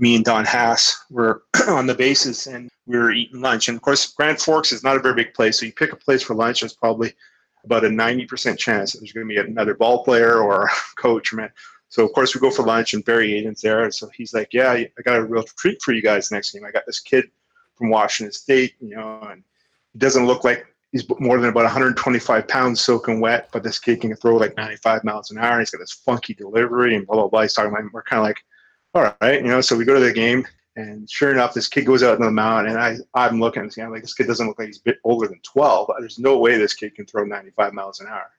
me 0.00 0.16
and 0.16 0.24
Don 0.24 0.44
Haas 0.44 1.04
were 1.10 1.44
on 1.68 1.86
the 1.86 1.94
bases, 1.94 2.48
and 2.48 2.68
we 2.86 2.98
were 2.98 3.12
eating 3.12 3.40
lunch. 3.40 3.68
And 3.68 3.76
of 3.76 3.82
course, 3.82 4.12
Grand 4.12 4.40
Forks 4.40 4.72
is 4.72 4.82
not 4.82 4.96
a 4.96 5.00
very 5.00 5.14
big 5.14 5.34
place, 5.34 5.60
so 5.60 5.66
you 5.66 5.72
pick 5.72 5.92
a 5.92 5.96
place 5.96 6.22
for 6.22 6.34
lunch. 6.34 6.60
There's 6.60 6.74
probably 6.74 7.14
about 7.64 7.84
a 7.84 7.88
90% 7.88 8.58
chance 8.58 8.92
that 8.92 8.98
there's 8.98 9.12
going 9.12 9.28
to 9.28 9.32
be 9.32 9.38
another 9.38 9.74
ball 9.74 10.02
player 10.02 10.40
or 10.40 10.68
coach. 10.96 11.32
Man, 11.32 11.50
so 11.92 12.06
of 12.06 12.12
course 12.14 12.34
we 12.34 12.40
go 12.40 12.50
for 12.50 12.64
lunch 12.64 12.94
and 12.94 13.04
Barry 13.04 13.32
Aiden's 13.32 13.60
there. 13.60 13.90
So 13.90 14.08
he's 14.14 14.32
like, 14.32 14.54
"Yeah, 14.54 14.70
I 14.72 14.88
got 15.04 15.18
a 15.18 15.24
real 15.24 15.42
treat 15.42 15.82
for 15.82 15.92
you 15.92 16.00
guys 16.00 16.30
next 16.30 16.52
game. 16.52 16.64
I 16.64 16.70
got 16.70 16.86
this 16.86 17.00
kid 17.00 17.26
from 17.76 17.90
Washington 17.90 18.32
State, 18.32 18.74
you 18.80 18.96
know, 18.96 19.20
and 19.30 19.44
he 19.92 19.98
doesn't 19.98 20.26
look 20.26 20.42
like 20.42 20.64
he's 20.90 21.06
more 21.20 21.38
than 21.38 21.50
about 21.50 21.64
125 21.64 22.48
pounds 22.48 22.80
soaking 22.80 23.20
wet, 23.20 23.50
but 23.52 23.62
this 23.62 23.78
kid 23.78 24.00
can 24.00 24.16
throw 24.16 24.36
like 24.36 24.56
95 24.56 25.04
miles 25.04 25.30
an 25.30 25.38
hour. 25.38 25.52
And 25.52 25.60
he's 25.60 25.70
got 25.70 25.80
this 25.80 25.92
funky 25.92 26.32
delivery 26.32 26.96
and 26.96 27.06
blah 27.06 27.16
blah 27.16 27.28
blah. 27.28 27.42
He's 27.42 27.52
talking 27.52 27.70
about. 27.70 27.92
We're 27.92 28.02
kind 28.04 28.20
of 28.20 28.24
like, 28.24 28.42
all 28.94 29.14
right, 29.20 29.42
you 29.42 29.48
know. 29.48 29.60
So 29.60 29.76
we 29.76 29.84
go 29.84 29.94
to 29.94 30.00
the 30.00 30.14
game 30.14 30.46
And 30.76 31.10
sure 31.10 31.30
enough, 31.30 31.52
this 31.52 31.68
kid 31.68 31.84
goes 31.84 32.02
out 32.02 32.14
on 32.16 32.22
the 32.22 32.30
mound, 32.30 32.68
and 32.68 32.78
I, 32.78 32.96
I'm 33.14 33.38
looking 33.40 33.62
at 33.62 33.66
this 33.66 33.74
guy, 33.74 33.84
I'm 33.84 33.90
like, 33.92 34.02
this 34.02 34.14
kid 34.14 34.26
doesn't 34.26 34.46
look 34.46 34.58
like 34.58 34.68
he's 34.68 34.78
a 34.78 34.84
bit 34.84 34.98
older 35.04 35.28
than 35.28 35.40
12. 35.42 35.90
There's 36.00 36.18
no 36.18 36.38
way 36.38 36.56
this 36.56 36.74
kid 36.74 36.94
can 36.94 37.04
throw 37.04 37.24
95 37.24 37.74
miles 37.74 38.00
an 38.00 38.06
hour. 38.06 38.30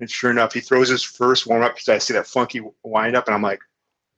And 0.00 0.10
sure 0.10 0.30
enough, 0.30 0.52
he 0.52 0.60
throws 0.60 0.88
his 0.88 1.02
first 1.02 1.46
warm 1.46 1.62
up 1.62 1.74
because 1.74 1.88
I 1.88 1.98
see 1.98 2.14
that 2.14 2.26
funky 2.26 2.60
wind 2.84 3.16
up, 3.16 3.26
and 3.26 3.34
I'm 3.34 3.42
like, 3.42 3.60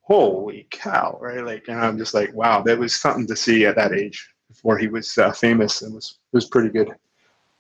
holy 0.03 0.67
cow, 0.71 1.19
right? 1.21 1.45
Like, 1.45 1.69
and 1.69 1.79
I'm 1.79 1.97
just 1.97 2.15
like, 2.15 2.35
wow, 2.35 2.63
that 2.63 2.79
was 2.79 2.95
something 2.95 3.27
to 3.29 3.37
see 3.37 3.65
at 3.65 3.77
that 3.77 3.93
age 3.93 4.29
before 4.49 4.77
he 4.77 4.89
was 4.89 5.17
uh, 5.17 5.33
famous. 5.33 5.83
It 5.83 5.93
was 5.93 6.19
was 6.33 6.47
pretty 6.47 6.69
good. 6.69 6.91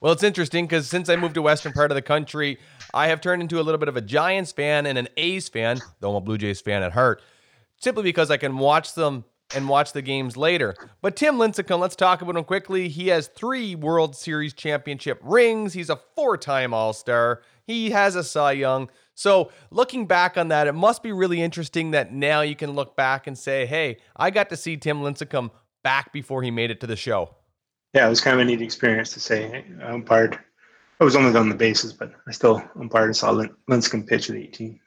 Well, 0.00 0.12
it's 0.12 0.22
interesting 0.22 0.64
because 0.64 0.88
since 0.88 1.08
I 1.08 1.16
moved 1.16 1.34
to 1.34 1.42
western 1.42 1.72
part 1.72 1.90
of 1.90 1.94
the 1.94 2.02
country, 2.02 2.58
I 2.94 3.08
have 3.08 3.20
turned 3.20 3.42
into 3.42 3.60
a 3.60 3.62
little 3.62 3.78
bit 3.78 3.88
of 3.88 3.96
a 3.96 4.00
Giants 4.00 4.50
fan 4.50 4.86
and 4.86 4.96
an 4.96 5.08
A's 5.16 5.48
fan, 5.48 5.78
though 6.00 6.10
I'm 6.10 6.16
a 6.16 6.20
Blue 6.20 6.38
Jays 6.38 6.60
fan 6.60 6.82
at 6.82 6.92
heart, 6.92 7.22
simply 7.76 8.02
because 8.02 8.30
I 8.30 8.38
can 8.38 8.56
watch 8.56 8.94
them 8.94 9.24
and 9.54 9.68
watch 9.68 9.92
the 9.92 10.02
games 10.02 10.36
later. 10.36 10.74
But 11.02 11.16
Tim 11.16 11.36
Lincecum, 11.36 11.78
let's 11.78 11.96
talk 11.96 12.22
about 12.22 12.36
him 12.36 12.44
quickly. 12.44 12.88
He 12.88 13.08
has 13.08 13.28
three 13.28 13.74
World 13.74 14.14
Series 14.16 14.52
championship 14.52 15.20
rings. 15.22 15.72
He's 15.72 15.90
a 15.90 16.00
four-time 16.14 16.72
All-Star. 16.72 17.42
He 17.66 17.90
has 17.90 18.16
a 18.16 18.24
Cy 18.24 18.52
Young. 18.52 18.90
So 19.14 19.50
looking 19.70 20.06
back 20.06 20.36
on 20.38 20.48
that, 20.48 20.66
it 20.66 20.72
must 20.72 21.02
be 21.02 21.12
really 21.12 21.42
interesting 21.42 21.90
that 21.90 22.12
now 22.12 22.40
you 22.40 22.56
can 22.56 22.72
look 22.72 22.96
back 22.96 23.26
and 23.26 23.38
say, 23.38 23.66
hey, 23.66 23.98
I 24.16 24.30
got 24.30 24.48
to 24.50 24.56
see 24.56 24.76
Tim 24.76 25.00
Lincecum 25.00 25.50
back 25.82 26.12
before 26.12 26.42
he 26.42 26.50
made 26.50 26.70
it 26.70 26.80
to 26.80 26.86
the 26.86 26.96
show. 26.96 27.34
Yeah, 27.92 28.06
it 28.06 28.10
was 28.10 28.20
kind 28.20 28.34
of 28.34 28.40
a 28.40 28.44
neat 28.44 28.62
experience 28.62 29.12
to 29.14 29.20
say 29.20 29.64
I 29.82 29.90
umpired. 29.90 30.38
I 31.00 31.04
was 31.04 31.16
only 31.16 31.36
on 31.36 31.48
the 31.48 31.54
bases, 31.54 31.92
but 31.92 32.12
I 32.28 32.32
still 32.32 32.62
umpired 32.78 33.08
and 33.08 33.16
saw 33.16 33.32
Lincecum 33.68 34.06
pitch 34.06 34.30
at 34.30 34.36
18. 34.36 34.78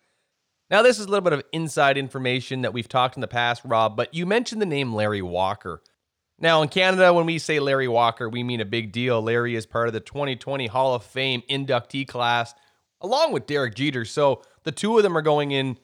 Now, 0.69 0.81
this 0.81 0.97
is 0.97 1.05
a 1.05 1.09
little 1.09 1.21
bit 1.23 1.33
of 1.33 1.43
inside 1.51 1.97
information 1.97 2.61
that 2.61 2.73
we've 2.73 2.87
talked 2.87 3.15
in 3.15 3.21
the 3.21 3.27
past, 3.27 3.61
Rob, 3.65 3.95
but 3.95 4.13
you 4.13 4.25
mentioned 4.25 4.61
the 4.61 4.65
name 4.65 4.93
Larry 4.93 5.21
Walker. 5.21 5.81
Now, 6.39 6.61
in 6.61 6.69
Canada, 6.69 7.13
when 7.13 7.25
we 7.25 7.37
say 7.37 7.59
Larry 7.59 7.87
Walker, 7.87 8.27
we 8.27 8.43
mean 8.43 8.59
a 8.59 8.65
big 8.65 8.91
deal. 8.91 9.21
Larry 9.21 9.55
is 9.55 9.65
part 9.65 9.87
of 9.87 9.93
the 9.93 9.99
2020 9.99 10.67
Hall 10.67 10.95
of 10.95 11.03
Fame 11.03 11.43
inductee 11.49 12.07
class 12.07 12.53
along 13.03 13.33
with 13.33 13.45
Derek 13.45 13.75
Jeter. 13.75 14.05
So 14.05 14.41
the 14.63 14.71
two 14.71 14.97
of 14.97 15.03
them 15.03 15.17
are 15.17 15.21
going 15.21 15.51
in. 15.51 15.77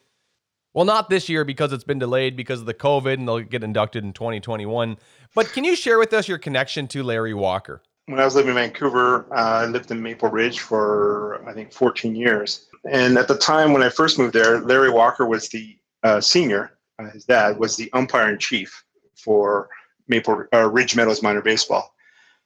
Well, 0.73 0.86
not 0.86 1.09
this 1.09 1.30
year 1.30 1.43
because 1.43 1.73
it's 1.73 1.84
been 1.84 1.99
delayed 1.99 2.36
because 2.36 2.61
of 2.61 2.65
the 2.65 2.73
COVID 2.73 3.15
and 3.15 3.27
they'll 3.27 3.41
get 3.41 3.63
inducted 3.63 4.03
in 4.03 4.13
2021. 4.13 4.97
But 5.36 5.51
can 5.51 5.63
you 5.63 5.75
share 5.75 5.99
with 5.99 6.13
us 6.13 6.27
your 6.27 6.38
connection 6.38 6.88
to 6.89 7.03
Larry 7.03 7.34
Walker? 7.34 7.82
When 8.05 8.19
I 8.19 8.25
was 8.25 8.36
living 8.36 8.49
in 8.49 8.55
Vancouver, 8.55 9.27
uh, 9.32 9.63
I 9.63 9.65
lived 9.65 9.91
in 9.91 10.01
Maple 10.01 10.30
Ridge 10.30 10.59
for, 10.59 11.43
I 11.47 11.53
think, 11.53 11.71
14 11.71 12.15
years. 12.15 12.67
And 12.86 13.17
at 13.17 13.27
the 13.27 13.38
time 13.38 13.73
when 13.73 13.84
I 13.84 13.89
first 13.89 14.17
moved 14.17 14.34
there, 14.34 14.59
Larry 14.61 14.89
Walker 14.89 15.25
was 15.25 15.49
the 15.49 15.77
uh, 16.03 16.21
senior, 16.21 16.77
uh, 16.97 17.09
his 17.09 17.25
dad 17.25 17.57
was 17.57 17.75
the 17.75 17.91
umpire 17.93 18.30
in 18.30 18.39
chief 18.39 18.84
for 19.15 19.69
Maple 20.07 20.45
uh, 20.53 20.69
Ridge 20.69 20.95
Meadows 20.95 21.21
minor 21.21 21.41
baseball. 21.41 21.93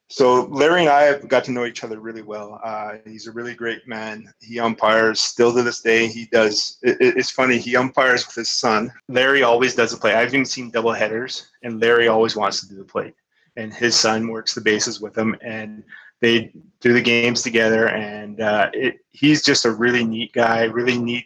So 0.10 0.46
Larry 0.46 0.82
and 0.82 0.90
I 0.90 1.04
have 1.04 1.28
got 1.28 1.44
to 1.46 1.52
know 1.52 1.66
each 1.66 1.84
other 1.84 2.00
really 2.00 2.22
well. 2.22 2.60
Uh, 2.64 2.98
he's 3.06 3.26
a 3.26 3.32
really 3.32 3.56
great 3.56 3.88
man. 3.88 4.32
He 4.42 4.60
umpires 4.60 5.20
still 5.20 5.54
to 5.54 5.64
this 5.64 5.82
day. 5.82 6.08
He 6.08 6.26
does. 6.26 6.78
It, 6.84 6.98
it's 7.00 7.32
funny. 7.32 7.58
He 7.58 7.76
umpires 7.76 8.26
with 8.28 8.36
his 8.36 8.50
son. 8.50 8.92
Larry 9.08 9.44
always 9.44 9.76
does 9.76 9.92
the 9.92 9.98
play. 9.98 10.14
I've 10.14 10.34
even 10.34 10.46
seen 10.46 10.70
double 10.70 10.94
headers, 10.94 11.48
and 11.64 11.80
Larry 11.80 12.10
always 12.10 12.36
wants 12.36 12.60
to 12.62 12.70
do 12.70 12.76
the 12.76 12.84
plate. 12.84 13.16
And 13.56 13.74
his 13.74 13.96
son 13.96 14.28
works 14.28 14.54
the 14.54 14.62
bases 14.62 15.00
with 15.00 15.18
him, 15.18 15.36
and 15.42 15.84
they 16.24 16.54
do 16.80 16.94
the 16.94 17.02
games 17.02 17.42
together. 17.42 17.90
And 17.90 18.40
uh, 18.40 18.70
it, 18.74 19.02
he's 19.12 19.44
just 19.44 19.66
a 19.66 19.72
really 19.72 20.06
neat 20.06 20.32
guy, 20.32 20.64
really 20.64 20.98
neat 20.98 21.26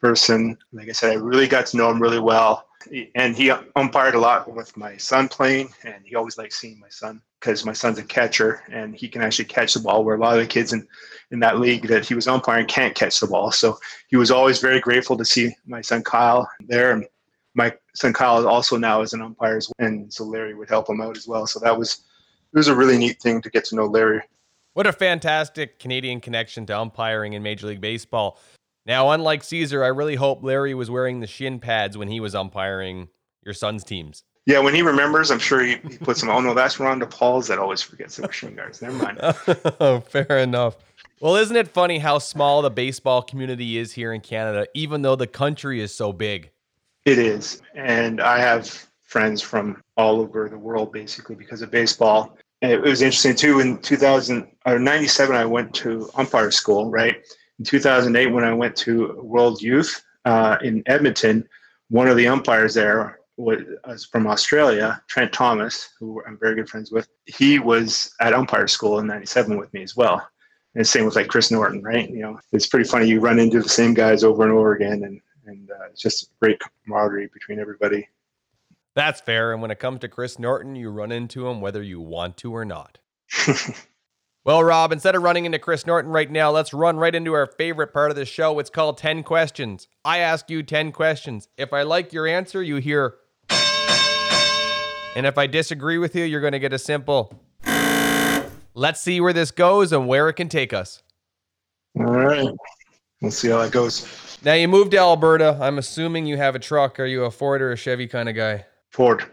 person. 0.00 0.56
Like 0.72 0.88
I 0.88 0.92
said, 0.92 1.10
I 1.10 1.14
really 1.16 1.46
got 1.46 1.66
to 1.66 1.76
know 1.76 1.90
him 1.90 2.00
really 2.00 2.18
well. 2.18 2.66
And 3.14 3.36
he 3.36 3.52
umpired 3.76 4.14
a 4.14 4.18
lot 4.18 4.50
with 4.50 4.74
my 4.74 4.96
son 4.96 5.28
playing, 5.28 5.68
and 5.84 6.02
he 6.06 6.14
always 6.16 6.38
liked 6.38 6.54
seeing 6.54 6.80
my 6.80 6.88
son 6.88 7.20
because 7.38 7.66
my 7.66 7.74
son's 7.74 7.98
a 7.98 8.02
catcher 8.02 8.62
and 8.70 8.94
he 8.94 9.08
can 9.08 9.20
actually 9.20 9.44
catch 9.44 9.74
the 9.74 9.80
ball 9.80 10.04
where 10.04 10.16
a 10.16 10.18
lot 10.18 10.34
of 10.34 10.40
the 10.40 10.46
kids 10.46 10.72
in, 10.72 10.88
in 11.30 11.40
that 11.40 11.58
league 11.58 11.86
that 11.88 12.06
he 12.06 12.14
was 12.14 12.26
umpiring 12.26 12.66
can't 12.66 12.94
catch 12.94 13.20
the 13.20 13.26
ball. 13.26 13.52
So 13.52 13.78
he 14.08 14.16
was 14.16 14.30
always 14.30 14.58
very 14.60 14.80
grateful 14.80 15.16
to 15.18 15.24
see 15.24 15.54
my 15.66 15.82
son 15.82 16.02
Kyle 16.02 16.50
there. 16.60 16.92
And 16.92 17.06
my 17.54 17.74
son 17.94 18.14
Kyle 18.14 18.46
also 18.48 18.78
now 18.78 19.02
is 19.02 19.12
an 19.12 19.20
umpire. 19.20 19.60
And 19.78 20.10
so 20.12 20.24
Larry 20.24 20.54
would 20.54 20.70
help 20.70 20.88
him 20.88 21.02
out 21.02 21.16
as 21.16 21.26
well. 21.26 21.46
So 21.46 21.60
that 21.60 21.78
was, 21.78 22.04
it 22.52 22.58
was 22.58 22.68
a 22.68 22.74
really 22.74 22.98
neat 22.98 23.20
thing 23.20 23.40
to 23.42 23.50
get 23.50 23.64
to 23.66 23.76
know 23.76 23.86
Larry. 23.86 24.22
What 24.74 24.86
a 24.86 24.92
fantastic 24.92 25.78
Canadian 25.78 26.20
connection 26.20 26.66
to 26.66 26.78
umpiring 26.78 27.32
in 27.32 27.42
Major 27.42 27.66
League 27.66 27.80
Baseball. 27.80 28.38
Now, 28.86 29.10
unlike 29.10 29.44
Cesar, 29.44 29.84
I 29.84 29.88
really 29.88 30.14
hope 30.14 30.42
Larry 30.42 30.74
was 30.74 30.90
wearing 30.90 31.20
the 31.20 31.26
shin 31.26 31.58
pads 31.58 31.96
when 31.98 32.08
he 32.08 32.20
was 32.20 32.34
umpiring 32.34 33.08
your 33.44 33.54
son's 33.54 33.84
teams. 33.84 34.24
Yeah, 34.46 34.58
when 34.60 34.74
he 34.74 34.82
remembers, 34.82 35.30
I'm 35.30 35.38
sure 35.38 35.60
he, 35.60 35.76
he 35.88 35.98
puts 35.98 36.20
them. 36.20 36.30
Oh 36.30 36.40
no, 36.40 36.54
that's 36.54 36.80
Ron 36.80 37.00
DePaul's 37.00 37.46
that 37.48 37.58
always 37.58 37.82
forgets 37.82 38.16
the 38.16 38.22
machine 38.22 38.54
guards. 38.56 38.80
Never 38.80 38.96
mind. 38.96 39.18
oh, 39.80 40.00
fair 40.00 40.38
enough. 40.38 40.76
Well, 41.20 41.36
isn't 41.36 41.54
it 41.54 41.68
funny 41.68 41.98
how 41.98 42.18
small 42.18 42.62
the 42.62 42.70
baseball 42.70 43.22
community 43.22 43.76
is 43.76 43.92
here 43.92 44.12
in 44.12 44.22
Canada, 44.22 44.66
even 44.74 45.02
though 45.02 45.16
the 45.16 45.26
country 45.26 45.80
is 45.80 45.94
so 45.94 46.12
big? 46.12 46.50
It 47.04 47.18
is, 47.18 47.60
and 47.74 48.20
I 48.20 48.38
have 48.38 48.89
friends 49.10 49.42
from 49.42 49.82
all 49.96 50.20
over 50.20 50.48
the 50.48 50.58
world 50.58 50.92
basically 50.92 51.34
because 51.34 51.62
of 51.62 51.70
baseball. 51.70 52.38
And 52.62 52.70
it 52.70 52.80
was 52.80 53.02
interesting 53.02 53.34
too. 53.34 53.60
In 53.60 53.78
2000 53.78 54.46
or 54.66 54.78
97, 54.78 55.34
I 55.34 55.44
went 55.44 55.74
to 55.76 56.08
umpire 56.14 56.50
school. 56.50 56.90
Right 56.90 57.16
in 57.58 57.64
2008, 57.64 58.26
when 58.28 58.44
I 58.44 58.54
went 58.54 58.76
to 58.76 59.20
World 59.22 59.60
Youth 59.62 60.02
uh, 60.24 60.58
in 60.62 60.82
Edmonton, 60.86 61.46
one 61.88 62.06
of 62.06 62.16
the 62.16 62.28
umpires 62.28 62.74
there 62.74 63.18
was 63.36 64.04
from 64.04 64.26
Australia, 64.26 65.02
Trent 65.08 65.32
Thomas, 65.32 65.90
who 65.98 66.22
I'm 66.26 66.38
very 66.38 66.54
good 66.54 66.68
friends 66.68 66.92
with. 66.92 67.08
He 67.26 67.58
was 67.58 68.14
at 68.20 68.32
umpire 68.32 68.68
school 68.68 69.00
in 69.00 69.06
'97 69.06 69.56
with 69.56 69.72
me 69.72 69.82
as 69.82 69.96
well. 69.96 70.26
And 70.76 70.86
same 70.86 71.04
with 71.04 71.16
like 71.16 71.26
Chris 71.26 71.50
Norton, 71.50 71.82
right? 71.82 72.08
You 72.08 72.22
know, 72.22 72.38
it's 72.52 72.68
pretty 72.68 72.88
funny. 72.88 73.08
You 73.08 73.18
run 73.18 73.40
into 73.40 73.60
the 73.60 73.68
same 73.68 73.92
guys 73.92 74.22
over 74.22 74.44
and 74.44 74.52
over 74.52 74.74
again, 74.74 75.02
and 75.04 75.20
and 75.46 75.70
uh, 75.70 75.86
it's 75.90 76.00
just 76.00 76.30
great 76.40 76.60
camaraderie 76.84 77.28
between 77.32 77.58
everybody. 77.58 78.06
That's 78.94 79.20
fair. 79.20 79.52
And 79.52 79.62
when 79.62 79.70
it 79.70 79.78
comes 79.78 80.00
to 80.00 80.08
Chris 80.08 80.38
Norton, 80.38 80.76
you 80.76 80.90
run 80.90 81.12
into 81.12 81.46
him 81.46 81.60
whether 81.60 81.82
you 81.82 82.00
want 82.00 82.36
to 82.38 82.54
or 82.54 82.64
not. 82.64 82.98
well, 84.44 84.64
Rob, 84.64 84.92
instead 84.92 85.14
of 85.14 85.22
running 85.22 85.44
into 85.44 85.58
Chris 85.58 85.86
Norton 85.86 86.10
right 86.10 86.30
now, 86.30 86.50
let's 86.50 86.74
run 86.74 86.96
right 86.96 87.14
into 87.14 87.32
our 87.32 87.46
favorite 87.46 87.92
part 87.92 88.10
of 88.10 88.16
the 88.16 88.24
show. 88.24 88.58
It's 88.58 88.70
called 88.70 88.98
10 88.98 89.22
questions. 89.22 89.86
I 90.04 90.18
ask 90.18 90.50
you 90.50 90.62
10 90.62 90.92
questions. 90.92 91.48
If 91.56 91.72
I 91.72 91.82
like 91.82 92.12
your 92.12 92.26
answer, 92.26 92.62
you 92.62 92.76
hear 92.76 93.14
and 95.16 95.26
if 95.26 95.38
I 95.38 95.46
disagree 95.46 95.98
with 95.98 96.14
you, 96.14 96.24
you're 96.24 96.40
going 96.40 96.52
to 96.52 96.58
get 96.58 96.72
a 96.72 96.78
simple. 96.78 97.42
Let's 98.74 99.00
see 99.00 99.20
where 99.20 99.32
this 99.32 99.50
goes 99.50 99.92
and 99.92 100.06
where 100.06 100.28
it 100.28 100.34
can 100.34 100.48
take 100.48 100.72
us. 100.72 101.02
All 101.98 102.04
right. 102.04 102.48
Let's 103.20 103.36
see 103.36 103.48
how 103.48 103.58
that 103.58 103.72
goes. 103.72 104.38
Now 104.44 104.54
you 104.54 104.68
moved 104.68 104.92
to 104.92 104.98
Alberta. 104.98 105.58
I'm 105.60 105.78
assuming 105.78 106.26
you 106.26 106.36
have 106.36 106.54
a 106.54 106.58
truck. 106.58 107.00
Are 107.00 107.06
you 107.06 107.24
a 107.24 107.30
Ford 107.30 107.60
or 107.60 107.72
a 107.72 107.76
Chevy 107.76 108.06
kind 108.06 108.28
of 108.28 108.36
guy? 108.36 108.64
Ford. 108.90 109.24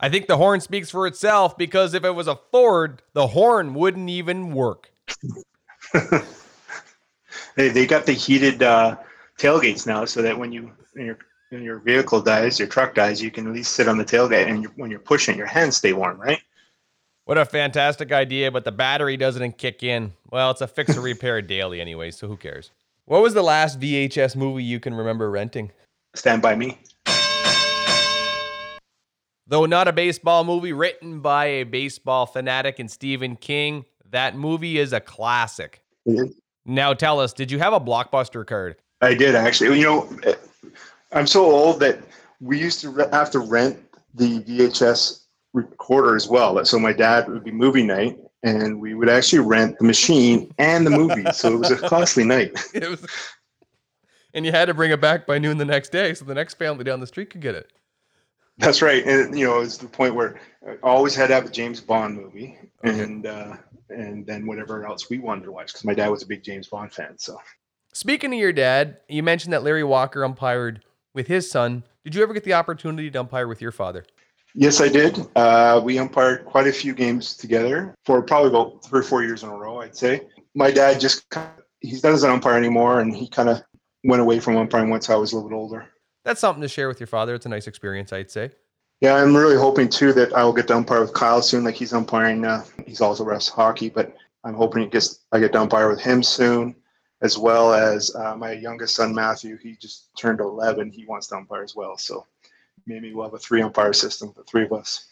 I 0.00 0.10
think 0.10 0.26
the 0.26 0.36
horn 0.36 0.60
speaks 0.60 0.90
for 0.90 1.06
itself 1.06 1.56
because 1.56 1.94
if 1.94 2.04
it 2.04 2.10
was 2.10 2.26
a 2.26 2.36
Ford, 2.52 3.02
the 3.14 3.28
horn 3.28 3.74
wouldn't 3.74 4.10
even 4.10 4.52
work. 4.52 4.90
they, 7.56 7.68
they 7.68 7.86
got 7.86 8.04
the 8.04 8.12
heated 8.12 8.62
uh, 8.62 8.96
tailgates 9.38 9.86
now 9.86 10.04
so 10.04 10.20
that 10.20 10.38
when 10.38 10.52
you 10.52 10.70
when 10.92 11.06
you're 11.06 11.18
when 11.50 11.62
your 11.62 11.78
vehicle 11.78 12.20
dies, 12.20 12.58
your 12.58 12.68
truck 12.68 12.94
dies, 12.94 13.22
you 13.22 13.30
can 13.30 13.46
at 13.46 13.52
least 13.52 13.72
sit 13.72 13.88
on 13.88 13.96
the 13.96 14.04
tailgate 14.04 14.48
and 14.48 14.66
when 14.76 14.90
you're 14.90 15.00
pushing, 15.00 15.38
your 15.38 15.46
hands 15.46 15.76
stay 15.76 15.92
warm, 15.92 16.20
right? 16.20 16.40
What 17.24 17.38
a 17.38 17.44
fantastic 17.44 18.12
idea, 18.12 18.50
but 18.50 18.64
the 18.64 18.72
battery 18.72 19.16
doesn't 19.16 19.56
kick 19.56 19.82
in. 19.82 20.12
Well, 20.30 20.50
it's 20.50 20.60
a 20.60 20.66
fix 20.66 20.96
or 20.96 21.00
repair 21.00 21.40
daily 21.42 21.80
anyway, 21.80 22.10
so 22.10 22.28
who 22.28 22.36
cares? 22.36 22.72
What 23.06 23.22
was 23.22 23.34
the 23.34 23.42
last 23.42 23.80
VHS 23.80 24.36
movie 24.36 24.64
you 24.64 24.80
can 24.80 24.94
remember 24.94 25.30
renting? 25.30 25.70
Stand 26.14 26.42
By 26.42 26.54
Me. 26.54 26.78
Though 29.46 29.66
not 29.66 29.88
a 29.88 29.92
baseball 29.92 30.44
movie 30.44 30.72
written 30.72 31.20
by 31.20 31.46
a 31.46 31.64
baseball 31.64 32.26
fanatic 32.26 32.78
and 32.78 32.90
Stephen 32.90 33.36
King, 33.36 33.84
that 34.10 34.36
movie 34.36 34.78
is 34.78 34.92
a 34.92 35.00
classic. 35.00 35.82
Mm-hmm. 36.08 36.30
Now 36.64 36.94
tell 36.94 37.20
us, 37.20 37.32
did 37.32 37.50
you 37.50 37.58
have 37.58 37.74
a 37.74 37.80
blockbuster 37.80 38.46
card? 38.46 38.76
I 39.02 39.12
did 39.12 39.34
actually. 39.34 39.78
You 39.78 39.84
know, 39.84 40.36
I'm 41.12 41.26
so 41.26 41.44
old 41.44 41.80
that 41.80 41.98
we 42.40 42.58
used 42.58 42.80
to 42.80 42.92
have 43.12 43.30
to 43.32 43.38
rent 43.38 43.78
the 44.14 44.40
VHS 44.40 45.24
recorder 45.52 46.16
as 46.16 46.28
well. 46.28 46.64
So 46.64 46.78
my 46.78 46.92
dad 46.92 47.28
would 47.28 47.44
be 47.44 47.50
movie 47.50 47.82
night, 47.82 48.18
and 48.42 48.80
we 48.80 48.94
would 48.94 49.08
actually 49.08 49.40
rent 49.40 49.78
the 49.78 49.84
machine 49.84 50.52
and 50.58 50.86
the 50.86 50.90
movie. 50.90 51.24
so 51.32 51.52
it 51.52 51.58
was 51.58 51.70
a 51.70 51.76
costly 51.88 52.24
night. 52.24 52.52
it 52.74 52.88
was, 52.88 53.06
and 54.34 54.44
you 54.44 54.52
had 54.52 54.66
to 54.66 54.74
bring 54.74 54.90
it 54.90 55.00
back 55.00 55.26
by 55.26 55.38
noon 55.38 55.56
the 55.56 55.64
next 55.64 55.92
day, 55.92 56.12
so 56.12 56.24
the 56.24 56.34
next 56.34 56.54
family 56.54 56.84
down 56.84 57.00
the 57.00 57.06
street 57.06 57.30
could 57.30 57.40
get 57.40 57.54
it. 57.54 57.72
That's 58.58 58.82
right, 58.82 59.04
and 59.04 59.36
you 59.38 59.46
know 59.46 59.60
it's 59.60 59.78
the 59.78 59.88
point 59.88 60.14
where 60.14 60.40
I 60.66 60.76
always 60.82 61.14
had 61.14 61.28
to 61.28 61.34
have 61.34 61.46
a 61.46 61.50
James 61.50 61.80
Bond 61.80 62.16
movie, 62.16 62.58
okay. 62.84 63.02
and 63.02 63.26
uh, 63.26 63.56
and 63.90 64.26
then 64.26 64.46
whatever 64.46 64.86
else 64.86 65.08
we 65.08 65.18
wanted 65.18 65.44
to 65.44 65.52
watch 65.52 65.68
because 65.68 65.84
my 65.84 65.94
dad 65.94 66.08
was 66.08 66.22
a 66.22 66.26
big 66.26 66.42
James 66.44 66.68
Bond 66.68 66.92
fan. 66.92 67.18
So, 67.18 67.36
speaking 67.92 68.32
of 68.32 68.38
your 68.38 68.52
dad, 68.52 68.98
you 69.08 69.22
mentioned 69.22 69.52
that 69.52 69.64
Larry 69.64 69.84
Walker 69.84 70.22
umpired 70.22 70.84
with 71.14 71.26
his 71.26 71.50
son. 71.50 71.84
Did 72.04 72.14
you 72.14 72.22
ever 72.22 72.34
get 72.34 72.44
the 72.44 72.54
opportunity 72.54 73.10
to 73.10 73.20
umpire 73.20 73.48
with 73.48 73.60
your 73.60 73.72
father? 73.72 74.04
Yes, 74.54 74.80
I 74.80 74.88
did. 74.88 75.18
Uh, 75.34 75.80
we 75.82 75.98
umpired 75.98 76.44
quite 76.44 76.68
a 76.68 76.72
few 76.72 76.94
games 76.94 77.36
together 77.36 77.92
for 78.04 78.22
probably 78.22 78.50
about 78.50 78.84
three 78.84 79.00
or 79.00 79.02
four 79.02 79.24
years 79.24 79.42
in 79.42 79.48
a 79.48 79.56
row, 79.56 79.80
I'd 79.80 79.96
say. 79.96 80.28
My 80.54 80.70
dad 80.70 81.00
just 81.00 81.28
kind 81.30 81.50
of, 81.58 81.64
he 81.80 81.98
doesn't 81.98 82.30
umpire 82.30 82.56
anymore, 82.56 83.00
and 83.00 83.14
he 83.16 83.28
kind 83.28 83.48
of 83.48 83.62
went 84.04 84.22
away 84.22 84.38
from 84.38 84.56
umpiring 84.56 84.90
once 84.90 85.10
I 85.10 85.16
was 85.16 85.32
a 85.32 85.36
little 85.36 85.48
bit 85.48 85.56
older. 85.56 85.88
That's 86.24 86.40
something 86.40 86.62
to 86.62 86.68
share 86.68 86.88
with 86.88 87.00
your 87.00 87.06
father. 87.06 87.34
It's 87.34 87.46
a 87.46 87.48
nice 87.48 87.66
experience, 87.66 88.12
I'd 88.12 88.30
say. 88.30 88.52
Yeah, 89.00 89.16
I'm 89.16 89.36
really 89.36 89.56
hoping 89.56 89.88
too 89.88 90.12
that 90.12 90.32
I 90.34 90.44
will 90.44 90.52
get 90.52 90.68
to 90.68 90.76
umpire 90.76 91.00
with 91.00 91.12
Kyle 91.12 91.42
soon. 91.42 91.64
Like 91.64 91.74
he's 91.74 91.92
umpiring, 91.92 92.44
uh, 92.44 92.64
he's 92.86 93.00
also 93.00 93.24
refs 93.24 93.50
hockey, 93.50 93.88
but 93.90 94.14
I'm 94.44 94.54
hoping 94.54 94.82
it 94.82 94.92
gets 94.92 95.24
I 95.32 95.40
get 95.40 95.52
to 95.52 95.60
umpire 95.60 95.88
with 95.88 96.00
him 96.00 96.22
soon, 96.22 96.76
as 97.20 97.36
well 97.36 97.74
as 97.74 98.14
uh, 98.14 98.36
my 98.36 98.52
youngest 98.52 98.94
son 98.94 99.14
Matthew. 99.14 99.58
He 99.58 99.76
just 99.76 100.10
turned 100.16 100.40
11. 100.40 100.90
He 100.90 101.04
wants 101.06 101.26
to 101.28 101.36
umpire 101.36 101.62
as 101.62 101.74
well. 101.74 101.98
So 101.98 102.26
maybe 102.86 103.12
we'll 103.12 103.24
have 103.24 103.34
a 103.34 103.38
three 103.38 103.62
umpire 103.62 103.92
system, 103.92 104.32
the 104.36 104.44
three 104.44 104.64
of 104.64 104.72
us. 104.72 105.06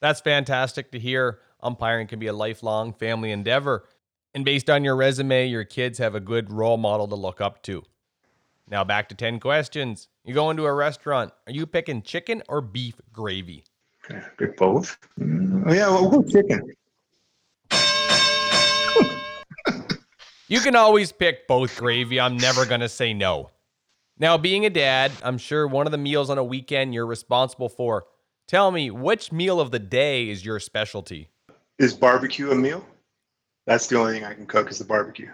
That's 0.00 0.20
fantastic 0.20 0.90
to 0.92 0.98
hear. 0.98 1.40
Umpiring 1.62 2.08
can 2.08 2.18
be 2.18 2.26
a 2.26 2.32
lifelong 2.32 2.92
family 2.92 3.30
endeavor. 3.30 3.88
And 4.34 4.44
based 4.44 4.70
on 4.70 4.82
your 4.82 4.96
resume, 4.96 5.46
your 5.46 5.64
kids 5.64 5.98
have 5.98 6.14
a 6.14 6.20
good 6.20 6.50
role 6.50 6.78
model 6.78 7.06
to 7.06 7.14
look 7.14 7.40
up 7.40 7.62
to. 7.64 7.84
Now 8.68 8.84
back 8.84 9.08
to 9.08 9.14
10 9.14 9.40
questions. 9.40 10.08
You 10.24 10.34
go 10.34 10.50
into 10.50 10.64
a 10.64 10.72
restaurant. 10.72 11.32
Are 11.46 11.52
you 11.52 11.66
picking 11.66 12.02
chicken 12.02 12.42
or 12.48 12.60
beef 12.60 13.00
gravy? 13.12 13.64
Okay, 14.04 14.22
pick 14.38 14.56
both. 14.56 14.98
Mm, 15.18 15.64
oh 15.66 15.72
yeah, 15.72 15.88
well, 15.88 16.10
we'll 16.10 16.22
go 16.22 16.28
chicken. 16.28 16.62
You 20.52 20.60
can 20.60 20.76
always 20.76 21.12
pick 21.12 21.48
both 21.48 21.78
gravy. 21.78 22.20
I'm 22.20 22.36
never 22.36 22.66
going 22.66 22.82
to 22.82 22.88
say 22.88 23.14
no. 23.14 23.48
Now, 24.18 24.36
being 24.36 24.66
a 24.66 24.70
dad, 24.70 25.10
I'm 25.22 25.38
sure 25.38 25.66
one 25.66 25.86
of 25.86 25.92
the 25.92 25.98
meals 25.98 26.28
on 26.28 26.36
a 26.36 26.44
weekend 26.44 26.92
you're 26.92 27.06
responsible 27.06 27.70
for. 27.70 28.04
Tell 28.46 28.70
me, 28.70 28.90
which 28.90 29.32
meal 29.32 29.60
of 29.60 29.70
the 29.70 29.78
day 29.78 30.28
is 30.28 30.44
your 30.44 30.60
specialty? 30.60 31.30
Is 31.78 31.94
barbecue 31.94 32.50
a 32.50 32.54
meal? 32.54 32.84
That's 33.66 33.86
the 33.86 33.98
only 33.98 34.12
thing 34.12 34.24
I 34.24 34.34
can 34.34 34.44
cook 34.44 34.70
is 34.70 34.78
the 34.78 34.84
barbecue. 34.84 35.30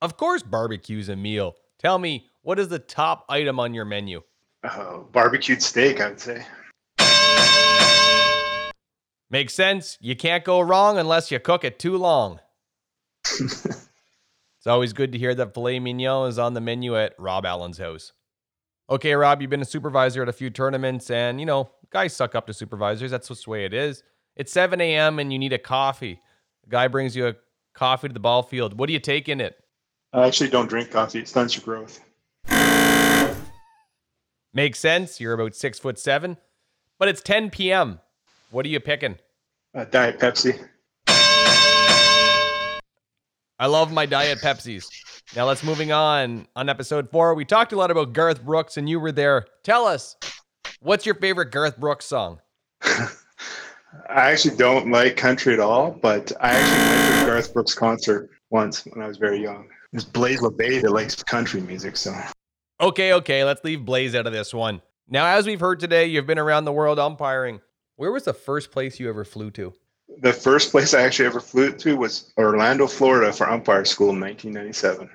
Of 0.00 0.16
course, 0.16 0.42
barbecue's 0.42 1.08
a 1.08 1.16
meal. 1.16 1.56
Tell 1.78 1.98
me, 1.98 2.26
what 2.42 2.58
is 2.58 2.68
the 2.68 2.78
top 2.78 3.24
item 3.28 3.58
on 3.58 3.74
your 3.74 3.84
menu? 3.84 4.22
Uh, 4.62 4.98
barbecued 5.12 5.62
steak, 5.62 6.00
I 6.00 6.08
would 6.08 6.20
say. 6.20 6.44
Makes 9.30 9.54
sense. 9.54 9.98
You 10.00 10.16
can't 10.16 10.44
go 10.44 10.60
wrong 10.60 10.98
unless 10.98 11.30
you 11.30 11.38
cook 11.38 11.64
it 11.64 11.78
too 11.78 11.96
long. 11.96 12.40
it's 13.40 14.66
always 14.66 14.92
good 14.92 15.12
to 15.12 15.18
hear 15.18 15.34
that 15.34 15.52
filet 15.52 15.80
mignon 15.80 16.28
is 16.28 16.38
on 16.38 16.54
the 16.54 16.60
menu 16.60 16.96
at 16.96 17.14
Rob 17.18 17.44
Allan's 17.44 17.78
house. 17.78 18.12
Okay, 18.88 19.12
Rob, 19.14 19.42
you've 19.42 19.50
been 19.50 19.60
a 19.60 19.66
supervisor 19.66 20.22
at 20.22 20.30
a 20.30 20.32
few 20.32 20.48
tournaments, 20.48 21.10
and 21.10 21.38
you 21.38 21.44
know, 21.44 21.70
guys 21.90 22.14
suck 22.14 22.34
up 22.34 22.46
to 22.46 22.54
supervisors. 22.54 23.10
That's 23.10 23.28
just 23.28 23.44
the 23.44 23.50
way 23.50 23.64
it 23.66 23.74
is. 23.74 24.02
It's 24.34 24.52
7 24.52 24.80
a.m. 24.80 25.18
and 25.18 25.32
you 25.32 25.38
need 25.38 25.52
a 25.52 25.58
coffee. 25.58 26.20
A 26.66 26.70
guy 26.70 26.88
brings 26.88 27.14
you 27.14 27.26
a 27.26 27.34
coffee 27.74 28.08
to 28.08 28.14
the 28.14 28.20
ball 28.20 28.42
field. 28.42 28.78
What 28.78 28.86
do 28.86 28.94
you 28.94 29.00
take 29.00 29.28
in 29.28 29.40
it? 29.40 29.56
I 30.18 30.26
actually 30.26 30.50
don't 30.50 30.68
drink 30.68 30.90
coffee. 30.90 31.20
It 31.20 31.28
stunts 31.28 31.54
your 31.54 31.64
growth. 31.64 32.00
Makes 34.52 34.80
sense. 34.80 35.20
You're 35.20 35.34
about 35.34 35.54
six 35.54 35.78
foot 35.78 35.98
seven, 35.98 36.36
but 36.98 37.08
it's 37.08 37.20
10 37.20 37.50
p.m. 37.50 38.00
What 38.50 38.66
are 38.66 38.68
you 38.68 38.80
picking? 38.80 39.18
Uh, 39.74 39.84
Diet 39.84 40.18
Pepsi. 40.18 40.66
I 43.60 43.66
love 43.66 43.92
my 43.92 44.06
Diet 44.06 44.38
Pepsis. 44.38 44.86
Now 45.36 45.46
let's 45.46 45.62
moving 45.62 45.92
on. 45.92 46.48
On 46.56 46.68
episode 46.68 47.10
four, 47.10 47.34
we 47.34 47.44
talked 47.44 47.72
a 47.72 47.76
lot 47.76 47.90
about 47.90 48.12
Garth 48.12 48.44
Brooks, 48.44 48.76
and 48.76 48.88
you 48.88 48.98
were 48.98 49.12
there. 49.12 49.46
Tell 49.62 49.84
us, 49.84 50.16
what's 50.80 51.04
your 51.04 51.16
favorite 51.16 51.50
Garth 51.50 51.76
Brooks 51.78 52.06
song? 52.06 52.40
I 52.82 53.10
actually 54.08 54.56
don't 54.56 54.90
like 54.90 55.16
country 55.16 55.54
at 55.54 55.60
all, 55.60 55.90
but 55.90 56.32
I 56.40 56.52
actually 56.52 56.78
went 56.78 57.18
to 57.18 57.22
a 57.22 57.26
Garth 57.26 57.52
Brooks 57.52 57.74
concert 57.74 58.30
once 58.50 58.86
when 58.86 59.04
I 59.04 59.08
was 59.08 59.18
very 59.18 59.42
young. 59.42 59.68
It's 59.94 60.04
Blaze 60.04 60.40
LeBay 60.40 60.82
that 60.82 60.90
likes 60.90 61.22
country 61.22 61.62
music, 61.62 61.96
so. 61.96 62.14
Okay, 62.78 63.14
okay, 63.14 63.42
let's 63.44 63.64
leave 63.64 63.86
Blaze 63.86 64.14
out 64.14 64.26
of 64.26 64.34
this 64.34 64.52
one. 64.52 64.82
Now, 65.08 65.24
as 65.24 65.46
we've 65.46 65.60
heard 65.60 65.80
today, 65.80 66.04
you've 66.04 66.26
been 66.26 66.38
around 66.38 66.66
the 66.66 66.72
world 66.72 66.98
umpiring. 66.98 67.60
Where 67.96 68.12
was 68.12 68.24
the 68.24 68.34
first 68.34 68.70
place 68.70 69.00
you 69.00 69.08
ever 69.08 69.24
flew 69.24 69.50
to? 69.52 69.72
The 70.20 70.34
first 70.34 70.72
place 70.72 70.92
I 70.92 71.02
actually 71.02 71.24
ever 71.26 71.40
flew 71.40 71.72
to 71.72 71.96
was 71.96 72.34
Orlando, 72.36 72.86
Florida 72.86 73.32
for 73.32 73.48
umpire 73.48 73.86
school 73.86 74.10
in 74.10 74.20
1997. 74.20 75.08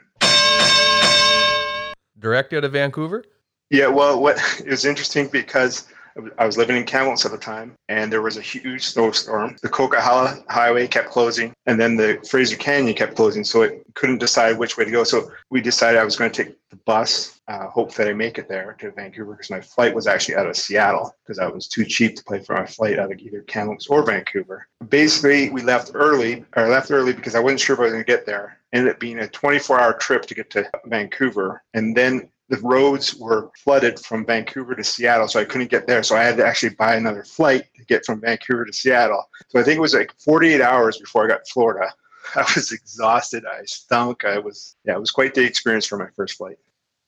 Direct 2.17 2.53
out 2.53 2.63
of 2.63 2.71
Vancouver? 2.71 3.23
Yeah, 3.69 3.87
well, 3.87 4.19
what 4.19 4.37
it 4.59 4.69
was 4.69 4.85
interesting 4.85 5.27
because 5.27 5.87
I 6.37 6.45
was 6.45 6.57
living 6.57 6.77
in 6.77 6.83
Kamloops 6.83 7.25
at 7.25 7.31
the 7.31 7.37
time, 7.37 7.75
and 7.89 8.11
there 8.11 8.21
was 8.21 8.37
a 8.37 8.41
huge 8.41 8.83
snowstorm. 8.83 9.55
The 9.61 9.69
Coquihalla 9.69 10.43
Highway 10.49 10.87
kept 10.87 11.09
closing, 11.09 11.53
and 11.65 11.79
then 11.79 11.95
the 11.95 12.19
Fraser 12.29 12.55
Canyon 12.55 12.95
kept 12.95 13.15
closing, 13.15 13.43
so 13.43 13.63
it 13.63 13.83
couldn't 13.95 14.19
decide 14.19 14.57
which 14.57 14.77
way 14.77 14.85
to 14.85 14.91
go. 14.91 15.03
So 15.03 15.31
we 15.49 15.61
decided 15.61 15.99
I 15.99 16.03
was 16.03 16.15
going 16.15 16.31
to 16.31 16.43
take 16.43 16.55
the 16.69 16.75
bus, 16.77 17.39
uh, 17.47 17.67
hope 17.67 17.93
that 17.95 18.07
I 18.07 18.13
make 18.13 18.37
it 18.37 18.47
there 18.47 18.75
to 18.79 18.91
Vancouver, 18.91 19.33
because 19.33 19.49
my 19.49 19.61
flight 19.61 19.95
was 19.95 20.07
actually 20.07 20.35
out 20.35 20.47
of 20.47 20.55
Seattle, 20.55 21.15
because 21.23 21.39
I 21.39 21.47
was 21.47 21.67
too 21.67 21.85
cheap 21.85 22.15
to 22.17 22.23
pay 22.23 22.39
for 22.39 22.55
my 22.55 22.65
flight 22.65 22.99
out 22.99 23.11
of 23.11 23.19
either 23.19 23.41
Kamloops 23.41 23.87
or 23.87 24.05
Vancouver. 24.05 24.67
Basically, 24.89 25.49
we 25.49 25.61
left 25.61 25.91
early, 25.93 26.45
or 26.55 26.67
left 26.67 26.91
early 26.91 27.13
because 27.13 27.35
I 27.35 27.39
wasn't 27.39 27.61
sure 27.61 27.73
if 27.75 27.79
I 27.79 27.83
was 27.83 27.93
going 27.93 28.03
to 28.03 28.11
get 28.11 28.25
there. 28.25 28.59
Ended 28.71 28.93
up 28.93 28.99
being 28.99 29.19
a 29.19 29.27
24-hour 29.27 29.93
trip 29.93 30.25
to 30.25 30.35
get 30.35 30.49
to 30.51 30.69
Vancouver, 30.85 31.63
and 31.73 31.95
then 31.95 32.29
the 32.53 32.61
roads 32.61 33.15
were 33.15 33.49
flooded 33.57 33.99
from 33.99 34.25
Vancouver 34.25 34.75
to 34.75 34.83
Seattle, 34.83 35.27
so 35.27 35.39
I 35.39 35.45
couldn't 35.45 35.71
get 35.71 35.87
there. 35.87 36.03
So 36.03 36.15
I 36.15 36.23
had 36.23 36.37
to 36.37 36.45
actually 36.45 36.75
buy 36.75 36.95
another 36.95 37.23
flight 37.23 37.63
to 37.75 37.85
get 37.85 38.05
from 38.05 38.21
Vancouver 38.21 38.65
to 38.65 38.73
Seattle. 38.73 39.23
So 39.47 39.59
I 39.59 39.63
think 39.63 39.77
it 39.77 39.81
was 39.81 39.95
like 39.95 40.13
48 40.19 40.61
hours 40.61 40.99
before 40.99 41.25
I 41.25 41.29
got 41.29 41.45
to 41.45 41.51
Florida. 41.51 41.91
I 42.35 42.41
was 42.55 42.71
exhausted. 42.71 43.43
I 43.45 43.65
stunk. 43.65 44.23
I 44.23 44.37
was, 44.37 44.75
yeah, 44.85 44.93
it 44.93 44.99
was 44.99 45.09
quite 45.09 45.33
the 45.33 45.43
experience 45.43 45.87
for 45.87 45.97
my 45.97 46.07
first 46.15 46.37
flight. 46.37 46.57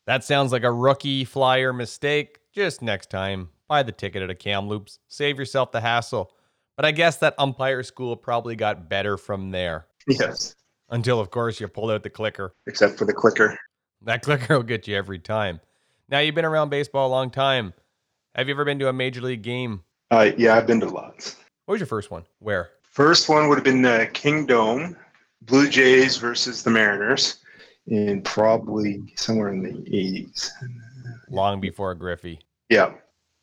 That 0.08 0.24
sounds 0.24 0.52
like 0.52 0.64
a 0.64 0.72
rookie 0.72 1.26
flyer 1.26 1.74
mistake. 1.74 2.40
Just 2.52 2.82
next 2.82 3.12
time, 3.12 3.50
buy 3.68 3.84
the 3.84 3.92
ticket 3.92 4.24
at 4.24 4.32
a 4.32 4.36
Kamloops. 4.36 4.98
Save 5.08 5.38
yourself 5.38 5.72
the 5.72 5.82
hassle. 5.82 6.32
But 6.76 6.86
I 6.86 6.92
guess 6.92 7.18
that 7.18 7.36
umpire 7.38 7.84
school 7.84 8.16
probably 8.16 8.56
got 8.56 8.90
better 8.90 9.16
from 9.16 9.52
there. 9.52 9.86
Yes. 10.08 10.56
Until, 10.90 11.20
of 11.20 11.30
course, 11.30 11.60
you 11.60 11.68
pulled 11.68 11.92
out 11.92 12.04
the 12.04 12.10
clicker. 12.10 12.56
Except 12.66 12.98
for 12.98 13.06
the 13.06 13.14
clicker. 13.14 13.58
That 14.06 14.22
clicker 14.22 14.56
will 14.56 14.64
get 14.64 14.88
you 14.88 14.96
every 14.96 15.20
time. 15.20 15.60
Now, 16.08 16.20
you've 16.20 16.36
been 16.36 16.46
around 16.46 16.70
baseball 16.70 17.08
a 17.08 17.10
long 17.10 17.32
time. 17.32 17.74
Have 18.36 18.48
you 18.48 18.54
ever 18.54 18.64
been 18.64 18.80
to 18.80 18.88
a 18.88 18.94
major 18.94 19.22
league 19.22 19.42
game? 19.42 19.84
Uh, 20.12 20.32
yeah, 20.38 20.56
I've 20.56 20.68
been 20.68 20.80
to 20.82 20.88
lots. 20.88 21.38
What 21.66 21.74
was 21.74 21.80
your 21.80 21.88
first 21.88 22.12
one? 22.12 22.26
Where? 22.40 22.70
First 22.84 23.28
one 23.28 23.50
would 23.50 23.56
have 23.56 23.64
been 23.64 23.82
the 23.82 24.08
Kingdome, 24.14 24.96
Blue 25.42 25.68
Jays 25.68 26.18
versus 26.18 26.62
the 26.62 26.70
Mariners, 26.70 27.38
in 27.88 28.22
probably 28.22 29.14
somewhere 29.16 29.50
in 29.50 29.64
the 29.64 29.72
80s. 29.72 30.52
Long 31.30 31.60
before 31.60 31.96
Griffey. 31.96 32.40
Yeah. 32.70 32.94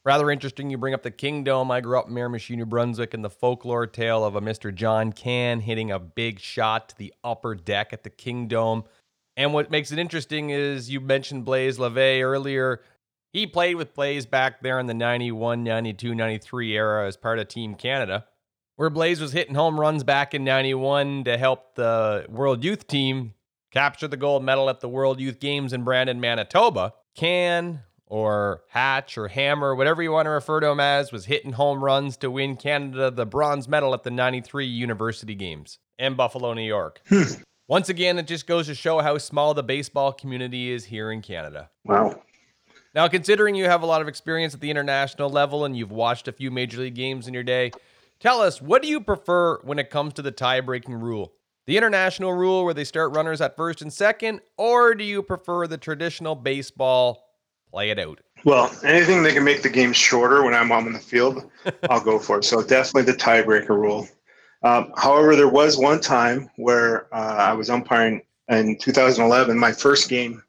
Rather 0.04 0.30
interesting 0.30 0.70
you 0.70 0.78
bring 0.78 0.94
up 0.94 1.02
the 1.02 1.10
Kingdome. 1.10 1.70
I 1.72 1.80
grew 1.80 1.98
up 1.98 2.08
in 2.08 2.14
Miramichi, 2.14 2.56
New 2.56 2.66
Brunswick, 2.66 3.14
and 3.14 3.24
the 3.24 3.30
folklore 3.30 3.86
tale 3.86 4.24
of 4.24 4.36
a 4.36 4.40
Mr. 4.40 4.72
John 4.72 5.12
Can 5.12 5.60
hitting 5.60 5.90
a 5.90 5.98
big 5.98 6.38
shot 6.38 6.90
to 6.90 6.98
the 6.98 7.12
upper 7.24 7.54
deck 7.56 7.92
at 7.92 8.04
the 8.04 8.10
Kingdome. 8.10 8.84
And 9.36 9.52
what 9.52 9.70
makes 9.70 9.92
it 9.92 9.98
interesting 9.98 10.50
is 10.50 10.90
you 10.90 11.00
mentioned 11.00 11.44
Blaze 11.44 11.78
LeVay 11.78 12.22
earlier. 12.22 12.82
He 13.32 13.46
played 13.46 13.76
with 13.76 13.94
Blaze 13.94 14.26
back 14.26 14.62
there 14.62 14.78
in 14.78 14.86
the 14.86 14.94
91, 14.94 15.64
92, 15.64 16.14
93 16.14 16.76
era 16.76 17.06
as 17.06 17.16
part 17.16 17.38
of 17.38 17.48
Team 17.48 17.74
Canada, 17.74 18.26
where 18.76 18.90
Blaze 18.90 19.20
was 19.20 19.32
hitting 19.32 19.54
home 19.54 19.80
runs 19.80 20.04
back 20.04 20.34
in 20.34 20.44
91 20.44 21.24
to 21.24 21.38
help 21.38 21.74
the 21.74 22.26
World 22.28 22.62
Youth 22.62 22.86
team 22.86 23.34
capture 23.70 24.06
the 24.06 24.18
gold 24.18 24.44
medal 24.44 24.68
at 24.68 24.80
the 24.80 24.88
World 24.88 25.18
Youth 25.18 25.40
Games 25.40 25.72
in 25.72 25.82
Brandon, 25.82 26.20
Manitoba. 26.20 26.92
Can 27.14 27.80
or 28.06 28.62
Hatch 28.68 29.16
or 29.16 29.28
Hammer, 29.28 29.74
whatever 29.74 30.02
you 30.02 30.12
want 30.12 30.26
to 30.26 30.30
refer 30.30 30.60
to 30.60 30.68
him 30.68 30.80
as, 30.80 31.10
was 31.10 31.24
hitting 31.24 31.52
home 31.52 31.82
runs 31.82 32.18
to 32.18 32.30
win 32.30 32.56
Canada 32.56 33.10
the 33.10 33.24
bronze 33.24 33.66
medal 33.66 33.94
at 33.94 34.02
the 34.02 34.10
93 34.10 34.66
University 34.66 35.34
Games 35.34 35.78
in 35.98 36.14
Buffalo, 36.14 36.52
New 36.52 36.60
York. 36.60 37.00
Hmm. 37.08 37.22
Once 37.68 37.88
again, 37.88 38.18
it 38.18 38.26
just 38.26 38.46
goes 38.46 38.66
to 38.66 38.74
show 38.74 39.00
how 39.00 39.16
small 39.16 39.54
the 39.54 39.62
baseball 39.62 40.12
community 40.12 40.70
is 40.70 40.84
here 40.84 41.12
in 41.12 41.22
Canada. 41.22 41.70
Wow. 41.84 42.20
Now, 42.94 43.08
considering 43.08 43.54
you 43.54 43.64
have 43.64 43.82
a 43.82 43.86
lot 43.86 44.02
of 44.02 44.08
experience 44.08 44.52
at 44.52 44.60
the 44.60 44.70
international 44.70 45.30
level 45.30 45.64
and 45.64 45.76
you've 45.76 45.92
watched 45.92 46.28
a 46.28 46.32
few 46.32 46.50
major 46.50 46.80
league 46.80 46.94
games 46.94 47.28
in 47.28 47.34
your 47.34 47.44
day, 47.44 47.70
tell 48.20 48.40
us 48.40 48.60
what 48.60 48.82
do 48.82 48.88
you 48.88 49.00
prefer 49.00 49.58
when 49.62 49.78
it 49.78 49.90
comes 49.90 50.12
to 50.14 50.22
the 50.22 50.32
tie 50.32 50.60
breaking 50.60 50.94
rule? 50.94 51.32
The 51.66 51.76
international 51.76 52.32
rule 52.32 52.64
where 52.64 52.74
they 52.74 52.84
start 52.84 53.14
runners 53.14 53.40
at 53.40 53.56
first 53.56 53.80
and 53.80 53.92
second, 53.92 54.40
or 54.56 54.94
do 54.94 55.04
you 55.04 55.22
prefer 55.22 55.68
the 55.68 55.78
traditional 55.78 56.34
baseball 56.34 57.24
play 57.70 57.90
it 57.90 57.98
out? 57.98 58.20
Well, 58.44 58.74
anything 58.84 59.22
that 59.22 59.34
can 59.34 59.44
make 59.44 59.62
the 59.62 59.70
game 59.70 59.92
shorter 59.92 60.42
when 60.42 60.52
I'm 60.52 60.72
on 60.72 60.92
the 60.92 60.98
field, 60.98 61.48
I'll 61.90 62.02
go 62.02 62.18
for 62.18 62.38
it. 62.38 62.44
So 62.44 62.62
definitely 62.62 63.10
the 63.12 63.18
tiebreaker 63.18 63.70
rule. 63.70 64.08
Um, 64.64 64.92
however, 64.96 65.34
there 65.34 65.48
was 65.48 65.76
one 65.76 66.00
time 66.00 66.50
where 66.56 67.12
uh, 67.14 67.36
I 67.38 67.52
was 67.52 67.70
umpiring 67.70 68.22
in 68.48 68.78
2011, 68.78 69.58
my 69.58 69.72
first 69.72 70.08
game 70.08 70.42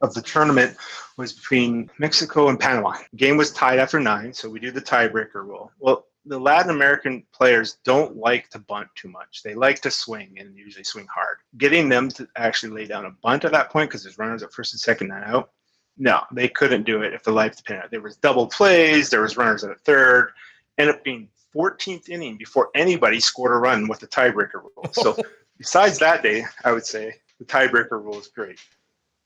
of 0.00 0.14
the 0.14 0.22
tournament 0.22 0.76
was 1.16 1.32
between 1.32 1.90
Mexico 1.98 2.48
and 2.48 2.58
Panama. 2.58 2.94
Game 3.16 3.36
was 3.36 3.50
tied 3.52 3.78
after 3.78 3.98
nine, 3.98 4.32
so 4.32 4.48
we 4.48 4.60
do 4.60 4.70
the 4.70 4.80
tiebreaker 4.80 5.44
rule. 5.44 5.72
Well, 5.80 6.06
the 6.24 6.38
Latin 6.38 6.70
American 6.70 7.24
players 7.32 7.78
don't 7.84 8.16
like 8.16 8.48
to 8.50 8.58
bunt 8.58 8.88
too 8.94 9.08
much. 9.08 9.42
They 9.42 9.54
like 9.54 9.80
to 9.82 9.90
swing 9.90 10.36
and 10.38 10.56
usually 10.56 10.84
swing 10.84 11.06
hard. 11.12 11.38
Getting 11.56 11.88
them 11.88 12.08
to 12.10 12.28
actually 12.36 12.72
lay 12.72 12.86
down 12.86 13.06
a 13.06 13.10
bunt 13.22 13.44
at 13.44 13.52
that 13.52 13.70
point 13.70 13.90
because 13.90 14.02
there's 14.02 14.18
runners 14.18 14.42
at 14.42 14.52
first 14.52 14.72
and 14.74 14.80
second, 14.80 15.08
nine 15.08 15.24
out. 15.24 15.50
No, 15.96 16.20
they 16.32 16.48
couldn't 16.48 16.84
do 16.84 17.02
it 17.02 17.12
if 17.12 17.24
the 17.24 17.32
life 17.32 17.56
depended. 17.56 17.90
There 17.90 18.00
was 18.00 18.16
double 18.16 18.46
plays. 18.46 19.10
There 19.10 19.22
was 19.22 19.36
runners 19.36 19.64
at 19.64 19.80
third. 19.80 20.30
Ended 20.76 20.96
up 20.96 21.02
being 21.02 21.28
14th 21.54 22.08
inning 22.08 22.36
before 22.36 22.70
anybody 22.74 23.20
scored 23.20 23.52
a 23.52 23.56
run 23.56 23.88
with 23.88 24.00
the 24.00 24.06
tiebreaker 24.06 24.62
rule. 24.62 24.90
So 24.92 25.16
besides 25.58 25.98
that 25.98 26.22
day, 26.22 26.44
I 26.64 26.72
would 26.72 26.86
say 26.86 27.14
the 27.38 27.44
tiebreaker 27.44 27.92
rule 27.92 28.18
is 28.18 28.28
great. 28.28 28.58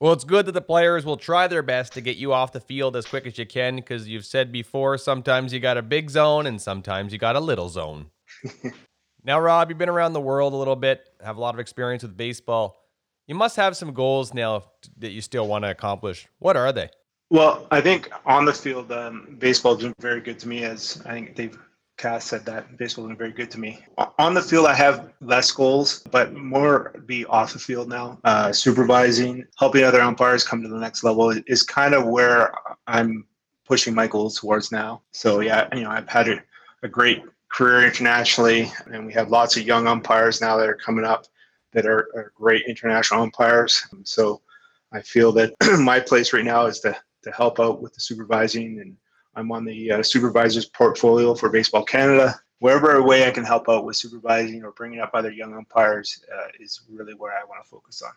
Well, 0.01 0.13
it's 0.13 0.25
good 0.25 0.47
that 0.47 0.53
the 0.53 0.61
players 0.61 1.05
will 1.05 1.17
try 1.17 1.47
their 1.47 1.63
best 1.63 1.93
to 1.93 2.01
get 2.01 2.17
you 2.17 2.33
off 2.33 2.51
the 2.51 2.61
field 2.61 2.97
as 2.97 3.07
quick 3.07 3.25
as 3.25 3.39
you 3.39 3.47
can 3.47 3.77
because 3.77 4.09
you've 4.09 4.27
said 4.27 4.51
before 4.51 4.99
sometimes 4.99 5.53
you 5.53 5.61
got 5.61 5.77
a 5.77 5.83
big 5.83 6.11
zone 6.11 6.47
and 6.47 6.61
sometimes 6.61 7.13
you 7.13 7.21
got 7.21 7.37
a 7.37 7.41
little 7.41 7.69
zone. 7.69 8.07
now, 9.25 9.39
Rob, 9.39 9.69
you've 9.69 9.79
been 9.79 9.89
around 9.89 10.13
the 10.13 10.21
world 10.21 10.55
a 10.55 10.57
little 10.57 10.75
bit, 10.75 11.09
have 11.23 11.37
a 11.37 11.41
lot 11.41 11.55
of 11.55 11.61
experience 11.61 12.03
with 12.03 12.17
baseball. 12.17 12.83
You 13.29 13.37
must 13.37 13.55
have 13.55 13.77
some 13.77 13.95
goals 13.95 14.35
now 14.35 14.65
that 14.99 15.13
you 15.13 15.21
still 15.21 15.47
want 15.47 15.65
to 15.65 15.71
accomplish. 15.71 16.27
What 16.41 16.57
are 16.57 16.73
they? 16.73 16.91
Well, 17.31 17.69
I 17.71 17.81
think 17.81 18.11
on 18.27 18.45
the 18.45 18.53
field, 18.53 18.91
um, 18.91 19.37
baseball 19.39 19.75
has 19.75 19.85
been 19.85 19.95
very 20.01 20.21
good 20.21 20.41
to 20.41 20.49
me 20.49 20.65
as 20.65 21.01
I 21.07 21.13
think 21.13 21.37
they've 21.37 21.57
Cass 22.03 22.25
said 22.25 22.45
that 22.47 22.77
baseball 22.79 23.05
has 23.05 23.11
been 23.11 23.17
very 23.17 23.31
good 23.31 23.49
to 23.53 23.61
me. 23.61 23.79
On 24.19 24.35
the 24.35 24.43
field, 24.43 24.67
I 24.67 24.75
have 24.75 25.13
less 25.21 25.53
goals, 25.53 26.03
but 26.11 26.35
more 26.35 26.93
be 27.07 27.25
off 27.27 27.53
the 27.53 27.61
field 27.61 27.89
now. 27.89 28.19
Uh, 28.25 28.53
supervising, 28.53 29.47
helping 29.57 29.85
other 29.85 30.01
umpires 30.01 30.43
come 30.43 30.63
to 30.63 30.69
the 30.69 30.81
next 30.81 31.05
level 31.05 31.33
is 31.47 31.63
kind 31.63 31.95
of 31.95 32.05
where 32.05 32.53
I'm 32.89 33.25
pushing 33.65 33.95
my 33.95 34.09
goals 34.09 34.41
towards 34.41 34.73
now. 34.73 35.03
So 35.13 35.39
yeah, 35.39 35.69
you 35.73 35.85
know, 35.85 35.91
I've 35.91 36.09
had 36.09 36.29
a, 36.29 36.43
a 36.83 36.89
great 36.89 37.23
career 37.49 37.87
internationally, 37.87 38.73
and 38.87 39.07
we 39.07 39.13
have 39.13 39.31
lots 39.31 39.57
of 39.57 39.63
young 39.63 39.87
umpires 39.87 40.41
now 40.41 40.57
that 40.57 40.69
are 40.69 40.75
coming 40.75 41.05
up 41.05 41.27
that 41.71 41.87
are, 41.87 42.09
are 42.17 42.33
great 42.35 42.65
international 42.67 43.23
umpires. 43.23 43.81
So 44.03 44.43
I 44.91 45.03
feel 45.03 45.31
that 45.33 45.55
my 45.79 46.01
place 46.01 46.33
right 46.33 46.45
now 46.45 46.67
is 46.67 46.81
to 46.81 46.97
to 47.23 47.31
help 47.31 47.61
out 47.61 47.81
with 47.81 47.95
the 47.95 48.01
supervising 48.01 48.81
and 48.81 48.97
I'm 49.35 49.51
on 49.53 49.65
the 49.65 49.93
uh, 49.93 50.03
supervisor's 50.03 50.67
portfolio 50.67 51.35
for 51.35 51.49
Baseball 51.49 51.85
Canada. 51.85 52.41
Wherever 52.59 52.93
a 52.93 53.03
way 53.03 53.27
I 53.27 53.31
can 53.31 53.45
help 53.45 53.69
out 53.69 53.85
with 53.85 53.97
supervising 53.97 54.63
or 54.63 54.73
bringing 54.73 55.01
up 55.01 55.11
other 55.15 55.33
young 55.33 55.55
umpires 55.55 56.25
uh, 56.33 56.49
is 56.61 56.83
really 56.89 57.15
where 57.15 57.33
I 57.33 57.45
want 57.45 57.65
to 57.65 57.69
focus 57.69 58.03
on. 58.03 58.13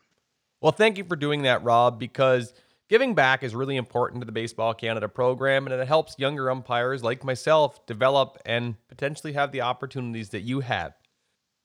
Well, 0.62 0.72
thank 0.72 0.98
you 0.98 1.04
for 1.04 1.16
doing 1.16 1.44
that, 1.44 1.64
Rob, 1.64 2.00
because 2.00 2.54
giving 2.88 3.16
back 3.16 3.44
is 3.44 3.56
really 3.56 3.76
important 3.76 4.22
to 4.22 4.26
the 4.26 4.32
Baseball 4.32 4.74
Canada 4.74 5.10
program, 5.10 5.66
and 5.66 5.74
it 5.74 5.88
helps 5.88 6.20
younger 6.20 6.52
umpires 6.52 7.04
like 7.04 7.24
myself 7.24 7.86
develop 7.88 8.38
and 8.46 8.76
potentially 8.88 9.34
have 9.34 9.52
the 9.52 9.62
opportunities 9.62 10.30
that 10.30 10.42
you 10.42 10.60
have. 10.60 10.94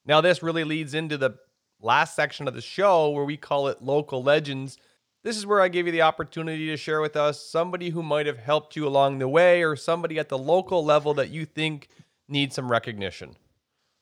Now, 0.06 0.20
this 0.20 0.42
really 0.42 0.64
leads 0.64 0.94
into 0.94 1.18
the 1.18 1.36
last 1.80 2.16
section 2.16 2.48
of 2.48 2.54
the 2.54 2.60
show 2.60 3.10
where 3.10 3.24
we 3.24 3.36
call 3.36 3.68
it 3.68 3.82
Local 3.82 4.22
Legends. 4.22 4.78
This 5.22 5.36
is 5.36 5.44
where 5.44 5.60
I 5.60 5.68
give 5.68 5.84
you 5.84 5.92
the 5.92 6.02
opportunity 6.02 6.68
to 6.68 6.78
share 6.78 7.02
with 7.02 7.14
us 7.14 7.44
somebody 7.44 7.90
who 7.90 8.02
might 8.02 8.24
have 8.24 8.38
helped 8.38 8.74
you 8.74 8.86
along 8.86 9.18
the 9.18 9.28
way 9.28 9.62
or 9.62 9.76
somebody 9.76 10.18
at 10.18 10.30
the 10.30 10.38
local 10.38 10.82
level 10.82 11.12
that 11.14 11.28
you 11.28 11.44
think 11.44 11.88
needs 12.26 12.54
some 12.54 12.70
recognition. 12.70 13.36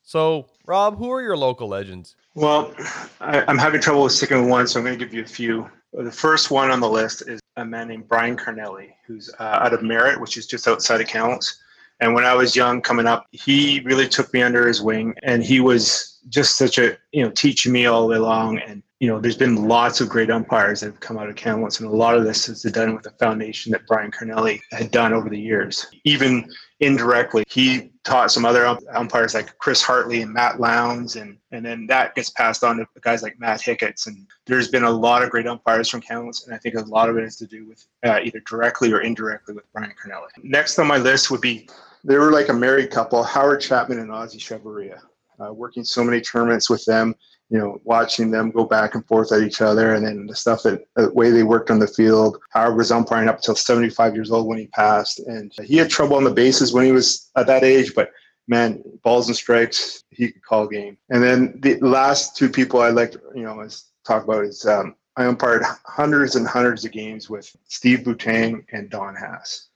So, 0.02 0.46
Rob, 0.64 0.96
who 0.96 1.10
are 1.10 1.20
your 1.20 1.36
local 1.36 1.66
legends? 1.66 2.14
Well, 2.34 2.72
I, 3.20 3.42
am 3.50 3.58
having 3.58 3.80
trouble 3.80 4.04
with 4.04 4.12
sticking 4.12 4.42
with 4.42 4.48
one, 4.48 4.66
so 4.68 4.78
I'm 4.78 4.86
going 4.86 4.96
to 4.96 5.04
give 5.04 5.12
you 5.12 5.22
a 5.22 5.26
few. 5.26 5.68
The 5.92 6.12
first 6.12 6.52
one 6.52 6.70
on 6.70 6.78
the 6.78 6.88
list 6.88 7.28
is 7.28 7.40
a 7.56 7.64
man 7.64 7.88
named 7.88 8.06
Brian 8.06 8.36
Carnelli, 8.36 8.94
who's 9.04 9.28
uh, 9.40 9.42
out 9.42 9.74
of 9.74 9.82
Merritt, 9.82 10.20
which 10.20 10.36
is 10.36 10.46
just 10.46 10.68
outside 10.68 11.00
of 11.00 11.08
Kamloops. 11.08 11.60
And 12.00 12.14
when 12.14 12.24
I 12.24 12.34
was 12.34 12.54
young, 12.54 12.80
coming 12.80 13.06
up, 13.06 13.26
he 13.32 13.80
really 13.80 14.08
took 14.08 14.32
me 14.32 14.42
under 14.42 14.66
his 14.66 14.80
wing, 14.80 15.14
and 15.22 15.42
he 15.42 15.60
was 15.60 16.20
just 16.28 16.56
such 16.56 16.78
a 16.78 16.96
you 17.12 17.24
know 17.24 17.30
teaching 17.30 17.72
me 17.72 17.86
all 17.86 18.02
the 18.02 18.08
way 18.08 18.16
along. 18.16 18.58
And 18.58 18.82
you 19.00 19.08
know, 19.08 19.20
there's 19.20 19.36
been 19.36 19.68
lots 19.68 20.00
of 20.00 20.08
great 20.08 20.30
umpires 20.30 20.80
that 20.80 20.86
have 20.86 21.00
come 21.00 21.18
out 21.18 21.28
of 21.28 21.36
Kamloops, 21.36 21.78
and 21.78 21.88
a 21.88 21.92
lot 21.92 22.16
of 22.16 22.24
this 22.24 22.48
is 22.48 22.62
done 22.62 22.94
with 22.94 23.04
the 23.04 23.10
foundation 23.12 23.70
that 23.72 23.86
Brian 23.86 24.10
Carnelli 24.10 24.60
had 24.72 24.90
done 24.90 25.12
over 25.12 25.28
the 25.28 25.38
years. 25.38 25.86
Even 26.04 26.50
indirectly, 26.80 27.44
he 27.48 27.90
taught 28.02 28.32
some 28.32 28.44
other 28.44 28.66
umpires 28.92 29.34
like 29.34 29.56
Chris 29.58 29.82
Hartley 29.82 30.22
and 30.22 30.32
Matt 30.32 30.60
Lowndes, 30.60 31.14
and 31.14 31.38
and 31.52 31.64
then 31.64 31.86
that 31.86 32.16
gets 32.16 32.30
passed 32.30 32.64
on 32.64 32.76
to 32.78 32.86
guys 33.00 33.22
like 33.22 33.38
Matt 33.38 33.60
Hicketts. 33.60 34.08
And 34.08 34.26
there's 34.46 34.68
been 34.68 34.84
a 34.84 34.90
lot 34.90 35.22
of 35.22 35.30
great 35.30 35.46
umpires 35.46 35.88
from 35.88 36.00
Kamloops, 36.00 36.46
and 36.46 36.54
I 36.54 36.58
think 36.58 36.74
a 36.74 36.80
lot 36.80 37.08
of 37.08 37.16
it 37.16 37.22
has 37.22 37.36
to 37.36 37.46
do 37.46 37.66
with 37.66 37.86
uh, 38.04 38.18
either 38.22 38.40
directly 38.48 38.92
or 38.92 39.00
indirectly 39.00 39.54
with 39.54 39.72
Brian 39.72 39.90
Carnelli. 39.90 40.28
Next 40.42 40.78
on 40.78 40.88
my 40.88 40.98
list 40.98 41.30
would 41.30 41.40
be 41.40 41.68
they 42.04 42.16
were 42.16 42.32
like 42.32 42.48
a 42.48 42.54
married 42.54 42.90
couple, 42.90 43.22
Howard 43.22 43.60
Chapman 43.60 43.98
and 43.98 44.10
Ozzie 44.10 44.38
Chavarria. 44.38 45.00
Uh, 45.40 45.52
working 45.52 45.84
so 45.84 46.02
many 46.02 46.20
tournaments 46.20 46.68
with 46.68 46.84
them, 46.84 47.14
you 47.48 47.58
know, 47.58 47.80
watching 47.84 48.28
them 48.28 48.50
go 48.50 48.64
back 48.64 48.96
and 48.96 49.06
forth 49.06 49.30
at 49.30 49.42
each 49.42 49.62
other, 49.62 49.94
and 49.94 50.04
then 50.04 50.26
the 50.26 50.34
stuff 50.34 50.64
that 50.64 50.82
the 50.96 51.12
way 51.14 51.30
they 51.30 51.44
worked 51.44 51.70
on 51.70 51.78
the 51.78 51.86
field. 51.86 52.38
Howard 52.50 52.76
was 52.76 52.90
umpiring 52.90 53.28
up 53.28 53.36
until 53.36 53.54
75 53.54 54.14
years 54.16 54.32
old 54.32 54.48
when 54.48 54.58
he 54.58 54.66
passed, 54.66 55.20
and 55.20 55.52
he 55.62 55.76
had 55.76 55.90
trouble 55.90 56.16
on 56.16 56.24
the 56.24 56.30
bases 56.30 56.72
when 56.72 56.84
he 56.84 56.90
was 56.90 57.30
at 57.36 57.46
that 57.46 57.62
age, 57.62 57.94
but 57.94 58.10
man, 58.48 58.82
balls 59.04 59.28
and 59.28 59.36
strikes, 59.36 60.02
he 60.10 60.32
could 60.32 60.42
call 60.42 60.66
game. 60.66 60.96
And 61.10 61.22
then 61.22 61.60
the 61.60 61.78
last 61.78 62.36
two 62.36 62.48
people 62.48 62.80
I'd 62.80 62.94
like 62.94 63.12
to, 63.12 63.20
you 63.34 63.42
know, 63.42 63.64
talk 64.04 64.24
about 64.24 64.44
is 64.44 64.66
um, 64.66 64.96
I 65.16 65.26
umpired 65.26 65.62
hundreds 65.84 66.34
and 66.34 66.48
hundreds 66.48 66.84
of 66.84 66.92
games 66.92 67.30
with 67.30 67.54
Steve 67.66 68.00
Boutang 68.00 68.64
and 68.72 68.90
Don 68.90 69.14
Haas 69.14 69.67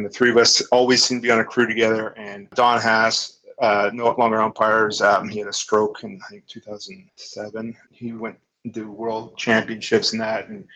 and 0.00 0.06
the 0.06 0.10
three 0.10 0.30
of 0.30 0.38
us 0.38 0.62
always 0.72 1.04
seem 1.04 1.18
to 1.18 1.22
be 1.22 1.30
on 1.30 1.40
a 1.40 1.44
crew 1.44 1.66
together. 1.66 2.08
And 2.16 2.48
Don 2.50 2.80
Haas, 2.80 3.40
uh, 3.60 3.90
no 3.92 4.10
longer 4.18 4.40
umpires. 4.40 5.02
Um, 5.02 5.28
he 5.28 5.38
had 5.40 5.48
a 5.48 5.52
stroke 5.52 6.02
in 6.02 6.18
I 6.26 6.30
think 6.30 6.46
2007. 6.46 7.76
He 7.90 8.12
went 8.12 8.38
to 8.72 8.90
world 8.90 9.36
championships 9.36 10.12
and 10.12 10.20
that, 10.22 10.48
and 10.48 10.66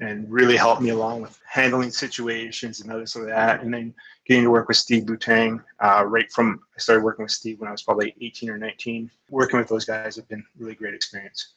and 0.00 0.30
really 0.32 0.56
helped 0.56 0.80
me 0.80 0.88
along 0.88 1.20
with 1.20 1.38
handling 1.46 1.90
situations 1.90 2.80
and 2.80 2.90
others 2.90 3.14
of 3.16 3.26
that. 3.26 3.62
And 3.62 3.74
then 3.74 3.92
getting 4.26 4.44
to 4.44 4.50
work 4.50 4.68
with 4.68 4.78
Steve 4.78 5.02
Boutang, 5.02 5.62
uh, 5.80 6.04
right 6.06 6.32
from 6.32 6.60
I 6.74 6.80
started 6.80 7.04
working 7.04 7.24
with 7.24 7.32
Steve 7.32 7.60
when 7.60 7.68
I 7.68 7.72
was 7.72 7.82
probably 7.82 8.14
18 8.22 8.48
or 8.48 8.56
19. 8.56 9.10
Working 9.28 9.58
with 9.58 9.68
those 9.68 9.84
guys 9.84 10.16
have 10.16 10.26
been 10.28 10.42
really 10.58 10.74
great 10.74 10.94
experience. 10.94 11.52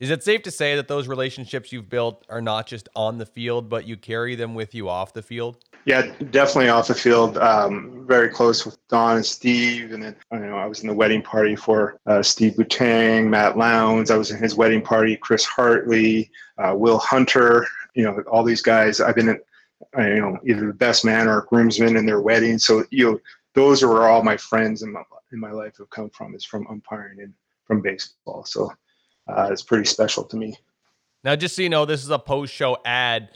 Is 0.00 0.08
it 0.08 0.22
safe 0.22 0.42
to 0.42 0.50
say 0.50 0.76
that 0.76 0.88
those 0.88 1.08
relationships 1.08 1.72
you've 1.72 1.90
built 1.90 2.24
are 2.30 2.40
not 2.40 2.66
just 2.66 2.88
on 2.96 3.18
the 3.18 3.26
field, 3.26 3.68
but 3.68 3.86
you 3.86 3.98
carry 3.98 4.34
them 4.34 4.54
with 4.54 4.74
you 4.74 4.88
off 4.88 5.12
the 5.12 5.22
field? 5.22 5.58
Yeah, 5.86 6.12
definitely 6.30 6.70
off 6.70 6.88
the 6.88 6.94
field. 6.94 7.36
Um, 7.36 8.04
very 8.06 8.30
close 8.30 8.64
with 8.64 8.78
Don 8.88 9.16
and 9.16 9.26
Steve, 9.26 9.92
and 9.92 10.02
then 10.02 10.16
I 10.30 10.38
know 10.38 10.56
I 10.56 10.66
was 10.66 10.80
in 10.80 10.88
the 10.88 10.94
wedding 10.94 11.22
party 11.22 11.56
for 11.56 11.98
uh, 12.06 12.22
Steve 12.22 12.54
Boutang, 12.54 13.28
Matt 13.28 13.58
Lowndes. 13.58 14.10
I 14.10 14.16
was 14.16 14.30
in 14.30 14.38
his 14.38 14.54
wedding 14.54 14.82
party. 14.82 15.16
Chris 15.16 15.44
Hartley, 15.44 16.30
uh, 16.58 16.74
Will 16.74 16.98
Hunter. 16.98 17.66
You 17.94 18.04
know, 18.04 18.22
all 18.30 18.42
these 18.42 18.62
guys. 18.62 19.00
I've 19.00 19.14
been, 19.14 19.28
in, 19.28 19.40
you 19.98 20.20
know, 20.20 20.38
either 20.46 20.66
the 20.66 20.72
best 20.72 21.04
man 21.04 21.28
or 21.28 21.42
groomsman 21.42 21.96
in 21.96 22.06
their 22.06 22.20
wedding. 22.20 22.58
So 22.58 22.84
you 22.90 23.12
know, 23.12 23.20
those 23.54 23.82
are 23.82 23.88
where 23.88 24.08
all 24.08 24.22
my 24.22 24.36
friends 24.36 24.82
in 24.82 24.92
my 24.92 25.02
in 25.32 25.38
my 25.38 25.50
life 25.50 25.76
have 25.78 25.90
come 25.90 26.08
from. 26.10 26.34
Is 26.34 26.44
from 26.44 26.66
umpiring 26.68 27.20
and 27.20 27.34
from 27.66 27.82
baseball. 27.82 28.44
So 28.44 28.72
uh, 29.28 29.48
it's 29.50 29.62
pretty 29.62 29.84
special 29.84 30.24
to 30.24 30.36
me. 30.36 30.56
Now, 31.22 31.36
just 31.36 31.56
so 31.56 31.62
you 31.62 31.70
know, 31.70 31.84
this 31.86 32.04
is 32.04 32.10
a 32.10 32.18
post-show 32.18 32.78
ad 32.84 33.30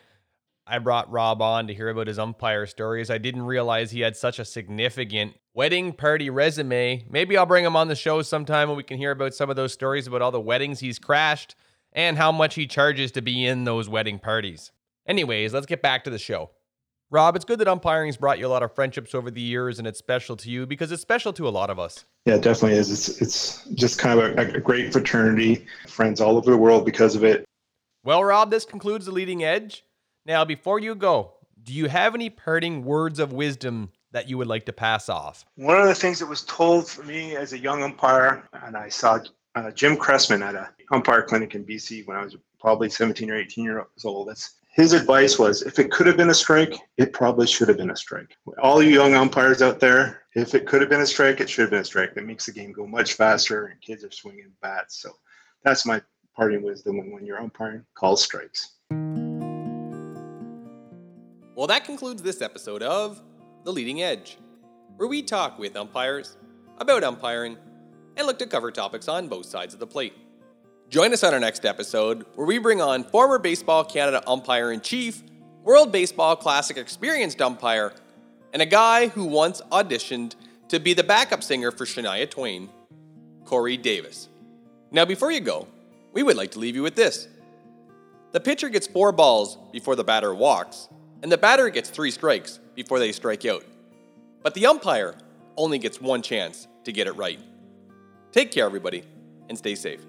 I 0.69 0.79
brought 0.79 1.11
Rob 1.11 1.41
on 1.41 1.67
to 1.67 1.75
hear 1.75 1.89
about 1.89 2.09
his 2.09 2.19
umpire 2.19 2.67
stories. 2.67 3.11
I 3.11 3.19
didn't 3.19 3.43
realize 3.43 3.91
he 3.91 4.01
had 4.01 4.17
such 4.17 4.39
a 4.39 4.45
significant 4.45 5.35
wedding 5.55 5.93
party 5.93 6.29
resume. 6.29 7.07
Maybe 7.09 7.37
I'll 7.37 7.47
bring 7.47 7.65
him 7.65 7.75
on 7.75 7.89
the 7.89 7.95
show 7.95 8.21
sometime 8.23 8.69
and 8.69 8.77
we 8.77 8.83
can 8.83 8.99
hear 8.99 9.13
about 9.13 9.35
some 9.35 9.49
of 9.49 9.57
those 9.57 9.73
stories 9.73 10.07
about 10.07 10.21
all 10.21 10.31
the 10.31 10.41
weddings 10.41 10.81
he's 10.81 10.99
crashed 10.99 11.55
and 11.93 12.19
how 12.19 12.31
much 12.31 12.55
he 12.55 12.67
charges 12.67 13.11
to 13.13 13.23
be 13.23 13.47
in 13.47 13.65
those 13.65 13.89
wedding 13.89 14.19
parties. 14.19 14.71
Anyways, 15.07 15.55
let's 15.55 15.67
get 15.67 15.81
back 15.81 16.05
to 16.05 16.11
the 16.11 16.19
show. 16.19 16.51
Rob, 17.11 17.35
it's 17.37 17.47
good 17.47 17.59
that 17.61 17.69
umpiring's 17.69 18.19
brought 18.19 18.39
you 18.39 18.47
a 18.47 18.49
lot 18.49 18.63
of 18.63 18.75
friendships 18.75 19.15
over 19.15 19.31
the 19.31 19.41
years, 19.41 19.79
and 19.79 19.89
it's 19.89 19.99
special 19.99 20.37
to 20.37 20.51
you 20.51 20.67
because 20.67 20.93
it's 20.93 21.01
special 21.01 21.33
to 21.33 21.49
a 21.49 21.51
lot 21.51 21.71
of 21.71 21.79
us. 21.79 22.05
Yeah, 22.27 22.35
it 22.35 22.43
definitely 22.43 22.77
is. 22.77 22.93
It's 22.93 23.23
it's 23.23 23.65
just 23.75 23.99
kind 23.99 24.21
of 24.21 24.39
a, 24.39 24.57
a 24.57 24.61
great 24.61 24.93
fraternity, 24.93 25.65
friends 25.87 26.21
all 26.21 26.37
over 26.37 26.51
the 26.51 26.59
world 26.59 26.85
because 26.85 27.17
of 27.17 27.25
it. 27.25 27.47
Well, 28.05 28.23
Rob, 28.23 28.51
this 28.51 28.67
concludes 28.67 29.07
the 29.07 29.13
leading 29.13 29.43
edge. 29.43 29.85
Now, 30.29 30.45
before 30.45 30.79
you 30.79 30.95
go, 30.95 31.33
do 31.63 31.73
you 31.73 31.89
have 31.89 32.15
any 32.15 32.29
parting 32.29 32.85
words 32.85 33.19
of 33.19 33.33
wisdom 33.33 33.93
that 34.13 34.29
you 34.29 34.37
would 34.37 34.47
like 34.47 34.67
to 34.67 34.75
pass 34.75 35.09
off? 35.09 35.47
One 35.55 35.81
of 35.81 35.87
the 35.87 35.95
things 35.95 36.19
that 36.19 36.27
was 36.27 36.45
told 36.45 36.87
for 36.87 37.03
me 37.05 37.35
as 37.35 37.55
a 37.55 37.59
young 37.59 37.83
umpire, 37.83 38.47
and 38.53 38.77
I 38.77 38.91
saw 38.91 39.21
uh, 39.55 39.71
Jim 39.71 39.97
Cressman 39.97 40.43
at 40.43 40.55
a 40.55 40.69
umpire 40.93 41.23
clinic 41.23 41.55
in 41.55 41.65
BC 41.65 42.07
when 42.07 42.19
I 42.19 42.23
was 42.23 42.37
probably 42.61 42.91
17 42.91 43.31
or 43.31 43.37
18 43.37 43.65
years 43.65 43.87
old. 44.05 44.29
That's 44.29 44.57
his 44.71 44.93
advice 44.93 45.39
was 45.39 45.63
if 45.63 45.79
it 45.79 45.91
could 45.91 46.07
have 46.07 46.19
been 46.19 46.29
a 46.29 46.35
strike, 46.35 46.75
it 46.99 47.15
probably 47.15 47.47
should 47.47 47.69
have 47.69 47.79
been 47.79 47.91
a 47.91 47.97
strike. 47.97 48.37
All 48.63 48.83
you 48.83 48.91
young 48.91 49.15
umpires 49.15 49.63
out 49.63 49.81
there, 49.81 50.25
if 50.35 50.55
it 50.55 50.67
could 50.67 50.83
have 50.83 50.91
been 50.91 51.01
a 51.01 51.07
strike, 51.07 51.41
it 51.41 51.49
should 51.49 51.63
have 51.63 51.71
been 51.71 51.81
a 51.81 51.85
strike. 51.85 52.13
That 52.13 52.27
makes 52.27 52.45
the 52.45 52.53
game 52.53 52.73
go 52.73 52.87
much 52.87 53.15
faster 53.15 53.69
and 53.69 53.81
kids 53.81 54.05
are 54.05 54.11
swinging 54.11 54.53
bats. 54.61 55.01
So 55.01 55.11
that's 55.65 55.87
my 55.87 56.03
parting 56.37 56.61
wisdom 56.61 56.99
when, 56.99 57.13
when 57.13 57.25
you're 57.25 57.41
umpiring, 57.41 57.87
call 57.95 58.19
strikes. 58.19 58.75
Well, 61.59 61.67
that 61.67 61.85
concludes 61.85 62.23
this 62.23 62.41
episode 62.41 62.85
of 62.85 63.21
The 63.65 63.73
Leading 63.73 64.01
Edge, 64.01 64.39
where 64.95 65.09
we 65.09 65.23
talk 65.23 65.59
with 65.59 65.75
umpires 65.75 66.37
about 66.79 67.03
umpiring 67.03 67.57
and 68.17 68.29
look 68.29 68.39
to 68.39 68.47
cover 68.47 68.71
topics 68.71 69.09
on 69.09 69.27
both 69.27 69.47
sides 69.47 69.75
of 69.75 69.81
the 69.81 69.87
plate. 69.89 70.13
Join 70.89 71.13
us 71.13 71.25
on 71.25 71.35
our 71.35 71.41
next 71.41 71.65
episode, 71.65 72.27
where 72.37 72.47
we 72.47 72.59
bring 72.59 72.81
on 72.81 73.03
former 73.03 73.41
Baseball 73.41 73.83
Canada 73.83 74.23
umpire 74.25 74.71
in 74.71 74.81
chief, 74.81 75.25
World 75.65 75.91
Baseball 75.91 76.37
Classic 76.37 76.77
experienced 76.77 77.43
umpire, 77.43 77.93
and 78.53 78.63
a 78.63 78.67
guy 78.67 79.09
who 79.09 79.25
once 79.25 79.61
auditioned 79.73 80.37
to 80.69 80.79
be 80.79 80.95
the 80.95 81.03
backup 81.03 81.43
singer 81.43 81.73
for 81.73 81.87
Shania 81.87 82.31
Twain, 82.31 82.69
Corey 83.47 83.77
Davis. 83.77 84.29
Now, 84.93 85.05
before 85.05 85.33
you 85.33 85.41
go, 85.41 85.67
we 86.13 86.23
would 86.23 86.37
like 86.37 86.53
to 86.53 86.61
leave 86.61 86.77
you 86.77 86.85
with 86.85 86.95
this. 86.95 87.27
The 88.31 88.39
pitcher 88.39 88.69
gets 88.69 88.87
four 88.87 89.11
balls 89.11 89.59
before 89.73 89.97
the 89.97 90.05
batter 90.05 90.33
walks, 90.33 90.89
and 91.23 91.31
the 91.33 91.39
batter 91.39 91.69
gets 91.69 91.91
three 91.91 92.11
strikes 92.11 92.61
before 92.75 92.99
they 92.99 93.13
strike 93.13 93.45
out. 93.45 93.65
But 94.43 94.55
the 94.55 94.67
umpire 94.67 95.15
only 95.57 95.79
gets 95.79 96.01
one 96.01 96.23
chance 96.23 96.69
to 96.85 96.93
get 96.93 97.07
it 97.07 97.13
right. 97.13 97.41
Take 98.33 98.53
care, 98.53 98.65
everybody, 98.65 99.03
and 99.49 99.59
stay 99.59 99.75
safe. 99.75 100.01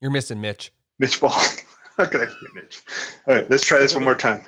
You're 0.00 0.10
missing 0.10 0.40
Mitch. 0.40 0.72
Mitch 0.98 1.20
Ball. 1.20 1.30
How 1.96 2.06
could 2.06 2.22
I 2.22 2.26
forget 2.26 2.54
Mitch? 2.54 2.82
All 3.26 3.34
right, 3.34 3.50
let's 3.50 3.64
try 3.64 3.78
this 3.78 3.94
one 3.94 4.04
more 4.04 4.14
time. 4.14 4.42